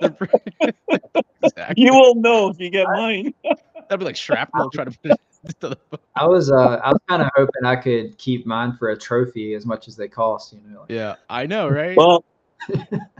Exactly. 1.42 1.84
you 1.84 1.92
will 1.94 2.16
know 2.16 2.48
if 2.48 2.58
you 2.58 2.70
get 2.70 2.86
mine. 2.92 3.32
That'd 3.44 4.00
be 4.00 4.04
like 4.04 4.16
shrapnel 4.16 4.70
trying 4.70 4.90
to 4.90 4.98
put 4.98 5.12
it 5.12 5.20
into 5.44 5.68
the 5.68 5.98
I 6.16 6.26
was 6.26 6.50
uh 6.50 6.80
I 6.82 6.88
was 6.88 7.00
kind 7.08 7.22
of 7.22 7.28
hoping 7.36 7.64
I 7.64 7.76
could 7.76 8.18
keep 8.18 8.44
mine 8.44 8.76
for 8.76 8.90
a 8.90 8.98
trophy 8.98 9.54
as 9.54 9.64
much 9.64 9.88
as 9.88 9.96
they 9.96 10.08
cost. 10.08 10.52
You 10.52 10.60
know. 10.68 10.80
Like, 10.80 10.90
Yeah, 10.90 11.14
I 11.30 11.46
know, 11.46 11.68
right? 11.68 11.96
Well, 11.96 12.24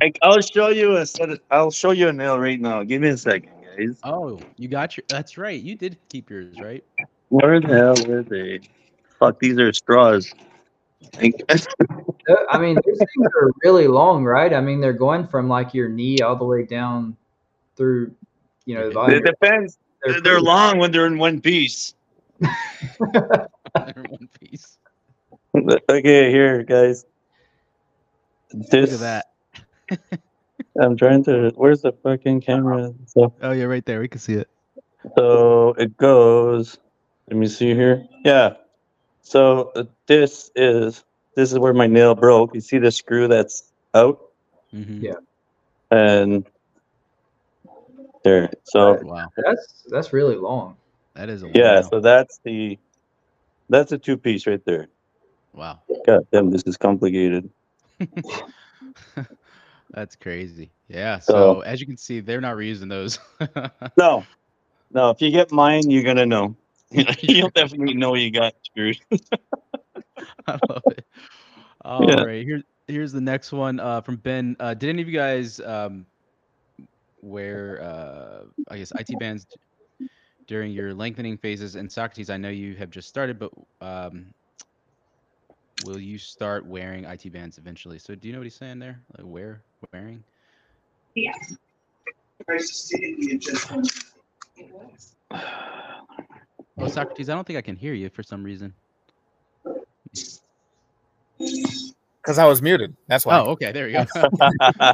I, 0.02 0.12
I'll 0.22 0.40
show 0.40 0.68
you 0.68 0.96
a 0.96 1.06
set. 1.06 1.30
Of, 1.30 1.40
I'll 1.50 1.70
show 1.70 1.92
you 1.92 2.08
a 2.08 2.12
nail 2.12 2.38
right 2.38 2.60
now. 2.60 2.82
Give 2.82 3.00
me 3.00 3.08
a 3.08 3.16
second, 3.16 3.52
guys. 3.78 3.98
oh, 4.04 4.40
you 4.56 4.68
got 4.68 4.96
your. 4.96 5.04
That's 5.08 5.38
right. 5.38 5.60
You 5.60 5.74
did 5.74 5.98
keep 6.08 6.30
yours, 6.30 6.58
right? 6.60 6.84
Where 7.28 7.60
the 7.60 7.68
hell 7.68 8.10
are 8.10 8.22
they? 8.22 8.60
Fuck, 9.18 9.38
these 9.40 9.58
are 9.58 9.72
straws. 9.72 10.32
Uh, 11.20 12.34
I 12.50 12.58
mean, 12.58 12.78
these 12.84 12.98
things 12.98 13.28
are 13.40 13.52
really 13.62 13.86
long, 13.86 14.24
right? 14.24 14.52
I 14.52 14.60
mean, 14.60 14.80
they're 14.80 14.92
going 14.92 15.26
from 15.26 15.48
like 15.48 15.74
your 15.74 15.88
knee 15.88 16.20
all 16.20 16.36
the 16.36 16.44
way 16.44 16.64
down 16.64 17.16
through, 17.76 18.12
you 18.64 18.74
know, 18.74 18.88
the 18.88 18.94
bottom. 18.94 19.14
it 19.14 19.24
depends. 19.24 19.78
They're, 20.04 20.20
they're 20.20 20.40
long 20.40 20.78
when 20.78 20.90
they're 20.92 21.06
in 21.06 21.18
one 21.18 21.40
piece. 21.40 21.94
They're 22.40 23.48
in 23.74 24.04
one 24.10 24.28
piece. 24.40 24.78
Okay, 25.90 26.30
here, 26.30 26.62
guys. 26.62 27.04
This, 28.52 28.92
Look 28.92 29.00
at 29.00 29.26
that. 29.90 30.20
I'm 30.80 30.96
trying 30.96 31.24
to. 31.24 31.52
Where's 31.56 31.82
the 31.82 31.92
fucking 31.92 32.40
camera? 32.42 32.92
So, 33.06 33.34
Oh 33.42 33.52
yeah, 33.52 33.64
right 33.64 33.84
there. 33.84 34.00
We 34.00 34.08
can 34.08 34.20
see 34.20 34.34
it. 34.34 34.48
so 35.16 35.74
it 35.74 35.96
goes. 35.96 36.78
Let 37.28 37.36
me 37.36 37.46
see 37.46 37.74
here. 37.74 38.04
Yeah. 38.24 38.54
So 39.22 39.72
uh, 39.76 39.84
this 40.06 40.50
is 40.56 41.04
this 41.36 41.52
is 41.52 41.58
where 41.58 41.74
my 41.74 41.86
nail 41.86 42.14
broke. 42.14 42.54
You 42.54 42.60
see 42.60 42.78
the 42.78 42.90
screw 42.90 43.28
that's 43.28 43.72
out, 43.94 44.18
Mhm. 44.74 45.02
Yeah. 45.02 45.14
and 45.90 46.46
there. 48.24 48.50
So 48.64 48.98
Wow, 49.02 49.28
That's 49.36 49.84
that's 49.88 50.12
really 50.12 50.36
long. 50.36 50.76
that 51.14 51.28
is 51.28 51.42
a 51.42 51.48
yeah. 51.54 51.80
wow. 51.80 51.88
So 51.90 52.00
that's 52.00 52.40
the 52.44 52.78
that's 53.68 53.92
a 53.92 53.98
two 53.98 54.16
piece 54.16 54.46
right 54.46 54.64
there. 54.64 54.88
wow. 55.52 55.80
God 56.06 56.26
damn, 56.32 56.50
this 56.50 56.62
is 56.64 56.76
complicated. 56.78 57.50
That's 59.92 60.16
crazy. 60.16 60.70
Yeah. 60.88 61.18
So- 61.18 61.32
So 61.32 61.60
as 61.60 61.80
you 61.80 61.86
can 61.86 61.96
see, 61.96 62.20
they're 62.20 62.40
not 62.40 62.56
reusing 62.56 62.88
those. 62.88 63.18
No, 63.98 64.24
no. 64.92 65.10
If 65.10 65.20
you 65.20 65.30
get 65.30 65.50
mine, 65.52 65.90
you're 65.90 66.02
gonna 66.04 66.26
know. 66.26 66.54
You'll 67.20 67.50
definitely 67.50 67.94
know 67.94 68.14
you 68.14 68.30
got 68.30 68.54
screwed. 68.64 68.98
I 70.46 70.58
love 70.68 70.82
it. 70.90 71.04
All 71.82 72.08
Yeah. 72.08 72.22
right, 72.24 72.44
here, 72.44 72.62
here's 72.86 73.12
the 73.12 73.20
next 73.20 73.52
one 73.52 73.78
uh, 73.80 74.00
from 74.00 74.16
Ben. 74.16 74.56
Uh, 74.58 74.74
did 74.74 74.88
any 74.88 75.02
of 75.02 75.08
you 75.08 75.14
guys 75.18 75.60
um, 75.60 76.06
wear, 77.22 77.80
uh, 77.82 78.44
I 78.68 78.78
guess, 78.78 78.92
IT 78.98 79.18
bands 79.18 79.46
during 80.46 80.72
your 80.72 80.94
lengthening 80.94 81.36
phases? 81.36 81.76
And 81.76 81.90
Socrates, 81.90 82.30
I 82.30 82.36
know 82.36 82.48
you 82.48 82.74
have 82.76 82.90
just 82.90 83.08
started, 83.08 83.38
but 83.38 83.52
um, 83.80 84.32
will 85.84 85.98
you 86.00 86.18
start 86.18 86.66
wearing 86.66 87.04
IT 87.04 87.30
bands 87.32 87.58
eventually? 87.58 87.98
So, 87.98 88.14
do 88.14 88.26
you 88.28 88.32
know 88.32 88.40
what 88.40 88.44
he's 88.46 88.54
saying 88.54 88.78
there? 88.78 89.00
Like, 89.16 89.26
wear, 89.26 89.62
wearing? 89.92 90.22
Yes. 91.14 91.56
Nice 92.48 92.68
to 92.68 92.74
see 92.74 93.14
you, 93.18 93.38
gentlemen. 93.38 93.86
Oh, 96.80 96.86
Socrates, 96.86 97.28
I 97.28 97.34
don't 97.34 97.46
think 97.46 97.58
I 97.58 97.62
can 97.62 97.76
hear 97.76 97.94
you 97.94 98.08
for 98.10 98.22
some 98.22 98.44
reason. 98.44 98.72
because 101.38 102.38
I 102.38 102.46
was 102.46 102.60
muted. 102.60 102.94
That's 103.06 103.24
why. 103.24 103.38
Oh, 103.38 103.50
okay, 103.52 103.72
there 103.72 103.88
you 103.88 104.04
go. 104.12 104.28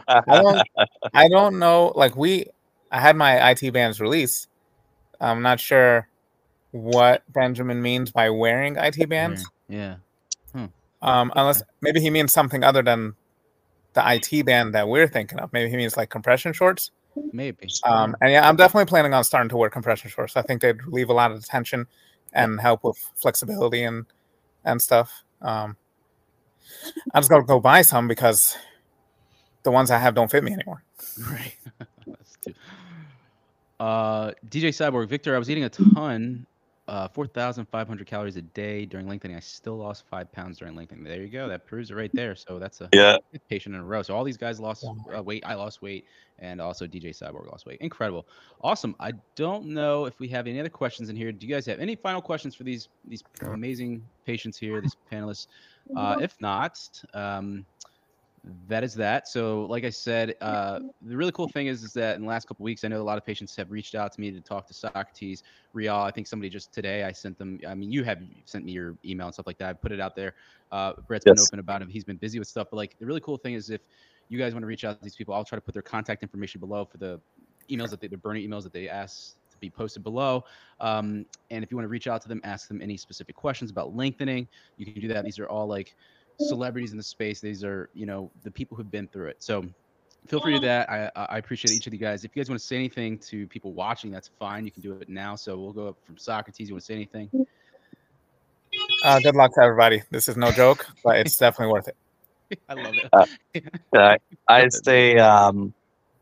I 0.06 0.22
don't. 0.26 0.62
I 1.12 1.28
don't 1.28 1.58
know. 1.58 1.92
Like 1.94 2.16
we, 2.16 2.46
I 2.90 3.00
had 3.00 3.16
my 3.16 3.50
IT 3.50 3.72
bands 3.72 4.00
release. 4.00 4.46
I'm 5.20 5.42
not 5.42 5.58
sure 5.60 6.08
what 6.70 7.22
Benjamin 7.32 7.82
means 7.82 8.10
by 8.12 8.30
wearing 8.30 8.76
IT 8.76 9.08
bands. 9.08 9.48
yeah. 9.68 9.96
Um, 11.02 11.32
unless 11.36 11.62
maybe 11.82 12.00
he 12.00 12.08
means 12.08 12.32
something 12.32 12.64
other 12.64 12.82
than 12.82 13.14
the 13.94 14.02
IT 14.06 14.44
band 14.44 14.74
that 14.74 14.88
we're 14.88 15.08
thinking 15.08 15.38
of. 15.38 15.52
Maybe 15.52 15.70
he 15.70 15.76
means 15.76 15.96
like 15.96 16.10
compression 16.10 16.52
shorts. 16.52 16.90
Maybe. 17.32 17.68
Um, 17.84 18.16
and 18.20 18.32
yeah, 18.32 18.48
I'm 18.48 18.56
definitely 18.56 18.86
planning 18.86 19.14
on 19.14 19.24
starting 19.24 19.48
to 19.50 19.56
wear 19.56 19.70
compression 19.70 20.10
shorts. 20.10 20.36
I 20.36 20.42
think 20.42 20.62
they'd 20.62 20.84
relieve 20.84 21.08
a 21.08 21.12
lot 21.12 21.30
of 21.30 21.40
the 21.40 21.46
tension 21.46 21.86
and 22.32 22.60
help 22.60 22.84
with 22.84 22.98
flexibility 23.14 23.84
and 23.84 24.04
and 24.64 24.82
stuff. 24.82 25.22
Um, 25.40 25.76
I'm 27.12 27.20
just 27.22 27.30
gonna 27.30 27.44
go 27.44 27.60
buy 27.60 27.82
some 27.82 28.08
because 28.08 28.56
the 29.62 29.70
ones 29.70 29.90
I 29.90 29.98
have 29.98 30.14
don't 30.14 30.30
fit 30.30 30.44
me 30.44 30.52
anymore. 30.52 30.82
Right. 31.30 31.56
Uh, 33.80 34.30
DJ 34.48 34.68
Cyborg, 34.68 35.08
Victor, 35.08 35.34
I 35.34 35.38
was 35.38 35.50
eating 35.50 35.64
a 35.64 35.68
ton, 35.68 36.46
uh, 36.86 37.08
4,500 37.08 38.06
calories 38.06 38.36
a 38.36 38.42
day 38.42 38.84
during 38.84 39.08
lengthening. 39.08 39.36
I 39.36 39.40
still 39.40 39.76
lost 39.76 40.04
five 40.06 40.30
pounds 40.32 40.58
during 40.58 40.74
lengthening. 40.74 41.04
There 41.04 41.22
you 41.22 41.28
go. 41.28 41.48
That 41.48 41.66
proves 41.66 41.90
it 41.90 41.94
right 41.94 42.10
there. 42.12 42.34
So 42.36 42.58
that's 42.58 42.80
a 42.82 42.88
yeah. 42.92 43.16
patient 43.48 43.74
in 43.74 43.80
a 43.80 43.84
row. 43.84 44.02
So 44.02 44.14
all 44.14 44.24
these 44.24 44.36
guys 44.36 44.60
lost 44.60 44.84
uh, 44.84 45.22
weight. 45.22 45.42
I 45.46 45.54
lost 45.54 45.80
weight, 45.80 46.04
and 46.38 46.60
also 46.60 46.86
DJ 46.86 47.10
Cyborg 47.10 47.50
lost 47.50 47.64
weight. 47.64 47.80
Incredible, 47.80 48.26
awesome. 48.60 48.94
I 49.00 49.12
don't 49.34 49.66
know 49.66 50.04
if 50.04 50.18
we 50.20 50.28
have 50.28 50.46
any 50.46 50.60
other 50.60 50.68
questions 50.68 51.08
in 51.08 51.16
here. 51.16 51.32
Do 51.32 51.46
you 51.46 51.54
guys 51.54 51.64
have 51.66 51.80
any 51.80 51.96
final 51.96 52.20
questions 52.20 52.54
for 52.54 52.64
these 52.64 52.88
these 53.06 53.24
amazing 53.40 54.04
patients 54.26 54.58
here, 54.58 54.80
these 54.80 54.96
panelists? 55.10 55.46
Uh, 55.96 56.16
if 56.20 56.34
not, 56.40 56.78
um, 57.12 57.64
that 58.68 58.84
is 58.84 58.94
that. 58.94 59.26
So, 59.28 59.66
like 59.66 59.84
I 59.84 59.90
said, 59.90 60.34
uh, 60.40 60.80
the 61.02 61.16
really 61.16 61.32
cool 61.32 61.48
thing 61.48 61.66
is, 61.66 61.82
is 61.82 61.92
that 61.94 62.16
in 62.16 62.22
the 62.22 62.28
last 62.28 62.46
couple 62.46 62.64
weeks, 62.64 62.84
I 62.84 62.88
know 62.88 63.00
a 63.00 63.02
lot 63.02 63.16
of 63.16 63.24
patients 63.24 63.56
have 63.56 63.70
reached 63.70 63.94
out 63.94 64.12
to 64.12 64.20
me 64.20 64.30
to 64.30 64.40
talk 64.40 64.66
to 64.66 64.74
Socrates, 64.74 65.42
Real. 65.72 65.96
I 65.96 66.10
think 66.10 66.26
somebody 66.26 66.50
just 66.50 66.72
today 66.72 67.04
I 67.04 67.12
sent 67.12 67.38
them. 67.38 67.58
I 67.66 67.74
mean, 67.74 67.90
you 67.90 68.04
have 68.04 68.18
sent 68.44 68.64
me 68.64 68.72
your 68.72 68.96
email 69.04 69.26
and 69.26 69.34
stuff 69.34 69.46
like 69.46 69.58
that. 69.58 69.70
I 69.70 69.72
put 69.72 69.92
it 69.92 70.00
out 70.00 70.14
there. 70.14 70.34
Uh, 70.72 70.92
Brett's 71.06 71.24
been 71.24 71.38
open 71.38 71.58
about 71.58 71.80
him. 71.80 71.88
He's 71.88 72.04
been 72.04 72.16
busy 72.16 72.38
with 72.38 72.48
stuff, 72.48 72.68
but 72.70 72.76
like 72.76 72.96
the 72.98 73.06
really 73.06 73.20
cool 73.20 73.38
thing 73.38 73.54
is 73.54 73.70
if 73.70 73.80
you 74.28 74.38
guys 74.38 74.52
want 74.52 74.62
to 74.62 74.66
reach 74.66 74.84
out 74.84 74.98
to 74.98 75.02
these 75.02 75.16
people, 75.16 75.34
I'll 75.34 75.44
try 75.44 75.56
to 75.56 75.62
put 75.62 75.74
their 75.74 75.82
contact 75.82 76.22
information 76.22 76.60
below 76.60 76.84
for 76.84 76.98
the 76.98 77.20
emails 77.70 77.90
that 77.90 78.00
they, 78.00 78.08
the 78.08 78.16
burning 78.16 78.48
emails 78.48 78.62
that 78.64 78.72
they 78.72 78.88
ask 78.88 79.36
to 79.50 79.58
be 79.58 79.70
posted 79.70 80.02
below. 80.02 80.44
Um, 80.80 81.24
and 81.50 81.64
if 81.64 81.70
you 81.70 81.76
want 81.76 81.84
to 81.84 81.90
reach 81.90 82.08
out 82.08 82.20
to 82.22 82.28
them, 82.28 82.40
ask 82.44 82.68
them 82.68 82.82
any 82.82 82.96
specific 82.96 83.36
questions 83.36 83.70
about 83.70 83.94
lengthening, 83.96 84.48
you 84.76 84.84
can 84.84 85.00
do 85.00 85.08
that. 85.08 85.24
These 85.24 85.38
are 85.38 85.48
all 85.48 85.66
like 85.66 85.94
celebrities 86.38 86.92
in 86.92 86.96
the 86.96 87.02
space. 87.04 87.40
These 87.40 87.64
are, 87.64 87.90
you 87.94 88.06
know, 88.06 88.30
the 88.42 88.50
people 88.50 88.76
who've 88.76 88.90
been 88.90 89.08
through 89.08 89.28
it. 89.28 89.36
So 89.42 89.64
feel 90.26 90.40
free 90.40 90.54
to 90.54 90.60
do 90.60 90.66
that. 90.66 90.90
I, 90.90 91.10
I 91.16 91.24
I 91.24 91.38
appreciate 91.38 91.72
each 91.72 91.86
of 91.86 91.92
you 91.92 91.98
guys. 91.98 92.24
If 92.24 92.34
you 92.34 92.42
guys 92.42 92.48
want 92.48 92.60
to 92.60 92.66
say 92.66 92.76
anything 92.76 93.18
to 93.18 93.46
people 93.48 93.72
watching, 93.72 94.10
that's 94.10 94.30
fine. 94.38 94.64
You 94.64 94.70
can 94.70 94.82
do 94.82 94.92
it 94.94 95.08
now. 95.08 95.36
So 95.36 95.58
we'll 95.58 95.72
go 95.72 95.88
up 95.88 95.96
from 96.04 96.16
Socrates. 96.16 96.68
You 96.68 96.74
want 96.74 96.82
to 96.82 96.86
say 96.86 96.94
anything? 96.94 97.46
Uh, 99.04 99.20
good 99.20 99.36
luck 99.36 99.54
to 99.54 99.62
everybody. 99.62 100.02
This 100.10 100.28
is 100.28 100.36
no 100.36 100.50
joke, 100.50 100.86
but 101.04 101.16
it's 101.16 101.36
definitely 101.36 101.72
worth 101.72 101.88
it. 101.88 101.96
I 102.68 102.74
love 102.74 102.94
it. 102.94 103.08
Uh, 103.12 103.26
I, 103.94 104.18
I'd 104.48 104.72
say 104.72 105.16
um, 105.18 105.72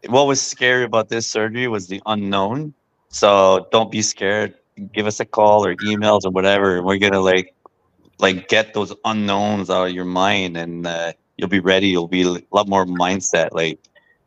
what 0.08 0.26
was 0.26 0.40
scary 0.40 0.84
about 0.84 1.08
this 1.08 1.26
surgery 1.26 1.68
was 1.68 1.86
the 1.86 2.02
unknown. 2.06 2.74
So 3.08 3.68
don't 3.70 3.90
be 3.90 4.02
scared. 4.02 4.54
Give 4.92 5.06
us 5.06 5.20
a 5.20 5.24
call 5.24 5.66
or 5.66 5.74
emails 5.76 6.24
or 6.24 6.30
whatever. 6.30 6.82
We're 6.82 6.98
gonna 6.98 7.20
like 7.20 7.54
like 8.22 8.48
get 8.48 8.72
those 8.74 8.94
unknowns 9.04 9.70
out 9.70 9.88
of 9.88 9.94
your 9.94 10.06
mind, 10.06 10.56
and 10.56 10.86
uh, 10.86 11.12
you'll 11.36 11.48
be 11.48 11.60
ready. 11.60 11.88
You'll 11.88 12.08
be 12.08 12.22
a 12.22 12.38
lot 12.52 12.68
more 12.68 12.86
mindset. 12.86 13.50
Like 13.52 13.80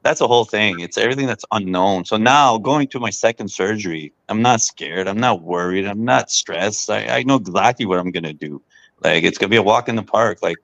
that's 0.03 0.19
the 0.19 0.27
whole 0.27 0.45
thing. 0.45 0.81
It's 0.81 0.97
everything 0.97 1.27
that's 1.27 1.45
unknown. 1.51 2.05
So 2.05 2.17
now 2.17 2.59
going 2.59 2.88
to 2.89 2.99
my 2.99 3.09
second 3.09 3.49
surgery, 3.49 4.13
I'm 4.30 4.41
not 4.41 4.61
scared. 4.61 5.07
I'm 5.07 5.19
not 5.19 5.41
worried. 5.41 5.88
I'm 5.88 6.05
not 6.05 6.30
stressed. 6.30 6.91
I, 6.91 7.07
I 7.07 7.23
know 7.23 7.38
exactly 7.38 7.85
what 7.88 7.99
I'm 7.99 8.11
gonna 8.11 8.34
do. 8.34 8.61
Like 9.03 9.23
it's 9.23 9.39
gonna 9.39 9.49
be 9.49 9.57
a 9.57 9.63
walk 9.63 9.89
in 9.89 9.95
the 9.95 10.03
park. 10.03 10.39
Like 10.43 10.57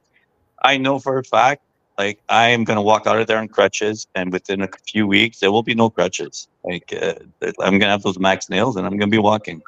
I 0.64 0.78
know 0.78 1.00
for 1.00 1.18
a 1.18 1.24
fact 1.24 1.64
like 1.98 2.20
I 2.30 2.50
am 2.50 2.64
gonna 2.64 2.82
walk 2.82 3.08
out 3.08 3.20
of 3.20 3.28
there 3.28 3.38
on 3.38 3.48
crutches, 3.48 4.08
and 4.16 4.32
within 4.32 4.62
a 4.62 4.70
few 4.88 5.08
weeks 5.08 5.40
there 5.40 5.52
will 5.52 5.64
be 5.64 5.76
no 5.76 5.90
crutches. 5.90 6.48
Like 6.64 6.94
uh, 7.02 7.16
I'm 7.60 7.80
gonna 7.80 7.92
have 7.92 8.04
those 8.04 8.20
max 8.20 8.50
nails, 8.50 8.76
and 8.76 8.86
I'm 8.86 8.98
gonna 8.98 9.12
be 9.12 9.18
walking. 9.18 9.62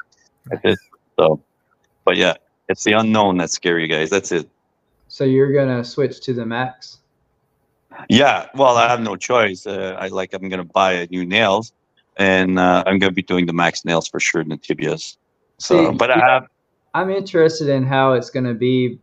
This. 0.63 0.77
So, 1.17 1.41
but 2.05 2.17
yeah, 2.17 2.35
It's 2.69 2.83
the 2.83 2.93
unknown 2.93 3.37
that's 3.37 3.53
scary, 3.53 3.87
guys. 3.87 4.09
That's 4.09 4.31
it. 4.31 4.49
So 5.07 5.23
you're 5.23 5.53
gonna 5.53 5.83
switch 5.83 6.21
to 6.21 6.33
the 6.33 6.45
max. 6.45 6.99
Yeah, 8.09 8.47
well, 8.55 8.77
I 8.77 8.87
have 8.87 9.01
no 9.01 9.15
choice. 9.15 9.67
Uh, 9.67 9.95
I 9.99 10.07
like 10.07 10.33
I'm 10.33 10.49
gonna 10.49 10.63
buy 10.63 10.93
a 10.93 11.07
new 11.07 11.25
nails, 11.25 11.73
and 12.17 12.57
uh, 12.57 12.83
I'm 12.87 12.99
gonna 12.99 13.11
be 13.11 13.21
doing 13.21 13.45
the 13.45 13.53
max 13.53 13.85
nails 13.85 14.07
for 14.07 14.19
sure 14.19 14.41
in 14.41 14.49
the 14.49 14.57
tibias. 14.57 15.17
So, 15.59 15.91
See, 15.91 15.97
but 15.97 16.09
I 16.11 16.17
have. 16.17 16.47
I'm 16.95 17.09
interested 17.09 17.69
in 17.69 17.85
how 17.85 18.13
it's 18.13 18.29
gonna 18.29 18.53
be. 18.53 18.99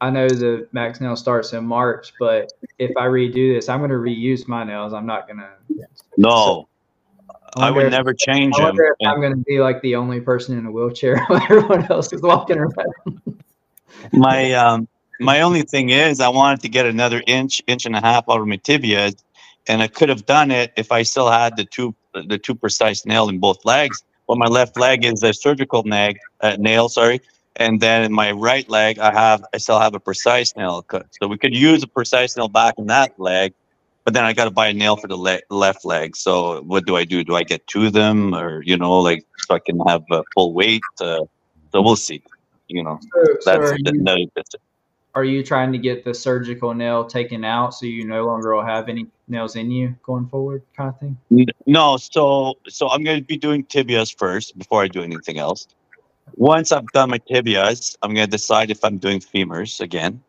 I 0.00 0.10
know 0.10 0.28
the 0.28 0.68
max 0.72 1.00
nail 1.00 1.16
starts 1.16 1.52
in 1.52 1.64
March, 1.64 2.14
but 2.18 2.52
if 2.78 2.90
I 2.96 3.06
redo 3.06 3.54
this, 3.54 3.68
I'm 3.68 3.80
gonna 3.80 3.94
reuse 3.94 4.48
my 4.48 4.64
nails. 4.64 4.92
I'm 4.92 5.06
not 5.06 5.28
gonna. 5.28 5.50
no. 6.16 6.68
I 7.56 7.70
wonder 7.70 7.84
would 7.84 7.90
never 7.92 8.14
change 8.14 8.54
I 8.58 8.64
wonder 8.64 8.96
if 8.98 9.08
I'm 9.08 9.20
gonna 9.20 9.36
be 9.36 9.60
like 9.60 9.80
the 9.82 9.96
only 9.96 10.20
person 10.20 10.58
in 10.58 10.66
a 10.66 10.72
wheelchair 10.72 11.24
while 11.26 11.42
everyone 11.42 11.90
else 11.90 12.12
is 12.12 12.22
walking 12.22 12.58
around. 12.58 13.40
my 14.12 14.52
um 14.52 14.88
my 15.20 15.40
only 15.40 15.62
thing 15.62 15.90
is 15.90 16.20
I 16.20 16.28
wanted 16.28 16.60
to 16.60 16.68
get 16.68 16.86
another 16.86 17.22
inch, 17.26 17.62
inch 17.66 17.86
and 17.86 17.94
a 17.94 18.00
half 18.00 18.24
out 18.28 18.40
of 18.40 18.46
my 18.46 18.56
tibia, 18.56 19.12
and 19.68 19.82
I 19.82 19.86
could 19.86 20.08
have 20.08 20.26
done 20.26 20.50
it 20.50 20.72
if 20.76 20.90
I 20.92 21.02
still 21.02 21.30
had 21.30 21.56
the 21.56 21.64
two 21.64 21.94
the 22.12 22.38
two 22.38 22.54
Precice 22.54 23.06
nail 23.06 23.28
in 23.28 23.38
both 23.38 23.64
legs. 23.64 24.02
Well, 24.26 24.38
my 24.38 24.46
left 24.46 24.78
leg 24.78 25.04
is 25.04 25.22
a 25.22 25.34
surgical 25.34 25.82
nag, 25.84 26.18
uh, 26.40 26.56
nail, 26.58 26.88
sorry, 26.88 27.20
and 27.56 27.80
then 27.80 28.02
in 28.02 28.12
my 28.12 28.32
right 28.32 28.68
leg 28.68 28.98
I 28.98 29.12
have 29.12 29.44
I 29.54 29.58
still 29.58 29.78
have 29.78 29.94
a 29.94 30.00
Precice 30.00 30.56
nail 30.56 30.82
cut. 30.82 31.06
So 31.20 31.28
we 31.28 31.38
could 31.38 31.54
use 31.54 31.82
a 31.82 31.88
Precice 31.88 32.36
nail 32.36 32.48
back 32.48 32.74
in 32.78 32.86
that 32.86 33.18
leg, 33.18 33.54
but 34.04 34.12
then 34.14 34.24
I 34.24 34.32
got 34.32 34.44
to 34.44 34.50
buy 34.50 34.68
a 34.68 34.74
nail 34.74 34.96
for 34.96 35.08
the 35.08 35.16
le- 35.16 35.40
left 35.50 35.84
leg. 35.84 36.16
So 36.16 36.62
what 36.62 36.84
do 36.84 36.96
I 36.96 37.04
do? 37.04 37.24
Do 37.24 37.34
I 37.34 37.42
get 37.42 37.66
two 37.66 37.86
of 37.86 37.92
them, 37.92 38.34
or 38.34 38.62
you 38.62 38.76
know, 38.76 39.00
like 39.00 39.24
so 39.38 39.54
I 39.54 39.58
can 39.58 39.80
have 39.86 40.02
uh, 40.10 40.22
full 40.34 40.52
weight? 40.52 40.82
Uh, 41.00 41.24
so 41.72 41.82
we'll 41.82 41.96
see. 41.96 42.22
You 42.68 42.84
know, 42.84 42.98
So, 43.00 43.34
so 43.40 43.50
that's 43.50 43.72
are, 43.72 43.76
you, 43.76 43.84
another 43.86 44.24
are 45.14 45.24
you 45.24 45.42
trying 45.42 45.72
to 45.72 45.78
get 45.78 46.04
the 46.04 46.12
surgical 46.12 46.74
nail 46.74 47.04
taken 47.04 47.44
out 47.44 47.74
so 47.74 47.86
you 47.86 48.04
no 48.04 48.24
longer 48.24 48.54
will 48.54 48.64
have 48.64 48.88
any 48.88 49.06
nails 49.28 49.56
in 49.56 49.70
you 49.70 49.94
going 50.02 50.26
forward, 50.28 50.62
kind 50.76 50.90
of 50.90 50.98
thing? 50.98 51.16
No, 51.66 51.96
so 51.96 52.54
so 52.68 52.88
I'm 52.90 53.04
going 53.04 53.18
to 53.18 53.24
be 53.24 53.36
doing 53.36 53.64
tibias 53.64 54.16
first 54.16 54.56
before 54.58 54.82
I 54.82 54.88
do 54.88 55.02
anything 55.02 55.38
else. 55.38 55.66
Once 56.36 56.72
I've 56.72 56.86
done 56.88 57.10
my 57.10 57.18
tibias, 57.18 57.96
I'm 58.02 58.12
going 58.12 58.26
to 58.26 58.30
decide 58.30 58.70
if 58.70 58.84
I'm 58.84 58.98
doing 58.98 59.20
femurs 59.20 59.80
again. 59.80 60.22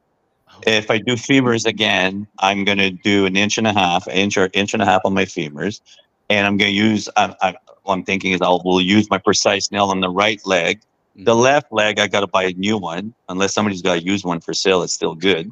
If 0.64 0.92
I 0.92 1.00
do 1.00 1.14
femurs 1.16 1.66
again, 1.66 2.28
I'm 2.40 2.66
going 2.66 2.78
to 2.80 2.92
do 2.92 3.26
an 3.26 3.36
inch 3.38 3.58
and 3.58 3.68
a 3.68 3.74
half, 3.74 4.08
inch 4.08 4.38
or 4.38 4.50
inch 4.54 4.74
and 4.74 4.84
a 4.84 4.86
half 4.86 5.02
on 5.06 5.14
my 5.14 5.26
femurs, 5.26 5.82
and 6.30 6.48
I'm 6.48 6.58
going 6.58 6.72
to 6.72 6.76
use. 6.78 7.10
I'm, 7.18 7.34
I'm, 7.42 7.56
what 7.84 7.96
I'm 7.96 8.04
thinking 8.06 8.34
is 8.34 8.42
I 8.42 8.50
will 8.50 8.82
use 8.82 9.10
my 9.10 9.18
Precice 9.20 9.72
nail 9.72 9.86
on 9.86 10.02
the 10.02 10.10
right 10.10 10.42
leg. 10.46 10.82
The 11.26 11.36
Mhm. 11.36 11.44
left 11.44 11.68
leg, 11.72 12.00
I 12.00 12.08
got 12.08 12.22
to 12.22 12.28
buy 12.28 12.46
a 12.46 12.54
new 12.54 12.78
one. 12.78 13.16
Unless 13.30 13.54
somebody's 13.56 13.82
got 13.82 13.96
to 13.96 14.04
use 14.06 14.24
one 14.26 14.42
for 14.42 14.54
sale, 14.54 14.84
it's 14.84 14.94
still 14.94 15.16
good. 15.16 15.52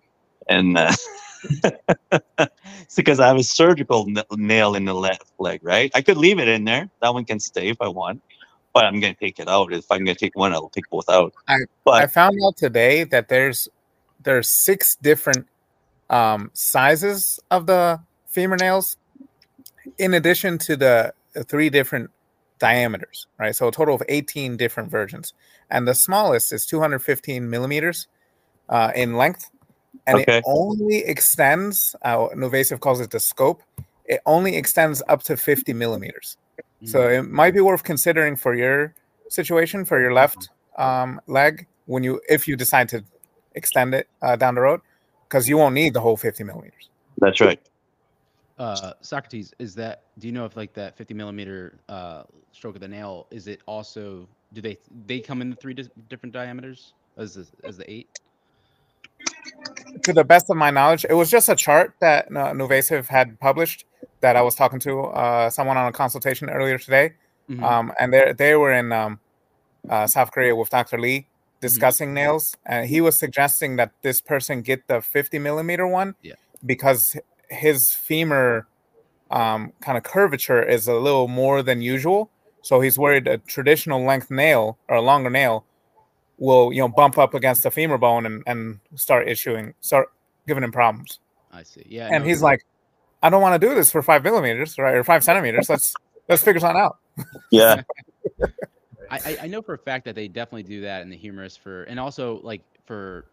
And 0.50 0.78
uh, 0.78 0.94
it's 1.54 2.96
because 2.96 3.20
I 3.20 3.28
have 3.28 3.38
a 3.38 3.44
surgical 3.44 4.08
n- 4.10 4.24
nail 4.34 4.76
in 4.76 4.86
the 4.86 4.94
left 4.96 5.32
leg, 5.40 5.62
right? 5.64 5.92
I 5.96 6.02
could 6.04 6.18
leave 6.18 6.40
it 6.40 6.48
in 6.50 6.66
there. 6.66 6.90
That 7.02 7.14
one 7.14 7.26
can 7.26 7.40
stay 7.40 7.70
if 7.70 7.78
I 7.82 7.90
want, 7.90 8.24
but 8.74 8.86
I'm 8.86 9.00
going 9.02 9.16
to 9.16 9.20
take 9.20 9.40
it 9.40 9.50
out. 9.50 9.74
If 9.74 9.86
I'm 9.92 10.06
going 10.06 10.16
to 10.16 10.26
take 10.26 10.36
one, 10.38 10.54
I'll 10.54 10.70
take 10.70 10.90
both 10.90 11.10
out. 11.10 11.34
I 11.48 11.58
but 11.86 12.08
found 12.08 12.38
out 12.46 12.58
today 12.58 13.06
that 13.06 13.30
there's 13.30 13.70
there's 14.24 14.50
six 14.50 14.95
different 14.95 15.48
um, 16.10 16.52
sizes 16.54 17.40
of 17.52 17.66
the 17.66 18.00
femur 18.28 18.58
nails, 18.58 18.98
in 19.98 20.14
addition 20.14 20.58
to 20.60 20.76
the 20.76 21.14
three 21.48 21.70
different 21.70 22.10
diameters. 22.60 23.28
Right, 23.40 23.56
so 23.56 23.68
a 23.68 23.72
total 23.72 23.95
of 23.95 24.04
18 24.10 24.58
different 24.58 24.90
versions, 24.90 25.34
and 25.70 25.88
the 25.88 25.94
smallest 25.94 26.54
is 26.54 26.66
215 26.66 27.50
millimeters 27.50 28.08
uh, 28.70 28.91
in 28.95 29.16
length, 29.16 29.50
and 30.08 30.20
Okay. 30.20 30.38
it 30.38 30.44
only 30.45 30.98
extends. 31.06 31.95
Uh, 32.04 32.30
NuVasive 32.36 32.80
calls 32.80 33.00
it 33.00 33.12
the 33.12 33.20
scope. 33.20 33.64
It 34.06 34.22
only 34.26 34.56
extends 34.58 35.02
up 35.08 35.24
to 35.24 35.38
50 35.38 35.74
millimeters. 35.74 36.38
So 36.84 37.08
Mm. 37.08 37.20
it 37.20 37.24
might 37.32 37.54
be 37.54 37.62
worth 37.62 37.84
considering 37.84 38.36
for 38.36 38.54
your 38.54 38.94
situation 39.30 39.86
for 39.86 40.00
your 40.00 40.14
left 40.14 40.50
um, 40.78 41.20
leg 41.28 41.66
when 41.86 42.04
you 42.04 42.22
if 42.30 42.48
you 42.48 42.56
decide 42.56 42.90
to 42.90 43.04
extend 43.56 43.94
it 43.94 44.08
uh, 44.22 44.36
down 44.36 44.56
the 44.56 44.62
road 44.62 44.82
because 45.28 45.48
you 45.50 45.58
won't 45.58 45.74
need 45.76 45.94
the 45.94 46.00
whole 46.02 46.18
50 46.18 46.44
millimeters. 46.44 46.90
that's 47.18 47.40
right. 47.42 47.60
uh 48.60 48.94
socrates 49.02 49.54
is 49.60 49.74
that 49.76 50.04
do 50.20 50.28
you 50.28 50.34
know 50.34 50.46
if 50.46 50.56
like 50.56 50.74
that 50.74 50.96
50 50.96 51.14
millimeter 51.16 51.80
uh 51.90 52.24
stroke 52.52 52.76
of 52.76 52.82
the 52.82 52.88
nail 52.88 53.26
is 53.32 53.48
it 53.48 53.62
also 53.66 54.28
do 54.54 54.62
they 54.62 54.78
they 55.08 55.20
come 55.20 55.42
in 55.42 55.50
the 55.50 55.56
three 55.56 55.74
dis- 55.74 55.90
different 56.10 56.34
diameters 56.34 56.94
as 57.18 57.34
the, 57.36 57.48
as 57.68 57.78
the 57.78 57.90
eight 57.92 58.08
To 60.04 60.14
the 60.14 60.24
best 60.24 60.50
of 60.50 60.58
my 60.58 60.70
knowledge, 60.72 61.06
it 61.10 61.14
was 61.14 61.30
just 61.32 61.48
a 61.50 61.56
chart 61.56 61.94
that 62.00 62.26
uh, 62.28 62.52
NuVasive 62.54 63.08
had 63.08 63.40
published 63.40 63.86
that 64.22 64.36
I 64.36 64.42
was 64.42 64.56
talking 64.56 64.80
to 64.82 65.02
uh, 65.06 65.50
someone 65.50 65.78
on 65.78 65.88
a 65.88 65.92
consultation 65.92 66.50
earlier 66.50 66.78
today, 66.78 67.14
Mhm. 67.50 67.64
um, 67.64 67.94
and 68.00 68.12
they 68.14 68.34
they 68.34 68.56
were 68.56 68.72
in 68.72 68.92
um, 68.92 69.20
uh, 69.90 70.08
South 70.08 70.32
Korea 70.32 70.56
with 70.56 70.70
Dr. 70.70 70.98
Lee 71.00 71.28
discussing 71.68 72.14
nails, 72.14 72.56
and 72.65 72.88
he 72.88 72.99
was 73.02 73.18
suggesting 73.18 73.77
that 73.77 73.91
this 74.02 74.22
person 74.22 74.61
get 74.61 74.88
the 74.88 75.02
50 75.02 75.40
millimeter 75.40 75.88
one 75.88 76.14
Yeah. 76.22 76.35
because 76.65 77.15
his 77.49 77.91
femur 77.94 78.68
um, 79.31 79.72
kind 79.81 79.98
of 79.98 80.03
curvature 80.03 80.61
is 80.61 80.88
a 80.88 80.94
little 80.94 81.27
more 81.27 81.64
than 81.64 81.81
usual. 81.81 82.30
So 82.61 82.81
he's 82.81 82.98
worried 82.99 83.27
a 83.27 83.38
traditional 83.40 84.03
length 84.06 84.30
nail 84.30 84.77
or 84.88 84.98
a 84.98 85.02
longer 85.02 85.30
nail 85.30 85.65
will 86.38 86.73
you 86.73 86.81
know 86.81 86.88
bump 86.90 87.18
up 87.18 87.34
against 87.34 87.64
the 87.64 87.72
femur 87.72 87.98
bone 87.98 88.26
and, 88.26 88.44
and 88.48 88.80
start 88.95 89.27
issuing 89.27 89.73
start 89.81 90.07
giving 90.48 90.64
him 90.64 90.72
problems. 90.72 91.19
i 91.52 91.61
see 91.64 91.85
yeah 91.88 92.10
and 92.11 92.23
no, 92.23 92.27
he's 92.27 92.40
the- 92.40 92.45
like, 92.45 92.65
I 93.22 93.30
don't 93.30 93.41
want 93.41 93.60
to 93.61 93.68
do 93.68 93.73
this 93.76 93.91
for 93.91 94.02
five 94.02 94.23
millimeters, 94.23 94.77
right, 94.77 94.95
or 94.95 95.03
five 95.03 95.23
centimeters. 95.23 95.69
Let's 95.69 95.94
let's 96.27 96.44
figure 96.44 96.60
something 96.60 96.81
out. 96.81 96.98
Yeah. 97.52 97.84
I, 99.14 99.19
I 99.31 99.38
I 99.44 99.48
know 99.48 99.61
for 99.61 99.73
a 99.73 99.77
fact 99.77 100.06
that 100.06 100.15
they 100.15 100.27
definitely 100.27 100.64
do 100.64 100.81
that 100.81 101.02
in 101.02 101.10
the 101.10 101.18
humerus 101.18 101.56
for 101.56 101.84
and 101.84 101.99
also 101.99 102.40
like 102.44 102.64
for 102.85 103.26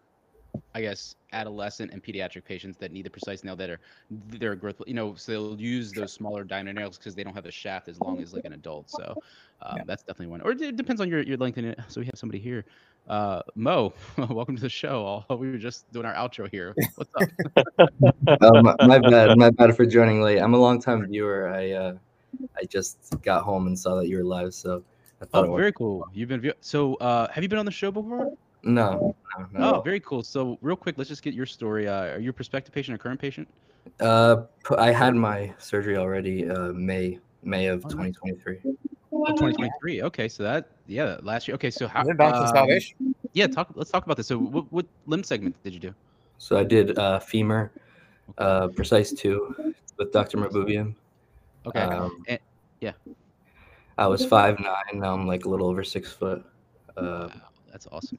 I 0.74 0.80
guess 0.80 1.14
adolescent 1.32 1.92
and 1.92 2.02
pediatric 2.02 2.44
patients 2.44 2.76
that 2.78 2.92
need 2.92 3.06
the 3.06 3.10
Precice 3.10 3.42
nail 3.44 3.56
that 3.56 3.70
are 3.70 3.80
their 4.10 4.54
growth 4.54 4.80
you 4.86 4.94
know 4.94 5.14
so 5.14 5.32
they'll 5.32 5.60
use 5.60 5.92
those 5.92 6.12
smaller 6.12 6.44
diamond 6.44 6.76
nails 6.78 6.98
because 6.98 7.14
they 7.14 7.24
don't 7.24 7.34
have 7.34 7.46
a 7.46 7.50
shaft 7.50 7.88
as 7.88 8.00
long 8.00 8.20
as 8.20 8.34
like 8.34 8.44
an 8.44 8.52
adult 8.52 8.90
so 8.90 9.14
um, 9.62 9.78
Yeah. 9.78 9.84
that's 9.86 10.02
definitely 10.02 10.26
one 10.28 10.40
or 10.42 10.52
it 10.52 10.76
depends 10.76 11.00
on 11.00 11.08
your, 11.08 11.22
your 11.22 11.36
length 11.36 11.58
in 11.58 11.64
it 11.64 11.78
so 11.88 12.00
we 12.00 12.06
have 12.06 12.16
somebody 12.16 12.38
here 12.38 12.64
uh 13.08 13.40
Mo 13.54 13.92
welcome 14.30 14.56
to 14.56 14.62
the 14.62 14.68
show 14.68 15.24
All- 15.28 15.38
we 15.38 15.50
were 15.50 15.58
just 15.58 15.90
doing 15.92 16.06
our 16.06 16.14
outro 16.14 16.50
here 16.50 16.74
what's 16.96 17.10
up 17.16 17.28
Oh, 18.42 18.62
my, 18.62 18.76
my 18.80 18.98
bad. 18.98 19.36
My 19.36 19.50
bad 19.50 19.76
for 19.76 19.84
joining 19.86 20.22
late. 20.22 20.38
I'm 20.38 20.54
a 20.54 20.58
long 20.58 20.80
time 20.80 21.06
viewer. 21.06 21.48
I 21.48 21.72
uh, 21.72 21.94
I 22.60 22.64
just 22.64 23.20
got 23.22 23.42
home 23.42 23.66
and 23.66 23.78
saw 23.78 23.94
that 23.96 24.08
you 24.08 24.16
were 24.18 24.24
live, 24.24 24.54
so 24.54 24.76
I 24.76 24.76
thought 24.76 24.82
it 24.82 24.99
oh 25.34 25.50
was 25.50 25.58
very 25.58 25.72
cool 25.72 26.06
you've 26.12 26.28
been 26.28 26.52
so 26.60 26.94
uh 26.96 27.28
have 27.30 27.42
you 27.42 27.48
been 27.48 27.58
on 27.58 27.66
the 27.66 27.70
show 27.70 27.90
before 27.90 28.32
no. 28.62 28.90
no, 28.92 29.16
not 29.38 29.54
at 29.54 29.74
Oh, 29.74 29.80
very 29.80 30.00
cool. 30.00 30.22
So, 30.22 30.58
real 30.60 30.76
quick, 30.76 30.98
let's 30.98 31.08
just 31.08 31.22
get 31.22 31.32
your 31.32 31.46
story. 31.46 31.88
Uh, 31.88 32.14
are 32.14 32.18
you 32.18 32.30
a 32.30 32.32
prospective 32.32 32.74
patient 32.74 32.94
or 32.94 32.98
current 32.98 33.20
patient? 33.20 33.48
Uh, 34.00 34.42
p- 34.68 34.74
I 34.76 34.92
had 34.92 35.14
my 35.14 35.54
surgery 35.58 35.96
already. 35.96 36.48
Uh, 36.48 36.72
May 36.72 37.18
May 37.42 37.66
of 37.66 37.84
Oh, 37.86 37.88
2023. 37.88 38.58
Oh, 39.12 39.26
2023. 39.28 40.02
Okay, 40.02 40.28
so 40.28 40.42
that 40.42 40.68
yeah, 40.86 41.16
last 41.22 41.48
year. 41.48 41.54
Okay, 41.54 41.70
so 41.70 41.88
how? 41.88 42.04
You're 42.04 42.14
done 42.14 42.34
um, 42.34 42.44
consolidation. 42.44 43.14
Yeah, 43.32 43.46
talk. 43.46 43.70
Let's 43.74 43.90
talk 43.90 44.04
about 44.04 44.18
this. 44.18 44.26
So, 44.26 44.38
what, 44.38 44.70
what 44.70 44.86
limb 45.06 45.24
segment 45.24 45.56
did 45.62 45.72
you 45.72 45.80
do? 45.80 45.94
So 46.36 46.58
I 46.58 46.64
did 46.64 46.98
uh, 46.98 47.18
femur, 47.18 47.70
uh, 48.36 48.68
Precice 48.68 49.12
two, 49.12 49.74
with 49.96 50.12
Dr. 50.12 50.36
Mahboubian. 50.36 50.94
Okay. 51.66 51.80
Um, 51.80 52.22
and- 52.28 52.40
I 54.00 54.06
was 54.06 54.24
five 54.24 54.58
nine. 54.58 55.00
Now 55.00 55.12
I'm 55.12 55.26
like 55.26 55.44
a 55.44 55.48
little 55.48 55.68
over 55.68 55.84
six 55.84 56.10
foot. 56.10 56.42
Uh, 56.96 57.28
wow, 57.28 57.30
that's 57.70 57.86
awesome. 57.92 58.18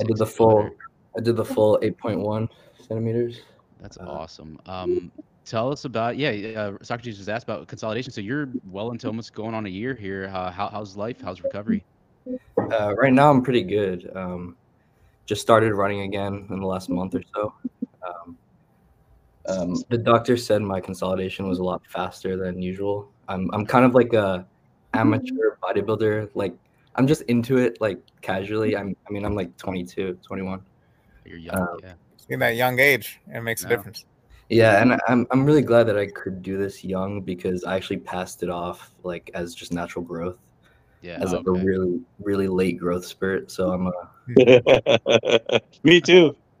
I 0.00 0.04
did 0.04 0.16
the 0.16 0.26
full. 0.26 0.70
I 1.16 1.20
did 1.20 1.36
the 1.36 1.44
full 1.44 1.78
8.1 1.80 2.48
centimeters. 2.80 3.40
That's 3.80 3.98
uh, 3.98 4.04
awesome. 4.06 4.58
Um, 4.66 5.10
tell 5.44 5.70
us 5.72 5.84
about 5.84 6.16
yeah. 6.16 6.30
Uh, 6.30 6.72
Socrates 6.82 7.16
just 7.16 7.28
asked 7.28 7.42
about 7.42 7.66
consolidation. 7.66 8.12
So 8.12 8.20
you're 8.20 8.48
well 8.70 8.92
into 8.92 9.08
almost 9.08 9.34
going 9.34 9.52
on 9.52 9.66
a 9.66 9.68
year 9.68 9.94
here. 9.94 10.30
Uh, 10.32 10.52
how, 10.52 10.68
how's 10.68 10.96
life? 10.96 11.20
How's 11.20 11.42
recovery? 11.42 11.84
Uh, 12.56 12.94
right 12.94 13.12
now, 13.12 13.30
I'm 13.30 13.42
pretty 13.42 13.62
good. 13.62 14.10
Um, 14.14 14.56
just 15.26 15.42
started 15.42 15.74
running 15.74 16.02
again 16.02 16.46
in 16.50 16.60
the 16.60 16.66
last 16.66 16.88
month 16.88 17.16
or 17.16 17.22
so. 17.34 17.52
Um, 18.06 18.38
um, 19.46 19.84
the 19.88 19.98
doctor 19.98 20.36
said 20.36 20.62
my 20.62 20.80
consolidation 20.80 21.48
was 21.48 21.58
a 21.58 21.64
lot 21.64 21.82
faster 21.88 22.36
than 22.36 22.62
usual. 22.62 23.10
I'm 23.28 23.50
I'm 23.52 23.66
kind 23.66 23.84
of 23.84 23.94
like 23.94 24.12
a 24.12 24.46
amateur 24.94 25.56
bodybuilder. 25.62 26.30
Like 26.34 26.54
I'm 26.94 27.06
just 27.06 27.22
into 27.22 27.58
it 27.58 27.80
like 27.80 27.98
casually. 28.22 28.76
I'm 28.76 28.96
I 29.08 29.12
mean 29.12 29.24
I'm 29.24 29.34
like 29.34 29.56
22, 29.56 30.18
21. 30.22 30.60
You're 31.24 31.38
young. 31.38 31.56
Um, 31.56 31.78
yeah. 31.82 31.92
In 32.28 32.38
that 32.40 32.56
young 32.56 32.78
age, 32.78 33.20
it 33.32 33.40
makes 33.42 33.64
a 33.64 33.68
difference. 33.68 34.06
Yeah, 34.48 34.80
and 34.80 35.00
I'm 35.08 35.26
I'm 35.30 35.44
really 35.44 35.62
glad 35.62 35.84
that 35.84 35.98
I 35.98 36.06
could 36.06 36.42
do 36.42 36.58
this 36.58 36.84
young 36.84 37.20
because 37.22 37.64
I 37.64 37.76
actually 37.76 37.98
passed 37.98 38.42
it 38.42 38.50
off 38.50 38.92
like 39.02 39.30
as 39.34 39.54
just 39.54 39.72
natural 39.72 40.04
growth. 40.04 40.38
Yeah. 41.02 41.18
as 41.20 41.32
like 41.32 41.46
okay. 41.46 41.60
a 41.60 41.64
really 41.64 42.00
really 42.18 42.48
late 42.48 42.78
growth 42.78 43.04
spurt. 43.04 43.50
So 43.50 43.72
I'm 43.72 43.86
a. 43.88 45.60
Me 45.82 46.00
too. 46.00 46.34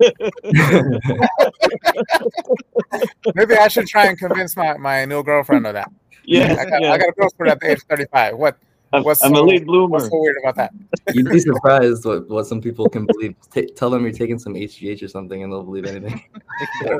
Maybe 3.34 3.54
I 3.56 3.68
should 3.68 3.86
try 3.86 4.06
and 4.06 4.18
convince 4.18 4.56
my, 4.56 4.76
my 4.76 5.04
new 5.04 5.22
girlfriend 5.22 5.66
of 5.66 5.74
that. 5.74 5.90
Yeah, 6.26 6.56
I 6.58 6.64
got, 6.70 6.82
yeah. 6.82 6.92
I 6.92 6.98
got 6.98 7.08
a 7.08 7.12
girlfriend 7.12 7.52
at 7.52 7.60
the 7.60 7.70
age 7.72 7.80
35. 7.88 8.36
What 8.36 8.56
I'm, 8.92 9.02
what's 9.02 9.22
I'm 9.24 9.32
a 9.32 9.36
so- 9.36 9.44
late 9.44 9.66
bloomer. 9.66 9.88
what's 9.88 10.08
so 10.08 10.20
weird 10.20 10.36
about 10.42 10.56
that? 10.56 10.72
you'd 11.14 11.28
be 11.28 11.40
surprised 11.40 12.04
what, 12.04 12.28
what 12.28 12.46
some 12.46 12.60
people 12.60 12.88
can 12.88 13.06
believe. 13.06 13.34
Ta 13.52 13.62
tell 13.76 13.90
them 13.90 14.02
you're 14.02 14.12
taking 14.12 14.38
some 14.38 14.54
HGH 14.54 15.02
or 15.02 15.08
something, 15.08 15.42
and 15.42 15.52
they'll 15.52 15.62
believe 15.64 15.84
anything. 15.86 16.22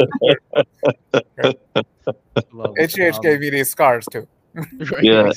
HGH 2.37 3.23
gave 3.23 3.41
me 3.41 3.51
these 3.51 3.71
scars 3.71 4.07
too. 4.11 4.27
right, 4.55 5.03
Yeah. 5.03 5.33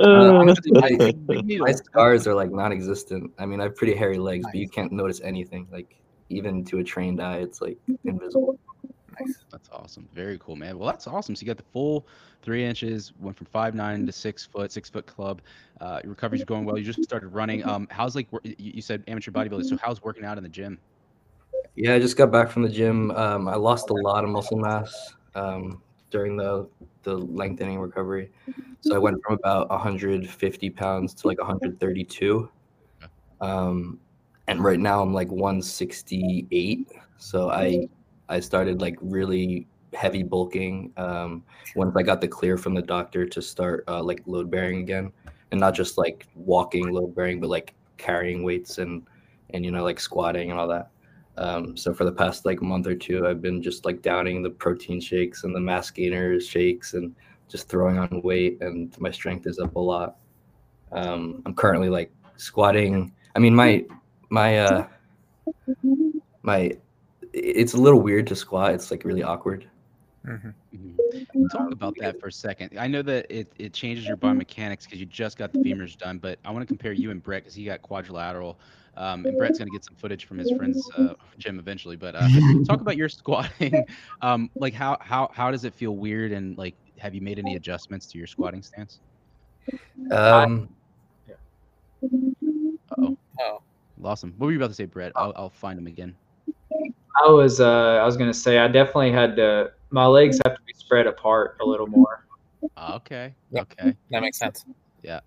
Uh, 0.00 0.34
honestly, 0.34 0.70
my, 0.72 1.12
my 1.58 1.72
scars 1.72 2.26
are 2.26 2.34
like 2.34 2.50
non-existent. 2.50 3.32
I 3.38 3.46
mean, 3.46 3.60
I 3.60 3.64
have 3.64 3.76
pretty 3.76 3.94
hairy 3.94 4.18
legs, 4.18 4.44
but 4.44 4.54
you 4.54 4.68
can't 4.68 4.92
notice 4.92 5.20
anything. 5.22 5.66
Like 5.72 5.96
even 6.28 6.64
to 6.66 6.78
a 6.78 6.84
trained 6.84 7.20
eye, 7.20 7.38
it's 7.38 7.60
like 7.60 7.76
invisible. 8.04 8.58
That's 9.50 9.68
awesome. 9.70 10.08
Very 10.14 10.38
cool, 10.38 10.56
man. 10.56 10.78
Well, 10.78 10.88
that's 10.88 11.06
awesome. 11.06 11.34
So 11.34 11.42
you 11.42 11.46
got 11.46 11.56
the 11.56 11.70
full 11.72 12.06
three 12.42 12.64
inches, 12.64 13.12
went 13.20 13.36
from 13.36 13.46
five 13.46 13.74
nine 13.74 14.06
to 14.06 14.12
six 14.12 14.44
foot, 14.44 14.72
six 14.72 14.88
foot 14.88 15.06
club. 15.06 15.40
Uh, 15.80 16.00
your 16.02 16.10
recovery's 16.10 16.44
going 16.44 16.64
well. 16.64 16.78
You 16.78 16.84
just 16.84 17.02
started 17.02 17.28
running. 17.28 17.64
Um, 17.66 17.86
how's 17.90 18.14
like 18.14 18.28
you, 18.42 18.54
you 18.58 18.82
said 18.82 19.04
amateur 19.08 19.30
bodybuilding? 19.30 19.66
So 19.66 19.76
how's 19.76 20.02
working 20.02 20.24
out 20.24 20.38
in 20.38 20.42
the 20.42 20.48
gym? 20.48 20.78
Yeah, 21.74 21.94
I 21.94 21.98
just 21.98 22.16
got 22.16 22.30
back 22.30 22.50
from 22.50 22.62
the 22.62 22.68
gym. 22.68 23.10
Um, 23.12 23.48
I 23.48 23.56
lost 23.56 23.90
a 23.90 23.94
lot 23.94 24.24
of 24.24 24.30
muscle 24.30 24.58
mass 24.58 25.14
um, 25.34 25.82
during 26.10 26.36
the 26.36 26.68
the 27.02 27.16
lengthening 27.16 27.78
recovery. 27.78 28.30
So 28.80 28.94
I 28.94 28.98
went 28.98 29.22
from 29.24 29.34
about 29.34 29.68
150 29.70 30.70
pounds 30.70 31.14
to 31.14 31.26
like 31.26 31.38
132. 31.38 32.50
Um, 33.40 33.98
and 34.48 34.62
right 34.62 34.78
now 34.78 35.02
I'm 35.02 35.12
like 35.12 35.30
168. 35.30 36.92
So 37.18 37.50
I 37.50 37.88
I 38.32 38.40
started 38.40 38.80
like 38.80 38.96
really 39.00 39.66
heavy 39.92 40.22
bulking 40.22 40.90
um, 40.96 41.44
once 41.76 41.94
I 41.96 42.02
got 42.02 42.22
the 42.22 42.28
clear 42.28 42.56
from 42.56 42.74
the 42.74 42.82
doctor 42.82 43.26
to 43.26 43.42
start 43.42 43.84
uh, 43.88 44.02
like 44.02 44.22
load 44.26 44.50
bearing 44.50 44.80
again, 44.80 45.12
and 45.50 45.60
not 45.60 45.74
just 45.74 45.98
like 45.98 46.26
walking 46.34 46.90
load 46.90 47.14
bearing, 47.14 47.40
but 47.40 47.50
like 47.50 47.74
carrying 47.98 48.42
weights 48.42 48.78
and 48.78 49.02
and 49.50 49.64
you 49.64 49.70
know 49.70 49.84
like 49.84 50.00
squatting 50.00 50.50
and 50.50 50.58
all 50.58 50.68
that. 50.68 50.90
Um, 51.36 51.76
so 51.76 51.92
for 51.92 52.04
the 52.04 52.12
past 52.12 52.46
like 52.46 52.62
month 52.62 52.86
or 52.86 52.94
two, 52.94 53.26
I've 53.26 53.42
been 53.42 53.62
just 53.62 53.84
like 53.84 54.00
downing 54.00 54.42
the 54.42 54.50
protein 54.50 55.00
shakes 55.00 55.44
and 55.44 55.54
the 55.54 55.60
mass 55.60 55.90
gainers 55.90 56.46
shakes 56.46 56.94
and 56.94 57.14
just 57.48 57.68
throwing 57.68 57.98
on 57.98 58.22
weight, 58.22 58.58
and 58.62 58.98
my 58.98 59.10
strength 59.10 59.46
is 59.46 59.58
up 59.58 59.76
a 59.76 59.80
lot. 59.80 60.16
Um, 60.92 61.42
I'm 61.44 61.54
currently 61.54 61.90
like 61.90 62.10
squatting. 62.36 63.12
I 63.36 63.40
mean, 63.40 63.54
my 63.54 63.84
my 64.30 64.58
uh 64.60 64.86
my 66.42 66.72
it's 67.32 67.74
a 67.74 67.78
little 67.78 68.00
weird 68.00 68.26
to 68.28 68.36
squat. 68.36 68.74
It's 68.74 68.90
like 68.90 69.04
really 69.04 69.22
awkward. 69.22 69.68
Mhm. 70.26 70.54
Mhm. 70.74 71.50
Talk 71.50 71.72
about 71.72 71.94
that 71.98 72.20
for 72.20 72.28
a 72.28 72.32
second. 72.32 72.78
I 72.78 72.86
know 72.86 73.02
that 73.02 73.26
it, 73.28 73.52
it 73.58 73.72
changes 73.72 74.06
your 74.06 74.16
biomechanics 74.16 74.84
because 74.84 75.00
you 75.00 75.06
just 75.06 75.36
got 75.36 75.52
the 75.52 75.58
femurs 75.58 75.96
done, 75.98 76.18
but 76.18 76.38
I 76.44 76.50
want 76.50 76.62
to 76.62 76.66
compare 76.66 76.92
you 76.92 77.10
and 77.10 77.22
Brett 77.22 77.42
because 77.42 77.54
he 77.54 77.64
got 77.64 77.82
quadrilateral. 77.82 78.58
Um, 78.96 79.24
and 79.26 79.36
Brett's 79.38 79.58
going 79.58 79.68
to 79.68 79.72
get 79.72 79.84
some 79.84 79.94
footage 79.96 80.26
from 80.26 80.38
his 80.38 80.50
friend's 80.52 80.88
uh, 80.96 81.14
gym 81.38 81.58
eventually. 81.58 81.96
But 81.96 82.14
uh, 82.14 82.28
talk 82.66 82.80
about 82.80 82.96
your 82.96 83.08
squatting. 83.08 83.84
Um, 84.22 84.50
like 84.54 84.74
how 84.74 84.98
how 85.00 85.30
how 85.34 85.50
does 85.50 85.64
it 85.64 85.74
feel 85.74 85.96
weird 85.96 86.30
and 86.30 86.56
like 86.56 86.76
have 86.98 87.12
you 87.14 87.20
made 87.20 87.40
any 87.40 87.56
adjustments 87.56 88.06
to 88.12 88.18
your 88.18 88.28
squatting 88.28 88.62
stance? 88.62 89.00
Um, 90.12 90.68
Uh-oh. 92.02 93.16
Oh. 93.40 93.62
Lost 93.98 94.22
him. 94.22 94.34
What 94.38 94.46
were 94.46 94.52
you 94.52 94.58
about 94.58 94.68
to 94.68 94.74
say, 94.74 94.84
Brett? 94.84 95.12
I'll, 95.16 95.32
I'll 95.34 95.50
find 95.50 95.78
him 95.78 95.86
again. 95.88 96.14
I 97.20 97.28
was 97.28 97.60
uh 97.60 97.98
I 98.02 98.04
was 98.04 98.16
gonna 98.16 98.34
say 98.34 98.58
I 98.58 98.68
definitely 98.68 99.12
had 99.12 99.36
to 99.36 99.72
my 99.90 100.06
legs 100.06 100.38
have 100.44 100.54
to 100.56 100.62
be 100.66 100.72
spread 100.74 101.06
apart 101.06 101.56
a 101.60 101.64
little 101.64 101.86
more. 101.86 102.26
Ah, 102.76 102.96
Okay. 102.96 103.34
Yep. 103.50 103.72
Okay. 103.72 103.96
That 104.10 104.22
makes 104.22 104.38
sense. 104.38 104.64
Yeah. 105.02 105.20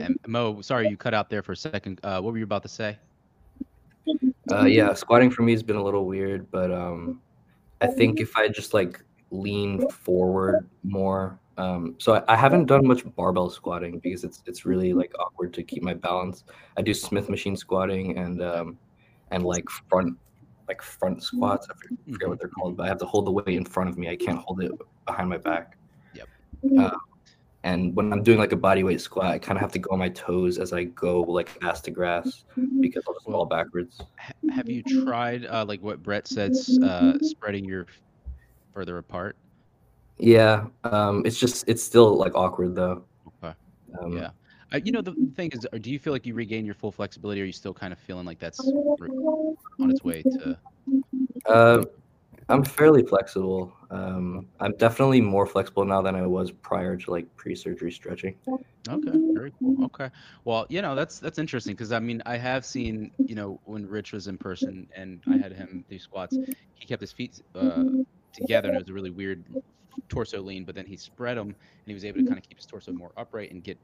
And 0.00 0.18
Mo, 0.26 0.60
sorry 0.62 0.88
you 0.88 0.96
cut 0.96 1.14
out 1.14 1.30
there 1.30 1.42
for 1.42 1.52
a 1.52 1.56
second. 1.56 2.00
Uh, 2.02 2.20
what 2.20 2.32
were 2.32 2.38
you 2.38 2.44
about 2.44 2.62
to 2.64 2.68
say? 2.68 2.98
Uh, 4.50 4.64
yeah, 4.64 4.92
squatting 4.94 5.30
for 5.30 5.42
me 5.42 5.52
has 5.52 5.62
been 5.62 5.76
a 5.76 5.82
little 5.82 6.06
weird, 6.06 6.50
but 6.50 6.70
um, 6.70 7.20
I 7.80 7.86
think 7.86 8.20
if 8.20 8.36
I 8.36 8.48
just 8.48 8.74
like 8.74 9.00
lean 9.30 9.88
forward 9.88 10.68
more, 10.82 11.38
um, 11.58 11.94
so 11.98 12.14
I, 12.14 12.34
I 12.34 12.36
haven't 12.36 12.66
done 12.66 12.86
much 12.86 13.02
barbell 13.16 13.48
squatting 13.50 13.98
because 13.98 14.24
it's 14.24 14.42
it's 14.46 14.64
really 14.66 14.92
like 14.92 15.12
awkward 15.18 15.54
to 15.54 15.62
keep 15.62 15.82
my 15.82 15.94
balance. 15.94 16.44
I 16.76 16.82
do 16.82 16.92
Smith 16.94 17.28
machine 17.28 17.56
squatting 17.56 18.18
and 18.18 18.42
um, 18.42 18.78
and 19.30 19.44
like 19.44 19.68
front 19.88 20.16
like 20.68 20.82
front 20.82 21.22
squats. 21.22 21.66
I 21.70 21.74
forget, 21.74 21.98
forget 22.10 22.28
what 22.28 22.38
they're 22.38 22.48
called, 22.48 22.76
but 22.76 22.84
I 22.84 22.88
have 22.88 22.98
to 22.98 23.06
hold 23.06 23.26
the 23.26 23.30
weight 23.30 23.48
in 23.48 23.64
front 23.64 23.88
of 23.88 23.98
me. 23.98 24.08
I 24.08 24.16
can't 24.16 24.38
hold 24.38 24.62
it 24.62 24.72
behind 25.06 25.28
my 25.28 25.38
back. 25.38 25.76
Yep. 26.14 26.28
Uh, 26.78 26.90
and 27.62 27.94
when 27.96 28.12
I'm 28.12 28.22
doing 28.22 28.38
like 28.38 28.52
a 28.52 28.56
body 28.56 28.84
weight 28.84 29.00
squat, 29.00 29.26
I 29.26 29.38
kind 29.38 29.56
of 29.56 29.60
have 29.60 29.72
to 29.72 29.78
go 29.78 29.90
on 29.90 29.98
my 29.98 30.08
toes 30.10 30.58
as 30.58 30.72
I 30.72 30.84
go 30.84 31.22
like 31.22 31.50
ass 31.62 31.80
to 31.82 31.90
grass 31.90 32.44
because 32.80 33.02
I'll 33.08 33.14
just 33.14 33.26
fall 33.26 33.44
backwards. 33.44 34.00
Have 34.54 34.68
you 34.68 34.82
tried 34.82 35.46
uh, 35.46 35.64
like 35.66 35.82
what 35.82 36.02
Brett 36.02 36.28
said, 36.28 36.52
uh, 36.82 37.18
spreading 37.20 37.64
your 37.64 37.86
further 38.72 38.98
apart? 38.98 39.36
Yeah, 40.18 40.66
um, 40.84 41.22
it's 41.26 41.38
just 41.38 41.68
it's 41.68 41.82
still 41.82 42.16
like 42.16 42.34
awkward 42.34 42.74
though. 42.76 43.04
Okay. 43.42 43.54
Um, 44.00 44.16
Yeah. 44.16 44.30
Uh, 44.72 44.80
you 44.84 44.92
know, 44.92 45.00
the 45.00 45.12
the 45.12 45.32
thing 45.34 45.50
is, 45.52 45.66
uh, 45.72 45.78
do 45.78 45.90
you 45.90 45.98
feel 45.98 46.12
like 46.12 46.26
you 46.26 46.34
regain 46.34 46.64
your 46.64 46.74
full 46.74 46.90
flexibility, 46.92 47.40
or 47.40 47.44
are 47.44 47.46
you 47.46 47.52
still 47.52 47.74
kind 47.74 47.92
of 47.92 47.98
feeling 48.00 48.26
like 48.26 48.38
that's 48.38 48.60
on 48.60 49.90
its 49.90 50.02
way 50.02 50.22
to? 50.22 50.58
Uh, 51.46 51.84
I'm 52.48 52.64
fairly 52.64 53.02
flexible. 53.02 53.72
Um, 53.90 54.46
I'm 54.60 54.72
definitely 54.72 55.20
more 55.20 55.46
flexible 55.46 55.84
now 55.84 56.02
than 56.02 56.14
I 56.14 56.26
was 56.26 56.50
prior 56.50 56.96
to 56.96 57.10
like 57.10 57.34
pre-surgery 57.36 57.90
stretching. 57.90 58.34
Okay, 58.88 59.10
very 59.34 59.52
cool. 59.58 59.84
Okay, 59.86 60.10
well, 60.44 60.66
you 60.68 60.80
know, 60.82 60.94
that's 60.94 61.18
that's 61.18 61.38
interesting 61.38 61.74
because 61.74 61.92
I 61.92 61.98
mean, 61.98 62.22
I 62.26 62.36
have 62.36 62.64
seen, 62.64 63.10
you 63.26 63.34
know, 63.34 63.60
when 63.64 63.86
Rich 63.86 64.12
was 64.12 64.28
in 64.28 64.38
person 64.38 64.88
and 64.96 65.22
I 65.28 65.36
had 65.36 65.52
him 65.52 65.84
do 65.88 65.98
squats, 65.98 66.36
he 66.74 66.86
kept 66.86 67.00
his 67.00 67.12
feet 67.12 67.42
uh, 67.54 67.84
together 68.32 68.68
and 68.68 68.76
it 68.76 68.80
was 68.80 68.90
a 68.90 68.92
really 68.92 69.10
weird 69.10 69.44
torso 70.08 70.40
lean, 70.40 70.64
but 70.64 70.74
then 70.74 70.86
he 70.86 70.96
spread 70.96 71.36
them 71.36 71.48
and 71.48 71.56
he 71.86 71.94
was 71.94 72.04
able 72.04 72.20
to 72.20 72.24
kind 72.24 72.38
of 72.38 72.48
keep 72.48 72.58
his 72.58 72.66
torso 72.66 72.92
more 72.92 73.10
upright 73.16 73.50
and 73.50 73.64
get 73.64 73.78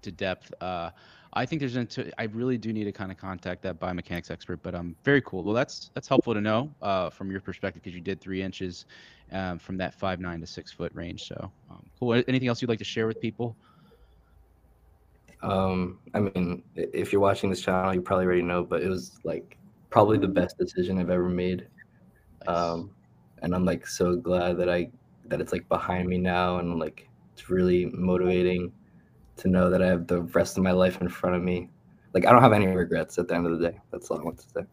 to 0.00 0.10
depth. 0.10 0.52
Uh, 0.60 0.90
I 1.34 1.46
think 1.46 1.60
there's 1.60 1.76
into 1.76 2.10
I 2.20 2.24
really 2.24 2.58
do 2.58 2.72
need 2.72 2.84
to 2.84 2.92
kind 2.92 3.10
of 3.10 3.16
contact 3.16 3.62
that 3.62 3.80
biomechanics 3.80 4.30
expert, 4.30 4.62
but 4.62 4.74
um, 4.74 4.94
very 5.02 5.22
cool. 5.22 5.42
Well, 5.42 5.54
that's 5.54 5.90
that's 5.94 6.06
helpful 6.08 6.34
to 6.34 6.40
know 6.40 6.70
uh, 6.82 7.08
from 7.10 7.30
your 7.30 7.40
perspective 7.40 7.82
because 7.82 7.94
you 7.94 8.02
did 8.02 8.20
three 8.20 8.42
inches 8.42 8.84
um, 9.32 9.58
from 9.58 9.78
that 9.78 9.94
five 9.94 10.20
nine 10.20 10.40
to 10.40 10.46
six 10.46 10.72
foot 10.72 10.92
range. 10.94 11.26
So 11.26 11.50
um, 11.70 11.84
cool. 11.98 12.12
Anything 12.28 12.48
else 12.48 12.60
you'd 12.60 12.68
like 12.68 12.78
to 12.80 12.84
share 12.84 13.06
with 13.06 13.20
people? 13.20 13.56
Um, 15.42 15.98
I 16.14 16.20
mean, 16.20 16.62
if 16.76 17.12
you're 17.12 17.20
watching 17.20 17.50
this 17.50 17.62
channel, 17.62 17.94
you 17.94 18.02
probably 18.02 18.26
already 18.26 18.42
know, 18.42 18.62
but 18.62 18.82
it 18.82 18.88
was 18.88 19.18
like 19.24 19.56
probably 19.90 20.18
the 20.18 20.28
best 20.28 20.58
decision 20.58 20.98
I've 20.98 21.10
ever 21.10 21.28
made. 21.28 21.66
Nice. 22.46 22.56
Um, 22.56 22.90
and 23.42 23.54
I'm 23.54 23.64
like 23.64 23.86
so 23.86 24.16
glad 24.16 24.58
that 24.58 24.68
I 24.68 24.90
that 25.26 25.40
it's 25.40 25.52
like 25.52 25.66
behind 25.68 26.08
me 26.08 26.18
now, 26.18 26.58
and 26.58 26.78
like 26.78 27.08
it's 27.32 27.48
really 27.48 27.86
motivating 27.86 28.70
to 29.38 29.48
know 29.48 29.70
that 29.70 29.82
I 29.82 29.86
have 29.86 30.06
the 30.06 30.22
rest 30.22 30.56
of 30.56 30.62
my 30.62 30.72
life 30.72 31.00
in 31.00 31.08
front 31.08 31.36
of 31.36 31.42
me. 31.42 31.68
Like 32.14 32.26
I 32.26 32.32
don't 32.32 32.42
have 32.42 32.52
any 32.52 32.66
regrets 32.66 33.18
at 33.18 33.28
the 33.28 33.34
end 33.34 33.46
of 33.46 33.58
the 33.58 33.70
day. 33.70 33.78
That's 33.90 34.10
all 34.10 34.18
I 34.18 34.22
want 34.22 34.38
to 34.38 34.48
say. 34.48 34.66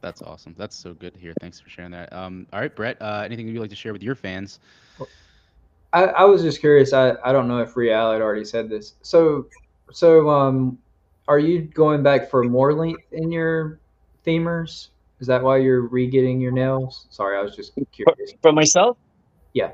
That's 0.00 0.22
awesome. 0.22 0.54
That's 0.56 0.76
so 0.76 0.94
good 0.94 1.14
to 1.14 1.20
hear. 1.20 1.34
Thanks 1.40 1.60
for 1.60 1.68
sharing 1.68 1.90
that. 1.90 2.12
Um, 2.12 2.46
all 2.52 2.60
right, 2.60 2.74
Brett. 2.74 2.96
Uh, 3.00 3.22
anything 3.24 3.48
you'd 3.48 3.60
like 3.60 3.70
to 3.70 3.76
share 3.76 3.92
with 3.92 4.02
your 4.02 4.14
fans? 4.14 4.60
I, 5.92 6.04
I 6.04 6.24
was 6.24 6.42
just 6.42 6.60
curious. 6.60 6.92
I, 6.92 7.14
I 7.24 7.32
don't 7.32 7.48
know 7.48 7.58
if 7.58 7.76
Real 7.76 8.12
had 8.12 8.22
already 8.22 8.44
said 8.44 8.68
this. 8.68 8.94
So 9.02 9.46
so 9.90 10.28
um, 10.30 10.78
are 11.26 11.38
you 11.38 11.62
going 11.62 12.02
back 12.02 12.30
for 12.30 12.44
more 12.44 12.72
length 12.74 13.02
in 13.12 13.32
your 13.32 13.80
femurs? 14.26 14.88
Is 15.20 15.26
that 15.26 15.42
why 15.42 15.56
you're 15.56 15.82
re-getting 15.82 16.40
your 16.40 16.52
nails? 16.52 17.06
Sorry, 17.10 17.36
I 17.36 17.42
was 17.42 17.56
just 17.56 17.72
curious. 17.92 18.34
For 18.40 18.52
myself? 18.52 18.96
Yeah. 19.52 19.72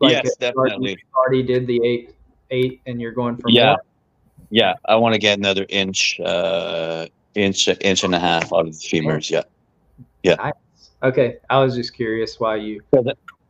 yes, 0.00 0.26
if 0.26 0.40
you 0.40 0.46
already- 0.58 0.70
definitely. 0.74 0.98
already 1.16 1.42
did 1.42 1.66
the 1.66 1.80
eight 1.84 2.14
eight, 2.50 2.80
and 2.86 3.00
you're 3.00 3.12
going 3.12 3.36
for 3.36 3.50
Yeah. 3.50 3.70
more. 3.72 3.82
Yeah, 4.50 4.74
I 4.84 4.96
want 4.96 5.14
to 5.14 5.18
get 5.18 5.38
another 5.38 5.66
inch, 5.68 6.20
uh, 6.20 7.06
inch, 7.34 7.68
inch 7.68 8.04
and 8.04 8.14
a 8.14 8.18
half 8.18 8.52
out 8.52 8.66
of 8.66 8.72
the 8.72 8.78
femurs. 8.78 9.30
Yeah, 9.30 9.42
Yeah. 10.22 10.50
Okay, 11.02 11.36
I 11.50 11.62
was 11.62 11.74
just 11.74 11.94
curious 11.94 12.40
why 12.40 12.56
you. 12.56 12.80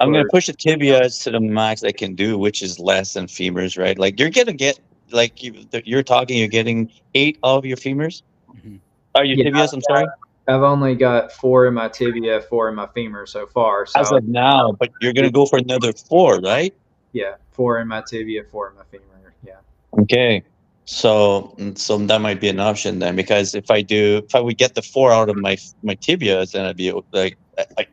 I'm 0.01 0.13
gonna 0.13 0.25
push 0.31 0.47
the 0.47 0.53
tibias 0.53 1.23
to 1.23 1.31
the 1.31 1.41
max 1.41 1.85
I 1.85 1.93
can 1.93 2.15
do, 2.15 2.37
which 2.37 2.63
is 2.63 2.79
less 2.81 3.13
than 3.13 3.27
femurs, 3.27 3.79
right? 3.79 3.97
Like 3.99 4.19
you're 4.19 4.31
gonna 4.31 4.53
get, 4.53 4.81
like 5.13 5.43
you, 5.43 5.65
you're 5.85 6.03
talking, 6.03 6.37
you're 6.37 6.49
getting 6.49 6.91
eight 7.15 7.39
of 7.43 7.65
your 7.65 7.77
femurs. 7.77 8.23
Mhm. 8.53 8.81
Are 9.15 9.25
your 9.25 9.37
Yeah, 9.37 9.53
tibias? 9.53 9.73
I'm 9.73 9.83
sorry. 9.83 10.07
I've 10.49 10.63
only 10.63 10.95
got 10.95 11.33
four 11.33 11.67
in 11.67 11.75
my 11.75 11.89
tibia, 11.89 12.41
four 12.43 12.69
in 12.69 12.75
my 12.75 12.89
femur 12.89 13.25
so 13.25 13.47
far. 13.47 13.87
So 13.87 14.01
As 14.01 14.11
of 14.11 14.25
now, 14.27 14.73
but 14.73 14.91
you're 15.01 15.13
gonna 15.13 15.31
go 15.31 15.47
for 15.47 15.59
another 15.59 15.93
four, 15.93 16.41
right? 16.41 16.75
yeah, 17.13 17.35
four 17.55 17.81
in 17.81 17.89
my 17.89 18.03
tibia, 18.03 18.45
four 18.51 18.69
in 18.69 18.77
my 18.77 18.83
femur. 18.91 19.05
Yeah. 19.45 20.01
Okay. 20.01 20.43
So, 20.87 21.57
so 21.77 21.97
that 21.97 22.21
might 22.21 22.41
be 22.41 22.49
an 22.49 22.61
option 22.61 22.99
then, 22.99 23.17
because 23.17 23.55
if 23.55 23.71
I 23.71 23.81
do, 23.81 24.23
if 24.27 24.35
I 24.35 24.41
would 24.41 24.59
get 24.59 24.75
the 24.75 24.83
four 24.83 25.13
out 25.13 25.31
of 25.31 25.37
my 25.37 25.57
my 25.83 25.95
tibias, 25.95 26.53
then 26.53 26.67
I'd 26.67 26.77
be 26.77 26.93
like 27.13 27.39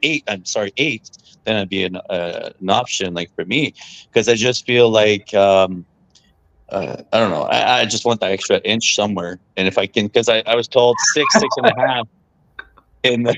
eight. 0.03 0.25
I'm 0.27 0.43
sorry, 0.43 0.73
eight. 0.75 1.09
Then 1.45 1.55
I'd 1.55 1.69
be 1.69 1.85
an 1.85 1.95
uh, 1.95 2.49
an 2.59 2.69
option 2.69 3.13
like 3.13 3.33
for 3.33 3.45
me, 3.45 3.73
because 4.09 4.27
I 4.27 4.35
just 4.35 4.65
feel 4.65 4.89
like 4.89 5.33
um, 5.33 5.85
uh, 6.69 6.97
I 7.13 7.19
don't 7.19 7.31
know. 7.31 7.43
I, 7.43 7.79
I 7.79 7.85
just 7.85 8.03
want 8.03 8.19
that 8.19 8.31
extra 8.31 8.57
inch 8.59 8.93
somewhere, 8.93 9.39
and 9.55 9.69
if 9.69 9.77
I 9.77 9.87
can, 9.87 10.07
because 10.07 10.27
I, 10.27 10.43
I 10.45 10.55
was 10.55 10.67
told 10.67 10.97
six, 11.13 11.33
six 11.39 11.55
and 11.57 11.67
a 11.67 11.79
half. 11.79 12.07
In 13.03 13.23
the 13.23 13.35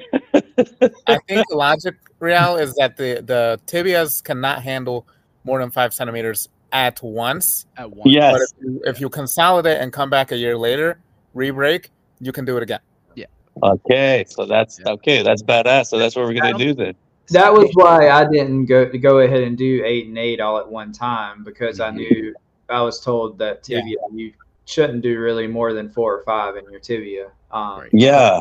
I 1.08 1.20
think 1.26 1.48
the 1.48 1.56
logic, 1.56 1.96
Real, 2.20 2.58
is 2.58 2.74
that 2.76 2.98
the 2.98 3.24
the 3.26 3.62
tibias 3.66 4.22
cannot 4.22 4.62
handle 4.62 5.08
more 5.44 5.60
than 5.60 5.72
five 5.72 5.94
centimeters 5.94 6.50
at 6.72 7.02
once. 7.04 7.66
At 7.78 7.90
once. 7.92 8.04
But 8.04 8.12
yes, 8.12 8.54
if 8.58 8.64
you, 8.64 8.82
if 8.86 9.02
you 9.02 9.10
consolidate 9.10 9.80
and 9.80 9.92
come 9.94 10.10
back 10.10 10.32
a 10.32 10.38
year 10.38 10.58
later, 10.58 11.00
re-break, 11.34 11.90
you 12.20 12.32
can 12.32 12.46
do 12.46 12.58
it 12.58 12.64
again. 12.64 12.80
Yeah. 13.16 13.26
Okay, 13.62 14.26
so 14.28 14.46
that's 14.46 14.80
Yeah. 14.80 14.94
okay. 14.94 15.24
That's 15.24 15.44
badass. 15.44 15.88
So 15.88 15.98
that's 15.98 16.16
what 16.16 16.26
we're 16.26 16.34
gonna 16.40 16.58
do 16.58 16.74
then. 16.74 16.96
That 17.30 17.54
was 17.54 17.70
why 17.74 18.10
I 18.10 18.26
didn't 18.30 18.66
go 18.66 18.86
go 18.86 19.20
ahead 19.20 19.44
and 19.44 19.58
do 19.58 19.84
eight 19.86 20.08
and 20.08 20.18
eight 20.18 20.40
all 20.42 20.58
at 20.58 20.68
one 20.68 20.92
time 20.92 21.44
because 21.44 21.80
I 21.80 21.90
Mhm. 21.90 21.96
knew 21.96 22.36
I 22.70 22.82
was 22.82 23.00
told 23.00 23.38
that 23.40 23.68
Yeah. 23.68 23.80
tibia 23.80 23.98
you 24.14 24.34
shouldn't 24.66 25.02
do 25.02 25.20
really 25.20 25.48
more 25.48 25.74
than 25.74 25.90
four 25.90 26.14
or 26.14 26.24
five 26.24 26.56
in 26.56 26.70
your 26.72 26.80
tibia. 26.80 27.28
Um, 27.52 27.82
Right. 27.82 27.90
Yeah. 27.94 28.40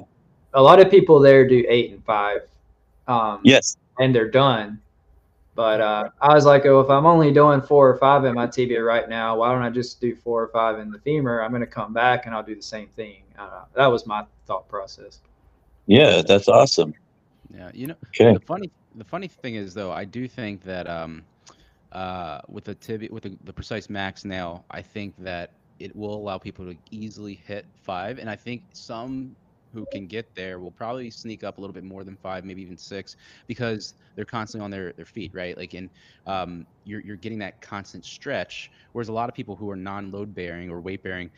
A 0.55 0.63
lot 0.63 0.81
of 0.81 0.91
people 0.91 1.19
there 1.19 1.47
do 1.47 1.65
eight 1.69 1.93
and 1.93 2.05
five, 2.05 2.43
um, 3.09 3.41
Yes. 3.43 3.77
and 3.99 4.15
they're 4.15 4.31
done. 4.31 4.79
But 5.55 5.81
uh, 5.81 6.09
I 6.21 6.35
was 6.35 6.47
like, 6.47 6.65
oh, 6.65 6.81
if 6.81 6.89
I'm 6.89 7.05
only 7.05 7.31
doing 7.33 7.61
four 7.61 7.89
or 7.91 7.97
five 7.99 8.25
in 8.25 8.35
my 8.35 8.47
tibia 8.47 8.83
right 8.83 9.09
now, 9.09 9.37
why 9.37 9.53
don't 9.53 9.63
I 9.63 9.69
just 9.71 10.01
do 10.01 10.15
four 10.17 10.43
or 10.43 10.49
five 10.49 10.79
in 10.79 10.91
the 10.91 10.99
femur? 10.99 11.43
I'm 11.43 11.51
going 11.51 11.61
to 11.61 11.67
come 11.67 11.93
back 11.93 12.25
and 12.27 12.35
I'll 12.35 12.43
do 12.43 12.55
the 12.55 12.63
same 12.63 12.89
thing. 12.89 13.23
Uh, 13.39 13.65
that 13.75 13.87
was 13.87 14.07
my 14.07 14.25
thought 14.47 14.67
process. 14.69 15.21
Yeah. 15.87 16.23
That's 16.23 16.49
awesome. 16.49 16.95
Yeah, 17.55 17.71
you 17.75 17.87
know, 17.89 17.97
Okay. 18.09 18.33
the 18.33 18.41
funny 18.41 18.71
the 18.95 19.05
funny 19.05 19.29
thing 19.29 19.57
is 19.57 19.75
though, 19.75 19.93
I 19.93 20.05
do 20.05 20.27
think 20.27 20.63
that 20.63 20.89
um, 20.89 21.23
uh, 21.93 22.41
with 22.49 22.65
the 22.65 22.75
tibia 22.75 23.09
with 23.11 23.25
the, 23.25 23.37
the 23.45 23.53
Precice 23.53 23.91
max 23.91 24.25
nail, 24.25 24.65
I 24.71 24.81
think 24.81 25.15
that 25.19 25.53
it 25.79 25.95
will 25.95 26.15
allow 26.15 26.39
people 26.39 26.65
to 26.65 26.77
easily 26.91 27.35
hit 27.35 27.67
five, 27.75 28.19
and 28.19 28.31
I 28.31 28.37
think 28.37 28.63
some 28.73 29.37
who 29.73 29.87
can 29.87 30.07
get 30.07 30.35
there 30.35 30.59
will 30.61 30.71
probably 30.71 31.11
sneak 31.11 31.45
up 31.45 31.59
a 31.59 31.61
little 31.61 31.75
bit 31.75 31.85
more 31.85 32.05
than 32.05 32.17
five, 32.17 32.45
maybe 32.45 32.63
even 32.63 32.77
six, 32.77 33.17
because 33.47 33.95
they're 34.15 34.25
constantly 34.25 34.65
on 34.65 34.71
their, 34.71 34.93
their 34.93 35.07
feet, 35.07 35.33
right? 35.35 35.57
Like 35.57 35.75
and 35.75 35.91
um, 36.27 36.67
you're 36.85 37.01
you're 37.01 37.17
getting 37.17 37.39
that 37.41 37.61
constant 37.61 38.05
stretch, 38.05 38.71
whereas 38.93 39.09
a 39.09 39.13
lot 39.13 39.29
of 39.29 39.35
people 39.35 39.57
who 39.57 39.71
are 39.71 39.77
non-load 39.77 40.35
bearing 40.35 40.71
or 40.71 40.81
weight 40.81 41.03
bearing, 41.03 41.31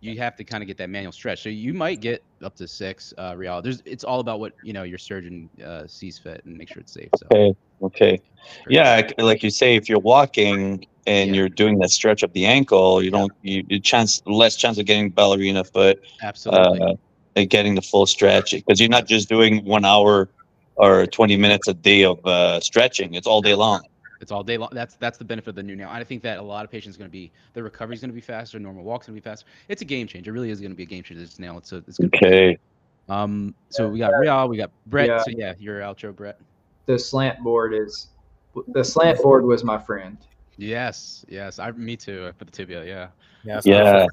you 0.00 0.18
have 0.18 0.36
to 0.36 0.44
kind 0.44 0.62
of 0.62 0.66
get 0.66 0.76
that 0.78 0.90
manual 0.90 1.12
stretch. 1.12 1.42
So 1.42 1.48
you 1.48 1.72
might 1.72 2.00
get 2.00 2.22
up 2.42 2.54
to 2.56 2.68
six 2.68 3.12
uh, 3.18 3.34
real. 3.36 3.62
There's 3.62 3.82
it's 3.84 4.04
all 4.04 4.20
about 4.20 4.40
what 4.40 4.52
you 4.62 4.72
know 4.72 4.82
your 4.82 4.98
surgeon 4.98 5.48
uh, 5.64 5.86
sees 5.86 6.18
fit 6.18 6.42
and 6.44 6.56
make 6.56 6.68
sure 6.68 6.80
it's 6.80 6.92
safe. 6.92 7.10
So 7.14 7.26
Okay. 7.32 7.54
Okay. 7.82 8.18
Yeah, 8.68 9.02
like- 9.18 9.42
you 9.42 9.50
say, 9.50 9.74
if 9.76 9.88
you're 9.88 10.00
walking 10.00 10.84
and 11.06 11.30
Yeah. 11.30 11.36
you're 11.36 11.48
doing 11.48 11.78
that 11.78 11.90
stretch 11.90 12.22
of 12.22 12.32
the 12.32 12.44
ankle, 12.46 13.02
you 13.02 13.10
don't 13.10 13.32
you, 13.42 13.64
you 13.68 13.80
chance 13.80 14.20
less 14.26 14.56
chance 14.56 14.78
of 14.78 14.86
getting 14.86 15.10
ballerina 15.10 15.64
foot, 15.64 15.98
absolutely. 16.22 16.80
uh, 16.80 16.94
getting 17.34 17.74
the 17.74 17.82
full 17.82 18.06
stretch 18.06 18.52
because 18.52 18.80
you're 18.80 18.88
not 18.88 19.06
just 19.06 19.28
doing 19.28 19.64
one 19.64 19.84
hour 19.84 20.28
or 20.76 21.06
20 21.06 21.36
minutes 21.36 21.68
a 21.68 21.74
day 21.74 22.04
of 22.04 22.24
uh, 22.26 22.60
stretching. 22.60 23.14
It's 23.14 23.26
all 23.26 23.42
day 23.42 23.54
long. 23.54 23.82
It's 24.20 24.30
all 24.30 24.42
day 24.42 24.58
long. 24.58 24.68
That's 24.72 24.96
that's 24.96 25.16
the 25.16 25.24
benefit 25.24 25.50
of 25.50 25.54
the 25.54 25.62
new 25.62 25.74
nail. 25.74 25.88
I 25.90 26.04
think 26.04 26.22
that 26.22 26.38
a 26.38 26.42
lot 26.42 26.64
of 26.64 26.70
patients 26.70 26.96
going 26.96 27.08
to 27.08 27.12
be 27.12 27.32
the 27.54 27.62
recovery 27.62 27.94
is 27.94 28.00
going 28.02 28.10
to 28.10 28.14
be 28.14 28.20
faster. 28.20 28.58
Normal 28.58 28.84
walks 28.84 29.06
going 29.06 29.16
to 29.16 29.20
be 29.20 29.24
faster. 29.24 29.46
It's 29.68 29.80
a 29.80 29.86
game 29.86 30.06
changer. 30.06 30.30
It 30.30 30.34
really 30.34 30.50
is 30.50 30.60
going 30.60 30.72
to 30.72 30.76
be 30.76 30.82
a 30.82 30.86
game 30.86 31.02
changer. 31.02 31.22
This 31.22 31.38
nail. 31.38 31.56
It's 31.56 31.72
a, 31.72 31.78
it's 31.88 31.96
going 31.96 32.10
to 32.10 32.18
be. 32.18 32.26
Okay. 32.26 32.58
Um. 33.08 33.54
So 33.70 33.88
we 33.88 33.98
got 33.98 34.10
Real. 34.10 34.46
We 34.48 34.58
got 34.58 34.70
Brett. 34.86 35.08
Yeah. 35.08 35.22
So 35.22 35.30
yeah, 35.30 35.54
your 35.58 35.80
outro, 35.80 36.14
Brett. 36.14 36.38
The 36.84 36.98
slant 36.98 37.42
board 37.42 37.72
is 37.72 38.08
the 38.68 38.84
slant 38.84 39.22
board 39.22 39.44
was 39.44 39.64
my 39.64 39.78
friend. 39.78 40.18
Yes. 40.58 41.24
Yes. 41.28 41.58
I. 41.58 41.70
Me 41.72 41.96
too. 41.96 42.26
I 42.28 42.32
put 42.32 42.46
the 42.46 42.52
tibia. 42.52 42.84
Yeah. 42.84 43.08
Yeah. 43.42 43.60
Yeah. 43.64 44.06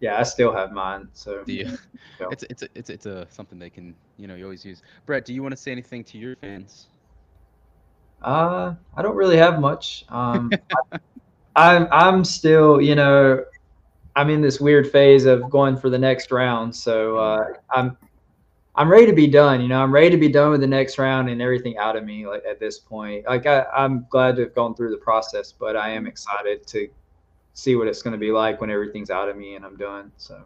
Yeah, 0.00 0.18
I 0.18 0.22
still 0.22 0.52
have 0.52 0.72
mine. 0.72 1.08
So? 1.12 1.44
It's 2.30 2.44
it's 2.44 2.62
a, 2.62 2.68
it's 2.74 2.90
it's 2.90 3.06
a 3.06 3.26
something 3.30 3.58
they 3.58 3.70
can 3.70 3.94
you 4.18 4.26
know 4.26 4.34
you 4.34 4.44
always 4.44 4.64
use. 4.64 4.82
Brett, 5.06 5.24
do 5.24 5.32
you 5.32 5.42
want 5.42 5.52
to 5.52 5.56
say 5.56 5.72
anything 5.72 6.04
to 6.04 6.18
your 6.18 6.36
fans? 6.36 6.88
Uh, 8.22 8.74
I 8.96 9.02
don't 9.02 9.16
really 9.16 9.36
have 9.36 9.60
much. 9.60 10.04
Um, 10.08 10.50
I'm 11.56 11.88
I'm 11.90 12.24
still, 12.24 12.80
you 12.80 12.94
know, 12.94 13.44
I'm 14.16 14.30
in 14.30 14.40
this 14.40 14.60
weird 14.60 14.90
phase 14.90 15.24
of 15.24 15.48
going 15.50 15.76
for 15.76 15.90
the 15.90 15.98
next 15.98 16.30
round. 16.30 16.74
So 16.74 17.16
uh, 17.16 17.44
I'm 17.70 17.96
I'm 18.74 18.88
ready 18.90 19.06
to 19.06 19.12
be 19.12 19.26
done. 19.26 19.60
You 19.60 19.68
know, 19.68 19.82
I'm 19.82 19.92
ready 19.92 20.10
to 20.10 20.16
be 20.16 20.28
done 20.28 20.50
with 20.50 20.60
the 20.60 20.66
next 20.66 20.98
round 20.98 21.28
and 21.28 21.40
everything 21.42 21.78
out 21.78 21.96
of 21.96 22.04
me. 22.04 22.26
Like 22.26 22.44
at 22.48 22.60
this 22.60 22.78
point, 22.78 23.26
like 23.26 23.46
I, 23.46 23.64
I'm 23.74 24.06
glad 24.10 24.36
to 24.36 24.42
have 24.42 24.54
gone 24.54 24.74
through 24.74 24.90
the 24.90 24.98
process, 24.98 25.52
but 25.52 25.76
I 25.76 25.90
am 25.90 26.06
excited 26.06 26.66
to 26.68 26.88
see 27.60 27.76
what 27.76 27.86
it's 27.86 28.00
going 28.00 28.12
to 28.12 28.18
be 28.18 28.32
like 28.32 28.60
when 28.60 28.70
everything's 28.70 29.10
out 29.10 29.28
of 29.28 29.36
me 29.36 29.54
and 29.54 29.64
I'm 29.64 29.76
done. 29.76 30.10
So 30.16 30.42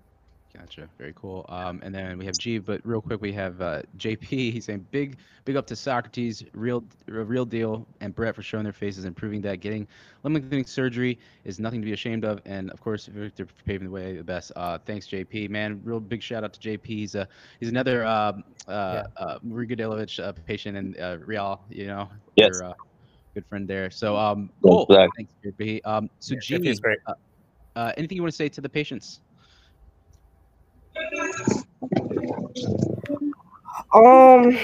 Gotcha. 0.56 0.88
Very 0.98 1.12
cool. 1.16 1.44
Um, 1.48 1.80
and 1.82 1.92
then 1.92 2.16
we 2.16 2.24
have 2.26 2.38
G, 2.38 2.58
but 2.58 2.80
real 2.84 3.00
quick 3.00 3.20
we 3.20 3.32
have 3.32 3.60
uh, 3.60 3.82
JP. 3.98 4.28
He's 4.28 4.66
saying 4.66 4.86
big, 4.92 5.16
big 5.44 5.56
up 5.56 5.66
to 5.66 5.74
Socrates, 5.74 6.44
real, 6.52 6.84
real 7.08 7.44
deal, 7.44 7.88
and 8.00 8.14
Brett 8.14 8.36
for 8.36 8.42
showing 8.42 8.62
their 8.62 8.72
faces 8.72 9.04
and 9.04 9.16
proving 9.16 9.40
that 9.40 9.58
getting 9.58 9.88
limb 10.22 10.34
lengthening 10.34 10.64
surgery 10.64 11.18
is 11.44 11.58
nothing 11.58 11.80
to 11.80 11.84
be 11.84 11.92
ashamed 11.92 12.24
of. 12.24 12.40
And 12.44 12.70
of 12.70 12.80
course, 12.80 13.06
Victor 13.06 13.46
for 13.46 13.64
paving 13.64 13.88
the 13.88 13.92
way, 13.92 14.16
the 14.16 14.22
best. 14.22 14.52
Uh, 14.54 14.78
thanks, 14.78 15.08
JP. 15.08 15.50
Man, 15.50 15.80
real 15.82 15.98
big 15.98 16.22
shout 16.22 16.44
out 16.44 16.52
to 16.52 16.60
JP. 16.60 16.86
He's 16.86 17.16
a 17.16 17.26
he's 17.58 17.68
another 17.68 18.04
uh, 18.04 18.34
uh, 18.68 19.02
uh, 19.16 19.38
Gdalevitch 19.40 20.22
uh, 20.22 20.32
patient 20.46 20.76
in 20.76 21.02
uh, 21.02 21.18
Real. 21.24 21.60
You 21.68 21.88
know, 21.88 22.08
Yes. 22.36 22.50
your, 22.60 22.70
uh, 22.70 22.74
good 23.34 23.44
friend 23.46 23.68
there. 23.68 23.90
So 23.90 24.16
um, 24.16 24.50
cool. 24.62 24.86
Zach. 24.90 25.10
Thanks, 25.16 25.32
JP. 25.44 25.80
Um, 25.84 26.08
so 26.20 26.34
Yeah, 26.34 26.58
G, 26.58 26.74
great. 26.80 26.98
uh, 27.06 27.14
uh, 27.76 27.92
anything 27.96 28.16
you 28.16 28.22
want 28.22 28.32
to 28.32 28.36
say 28.36 28.48
to 28.48 28.60
the 28.60 28.68
patients? 28.68 29.20
Um, 33.92 34.56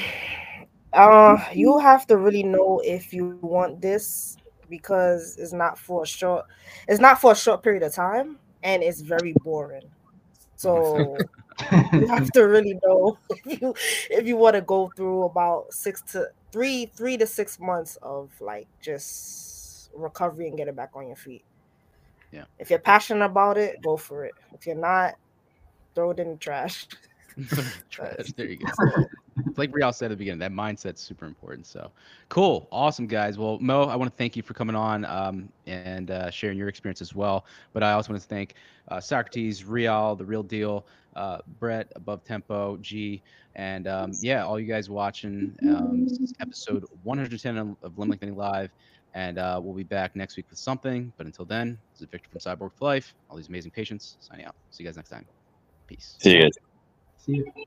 uh, 0.92 1.44
you 1.52 1.78
have 1.78 2.06
to 2.06 2.16
really 2.16 2.42
know 2.42 2.80
if 2.84 3.12
you 3.12 3.38
want 3.42 3.80
this 3.80 4.36
because 4.68 5.36
it's 5.38 5.52
not 5.52 5.78
for 5.78 6.04
a 6.04 6.06
short, 6.06 6.46
it's 6.88 7.00
not 7.00 7.20
for 7.20 7.32
a 7.32 7.36
short 7.36 7.62
period 7.62 7.82
of 7.82 7.92
time, 7.92 8.38
and 8.62 8.82
it's 8.82 9.00
very 9.00 9.34
boring. 9.44 9.90
So 10.60 11.16
you 11.92 12.06
have 12.08 12.30
to 12.32 12.42
really 12.42 12.78
know 12.84 13.16
if 13.30 13.62
you 13.62 13.74
if 14.10 14.26
you 14.26 14.36
want 14.36 14.56
to 14.56 14.60
go 14.60 14.92
through 14.94 15.22
about 15.24 15.72
six 15.72 16.02
to 16.12 16.28
three 16.52 16.84
three 16.84 17.16
to 17.16 17.26
six 17.26 17.58
months 17.58 17.96
of 18.02 18.28
like 18.42 18.68
just 18.82 19.88
recovery 19.94 20.48
and 20.48 20.58
getting 20.58 20.74
back 20.74 20.90
on 20.94 21.06
your 21.06 21.16
feet. 21.16 21.44
Yeah. 22.30 22.44
If 22.58 22.68
you're 22.68 22.78
passionate 22.78 23.24
about 23.24 23.56
it, 23.56 23.80
go 23.80 23.96
for 23.96 24.26
it. 24.26 24.34
If 24.52 24.66
you're 24.66 24.76
not, 24.76 25.14
throw 25.94 26.10
it 26.10 26.18
in 26.18 26.32
the 26.32 26.36
trash. 26.36 26.86
Trash. 27.90 28.32
There 28.36 28.46
you 28.46 28.58
go. 28.58 28.66
It's 29.46 29.58
like 29.58 29.74
Real 29.74 29.92
said 29.92 30.06
at 30.06 30.10
the 30.10 30.16
beginning, 30.16 30.38
that 30.40 30.52
mindset's 30.52 31.00
super 31.00 31.26
important. 31.26 31.66
So 31.66 31.90
cool. 32.28 32.68
Awesome, 32.70 33.06
guys. 33.06 33.38
Well, 33.38 33.58
Moe, 33.60 33.84
I 33.84 33.96
want 33.96 34.10
to 34.10 34.16
thank 34.16 34.36
you 34.36 34.42
for 34.42 34.54
coming 34.54 34.76
on 34.76 35.04
um, 35.04 35.48
and 35.66 36.10
uh, 36.10 36.30
sharing 36.30 36.58
your 36.58 36.68
experience 36.68 37.00
as 37.00 37.14
well. 37.14 37.44
But 37.72 37.82
I 37.82 37.92
also 37.92 38.12
want 38.12 38.22
to 38.22 38.28
thank 38.28 38.54
uh, 38.88 39.00
Socrates, 39.00 39.64
Real, 39.64 40.16
The 40.16 40.24
Real 40.24 40.42
Deal, 40.42 40.86
uh, 41.16 41.38
Brett, 41.58 41.92
Above 41.96 42.24
Tempo, 42.24 42.76
G, 42.78 43.22
and 43.56 43.88
um, 43.88 44.12
yeah, 44.20 44.44
all 44.44 44.60
you 44.60 44.66
guys 44.66 44.88
watching 44.88 45.56
um, 45.62 46.04
this 46.04 46.18
is 46.18 46.32
episode 46.40 46.84
110 47.02 47.56
of 47.56 47.76
of 47.82 47.98
Limb 47.98 48.10
Lengthening 48.10 48.36
Live. 48.36 48.70
And 49.14 49.38
uh, 49.38 49.60
we'll 49.62 49.74
be 49.74 49.82
back 49.82 50.14
next 50.14 50.36
week 50.36 50.46
with 50.50 50.58
something. 50.58 51.12
But 51.16 51.26
until 51.26 51.44
then, 51.44 51.78
this 51.92 52.02
is 52.02 52.08
Victor 52.08 52.28
from 52.30 52.40
Cyborg 52.40 52.72
for 52.72 52.84
Life. 52.84 53.14
All 53.28 53.36
these 53.36 53.48
amazing 53.48 53.72
patients 53.72 54.16
signing 54.20 54.46
out. 54.46 54.54
See 54.70 54.84
you 54.84 54.88
guys 54.88 54.96
next 54.96 55.10
time. 55.10 55.26
Peace. 55.86 56.16
See 56.20 56.36
you 56.36 56.42
guys. 56.42 56.52
see 57.18 57.32
you. 57.36 57.64